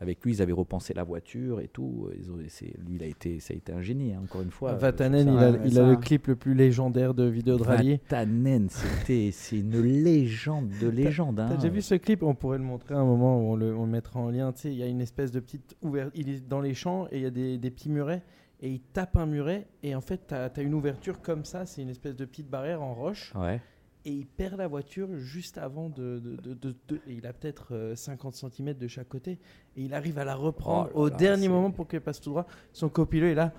avec 0.00 0.24
lui. 0.24 0.34
Ils 0.34 0.42
avaient 0.42 0.52
repensé 0.52 0.94
la 0.94 1.04
voiture 1.04 1.60
et 1.60 1.68
tout. 1.68 2.08
Lui, 2.10 2.96
il 2.96 3.02
a 3.02 3.06
été, 3.06 3.40
ça 3.40 3.54
a 3.54 3.56
été 3.56 3.72
un 3.72 3.82
génie, 3.82 4.12
hein, 4.12 4.20
encore 4.24 4.42
une 4.42 4.50
fois. 4.50 4.74
Vatanen, 4.74 5.28
il, 5.28 5.38
a, 5.38 5.50
il 5.64 5.72
ça. 5.74 5.86
a 5.86 5.90
le 5.90 5.96
clip 5.96 6.26
le 6.26 6.36
plus 6.36 6.54
légendaire 6.54 7.14
de 7.14 7.24
vidéo 7.24 7.56
de 7.56 7.62
rallye. 7.62 8.00
Vatanen, 8.08 8.68
c'était, 8.68 9.30
c'est 9.32 9.58
une 9.58 9.80
légende 9.80 10.70
de 10.80 10.88
légende. 10.88 11.36
T'as 11.36 11.44
hein. 11.44 11.54
déjà 11.54 11.68
vu 11.68 11.82
ce 11.82 11.94
clip? 11.94 12.22
On 12.22 12.34
pourrait 12.34 12.58
le 12.58 12.64
montrer 12.64 12.94
à 12.94 12.98
un 12.98 13.04
moment 13.04 13.38
où 13.38 13.52
on 13.52 13.56
le, 13.56 13.74
on 13.74 13.84
le 13.84 13.90
mettra 13.90 14.20
en 14.20 14.30
lien. 14.30 14.52
Tu 14.52 14.60
sais, 14.60 14.72
il 14.72 14.78
y 14.78 14.82
a 14.82 14.86
une 14.86 15.00
espèce 15.00 15.32
de 15.32 15.40
petite 15.40 15.76
ouverture. 15.82 16.12
Il 16.14 16.28
est 16.28 16.46
dans 16.46 16.60
les 16.60 16.74
champs 16.74 17.06
et 17.10 17.16
il 17.16 17.22
y 17.22 17.26
a 17.26 17.30
des, 17.30 17.58
des 17.58 17.70
petits 17.70 17.90
murets. 17.90 18.22
Et 18.60 18.70
il 18.70 18.80
tape 18.80 19.16
un 19.16 19.26
muret. 19.26 19.66
Et 19.82 19.94
en 19.94 20.00
fait, 20.00 20.26
tu 20.28 20.34
as, 20.34 20.62
une 20.62 20.74
ouverture 20.74 21.20
comme 21.20 21.44
ça. 21.44 21.66
C'est 21.66 21.82
une 21.82 21.90
espèce 21.90 22.16
de 22.16 22.24
petite 22.24 22.48
barrière 22.48 22.82
en 22.82 22.94
roche. 22.94 23.32
Ouais. 23.36 23.60
Et 24.04 24.10
il 24.12 24.26
perd 24.26 24.56
la 24.58 24.68
voiture 24.68 25.08
juste 25.16 25.58
avant 25.58 25.88
de. 25.90 26.18
de- 26.20 26.36
de- 26.36 26.54
de- 26.54 26.74
de- 26.88 27.00
et 27.08 27.14
il 27.14 27.26
a 27.26 27.32
peut-être 27.32 27.68
euh, 27.74 27.94
50 27.96 28.34
cm 28.34 28.74
de 28.74 28.88
chaque 28.88 29.08
côté. 29.08 29.32
Et 29.76 29.82
il 29.82 29.92
arrive 29.94 30.18
à 30.18 30.24
la 30.24 30.34
reprendre 30.34 30.90
Oh 30.94 30.98
là 30.98 31.02
au 31.04 31.08
là, 31.08 31.16
dernier 31.16 31.48
moment 31.48 31.70
pour 31.70 31.88
qu'elle 31.88 32.00
passe 32.00 32.20
tout 32.20 32.30
droit. 32.30 32.46
Son 32.72 32.88
copilote 32.88 33.30
est 33.30 33.34
là. 33.34 33.52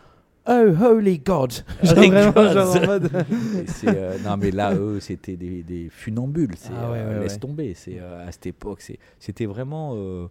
Oh, 0.48 0.52
holy 0.82 1.20
God 1.20 1.52
Genre 1.84 1.96
vraiment, 1.96 2.32
God. 2.32 2.54
genre 2.54 2.76
en 2.78 2.86
mode- 2.86 3.12
euh, 3.88 4.18
non, 4.24 4.38
mais 4.38 4.50
là, 4.52 4.74
eux, 4.74 5.00
c'était 5.02 5.36
des, 5.36 5.62
des 5.62 5.90
funambules. 5.90 6.56
Ah 6.74 6.90
ouais, 6.92 6.98
euh, 7.00 7.14
ouais, 7.18 7.24
laisse 7.24 7.34
ouais. 7.34 7.40
tomber. 7.40 7.74
C'est, 7.76 8.00
euh, 8.00 8.26
à 8.26 8.32
cette 8.32 8.48
époque, 8.48 8.82
c'était 9.20 9.46
vraiment. 9.46 9.94
euh, 9.96 10.28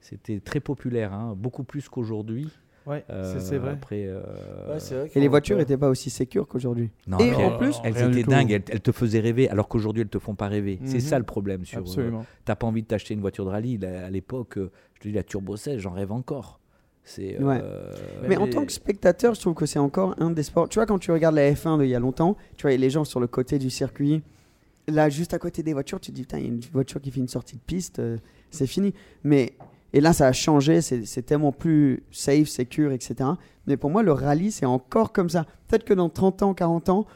c'était 0.00 0.40
très 0.40 0.58
populaire, 0.60 1.12
hein, 1.14 1.34
beaucoup 1.38 1.62
plus 1.64 1.88
qu'aujourd'hui. 1.88 2.48
Ouais, 2.86 3.04
Euh, 3.10 3.32
c'est- 3.32 3.40
c'est 3.40 3.58
vrai. 3.58 3.72
Après, 3.72 4.04
euh, 4.06 4.20
Et 5.14 5.20
les 5.20 5.28
voitures 5.28 5.56
n'étaient 5.58 5.76
pas 5.76 5.88
aussi 5.88 6.10
sécures 6.10 6.48
qu'aujourd'hui. 6.48 6.90
Non, 7.06 7.18
et 7.18 7.30
mais 7.30 7.34
en 7.36 7.50
elles- 7.52 7.58
plus, 7.58 7.76
elles 7.84 7.96
étaient 8.18 8.28
dingues, 8.28 8.50
elles, 8.50 8.64
elles 8.68 8.80
te 8.80 8.90
faisaient 8.92 9.20
rêver, 9.20 9.48
alors 9.48 9.68
qu'aujourd'hui 9.68 10.02
elles 10.02 10.08
te 10.08 10.18
font 10.18 10.34
pas 10.34 10.48
rêver. 10.48 10.78
C'est 10.84 10.94
Mhm. 10.94 11.00
ça 11.00 11.18
le 11.18 11.24
problème 11.24 11.64
sur. 11.64 11.78
euh, 11.78 11.82
Absolument. 11.82 12.26
T'as 12.44 12.56
pas 12.56 12.66
envie 12.66 12.82
de 12.82 12.86
t'acheter 12.88 13.14
une 13.14 13.20
voiture 13.20 13.44
de 13.44 13.50
rallye. 13.50 13.78
à 13.84 14.10
l'époque, 14.10 14.58
euh, 14.58 14.70
je 14.94 15.00
te 15.00 15.08
dis 15.08 15.14
la 15.14 15.22
Turbo 15.22 15.56
16, 15.56 15.78
j'en 15.78 15.92
rêve 15.92 16.10
encore. 16.12 16.58
C'est. 17.04 17.38
Ouais. 17.42 17.58
euh, 17.62 17.92
Mais 18.28 18.36
en 18.36 18.46
tant 18.48 18.64
que 18.64 18.72
spectateur, 18.72 19.34
je 19.34 19.40
trouve 19.40 19.54
que 19.54 19.66
c'est 19.66 19.78
encore 19.80 20.14
un 20.18 20.30
des 20.30 20.42
sports. 20.44 20.68
Tu 20.68 20.78
vois, 20.78 20.86
quand 20.86 20.98
tu 20.98 21.10
regardes 21.12 21.34
la 21.34 21.50
F1 21.52 21.78
d'il 21.78 21.88
y 21.88 21.94
a 21.94 21.98
longtemps, 22.00 22.36
tu 22.56 22.62
vois, 22.62 22.76
les 22.76 22.90
gens 22.90 23.04
sur 23.04 23.18
le 23.20 23.26
côté 23.26 23.58
du 23.58 23.70
circuit, 23.70 24.22
là, 24.88 25.08
juste 25.08 25.34
à 25.34 25.38
côté 25.38 25.62
des 25.62 25.72
voitures, 25.72 25.98
tu 26.00 26.10
te 26.10 26.16
dis, 26.16 26.22
putain, 26.22 26.38
il 26.38 26.44
y 26.44 26.46
a 26.46 26.52
une 26.52 26.60
voiture 26.72 27.00
qui 27.00 27.10
fait 27.10 27.20
une 27.20 27.28
sortie 27.28 27.56
de 27.56 27.60
piste, 27.66 27.98
euh, 27.98 28.18
c'est 28.50 28.66
fini. 28.68 28.94
Mais, 29.24 29.52
et 29.92 30.00
là, 30.00 30.12
ça 30.12 30.26
a 30.26 30.32
changé, 30.32 30.80
c'est 30.80 31.22
tellement 31.22 31.52
plus 31.52 32.02
safe, 32.10 32.48
secure, 32.48 32.92
etc. 32.92 33.14
Mais 33.66 33.76
pour 33.76 33.90
moi, 33.90 34.02
le 34.02 34.12
rallye, 34.12 34.50
c'est 34.50 34.66
encore 34.66 35.12
comme 35.12 35.28
ça. 35.28 35.44
Peut-être 35.68 35.84
que 35.84 35.94
dans 35.94 36.08
30 36.08 36.42
ans, 36.42 36.54
40 36.54 36.88
ans, 36.88 37.06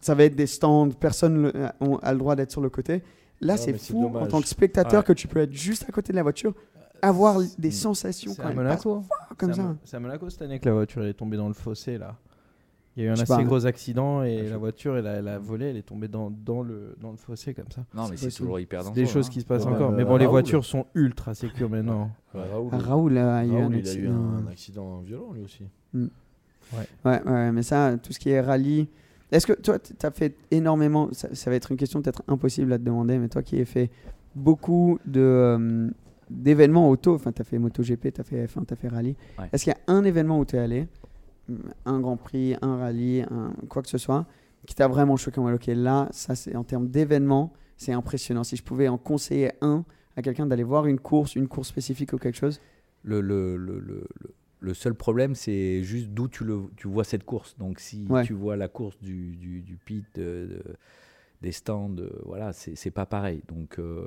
ça 0.00 0.14
va 0.14 0.24
être 0.24 0.36
des 0.36 0.46
stands, 0.46 0.90
personne 0.90 1.42
le- 1.44 1.52
a, 2.02 2.12
le 2.12 2.18
droit 2.18 2.36
d'être 2.36 2.50
sur 2.50 2.60
le 2.60 2.68
côté. 2.70 3.02
Là, 3.40 3.56
c'est 3.56 3.76
fou 3.78 4.06
en 4.14 4.26
tant 4.26 4.40
que 4.40 4.48
spectateur 4.48 5.00
Ouais. 5.00 5.04
que 5.06 5.12
tu 5.12 5.28
peux 5.28 5.40
être 5.40 5.52
juste 5.52 5.84
à 5.88 5.92
côté 5.92 6.12
de 6.12 6.16
la 6.16 6.22
voiture, 6.22 6.54
avoir 7.02 7.38
des 7.58 7.70
sensations 7.70 8.32
C'est 8.32 8.38
quand 8.42 8.48
à 8.48 8.52
même 8.52 8.56
Monaco. 8.58 9.00
pas- 9.08 9.34
comme 9.36 9.52
C'est 9.52 9.60
à 9.60 9.64
ça. 9.64 9.76
C'est 9.84 9.96
à 9.96 10.00
Monaco 10.00 10.30
cette 10.30 10.42
année 10.42 10.58
que 10.60 10.68
la 10.68 10.74
voiture 10.74 11.04
est 11.04 11.14
tombée 11.14 11.36
dans 11.36 11.48
le 11.48 11.54
fossé 11.54 11.98
là. 11.98 12.16
Il 12.96 13.02
y 13.02 13.06
a 13.06 13.08
eu 13.08 13.10
un 13.10 13.14
assez 13.14 13.26
pas. 13.26 13.42
gros 13.42 13.66
accident 13.66 14.22
et 14.22 14.48
la 14.48 14.56
voiture 14.56 14.96
elle 14.96 15.06
a, 15.08 15.14
elle 15.14 15.26
a 15.28 15.38
volé, 15.38 15.66
elle 15.66 15.76
est 15.76 15.82
tombée 15.82 16.06
dans, 16.06 16.30
dans, 16.30 16.62
le, 16.62 16.94
dans 17.00 17.10
le 17.10 17.16
fossé 17.16 17.52
comme 17.52 17.70
ça. 17.74 17.84
Non, 17.92 18.08
mais 18.08 18.16
c'est 18.16 18.30
toujours 18.30 18.60
hyper 18.60 18.80
dangereux, 18.84 18.94
des 18.94 19.06
choses 19.06 19.26
hein. 19.26 19.30
qui 19.32 19.40
se 19.40 19.46
passent 19.46 19.64
Ouais, 19.64 19.72
encore. 19.72 19.88
même, 19.90 19.96
Mais 19.96 20.04
euh, 20.04 20.06
bon, 20.06 20.16
les 20.16 20.26
voitures 20.26 20.64
sont 20.64 20.86
ultra 20.94 21.34
sécures 21.34 21.68
maintenant. 21.68 22.10
Ouais, 22.34 22.42
Raoul, 22.48 22.68
Ah, 22.72 22.78
Raoul 22.78 23.18
a 23.18 23.44
eu 23.44 23.50
un 23.50 23.60
Raoul, 23.62 23.76
il 23.76 23.88
a 23.88 23.92
eu 23.94 23.96
accident. 23.96 24.14
un 24.14 24.46
accident 24.46 25.00
violent 25.00 25.32
lui 25.32 25.42
aussi. 25.42 25.64
Mm. 25.92 26.06
Ouais. 26.72 26.88
Ouais, 27.04 27.22
ouais, 27.26 27.52
mais 27.52 27.62
ça, 27.62 27.96
tout 28.02 28.12
ce 28.12 28.18
qui 28.20 28.30
est 28.30 28.40
rallye. 28.40 28.88
Est-ce 29.32 29.46
que 29.48 29.52
toi, 29.54 29.78
tu 29.80 29.94
as 30.06 30.10
fait 30.12 30.36
énormément. 30.52 31.08
Ça, 31.12 31.34
ça 31.34 31.50
va 31.50 31.56
être 31.56 31.72
une 31.72 31.76
question 31.76 32.00
peut-être 32.00 32.22
impossible 32.28 32.72
à 32.72 32.78
te 32.78 32.84
demander, 32.84 33.18
mais 33.18 33.28
toi 33.28 33.42
qui 33.42 33.60
as 33.60 33.64
fait 33.64 33.90
beaucoup 34.36 34.98
de, 35.04 35.20
euh, 35.20 35.90
d'événements 36.30 36.88
auto, 36.88 37.14
enfin, 37.14 37.32
tu 37.32 37.42
as 37.42 37.44
fait 37.44 37.58
MotoGP, 37.58 38.12
tu 38.14 38.20
as 38.20 38.24
fait 38.24 38.44
F1, 38.46 38.64
tu 38.66 38.72
as 38.72 38.76
fait 38.76 38.88
rallye. 38.88 39.16
Ouais. 39.38 39.46
Est-ce 39.52 39.64
qu'il 39.64 39.72
y 39.72 39.76
a 39.76 39.92
un 39.92 40.04
événement 40.04 40.38
où 40.38 40.44
tu 40.44 40.54
es 40.56 40.58
allé, 40.60 40.86
un 41.84 42.00
Grand 42.00 42.16
Prix, 42.16 42.56
un 42.62 42.76
rallye, 42.78 43.22
un, 43.30 43.52
quoi 43.68 43.82
que 43.82 43.88
ce 43.88 43.98
soit, 43.98 44.26
qui 44.66 44.74
t'a 44.74 44.88
vraiment 44.88 45.16
choqué 45.16 45.38
en 45.40 45.44
mode, 45.44 45.54
Ok, 45.56 45.66
là, 45.68 46.08
ça, 46.10 46.34
c'est 46.34 46.56
en 46.56 46.64
termes 46.64 46.88
d'événements, 46.88 47.52
c'est 47.76 47.92
impressionnant. 47.92 48.44
Si 48.44 48.56
je 48.56 48.62
pouvais 48.62 48.88
en 48.88 48.98
conseiller 48.98 49.52
un 49.60 49.84
à 50.16 50.22
quelqu'un 50.22 50.46
d'aller 50.46 50.62
voir 50.62 50.86
une 50.86 50.98
course, 51.00 51.34
une 51.36 51.48
course 51.48 51.68
spécifique 51.68 52.12
ou 52.12 52.18
quelque 52.18 52.38
chose. 52.38 52.60
le, 53.02 53.20
le, 53.20 53.56
le, 53.56 53.78
le, 53.80 54.06
le- 54.60 54.72
seul 54.74 54.94
problème, 54.94 55.34
c'est 55.34 55.82
juste 55.82 56.08
d'où 56.08 56.26
tu, 56.28 56.44
le, 56.44 56.62
tu 56.76 56.88
vois 56.88 57.04
cette 57.04 57.24
course. 57.24 57.54
Donc, 57.58 57.80
si 57.80 58.06
Ouais. 58.08 58.24
tu 58.24 58.32
vois 58.32 58.56
la 58.56 58.68
course 58.68 58.96
du, 59.02 59.36
du, 59.36 59.60
du 59.60 59.76
pit, 59.76 60.06
de- 60.14 60.46
de- 60.50 60.76
des 61.44 61.52
stands, 61.52 61.94
euh, 61.98 62.10
voilà, 62.24 62.52
c'est 62.52 62.74
c'est 62.74 62.90
pas 62.90 63.06
pareil. 63.06 63.42
Donc, 63.48 63.78
euh, 63.78 64.02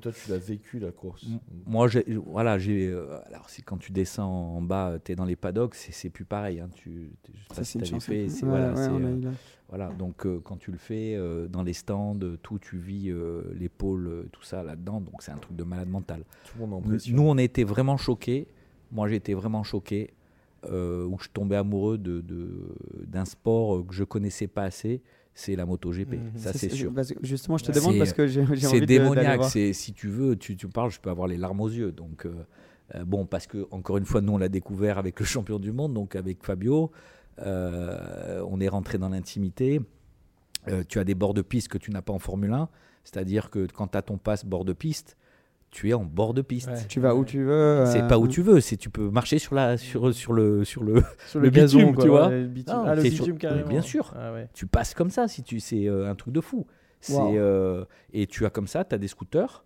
toi, 0.00 0.10
tu 0.12 0.28
l'as 0.30 0.38
vécu 0.38 0.78
la 0.80 0.90
course. 0.90 1.24
Moi, 1.66 1.86
voilà, 2.26 2.58
j'ai. 2.58 2.88
euh, 2.88 3.18
alors, 3.26 3.48
si 3.48 3.62
quand 3.62 3.76
tu 3.78 3.92
descends 3.92 4.56
en 4.56 4.62
bas, 4.62 4.98
tu 5.04 5.12
es 5.12 5.14
dans 5.14 5.24
les 5.24 5.36
paddocks, 5.36 5.74
c'est, 5.76 5.92
c'est 5.92 6.10
plus 6.10 6.24
pareil. 6.24 6.58
Hein, 6.60 6.68
tu, 6.74 7.10
Ça, 7.52 7.62
si 7.62 7.78
c'est 7.78 7.84
chance. 7.86 8.04
fait. 8.06 8.28
C'est, 8.28 8.44
Ouais, 8.44 8.50
voilà, 8.50 8.70
ouais, 8.70 8.76
c'est, 8.76 8.90
euh, 8.90 9.16
eu 9.16 9.20
là. 9.20 9.30
voilà, 9.68 9.88
donc 9.98 10.26
euh, 10.26 10.40
quand 10.42 10.56
tu 10.56 10.72
le 10.72 10.78
fais 10.78 11.14
euh, 11.14 11.46
dans 11.46 11.62
les 11.62 11.74
stands, 11.74 12.18
tout, 12.42 12.58
tu 12.58 12.76
vis 12.76 13.10
euh, 13.10 13.42
l'épaule, 13.54 14.26
tout 14.32 14.42
ça 14.42 14.62
là-dedans. 14.64 15.00
Donc, 15.00 15.22
c'est 15.22 15.30
un 15.32 15.38
truc 15.38 15.56
de 15.56 15.64
malade 15.64 15.88
mental. 15.88 16.24
Tout 16.44 16.58
le 16.58 16.66
monde 16.66 16.84
en 16.84 16.88
Nous, 17.12 17.22
on 17.22 17.36
été 17.38 17.64
vraiment 17.64 17.96
choqués. 17.96 18.48
Moi, 18.90 19.08
j'ai 19.08 19.16
été 19.16 19.34
vraiment 19.34 19.62
choqué. 19.62 20.10
euh, 20.64 21.06
où 21.06 21.16
je 21.20 21.28
tombais 21.28 21.54
amoureux 21.54 21.98
de, 21.98 22.20
de- 22.20 22.74
d'un 23.06 23.24
sport 23.24 23.86
que 23.86 23.94
je 23.94 24.02
connaissais 24.02 24.48
pas 24.48 24.64
assez, 24.64 25.00
c'est 25.40 25.54
la 25.54 25.64
MotoGP. 25.66 26.14
Mhm. 26.14 26.30
Ça, 26.36 26.52
c'est 26.52 26.68
c'est- 26.68 26.74
sûr. 26.74 26.92
justement, 27.22 27.58
je 27.58 27.64
te 27.64 27.70
C'est- 27.72 27.78
demande 27.78 27.96
parce 27.98 28.12
que 28.12 28.26
j'ai, 28.26 28.44
c'est 28.44 28.50
envie 28.50 28.60
de- 28.60 28.86
d'aller 28.86 28.86
démoniaque. 28.86 29.44
C'est 29.44 29.72
si 29.72 29.92
tu 29.92 30.08
veux, 30.08 30.34
tu, 30.34 30.56
tu 30.56 30.66
parles, 30.66 30.90
je 30.90 30.98
peux 30.98 31.10
avoir 31.10 31.28
les 31.28 31.36
larmes 31.36 31.60
aux 31.60 31.68
yeux. 31.68 31.92
Donc 31.92 32.26
euh, 32.26 32.34
euh, 32.96 33.04
bon, 33.04 33.24
parce 33.24 33.46
que 33.46 33.66
encore 33.70 33.98
une 33.98 34.04
fois, 34.04 34.20
nous 34.20 34.32
on 34.32 34.38
l'a 34.38 34.48
découvert 34.48 34.98
avec 34.98 35.20
le 35.20 35.24
champion 35.26 35.60
du 35.60 35.70
monde, 35.70 35.94
donc 35.94 36.16
avec 36.16 36.42
Fabio. 36.42 36.90
Euh, 37.52 38.42
on 38.48 38.60
est 38.60 38.68
rentré 38.68 38.98
dans 38.98 39.08
l'intimité. 39.10 39.80
Euh, 40.66 40.82
tu 40.88 40.98
as 40.98 41.04
des 41.04 41.14
bords 41.14 41.34
de 41.34 41.42
piste 41.42 41.68
que 41.68 41.78
tu 41.78 41.90
n'as 41.92 42.02
pas 42.02 42.12
en 42.12 42.18
Formule 42.18 42.52
1, 42.52 42.68
c'est-à-dire 43.04 43.48
que 43.50 43.66
quand 43.72 43.88
tu 43.88 43.96
as 43.98 44.02
ton 44.02 44.18
passe 44.18 44.44
bord 44.44 44.64
de 44.64 44.72
piste, 44.72 45.16
tu 45.70 45.90
es 45.90 45.94
en 45.94 46.04
bord 46.04 46.34
de 46.34 46.42
piste. 46.42 46.68
Ouais. 46.68 46.86
Tu 46.88 47.00
vas 47.00 47.14
où 47.14 47.24
tu 47.24 47.42
veux. 47.44 47.84
C'est 47.86 48.02
euh, 48.02 48.08
pas 48.08 48.18
où 48.18 48.26
tu 48.28 48.42
veux, 48.42 48.60
c'est 48.60 48.76
tu 48.76 48.90
peux 48.90 49.10
marcher 49.10 49.38
sur 49.38 49.54
la 49.54 49.76
sur 49.76 50.14
sur 50.14 50.32
le 50.32 50.64
sur 50.64 50.82
le 50.82 51.02
Sur 51.28 51.40
le 51.40 51.44
le, 51.46 51.50
gazon, 51.50 51.78
bitume, 51.78 51.94
quoi, 51.94 52.04
tu 52.04 52.10
vois. 52.10 52.28
ouais, 52.28 52.40
le 52.42 52.46
bitume. 52.48 52.74
Non, 52.74 52.84
ah, 52.86 52.94
le 52.94 53.02
bitume 53.02 53.24
sur- 53.24 53.38
carrément. 53.38 53.68
Bien 53.68 53.82
sûr. 53.82 54.12
Ah 54.16 54.32
ouais. 54.32 54.48
Tu 54.54 54.66
passes 54.66 54.94
comme 54.94 55.10
ça 55.10 55.28
si 55.28 55.42
tu 55.42 55.60
c'est 55.60 55.86
euh, 55.88 56.08
un 56.10 56.14
truc 56.14 56.32
de 56.32 56.40
fou. 56.40 56.66
C'est 57.00 57.12
Wow. 57.12 57.36
euh, 57.36 57.84
et 58.12 58.26
tu 58.26 58.44
as 58.46 58.50
comme 58.50 58.66
ça, 58.66 58.84
tu 58.84 58.94
as 58.94 58.98
des 58.98 59.08
scooters 59.08 59.64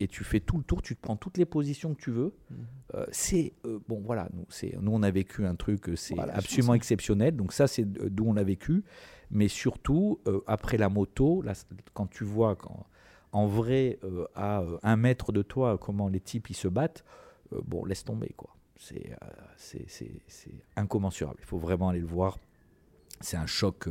et 0.00 0.08
tu 0.08 0.24
fais 0.24 0.40
tout 0.40 0.58
le 0.58 0.62
tour, 0.64 0.82
tu 0.82 0.94
te 0.96 1.00
prends 1.00 1.16
toutes 1.16 1.38
les 1.38 1.44
positions 1.46 1.94
que 1.94 2.00
tu 2.00 2.10
veux. 2.10 2.34
Mhm. 2.50 2.56
Euh, 2.94 3.06
c'est 3.12 3.52
euh, 3.64 3.78
bon 3.88 4.02
voilà, 4.04 4.28
nous 4.34 4.44
c'est 4.48 4.76
nous 4.80 4.92
on 4.92 5.02
a 5.02 5.10
vécu 5.10 5.46
un 5.46 5.54
truc 5.54 5.90
c'est 5.96 6.14
Voilà, 6.14 6.32
je 6.34 6.38
absolument 6.38 6.74
exceptionnel. 6.74 7.36
Donc 7.36 7.52
ça 7.52 7.66
c'est 7.66 7.84
d'où 7.84 8.26
on 8.26 8.32
l'a 8.34 8.42
vécu, 8.44 8.84
mais 9.30 9.48
surtout 9.48 10.18
euh, 10.28 10.40
après 10.46 10.76
la 10.76 10.88
moto, 10.88 11.40
là, 11.42 11.52
quand 11.94 12.06
tu 12.08 12.24
vois 12.24 12.56
quand, 12.56 12.86
en 13.32 13.46
vrai 13.46 13.98
euh, 14.04 14.26
à 14.34 14.60
euh, 14.60 14.78
un 14.82 14.96
mètre 14.96 15.32
de 15.32 15.42
toi 15.42 15.78
comment 15.78 16.08
les 16.08 16.20
types 16.20 16.50
ils 16.50 16.54
se 16.56 16.68
battent, 16.68 17.04
euh, 17.52 17.60
bon 17.64 17.84
laisse 17.84 18.04
tomber 18.04 18.32
quoi. 18.36 18.50
C'est 18.78 19.16
c'est 19.56 19.84
c'est- 19.88 20.20
c'est 20.26 20.54
incommensurable. 20.76 21.38
Il 21.40 21.46
faut 21.46 21.58
vraiment 21.58 21.88
aller 21.88 22.00
le 22.00 22.06
voir. 22.06 22.38
C'est 23.20 23.36
un 23.36 23.46
choc. 23.46 23.88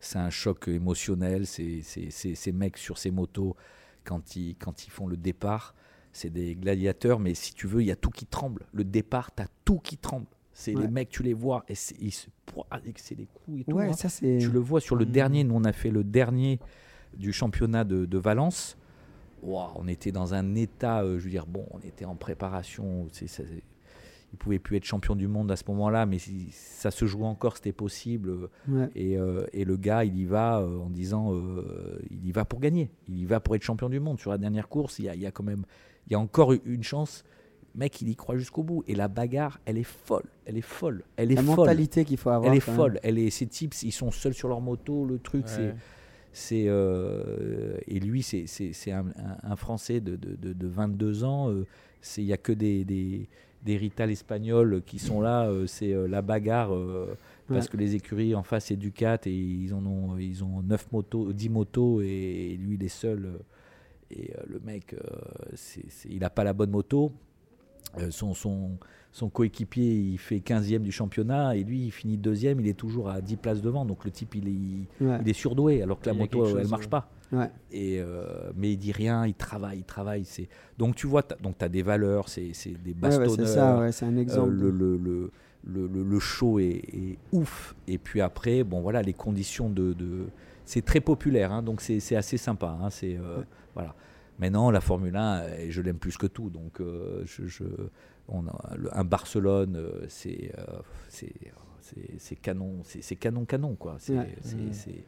c'est 0.00 0.18
un 0.18 0.30
choc 0.30 0.68
émotionnel. 0.68 1.46
C'est 1.46 1.80
c'est- 1.82 2.10
c'est- 2.10 2.34
ces 2.34 2.52
mecs 2.52 2.76
sur 2.76 2.98
ces 2.98 3.10
motos, 3.10 3.56
quand 4.04 4.36
ils, 4.36 4.54
quand 4.56 4.86
ils 4.86 4.90
font 4.90 5.06
le 5.06 5.16
départ, 5.16 5.74
c'est 6.12 6.30
des 6.30 6.54
gladiateurs, 6.54 7.18
mais 7.18 7.34
si 7.34 7.54
tu 7.54 7.66
veux, 7.66 7.82
il 7.82 7.86
y 7.86 7.90
a 7.90 7.96
tout 7.96 8.10
qui 8.10 8.26
tremble. 8.26 8.66
Le 8.72 8.84
départ, 8.84 9.34
tu 9.34 9.42
as 9.42 9.48
tout 9.64 9.78
qui 9.78 9.96
tremble. 9.96 10.26
C'est 10.52 10.72
les 10.74 10.88
mecs, 10.88 11.08
tu 11.10 11.22
les 11.22 11.34
vois, 11.34 11.64
et 11.68 11.74
c'est- 11.74 11.96
des 13.14 13.26
coups 13.26 13.60
et 13.60 13.64
tout. 13.64 13.76
Ouais, 13.76 13.88
hein. 13.88 13.92
ça. 13.92 14.08
Tu 14.08 14.50
le 14.50 14.58
vois 14.60 14.80
sur 14.80 14.96
le 14.96 15.04
Mhm. 15.04 15.10
dernier. 15.12 15.44
Nous, 15.44 15.54
on 15.54 15.64
a 15.64 15.72
fait 15.72 15.90
le 15.90 16.02
dernier 16.04 16.58
du 17.16 17.32
championnat 17.32 17.84
de, 17.84 18.04
de 18.06 18.18
Valence. 18.18 18.76
Ouah, 19.42 19.72
on 19.76 19.86
était 19.88 20.12
dans 20.12 20.34
un 20.34 20.54
état, 20.54 21.02
euh, 21.02 21.18
je 21.18 21.24
veux 21.24 21.30
dire, 21.30 21.46
bon, 21.46 21.66
on 21.72 21.78
était 21.80 22.04
en 22.04 22.14
préparation. 22.16 23.06
c'est- 23.12 23.26
ça- 23.26 23.42
il 24.32 24.38
pouvait 24.38 24.58
plus 24.58 24.76
être 24.76 24.84
champion 24.84 25.14
du 25.14 25.28
monde 25.28 25.50
à 25.52 25.56
ce 25.56 25.62
moment-là, 25.68 26.04
mais 26.04 26.18
si 26.18 26.48
ça 26.50 26.90
se 26.90 27.06
jouait 27.06 27.24
encore, 27.26 27.56
c'était 27.56 27.72
possible. 27.72 28.48
Ouais. 28.68 28.88
Et, 28.96 29.16
euh, 29.16 29.46
et 29.52 29.64
le 29.64 29.76
gars, 29.76 30.04
il 30.04 30.18
y 30.18 30.24
va 30.24 30.58
euh, 30.60 30.78
en 30.80 30.90
disant, 30.90 31.32
euh, 31.32 31.98
il 32.10 32.26
y 32.26 32.32
va 32.32 32.44
pour 32.44 32.58
gagner. 32.60 32.90
Il 33.08 33.18
y 33.18 33.24
va 33.24 33.40
pour 33.40 33.54
être 33.54 33.62
champion 33.62 33.88
du 33.88 34.00
monde. 34.00 34.18
Sur 34.18 34.30
la 34.32 34.38
dernière 34.38 34.68
course, 34.68 34.98
il 34.98 35.04
y 35.04 35.08
a, 35.08 35.14
il 35.14 35.20
y 35.22 35.26
a 35.26 35.30
quand 35.30 35.44
même, 35.44 35.64
il 36.06 36.12
y 36.12 36.16
a 36.16 36.18
encore 36.18 36.52
une 36.52 36.82
chance. 36.82 37.24
Mec, 37.76 38.00
il 38.02 38.08
y 38.08 38.16
croit 38.16 38.36
jusqu'au 38.36 38.62
bout. 38.62 38.82
Et 38.88 38.94
la 38.94 39.06
bagarre, 39.08 39.60
elle 39.64 39.78
est 39.78 39.82
folle. 39.84 40.24
Elle 40.44 40.56
est 40.58 40.60
folle. 40.62 41.04
Elle 41.16 41.30
est 41.30 41.36
La 41.36 41.42
folle. 41.42 41.56
mentalité 41.56 42.04
qu'il 42.04 42.16
faut 42.16 42.30
avoir. 42.30 42.50
Elle 42.50 42.56
est 42.56 42.60
folle. 42.60 42.98
Elle 43.04 43.18
est, 43.18 43.30
ces 43.30 43.46
types, 43.46 43.74
ils 43.82 43.92
sont 43.92 44.10
seuls 44.10 44.34
sur 44.34 44.48
leur 44.48 44.60
moto. 44.60 45.04
Le 45.04 45.18
truc, 45.18 45.44
Ouais. 45.46 45.52
c'est, 45.54 45.74
euh, 46.68 47.78
et 47.86 47.98
lui, 48.00 48.22
c'est, 48.22 48.46
c'est, 48.46 48.72
c'est 48.72 48.92
un, 48.92 49.06
un- 49.42 49.56
Français 49.56 50.00
de, 50.00 50.16
de, 50.16 50.36
de- 50.36 50.52
de 50.52 50.66
22 50.66 51.24
ans. 51.24 51.50
euh, 51.50 51.64
c'est, 52.00 52.22
il 52.22 52.26
y 52.26 52.32
a 52.32 52.36
que 52.36 52.52
des, 52.52 52.84
des, 52.84 53.26
des 53.64 53.76
Rital 53.76 54.10
espagnols 54.10 54.82
qui 54.84 54.98
sont 54.98 55.20
là. 55.20 55.46
euh, 55.48 55.66
c'est 55.66 55.94
la 56.08 56.22
bagarre. 56.22 56.70
parce 57.48 57.66
Ouais. 57.66 57.70
que 57.72 57.76
les 57.76 57.94
écuries 57.94 58.34
en 58.34 58.42
face 58.42 58.66
c'est 58.66 58.76
Ducat 58.76 59.18
et 59.26 59.30
ils 59.32 59.72
en 59.72 59.84
ont 59.86 60.18
ils 60.18 60.42
ont 60.42 60.62
9 60.62 60.90
motos 60.92 61.32
10 61.32 61.48
motos 61.48 62.00
et 62.00 62.56
lui 62.60 62.74
il 62.74 62.82
est 62.84 62.88
seul 62.88 63.38
et 64.10 64.32
le 64.48 64.58
mec 64.60 64.96
c'est, 65.54 65.88
c'est- 65.88 66.08
il 66.10 66.24
a 66.24 66.30
pas 66.30 66.42
la 66.42 66.52
bonne 66.52 66.70
moto 66.70 67.12
son, 68.10 68.34
son, 68.34 68.78
son 69.16 69.30
coéquipier 69.30 69.94
il 69.94 70.18
fait 70.18 70.40
15e 70.40 70.80
du 70.80 70.92
championnat 70.92 71.56
et 71.56 71.64
lui 71.64 71.86
il 71.86 71.90
finit 71.90 72.18
deuxième 72.18 72.60
il 72.60 72.68
est 72.68 72.74
toujours 72.74 73.08
à 73.08 73.22
10 73.22 73.36
places 73.36 73.62
devant 73.62 73.86
donc 73.86 74.04
le 74.04 74.10
type 74.10 74.34
il 74.34 74.46
est, 74.46 74.50
il, 74.50 74.86
Ouais. 75.06 75.18
il 75.22 75.28
est 75.30 75.32
surdoué 75.32 75.80
alors 75.82 75.98
que 75.98 76.06
la 76.06 76.12
Il 76.12 76.18
moto 76.18 76.42
quelque 76.44 76.56
elle 76.56 76.62
chose, 76.64 76.70
marche 76.70 76.84
ouais. 76.84 76.90
pas 76.90 77.10
Ouais. 77.32 77.50
et 77.72 77.98
euh, 77.98 78.50
mais 78.54 78.72
il 78.72 78.76
dit 78.76 78.92
rien 78.92 79.26
il 79.26 79.32
travaille 79.34 79.78
il 79.78 79.84
travaille 79.84 80.24
c'est 80.26 80.48
donc 80.76 80.96
tu 80.96 81.06
vois 81.06 81.22
t'as, 81.22 81.36
donc 81.36 81.56
tu 81.56 81.64
as 81.64 81.68
des 81.70 81.82
valeurs 81.82 82.28
c'est, 82.28 82.50
c'est 82.52 82.74
des 82.82 82.92
bastonneurs 82.92 83.30
ouais, 83.30 83.36
c'est 83.36 83.46
ça, 83.46 83.78
ouais, 83.80 83.92
c'est 83.92 84.04
un 84.04 84.16
euh, 84.16 84.20
exemple. 84.20 84.50
le, 84.50 84.70
le, 84.70 84.96
le, 84.98 85.30
le, 85.64 85.86
le- 85.88 86.02
le 86.04 86.18
show 86.20 86.58
est, 86.60 86.82
est 86.94 87.18
ouf. 87.32 87.74
Et 87.88 87.98
puis 87.98 88.20
après, 88.20 88.62
bon 88.62 88.80
voilà, 88.82 89.02
les 89.02 89.14
conditions 89.14 89.68
de. 89.70 89.94
de- 89.94 90.26
c'est 90.64 90.84
très 90.84 91.00
populaire, 91.00 91.50
hein, 91.52 91.62
donc 91.62 91.80
c'est 91.80 91.98
c'est 91.98 92.14
assez 92.14 92.36
sympa. 92.36 92.78
hein, 92.80 92.90
c'est 92.90 93.16
euh, 93.16 93.42
voilà. 93.74 93.94
Maintenant, 94.38 94.70
la 94.70 94.80
Formule 94.80 95.16
1, 95.16 95.38
euh, 95.40 95.66
je 95.70 95.80
l'aime 95.82 95.98
plus 95.98 96.16
que 96.18 96.26
tout. 96.26 96.50
Donc, 96.50 96.80
euh, 96.80 97.22
je, 97.24 97.46
je- 97.46 97.64
on 98.28 98.46
a, 98.46 98.76
le- 98.76 98.96
un 98.96 99.04
Barcelone, 99.04 99.76
euh, 99.76 100.04
c'est 100.08 100.52
c'est 102.18 102.36
canon, 102.36 102.80
c'est 102.82 103.16
canon 103.16 103.44
canon 103.44 103.76
quoi. 103.76 103.94
C'est 103.98 104.18
Ouais. 104.18 104.36
c'est- 104.42 104.72
c'est 104.72 105.04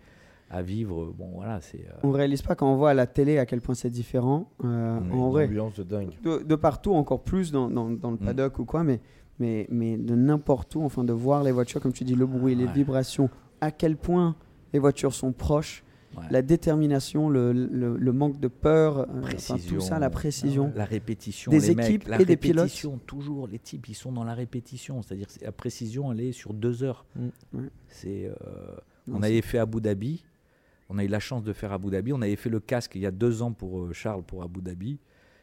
à 0.51 0.63
vivre. 0.63 1.13
Bon 1.19 1.31
voilà, 1.35 1.61
c'est. 1.61 1.81
euh, 1.81 1.93
On 2.05 2.11
réalise 2.13 2.43
pas 2.43 2.55
quand 2.55 2.73
on 2.73 2.77
voit 2.77 2.91
à 2.91 2.95
la 2.95 3.07
télé 3.07 3.39
à 3.39 3.47
quel 3.47 3.61
point 3.61 3.75
c'est 3.75 3.91
différent. 3.91 4.51
euh, 4.65 4.99
en 5.13 5.31
vrai, 5.31 5.47
ambiance 5.47 5.75
de 5.75 5.83
dingue. 5.83 6.11
de, 6.23 6.39
de 6.43 6.55
partout, 6.55 6.95
encore 6.95 7.23
plus 7.25 7.51
dans, 7.53 7.69
dans, 7.69 7.91
dans 7.91 8.11
le 8.13 8.17
Mm. 8.17 8.25
paddock 8.25 8.59
ou 8.61 8.65
quoi, 8.65 8.85
mais, 8.85 9.01
mais, 9.39 9.67
mais 9.71 9.97
de 9.97 10.15
n'importe 10.15 10.75
où, 10.77 10.83
enfin 10.83 11.05
de 11.05 11.13
voir 11.13 11.43
les 11.43 11.53
voitures, 11.53 11.81
comme 11.81 11.93
tu 11.93 12.05
dis, 12.05 12.15
le 12.15 12.27
bruit, 12.27 12.55
les 12.55 12.67
vibrations, 12.67 13.29
à 13.61 13.71
quel 13.73 13.97
point 13.97 14.37
les 14.73 14.79
voitures 14.79 15.13
sont 15.15 15.33
proches, 15.33 15.83
Ouais. 16.17 16.25
la 16.31 16.43
détermination, 16.43 17.29
le, 17.29 17.53
le, 17.53 17.97
le 17.97 18.13
manque 18.13 18.41
de 18.41 18.49
peur, 18.49 19.01
euh, 19.01 19.05
enfin, 19.35 19.57
tout 19.69 19.81
ça, 19.81 19.99
la 19.99 20.09
précision. 20.11 20.73
La 20.75 20.85
répétition. 20.87 21.51
Des 21.53 21.61
les 21.61 21.75
mecs, 21.75 21.87
équipes 21.87 22.09
la 22.09 22.21
et 22.21 22.25
des 22.25 22.37
pilotes. 22.37 22.63
répétition, 22.63 22.99
toujours, 23.07 23.47
les 23.47 23.59
types, 23.59 23.89
ils 23.89 23.95
sont 23.95 24.11
dans 24.13 24.25
la 24.25 24.35
répétition. 24.35 25.03
C'est-à-dire 25.03 25.27
la 25.43 25.53
précision, 25.53 26.11
elle 26.11 26.21
est 26.21 26.33
sur 26.33 26.55
deux 26.55 26.83
heures. 26.83 27.05
Mm. 27.15 27.29
C'est, 27.89 28.27
euh, 28.27 28.77
on 29.13 29.23
avait 29.23 29.43
fait 29.43 29.59
Abu 29.59 29.81
Dhabi. 29.81 30.25
On 30.89 30.97
a 30.99 31.05
eu 31.05 31.09
la 31.09 31.21
chance 31.21 31.45
de 31.45 31.53
faire 31.53 31.73
Abu 31.73 31.91
Dhabi. 31.91 32.13
On 32.15 32.23
avait 32.23 32.37
fait 32.37 32.49
le 32.51 32.61
casque 32.61 32.93
il 32.95 33.03
y 33.03 33.07
a 33.07 33.11
deux 33.11 33.43
ans 33.43 33.53
pour 33.53 33.81
euh, 33.81 33.93
Charles 33.93 34.23
pour 34.23 34.43
Abu 34.43 34.63
Dhabi. 34.63 34.99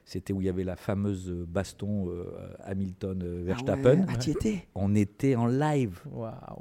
C'était 0.07 0.33
où 0.33 0.41
il 0.41 0.45
y 0.45 0.49
avait 0.49 0.63
la 0.63 0.75
fameuse 0.75 1.29
euh, 1.31 1.45
baston 1.47 2.09
euh, 2.09 2.25
Hamilton-Verstappen. 2.63 4.05
Ah 4.07 4.11
ouais, 4.11 4.17
ah, 4.19 4.29
étais? 4.29 4.67
On 4.75 4.93
était 4.95 5.35
en 5.35 5.47
live. 5.47 5.99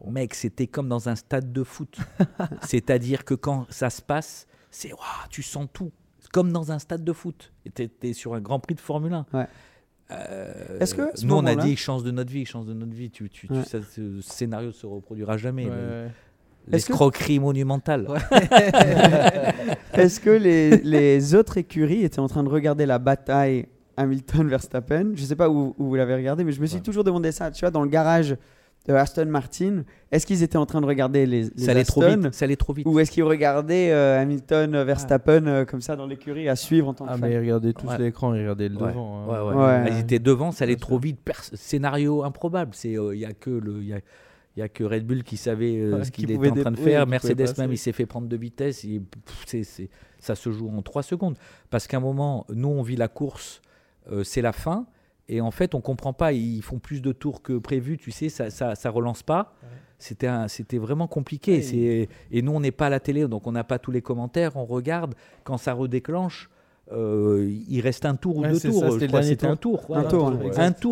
Mec, 0.06 0.34
c'était 0.34 0.66
comme 0.66 0.88
dans 0.88 1.08
un 1.08 1.14
stade 1.14 1.52
de 1.52 1.62
foot. 1.62 1.98
C'est-à-dire 2.62 3.24
que 3.24 3.34
quand 3.34 3.66
ça 3.70 3.90
se 3.90 4.00
passe, 4.02 4.46
c'est 4.70 4.92
waouh, 4.92 5.28
tu 5.30 5.42
sens 5.42 5.68
tout. 5.72 5.92
Comme 6.32 6.52
dans 6.52 6.72
un 6.72 6.78
stade 6.78 7.04
de 7.04 7.12
foot. 7.12 7.52
T'es- 7.74 7.88
t'es 7.88 8.12
sur 8.12 8.34
un 8.34 8.40
Grand 8.40 8.58
Prix 8.60 8.74
de 8.74 8.80
Formule 8.80 9.12
1. 9.12 9.26
Ouais. 9.34 9.46
Euh, 10.10 10.78
Est-ce 10.80 10.94
que, 10.94 11.10
ce 11.14 11.24
nous 11.26 11.34
on 11.34 11.46
a 11.46 11.54
dit 11.54 11.76
chance 11.76 12.02
de 12.02 12.10
notre 12.10 12.30
vie, 12.30 12.44
chance 12.44 12.66
de 12.66 12.74
notre 12.74 12.92
vie. 12.92 13.10
Tu, 13.10 13.28
tu, 13.30 13.48
tu- 13.48 13.62
ça, 13.64 13.80
ce 13.82 14.20
scénario 14.20 14.72
se 14.72 14.86
reproduira 14.86 15.36
jamais. 15.36 15.64
Ouais, 15.66 15.70
mais 15.70 16.10
que- 16.66 16.72
L'escroquerie 16.72 17.38
monumentale. 17.40 18.06
Est-ce 19.94 20.20
que 20.20 20.30
les, 20.30 20.78
les 20.78 21.34
autres 21.34 21.58
écuries 21.58 22.04
étaient 22.04 22.18
en 22.20 22.28
train 22.28 22.42
de 22.42 22.48
regarder 22.48 22.86
la 22.86 22.98
bataille 22.98 23.66
Hamilton-Verstappen? 23.96 25.12
Je 25.14 25.24
sais 25.24 25.36
pas 25.36 25.48
où, 25.48 25.74
où 25.78 25.84
vous 25.86 25.94
l'avez 25.94 26.14
regardé, 26.14 26.44
mais 26.44 26.52
je 26.52 26.60
me 26.60 26.66
suis 26.66 26.80
toujours 26.80 27.04
demandé 27.04 27.32
ça. 27.32 27.50
Tu 27.50 27.60
vois, 27.60 27.70
dans 27.70 27.82
le 27.82 27.88
garage 27.88 28.36
de 28.86 28.92
Aston 28.92 29.24
Martin, 29.26 29.84
est-ce 30.12 30.26
qu'ils 30.26 30.42
étaient 30.42 30.58
en 30.58 30.66
train 30.66 30.80
de 30.82 30.86
regarder 30.86 31.24
les, 31.24 31.44
les 31.44 31.64
ça 31.64 31.70
allait 31.70 31.84
trop 31.84 32.02
vite. 32.02 32.34
Ça 32.34 32.44
allait 32.44 32.56
trop 32.56 32.74
vite. 32.74 32.86
Ou 32.86 32.98
est-ce 32.98 33.10
qu'ils 33.10 33.22
regardaient 33.24 33.90
euh, 33.92 34.20
Hamilton-Verstappen 34.20 35.46
euh, 35.46 35.64
comme 35.64 35.80
ça 35.80 35.96
dans 35.96 36.06
l'écurie 36.06 36.48
à 36.50 36.56
suivre 36.56 36.88
en 36.88 36.92
tant 36.94 37.06
que 37.06 37.10
Ah, 37.10 37.16
fan? 37.16 37.30
mais 37.30 37.38
regardez 37.38 37.72
tous 37.72 37.86
Ouais. 37.86 37.96
l'écran, 37.98 38.30
regardez 38.30 38.68
le 38.68 38.76
Ouais. 38.76 38.88
devant. 38.88 39.22
hein. 39.22 39.26
Ouais, 39.50 39.54
ouais. 39.56 39.64
Ouais. 39.84 39.88
Ils 39.92 40.00
étaient 40.00 40.18
devant, 40.18 40.52
ça 40.52 40.64
allait 40.64 40.76
trop 40.76 40.98
vite. 40.98 41.18
Pers- 41.24 41.50
scénario 41.54 42.24
improbable. 42.24 42.72
C'est 42.74 42.90
il 42.92 43.18
y 43.18 43.24
a 43.24 43.32
que 43.32 43.48
le 43.50 43.82
y 43.82 43.94
a, 43.94 44.00
y 44.60 44.62
a 44.62 44.68
que 44.68 44.84
Red 44.84 45.06
Bull 45.06 45.22
qui 45.24 45.36
savait 45.36 45.76
euh, 45.80 45.98
Ouais, 45.98 46.04
ce 46.04 46.10
qui 46.10 46.22
qu'il 46.26 46.30
était 46.30 46.50
en 46.50 46.54
train 46.54 46.70
de 46.70 46.76
oui, 46.78 46.84
faire. 46.84 47.06
Mercedes 47.06 47.58
même, 47.58 47.72
il 47.72 47.78
s'est 47.78 47.92
fait 47.92 48.06
prendre 48.06 48.28
de 48.28 48.36
vitesse. 48.36 48.84
Il- 48.84 49.02
pff, 49.02 49.66
ça 50.18 50.34
se 50.34 50.52
joue 50.52 50.68
en 50.70 50.80
3 50.82 51.02
secondes. 51.02 51.36
Parce 51.70 51.86
qu'à 51.86 51.96
un 51.96 52.00
moment, 52.00 52.46
nous 52.50 52.68
on 52.68 52.82
vit 52.82 52.96
la 52.96 53.08
course, 53.08 53.60
euh, 54.12 54.22
c'est 54.24 54.42
la 54.42 54.52
fin. 54.52 54.86
Et 55.28 55.40
en 55.40 55.50
fait, 55.50 55.74
on 55.74 55.80
comprend 55.80 56.12
pas. 56.12 56.32
Ils 56.32 56.62
font 56.62 56.78
plus 56.78 57.00
de 57.00 57.10
tours 57.12 57.42
que 57.42 57.56
prévu. 57.58 57.96
Tu 57.96 58.10
sais, 58.10 58.28
ça, 58.28 58.50
ça, 58.50 58.74
ça 58.74 58.90
relance 58.90 59.22
pas. 59.22 59.54
C'était 59.98 60.76
vraiment 60.78 61.06
compliqué. 61.06 61.58
Ouais, 61.60 62.08
Et 62.30 62.42
nous, 62.42 62.52
on 62.52 62.60
n'est 62.60 62.72
pas 62.72 62.86
à 62.86 62.90
la 62.90 63.00
télé, 63.00 63.26
donc 63.26 63.46
on 63.46 63.52
n'a 63.52 63.64
pas 63.64 63.78
tous 63.78 63.90
les 63.90 64.02
commentaires. 64.02 64.56
On 64.56 64.66
regarde 64.66 65.14
quand 65.44 65.56
ça 65.56 65.72
redéclenche. 65.72 66.50
Euh, 66.92 67.50
il 67.68 67.80
reste 67.80 68.04
un 68.04 68.14
tour 68.14 68.36
ou 68.36 68.42
Ouais, 68.42 68.50
deux 68.50 68.58
c'est 68.58 68.68
tour. 68.68 68.80
ça, 68.80 68.86
je 68.88 68.92
c'était 68.92 69.06
crois 69.08 69.20
un 69.46 69.56
tour. 69.56 69.86
Un 69.90 70.02
tour, 70.04 70.24
ouais. 70.44 70.50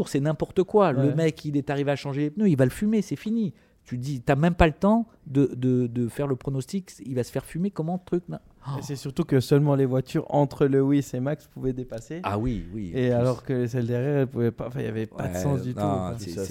C'est 0.09 0.21
n'importe 0.21 0.63
quoi. 0.63 0.93
Le 0.93 1.15
mec, 1.15 1.45
il 1.45 1.57
est 1.57 1.69
arrivé 1.71 1.91
à 1.91 1.97
changer 1.97 2.23
les 2.23 2.31
pneus, 2.31 2.49
il 2.49 2.57
va 2.57 2.65
le 2.65 2.71
fumer, 2.71 3.03
c'est 3.03 3.17
fini. 3.17 3.53
Tu 3.85 3.99
dis, 3.99 4.21
t'as 4.21 4.37
même 4.37 4.55
pas 4.55 4.67
le 4.69 4.73
temps 4.73 5.07
de, 5.27 5.51
de, 5.57 5.87
de 5.89 6.09
faire 6.09 6.27
le 6.29 6.37
pronostic, 6.37 6.93
il 7.05 7.15
va 7.17 7.25
se 7.25 7.33
faire 7.33 7.45
fumer, 7.45 7.71
comment 7.71 7.95
le 7.95 8.07
truc 8.07 8.23
Et 8.79 8.83
c'est 8.83 8.95
surtout 8.97 9.25
que 9.25 9.41
seulement 9.41 9.75
les 9.75 9.87
voitures 9.87 10.25
entre 10.33 10.67
Lewis 10.67 11.11
et 11.15 11.21
Max 11.21 11.49
pouvaient 11.53 11.73
dépasser. 11.73 12.21
Ah 12.23 12.39
oui, 12.39 12.65
oui. 12.73 12.93
Et 12.95 13.11
alors 13.11 13.43
que 13.45 13.67
celles 13.67 13.87
derrière, 13.89 14.19
elles 14.19 14.27
pouvaient 14.29 14.53
pas. 14.53 14.69
Enfin, 14.69 14.79
il 14.79 14.85
n'y 14.85 14.89
avait 14.89 15.07
pas 15.07 15.27
de 15.27 15.37
sens 15.37 15.63
du 15.63 15.75
tout. 15.75 15.81
non, 15.81 16.13
c'est- 16.17 16.31
ça. 16.31 16.43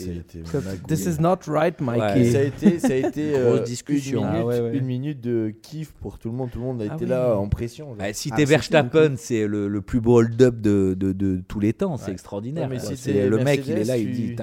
This 0.87 1.05
is 1.05 1.21
not 1.21 1.37
right, 1.47 1.79
Mikey. 1.79 2.31
Ça 2.31 2.39
a 2.39 2.41
été, 2.43 2.79
ça 2.79 2.87
a 2.91 2.95
été 3.07 3.35
euh, 3.35 3.55
Grosse 3.55 3.67
discussion. 3.69 4.21
Une 4.23 4.27
minute, 4.27 4.41
Ah 4.41 4.45
ouais, 4.45 4.59
ouais. 4.61 4.77
une 4.77 4.85
minute 4.85 5.21
de 5.21 5.53
kiff 5.61 5.93
pour 5.93 6.19
tout 6.19 6.29
le 6.29 6.35
monde. 6.35 6.51
Tout 6.51 6.59
le 6.59 6.65
monde 6.65 6.81
a 6.81 6.85
Ah 6.89 6.95
été 6.95 7.05
oui. 7.05 7.09
là 7.11 7.37
en 7.37 7.47
pression. 7.47 7.93
Ouais, 7.97 8.11
si 8.13 8.29
Ah, 8.31 8.35
t'es 8.35 8.45
Verstappen, 8.45 9.13
c'est 9.15 9.47
le, 9.47 9.67
le 9.69 9.81
plus 9.81 10.01
beau 10.01 10.17
hold-up 10.19 10.59
de, 10.59 10.95
de, 10.99 11.13
de 11.13 11.41
tous 11.47 11.59
les 11.61 11.71
temps, 11.73 11.95
c'est 11.97 12.11
extraordinaire. 12.11 12.67
Mais 12.69 12.79
si 12.79 13.13
le 13.13 13.37
mec, 13.43 13.65
il 13.67 13.77
est 13.77 13.83
là, 13.85 13.97
il 13.97 14.11
dit, 14.11 14.35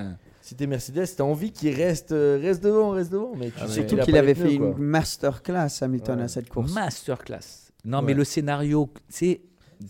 Si 0.49 0.55
t'es 0.57 0.67
Mercedes, 0.67 1.05
t'as 1.15 1.25
envie 1.25 1.53
qu'il 1.53 1.75
reste, 1.77 2.13
euh, 2.13 2.39
reste 2.41 2.65
devant, 2.65 2.89
reste 2.93 3.13
devant. 3.13 3.33
Mais 3.37 3.49
tu 3.49 3.53
Ah, 3.61 3.69
sais 3.69 3.85
qu'il 3.85 4.17
avait 4.17 4.35
fait 4.35 4.45
pneus, 4.45 4.53
une 4.55 4.79
masterclass 4.79 5.69
Hamilton 5.83 6.17
Ouais. 6.21 6.25
à 6.25 6.29
cette 6.29 6.49
course. 6.49 6.73
masterclass. 6.73 7.71
Non, 7.85 7.99
Ouais. 7.99 8.05
mais 8.07 8.15
le 8.15 8.25
scénario, 8.25 8.89
c'est, 9.11 9.43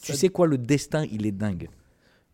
tu 0.02 0.12
Ça- 0.12 0.18
sais 0.18 0.30
quoi, 0.30 0.48
le 0.48 0.58
destin, 0.58 1.04
il 1.12 1.26
est 1.26 1.30
dingue. 1.32 1.68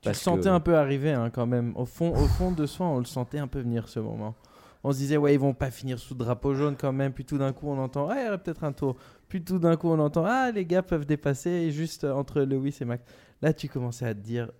Tu 0.00 0.08
le 0.08 0.14
sentais 0.14 0.44
que- 0.44 0.48
un 0.48 0.60
peu 0.60 0.74
arriver 0.74 1.10
hein, 1.12 1.28
quand 1.28 1.44
même. 1.46 1.74
Au 1.76 1.84
fond, 1.84 2.12
au 2.14 2.26
fond 2.26 2.50
de 2.50 2.64
soi, 2.64 2.86
on 2.86 2.98
le 2.98 3.04
sentait 3.04 3.38
un 3.38 3.46
peu 3.46 3.60
venir 3.60 3.88
ce 3.90 4.00
moment. 4.00 4.34
On 4.82 4.90
se 4.92 4.96
disait, 4.96 5.18
ouais, 5.18 5.34
ils 5.34 5.38
vont 5.40 5.52
pas 5.52 5.70
finir 5.70 5.98
sous 5.98 6.14
drapeau 6.14 6.54
jaune 6.54 6.76
quand 6.80 6.94
même. 6.94 7.12
Puis 7.12 7.26
tout 7.26 7.36
d'un 7.36 7.52
coup, 7.52 7.68
on 7.68 7.78
entend, 7.78 8.08
ah, 8.10 8.16
il 8.20 8.24
y 8.24 8.28
aurait 8.28 8.38
peut-être 8.42 8.64
un 8.64 8.72
tour. 8.72 8.96
Puis 9.28 9.44
tout 9.44 9.58
d'un 9.58 9.76
coup, 9.76 9.88
on 9.90 9.98
entend, 9.98 10.24
ah, 10.26 10.50
les 10.50 10.64
gars 10.64 10.82
peuvent 10.82 11.04
dépasser 11.04 11.50
et 11.50 11.70
juste 11.72 12.04
euh, 12.04 12.14
entre 12.14 12.40
Lewis 12.40 12.78
et 12.80 12.86
Max. 12.86 13.04
Là, 13.42 13.52
tu 13.52 13.68
commençais 13.68 14.06
à 14.06 14.14
te 14.14 14.20
dire, 14.20 14.50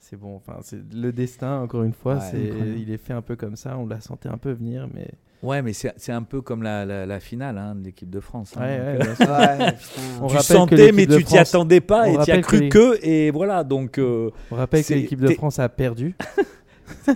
c'est 0.00 0.16
bon. 0.16 0.34
Enfin, 0.36 0.56
c'est 0.62 0.80
le 0.92 1.12
destin, 1.12 1.60
encore 1.60 1.82
une 1.84 1.92
fois. 1.92 2.14
Ouais, 2.14 2.20
c'est, 2.30 2.52
il 2.78 2.90
est 2.90 2.96
fait 2.98 3.12
un 3.12 3.22
peu 3.22 3.36
comme 3.36 3.54
ça. 3.56 3.76
On 3.78 3.86
la 3.86 4.00
sentait 4.00 4.28
un 4.28 4.38
peu 4.38 4.50
venir, 4.50 4.88
mais. 4.92 5.08
Ouais, 5.42 5.62
mais 5.62 5.72
c'est 5.72 5.94
c'est 5.96 6.12
un 6.12 6.22
peu 6.22 6.42
comme 6.42 6.62
la, 6.62 6.84
la, 6.84 7.06
la 7.06 7.18
finale 7.20 7.56
hein, 7.56 7.74
de 7.74 7.84
l'équipe 7.84 8.10
de 8.10 8.20
France. 8.20 8.52
hein. 8.58 8.60
Ouais, 8.60 8.98
Donc, 8.98 9.18
ouais, 9.20 9.26
euh. 9.26 9.58
Ouais. 9.58 9.74
On 10.20 10.26
tu 10.26 10.38
sentais, 10.38 10.92
mais 10.92 11.06
tu 11.06 11.24
t'y 11.24 11.38
attendais 11.38 11.80
pas 11.80 12.08
on 12.08 12.20
et 12.20 12.24
tu 12.24 12.30
as 12.30 12.42
cru 12.42 12.68
que 12.68 12.96
que, 12.98 13.06
et 13.06 13.30
voilà. 13.30 13.64
Donc, 13.64 13.98
euh, 13.98 14.30
On 14.50 14.56
rappelle 14.56 14.84
que 14.84 14.92
l'équipe 14.94 15.20
de 15.20 15.28
France 15.34 15.58
a 15.58 15.68
perdu. 15.68 16.14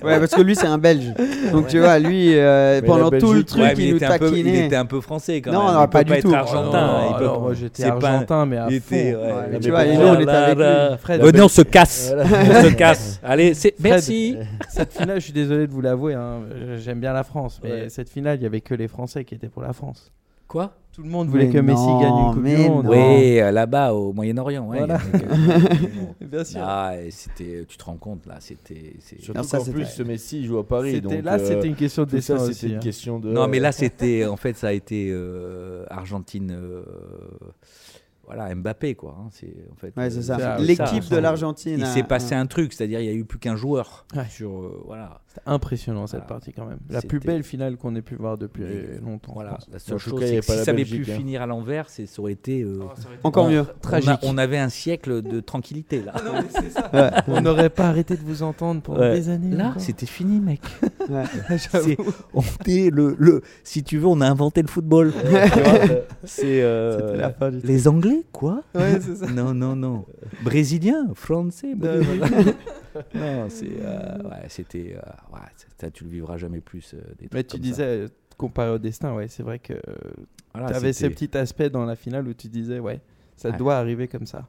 Ouais, 0.03 0.19
parce 0.19 0.31
que 0.35 0.41
lui, 0.43 0.57
c'est 0.57 0.67
un 0.67 0.79
Belge. 0.79 1.13
Donc, 1.53 1.69
tu 1.69 1.79
vois, 1.79 1.99
lui, 1.99 2.37
euh, 2.37 2.81
pendant 2.83 3.11
tout 3.11 3.33
le 3.33 3.45
truc, 3.45 3.63
ouais, 3.63 3.75
il, 3.77 3.81
il, 3.85 3.91
nous 3.91 3.97
était 3.97 4.07
un 4.07 4.19
peu, 4.19 4.27
il 4.29 4.45
taquinait. 4.45 4.67
était 4.67 4.77
un 4.77 4.87
peu 4.87 5.01
français 5.01 5.41
quand 5.41 5.53
Non, 5.53 5.65
même. 5.67 5.75
non, 5.75 5.85
il 5.85 5.89
pas 5.89 5.99
peut 5.99 6.05
du 6.05 6.13
pas 6.13 6.21
tout. 6.23 6.29
être 6.29 6.35
argentin. 6.35 6.91
Oh, 6.95 7.07
il 7.11 7.17
peut- 7.17 7.25
alors, 7.25 7.41
moi, 7.41 7.55
j'étais 7.55 7.85
argentin, 7.85 8.47
mais 8.47 8.57
à 8.59 8.67
il 8.71 8.81
fond. 8.81 8.95
Ouais, 8.97 9.61
tu 9.61 9.71
vois, 9.71 9.85
et 9.87 9.97
nous, 9.97 10.03
on 10.07 10.21
était 10.21 10.31
avec 10.31 10.59
lui. 10.59 10.97
Fred, 10.99 11.21
Venez, 11.23 11.41
on 11.43 11.49
se 11.49 11.63
casse. 11.63 12.13
On 12.17 12.25
se 12.65 12.75
casse. 12.75 13.21
Allez, 13.23 13.55
c'est 13.55 13.75
merci. 13.81 14.37
Cette 14.69 14.93
finale, 14.93 15.19
je 15.21 15.25
suis 15.25 15.33
désolé 15.33 15.67
de 15.67 15.73
vous 15.73 15.81
l'avouer, 15.81 16.15
hein, 16.15 16.41
j'aime 16.79 17.01
bien 17.01 17.13
la 17.13 17.23
France, 17.25 17.61
mais 17.63 17.89
cette 17.89 18.09
finale, 18.09 18.39
il 18.39 18.43
y 18.43 18.47
avait 18.47 18.61
que 18.61 18.75
les 18.75 18.89
Français 18.89 19.25
qui 19.25 19.35
étaient 19.35 19.49
pour 19.49 19.63
la 19.63 19.73
France. 19.73 20.11
Quoi 20.55 20.73
Tout 20.93 21.03
le 21.03 21.09
monde 21.09 21.27
voulait 21.31 21.47
Mais 21.47 21.53
que 21.53 21.59
Messi 21.59 21.83
non, 21.85 22.01
gagne 22.01 22.17
une 22.29 22.35
Coupe 22.35 22.45
du 22.45 22.57
Monde. 22.69 22.87
Oui, 22.89 23.41
euh, 23.41 23.51
là-bas 23.51 23.93
au 23.93 24.13
Moyen-Orient. 24.13 24.69
ouais, 24.69 24.79
Voilà. 24.79 24.99
Bien 26.21 26.45
sûr. 26.45 26.61
Ah, 26.63 26.93
et 26.97 27.11
c'était, 27.11 27.65
tu 27.67 27.77
te 27.77 27.83
rends 27.85 27.97
compte 27.97 28.25
là, 28.27 28.37
c'était. 28.39 28.95
c'est- 29.01 29.21
Surtout 29.21 29.39
Non, 29.39 29.43
ça, 29.45 29.59
qu'en 29.59 29.65
c'était- 29.65 29.77
plus, 29.79 29.87
ce 29.87 30.03
Messi 30.05 30.39
il 30.43 30.47
joue 30.47 30.59
à 30.59 30.65
Paris. 30.65 30.93
C'était- 30.93 31.17
donc, 31.17 31.25
là, 31.25 31.41
euh, 31.41 31.45
c'était 31.45 31.67
une 31.67 31.75
question 31.75 32.05
de 32.05 32.21
ça, 32.21 32.39
c'était 32.39 32.51
aussi. 32.51 32.69
une 32.69 32.77
hein. 32.77 32.79
question 32.79 33.19
de. 33.19 33.33
Non, 33.33 33.49
mais 33.49 33.59
là, 33.59 33.73
c'était. 33.73 34.27
En 34.27 34.37
fait, 34.37 34.57
ça 34.57 34.69
a 34.69 34.73
été 34.73 35.09
euh, 35.11 35.85
Argentine. 35.91 36.57
Voilà, 38.27 38.55
Mbappé, 38.55 38.95
quoi. 38.95 39.17
hein, 39.21 39.29
c'est, 39.31 39.55
en 39.73 39.77
fait, 39.77 39.93
Ouais, 39.97 40.11
c'est 40.11 40.19
euh, 40.19 40.23
ça. 40.23 40.39
ça, 40.39 40.59
L'équipe 40.59 41.03
ça, 41.03 41.15
de 41.17 41.21
l'Argentine. 41.21 41.75
Il 41.79 41.85
a- 41.85 41.87
s'est 41.87 42.03
passé 42.03 42.35
un 42.35 42.47
truc, 42.47 42.73
c'est-à-dire 42.73 43.01
il 43.01 43.05
n'y 43.07 43.13
a 43.13 43.15
eu 43.17 43.25
plus 43.25 43.39
qu'un 43.39 43.57
joueur. 43.57 44.07
Ouais. 44.17 44.25
Sur, 44.31 44.51
euh, 44.51 44.83
voilà. 44.87 45.21
C'était 45.29 45.43
impressionnant 45.47 46.07
cette 46.07 46.21
Voilà. 46.21 46.29
partie 46.29 46.53
quand 46.53 46.65
même. 46.67 46.79
La 46.91 47.01
plus 47.03 47.19
C'était- 47.19 47.27
belle 47.33 47.43
finale 47.43 47.77
qu'on 47.77 47.95
ait 47.97 48.03
pu 48.03 48.15
voir 48.15 48.39
depuis 48.39 48.63
longtemps. 49.05 49.33
je 49.33 49.35
Voilà, 49.35 49.51
pense. 49.55 49.69
la 49.73 49.79
seule 49.81 49.95
En 49.97 49.99
tout 49.99 50.11
chose, 50.11 50.21
cas, 50.21 50.27
il 50.27 50.29
y 50.29 50.31
c'est 50.31 50.35
avait 50.37 50.41
que 50.43 50.47
pas 50.47 50.53
si 50.53 50.59
la 50.61 50.65
ça 50.65 50.71
avait 50.71 50.79
Belgique, 50.85 51.05
pu 51.05 51.11
hein. 51.13 51.17
finir 51.17 51.43
à 51.43 51.47
l'envers, 51.47 51.89
c'est, 51.89 52.07
ça 52.07 52.23
aurait 52.23 52.33
été. 52.33 52.63
euh, 52.63 52.79
Encore 53.25 53.47
on- 53.47 53.51
mieux. 53.51 53.65
on 53.85 54.09
a-. 54.09 54.19
On, 54.23 54.39
avait 54.39 54.59
un 54.59 54.69
siècle 54.69 55.23
de 55.23 55.41
tranquillité 55.41 56.03
là. 56.03 56.15
Ouais. 56.93 57.11
On 57.29 57.41
n'aurait 57.41 57.71
pas 57.71 57.89
arrêté 57.89 58.17
de 58.17 58.23
vous 58.23 58.43
entendre 58.45 58.81
pendant 58.83 59.01
Ouais. 59.01 59.15
des 59.15 59.29
années. 59.29 59.57
Là, 59.57 59.71
encore. 59.71 59.83
c'était 59.83 60.07
fini, 60.07 60.39
mec. 60.41 60.61
Ouais. 61.09 61.25
C'est- 61.59 61.97
on 62.33 62.41
le, 62.67 63.17
le, 63.19 63.43
si 63.65 63.83
tu 63.83 63.99
veux, 63.99 64.07
on 64.07 64.21
a 64.21 64.29
inventé 64.29 64.63
le 64.63 64.69
football. 64.69 65.13
Tu 65.13 65.29
vois, 65.29 65.41
c'est 66.25 66.63
euh, 66.63 66.99
C'était 67.09 67.19
la 67.19 67.31
fin 67.33 67.51
du 67.51 67.59
les 67.65 67.89
Anglais, 67.89 68.14
quoi? 68.33 68.63
Ouais, 68.75 69.01
c'est 69.01 69.17
ça. 69.17 69.27
Non, 69.27 69.55
non, 69.55 69.75
non. 69.77 70.07
Brésilien, 70.43 71.13
français. 71.15 71.75
non, 73.15 73.49
euh, 73.73 74.23
ouais, 74.23 74.47
c'était, 74.49 74.97
euh, 74.97 75.35
ouais, 75.35 75.91
tu 75.91 76.05
le 76.05 76.11
vivras 76.11 76.37
jamais 76.37 76.61
plus. 76.61 76.95
euh, 76.95 77.01
des 77.19 77.29
Mais 77.33 77.45
tu 77.45 77.59
disais, 77.59 77.83
euh, 77.85 78.09
comparé 78.37 78.71
au 78.71 78.79
destin, 78.79 79.15
ouais, 79.15 79.29
c'est 79.29 79.43
vrai 79.43 79.59
que 79.59 79.75
Voilà, 80.53 80.69
tu 80.71 80.75
avais 80.75 80.93
ce 80.93 81.07
petit 81.07 81.37
aspect 81.37 81.71
dans 81.71 81.85
la 81.85 81.97
finale 81.97 82.29
où 82.29 82.35
tu 82.35 82.49
disais, 82.49 82.79
ouais, 82.79 83.01
ça 83.37 83.51
doit 83.53 83.77
arriver 83.77 84.09
comme 84.09 84.27
ça. 84.27 84.49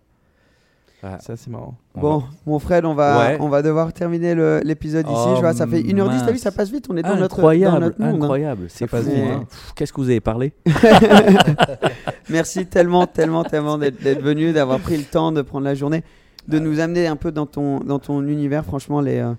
Ouais. 1.03 1.11
Ça, 1.19 1.35
c'est 1.35 1.49
marrant. 1.51 1.75
On 1.93 2.01
Bon, 2.01 2.17
va- 2.17 2.25
mon 2.47 2.57
Fred, 2.59 2.83
on 2.85 2.95
va, 2.95 3.19
Ouais. 3.19 3.37
on 3.39 3.47
va 3.49 3.61
devoir 3.61 3.93
terminer 3.93 4.33
l'épisode 4.63 5.05
ici. 5.05 5.15
Oh, 5.15 5.33
je 5.35 5.41
vois, 5.41 5.53
ça 5.53 5.67
fait 5.67 5.81
1h10. 5.81 6.23
T'as 6.25 6.31
vu, 6.31 6.37
ça 6.39 6.51
passe 6.51 6.71
vite. 6.71 6.87
On 6.89 6.97
est 6.97 7.03
dans 7.03 7.09
notre, 7.09 7.19
dans 7.19 7.25
incroyable, 7.49 7.79
notre 7.79 8.01
monde. 8.01 8.13
hein. 8.15 8.23
incroyable. 8.23 8.65
C'est 8.69 8.87
passe 8.87 9.05
fou, 9.05 9.11
hein. 9.11 9.43
Pff, 9.47 9.73
Qu'est-ce 9.75 9.93
que 9.93 10.01
vous 10.01 10.09
avez 10.09 10.21
parlé 10.21 10.53
Merci 12.29 12.65
tellement, 12.65 13.05
tellement, 13.07 13.43
tellement 13.43 13.77
d'être 13.77 14.21
venu, 14.21 14.51
d'avoir 14.53 14.79
pris 14.79 14.97
le 14.97 15.03
temps 15.03 15.31
de 15.31 15.41
prendre 15.41 15.65
la 15.65 15.75
journée, 15.75 16.03
de 16.47 16.59
nous 16.59 16.79
amener 16.79 17.07
un 17.07 17.15
peu 17.15 17.31
dans 17.31 17.45
ton, 17.45 17.79
dans 17.79 17.99
ton 17.99 18.23
univers. 18.25 18.65
Franchement, 18.65 19.01
les, 19.01 19.19
euh, 19.19 19.33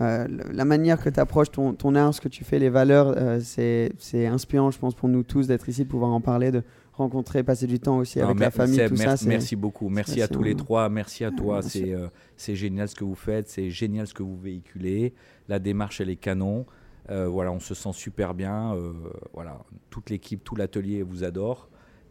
euh, 0.00 0.26
la 0.52 0.64
manière 0.64 1.02
que 1.02 1.08
tu 1.10 1.18
approches 1.20 1.50
ton, 1.50 1.72
ton 1.72 1.94
art, 1.94 2.14
ce 2.14 2.20
que 2.20 2.28
tu 2.28 2.44
fais, 2.44 2.58
les 2.58 2.68
valeurs, 2.70 3.14
euh, 3.16 3.40
c'est 3.42 3.92
c'est 3.98 4.26
inspirant, 4.26 4.70
je 4.70 4.78
pense, 4.78 4.94
pour 4.94 5.08
nous 5.08 5.22
tous 5.24 5.46
d'être 5.48 5.68
ici, 5.68 5.84
de 5.84 5.88
pouvoir 5.88 6.12
en 6.12 6.20
parler, 6.20 6.50
de 6.52 6.62
rencontrer, 6.98 7.42
passer 7.42 7.66
du 7.66 7.80
temps 7.80 7.98
aussi 7.98 8.18
Non, 8.18 8.26
avec 8.26 8.40
la 8.40 8.50
famille, 8.50 8.78
tout 8.88 8.96
ça. 8.96 9.04
merci, 9.06 9.24
c'est- 9.24 9.30
merci 9.30 9.56
beaucoup. 9.56 9.88
Merci 9.88 10.20
à 10.22 10.28
tous 10.28 10.42
les 10.42 10.54
trois. 10.54 10.88
Merci 10.88 11.24
à 11.24 11.30
toi. 11.30 11.62
C'est 11.62 11.86
sûr. 11.86 11.98
euh, 11.98 12.08
c'est 12.36 12.54
génial 12.54 12.88
ce 12.88 12.94
que 12.94 13.04
vous 13.04 13.14
faites. 13.14 13.48
C'est 13.48 13.70
génial 13.70 14.06
ce 14.06 14.14
que 14.14 14.22
vous 14.22 14.36
véhiculez. 14.38 15.14
La 15.48 15.58
démarche, 15.58 16.00
elle 16.00 16.10
est 16.10 16.16
canon. 16.16 16.66
Euh, 17.10 17.26
voilà, 17.26 17.50
on 17.52 17.60
se 17.60 17.74
sent 17.74 17.92
super 17.94 18.34
bien. 18.34 18.74
Euh, 18.74 18.92
voilà, 19.32 19.58
toute 19.88 20.10
l'équipe, 20.10 20.44
tout 20.44 20.56
l'atelier 20.56 21.02
vous 21.02 21.24
adore. 21.24 21.70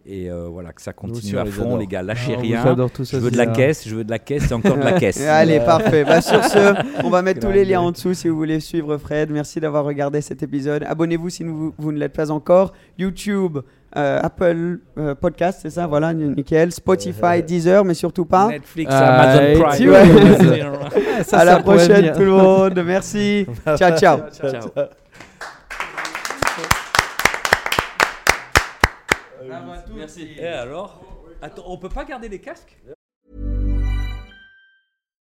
Et 0.09 0.31
euh, 0.31 0.47
voilà, 0.47 0.71
que 0.71 0.81
ça 0.81 0.91
aussi, 0.91 1.11
continue 1.13 1.37
on 1.37 1.41
à 1.41 1.45
fond, 1.45 1.75
les 1.75 1.85
gars. 1.85 2.01
Lâchez 2.01 2.35
Ah, 2.37 2.39
rien. 2.39 2.63
je 3.03 3.17
veux 3.17 3.29
de 3.29 3.35
la 3.35 3.45
caisse, 3.47 3.85
je 3.85 3.93
veux 3.93 4.05
de 4.05 4.09
la 4.09 4.19
caisse 4.19 4.49
et 4.49 4.53
encore 4.53 4.77
de 4.77 4.81
la 4.81 4.93
caisse. 4.99 5.19
Allez, 5.21 5.59
parfait. 5.59 6.05
Bah, 6.05 6.21
sur 6.21 6.41
ce, 6.45 7.03
on 7.05 7.09
va 7.09 7.21
mettre 7.21 7.45
tous 7.45 7.51
les 7.51 7.65
liens 7.65 7.81
en 7.81 7.91
dessous 7.91 8.13
si 8.13 8.29
vous 8.29 8.37
voulez 8.37 8.61
suivre 8.61 8.97
Fred. 8.97 9.29
Merci 9.31 9.59
d'avoir 9.59 9.83
regardé 9.83 10.21
cet 10.21 10.41
épisode. 10.43 10.83
Abonnez-vous 10.83 11.29
si 11.29 11.43
vous, 11.43 11.73
vous 11.77 11.91
ne 11.91 11.97
l'êtes 11.99 12.13
pas 12.13 12.31
encore. 12.31 12.71
YouTube, 12.97 13.57
euh, 13.97 14.19
Apple 14.21 14.79
euh, 14.97 15.15
Podcast, 15.15 15.59
c'est 15.61 15.69
ça 15.69 15.87
Voilà, 15.87 16.13
nickel. 16.13 16.71
Spotify, 16.71 17.41
Deezer, 17.45 17.83
mais 17.83 17.93
surtout 17.93 18.25
pas. 18.25 18.47
Netflix, 18.47 18.91
Amazon 18.93 19.63
Prime. 19.63 19.89
Ouais. 20.97 21.23
Ça, 21.23 21.39
à 21.39 21.45
la 21.45 21.53
ça 21.53 21.59
prochaine, 21.63 22.13
tout 22.13 22.21
le 22.23 22.31
monde. 22.31 22.81
Merci. 22.85 23.45
ciao, 23.77 23.97
ciao. 23.97 24.19
Ciao. 24.31 24.71
Merci. 29.95 30.29
Et 30.37 30.47
alors? 30.47 31.01
Attends, 31.41 31.63
on 31.67 31.77
peut 31.77 31.89
pas 31.89 32.05
garder 32.05 32.29
les 32.29 32.39
casques? 32.39 32.77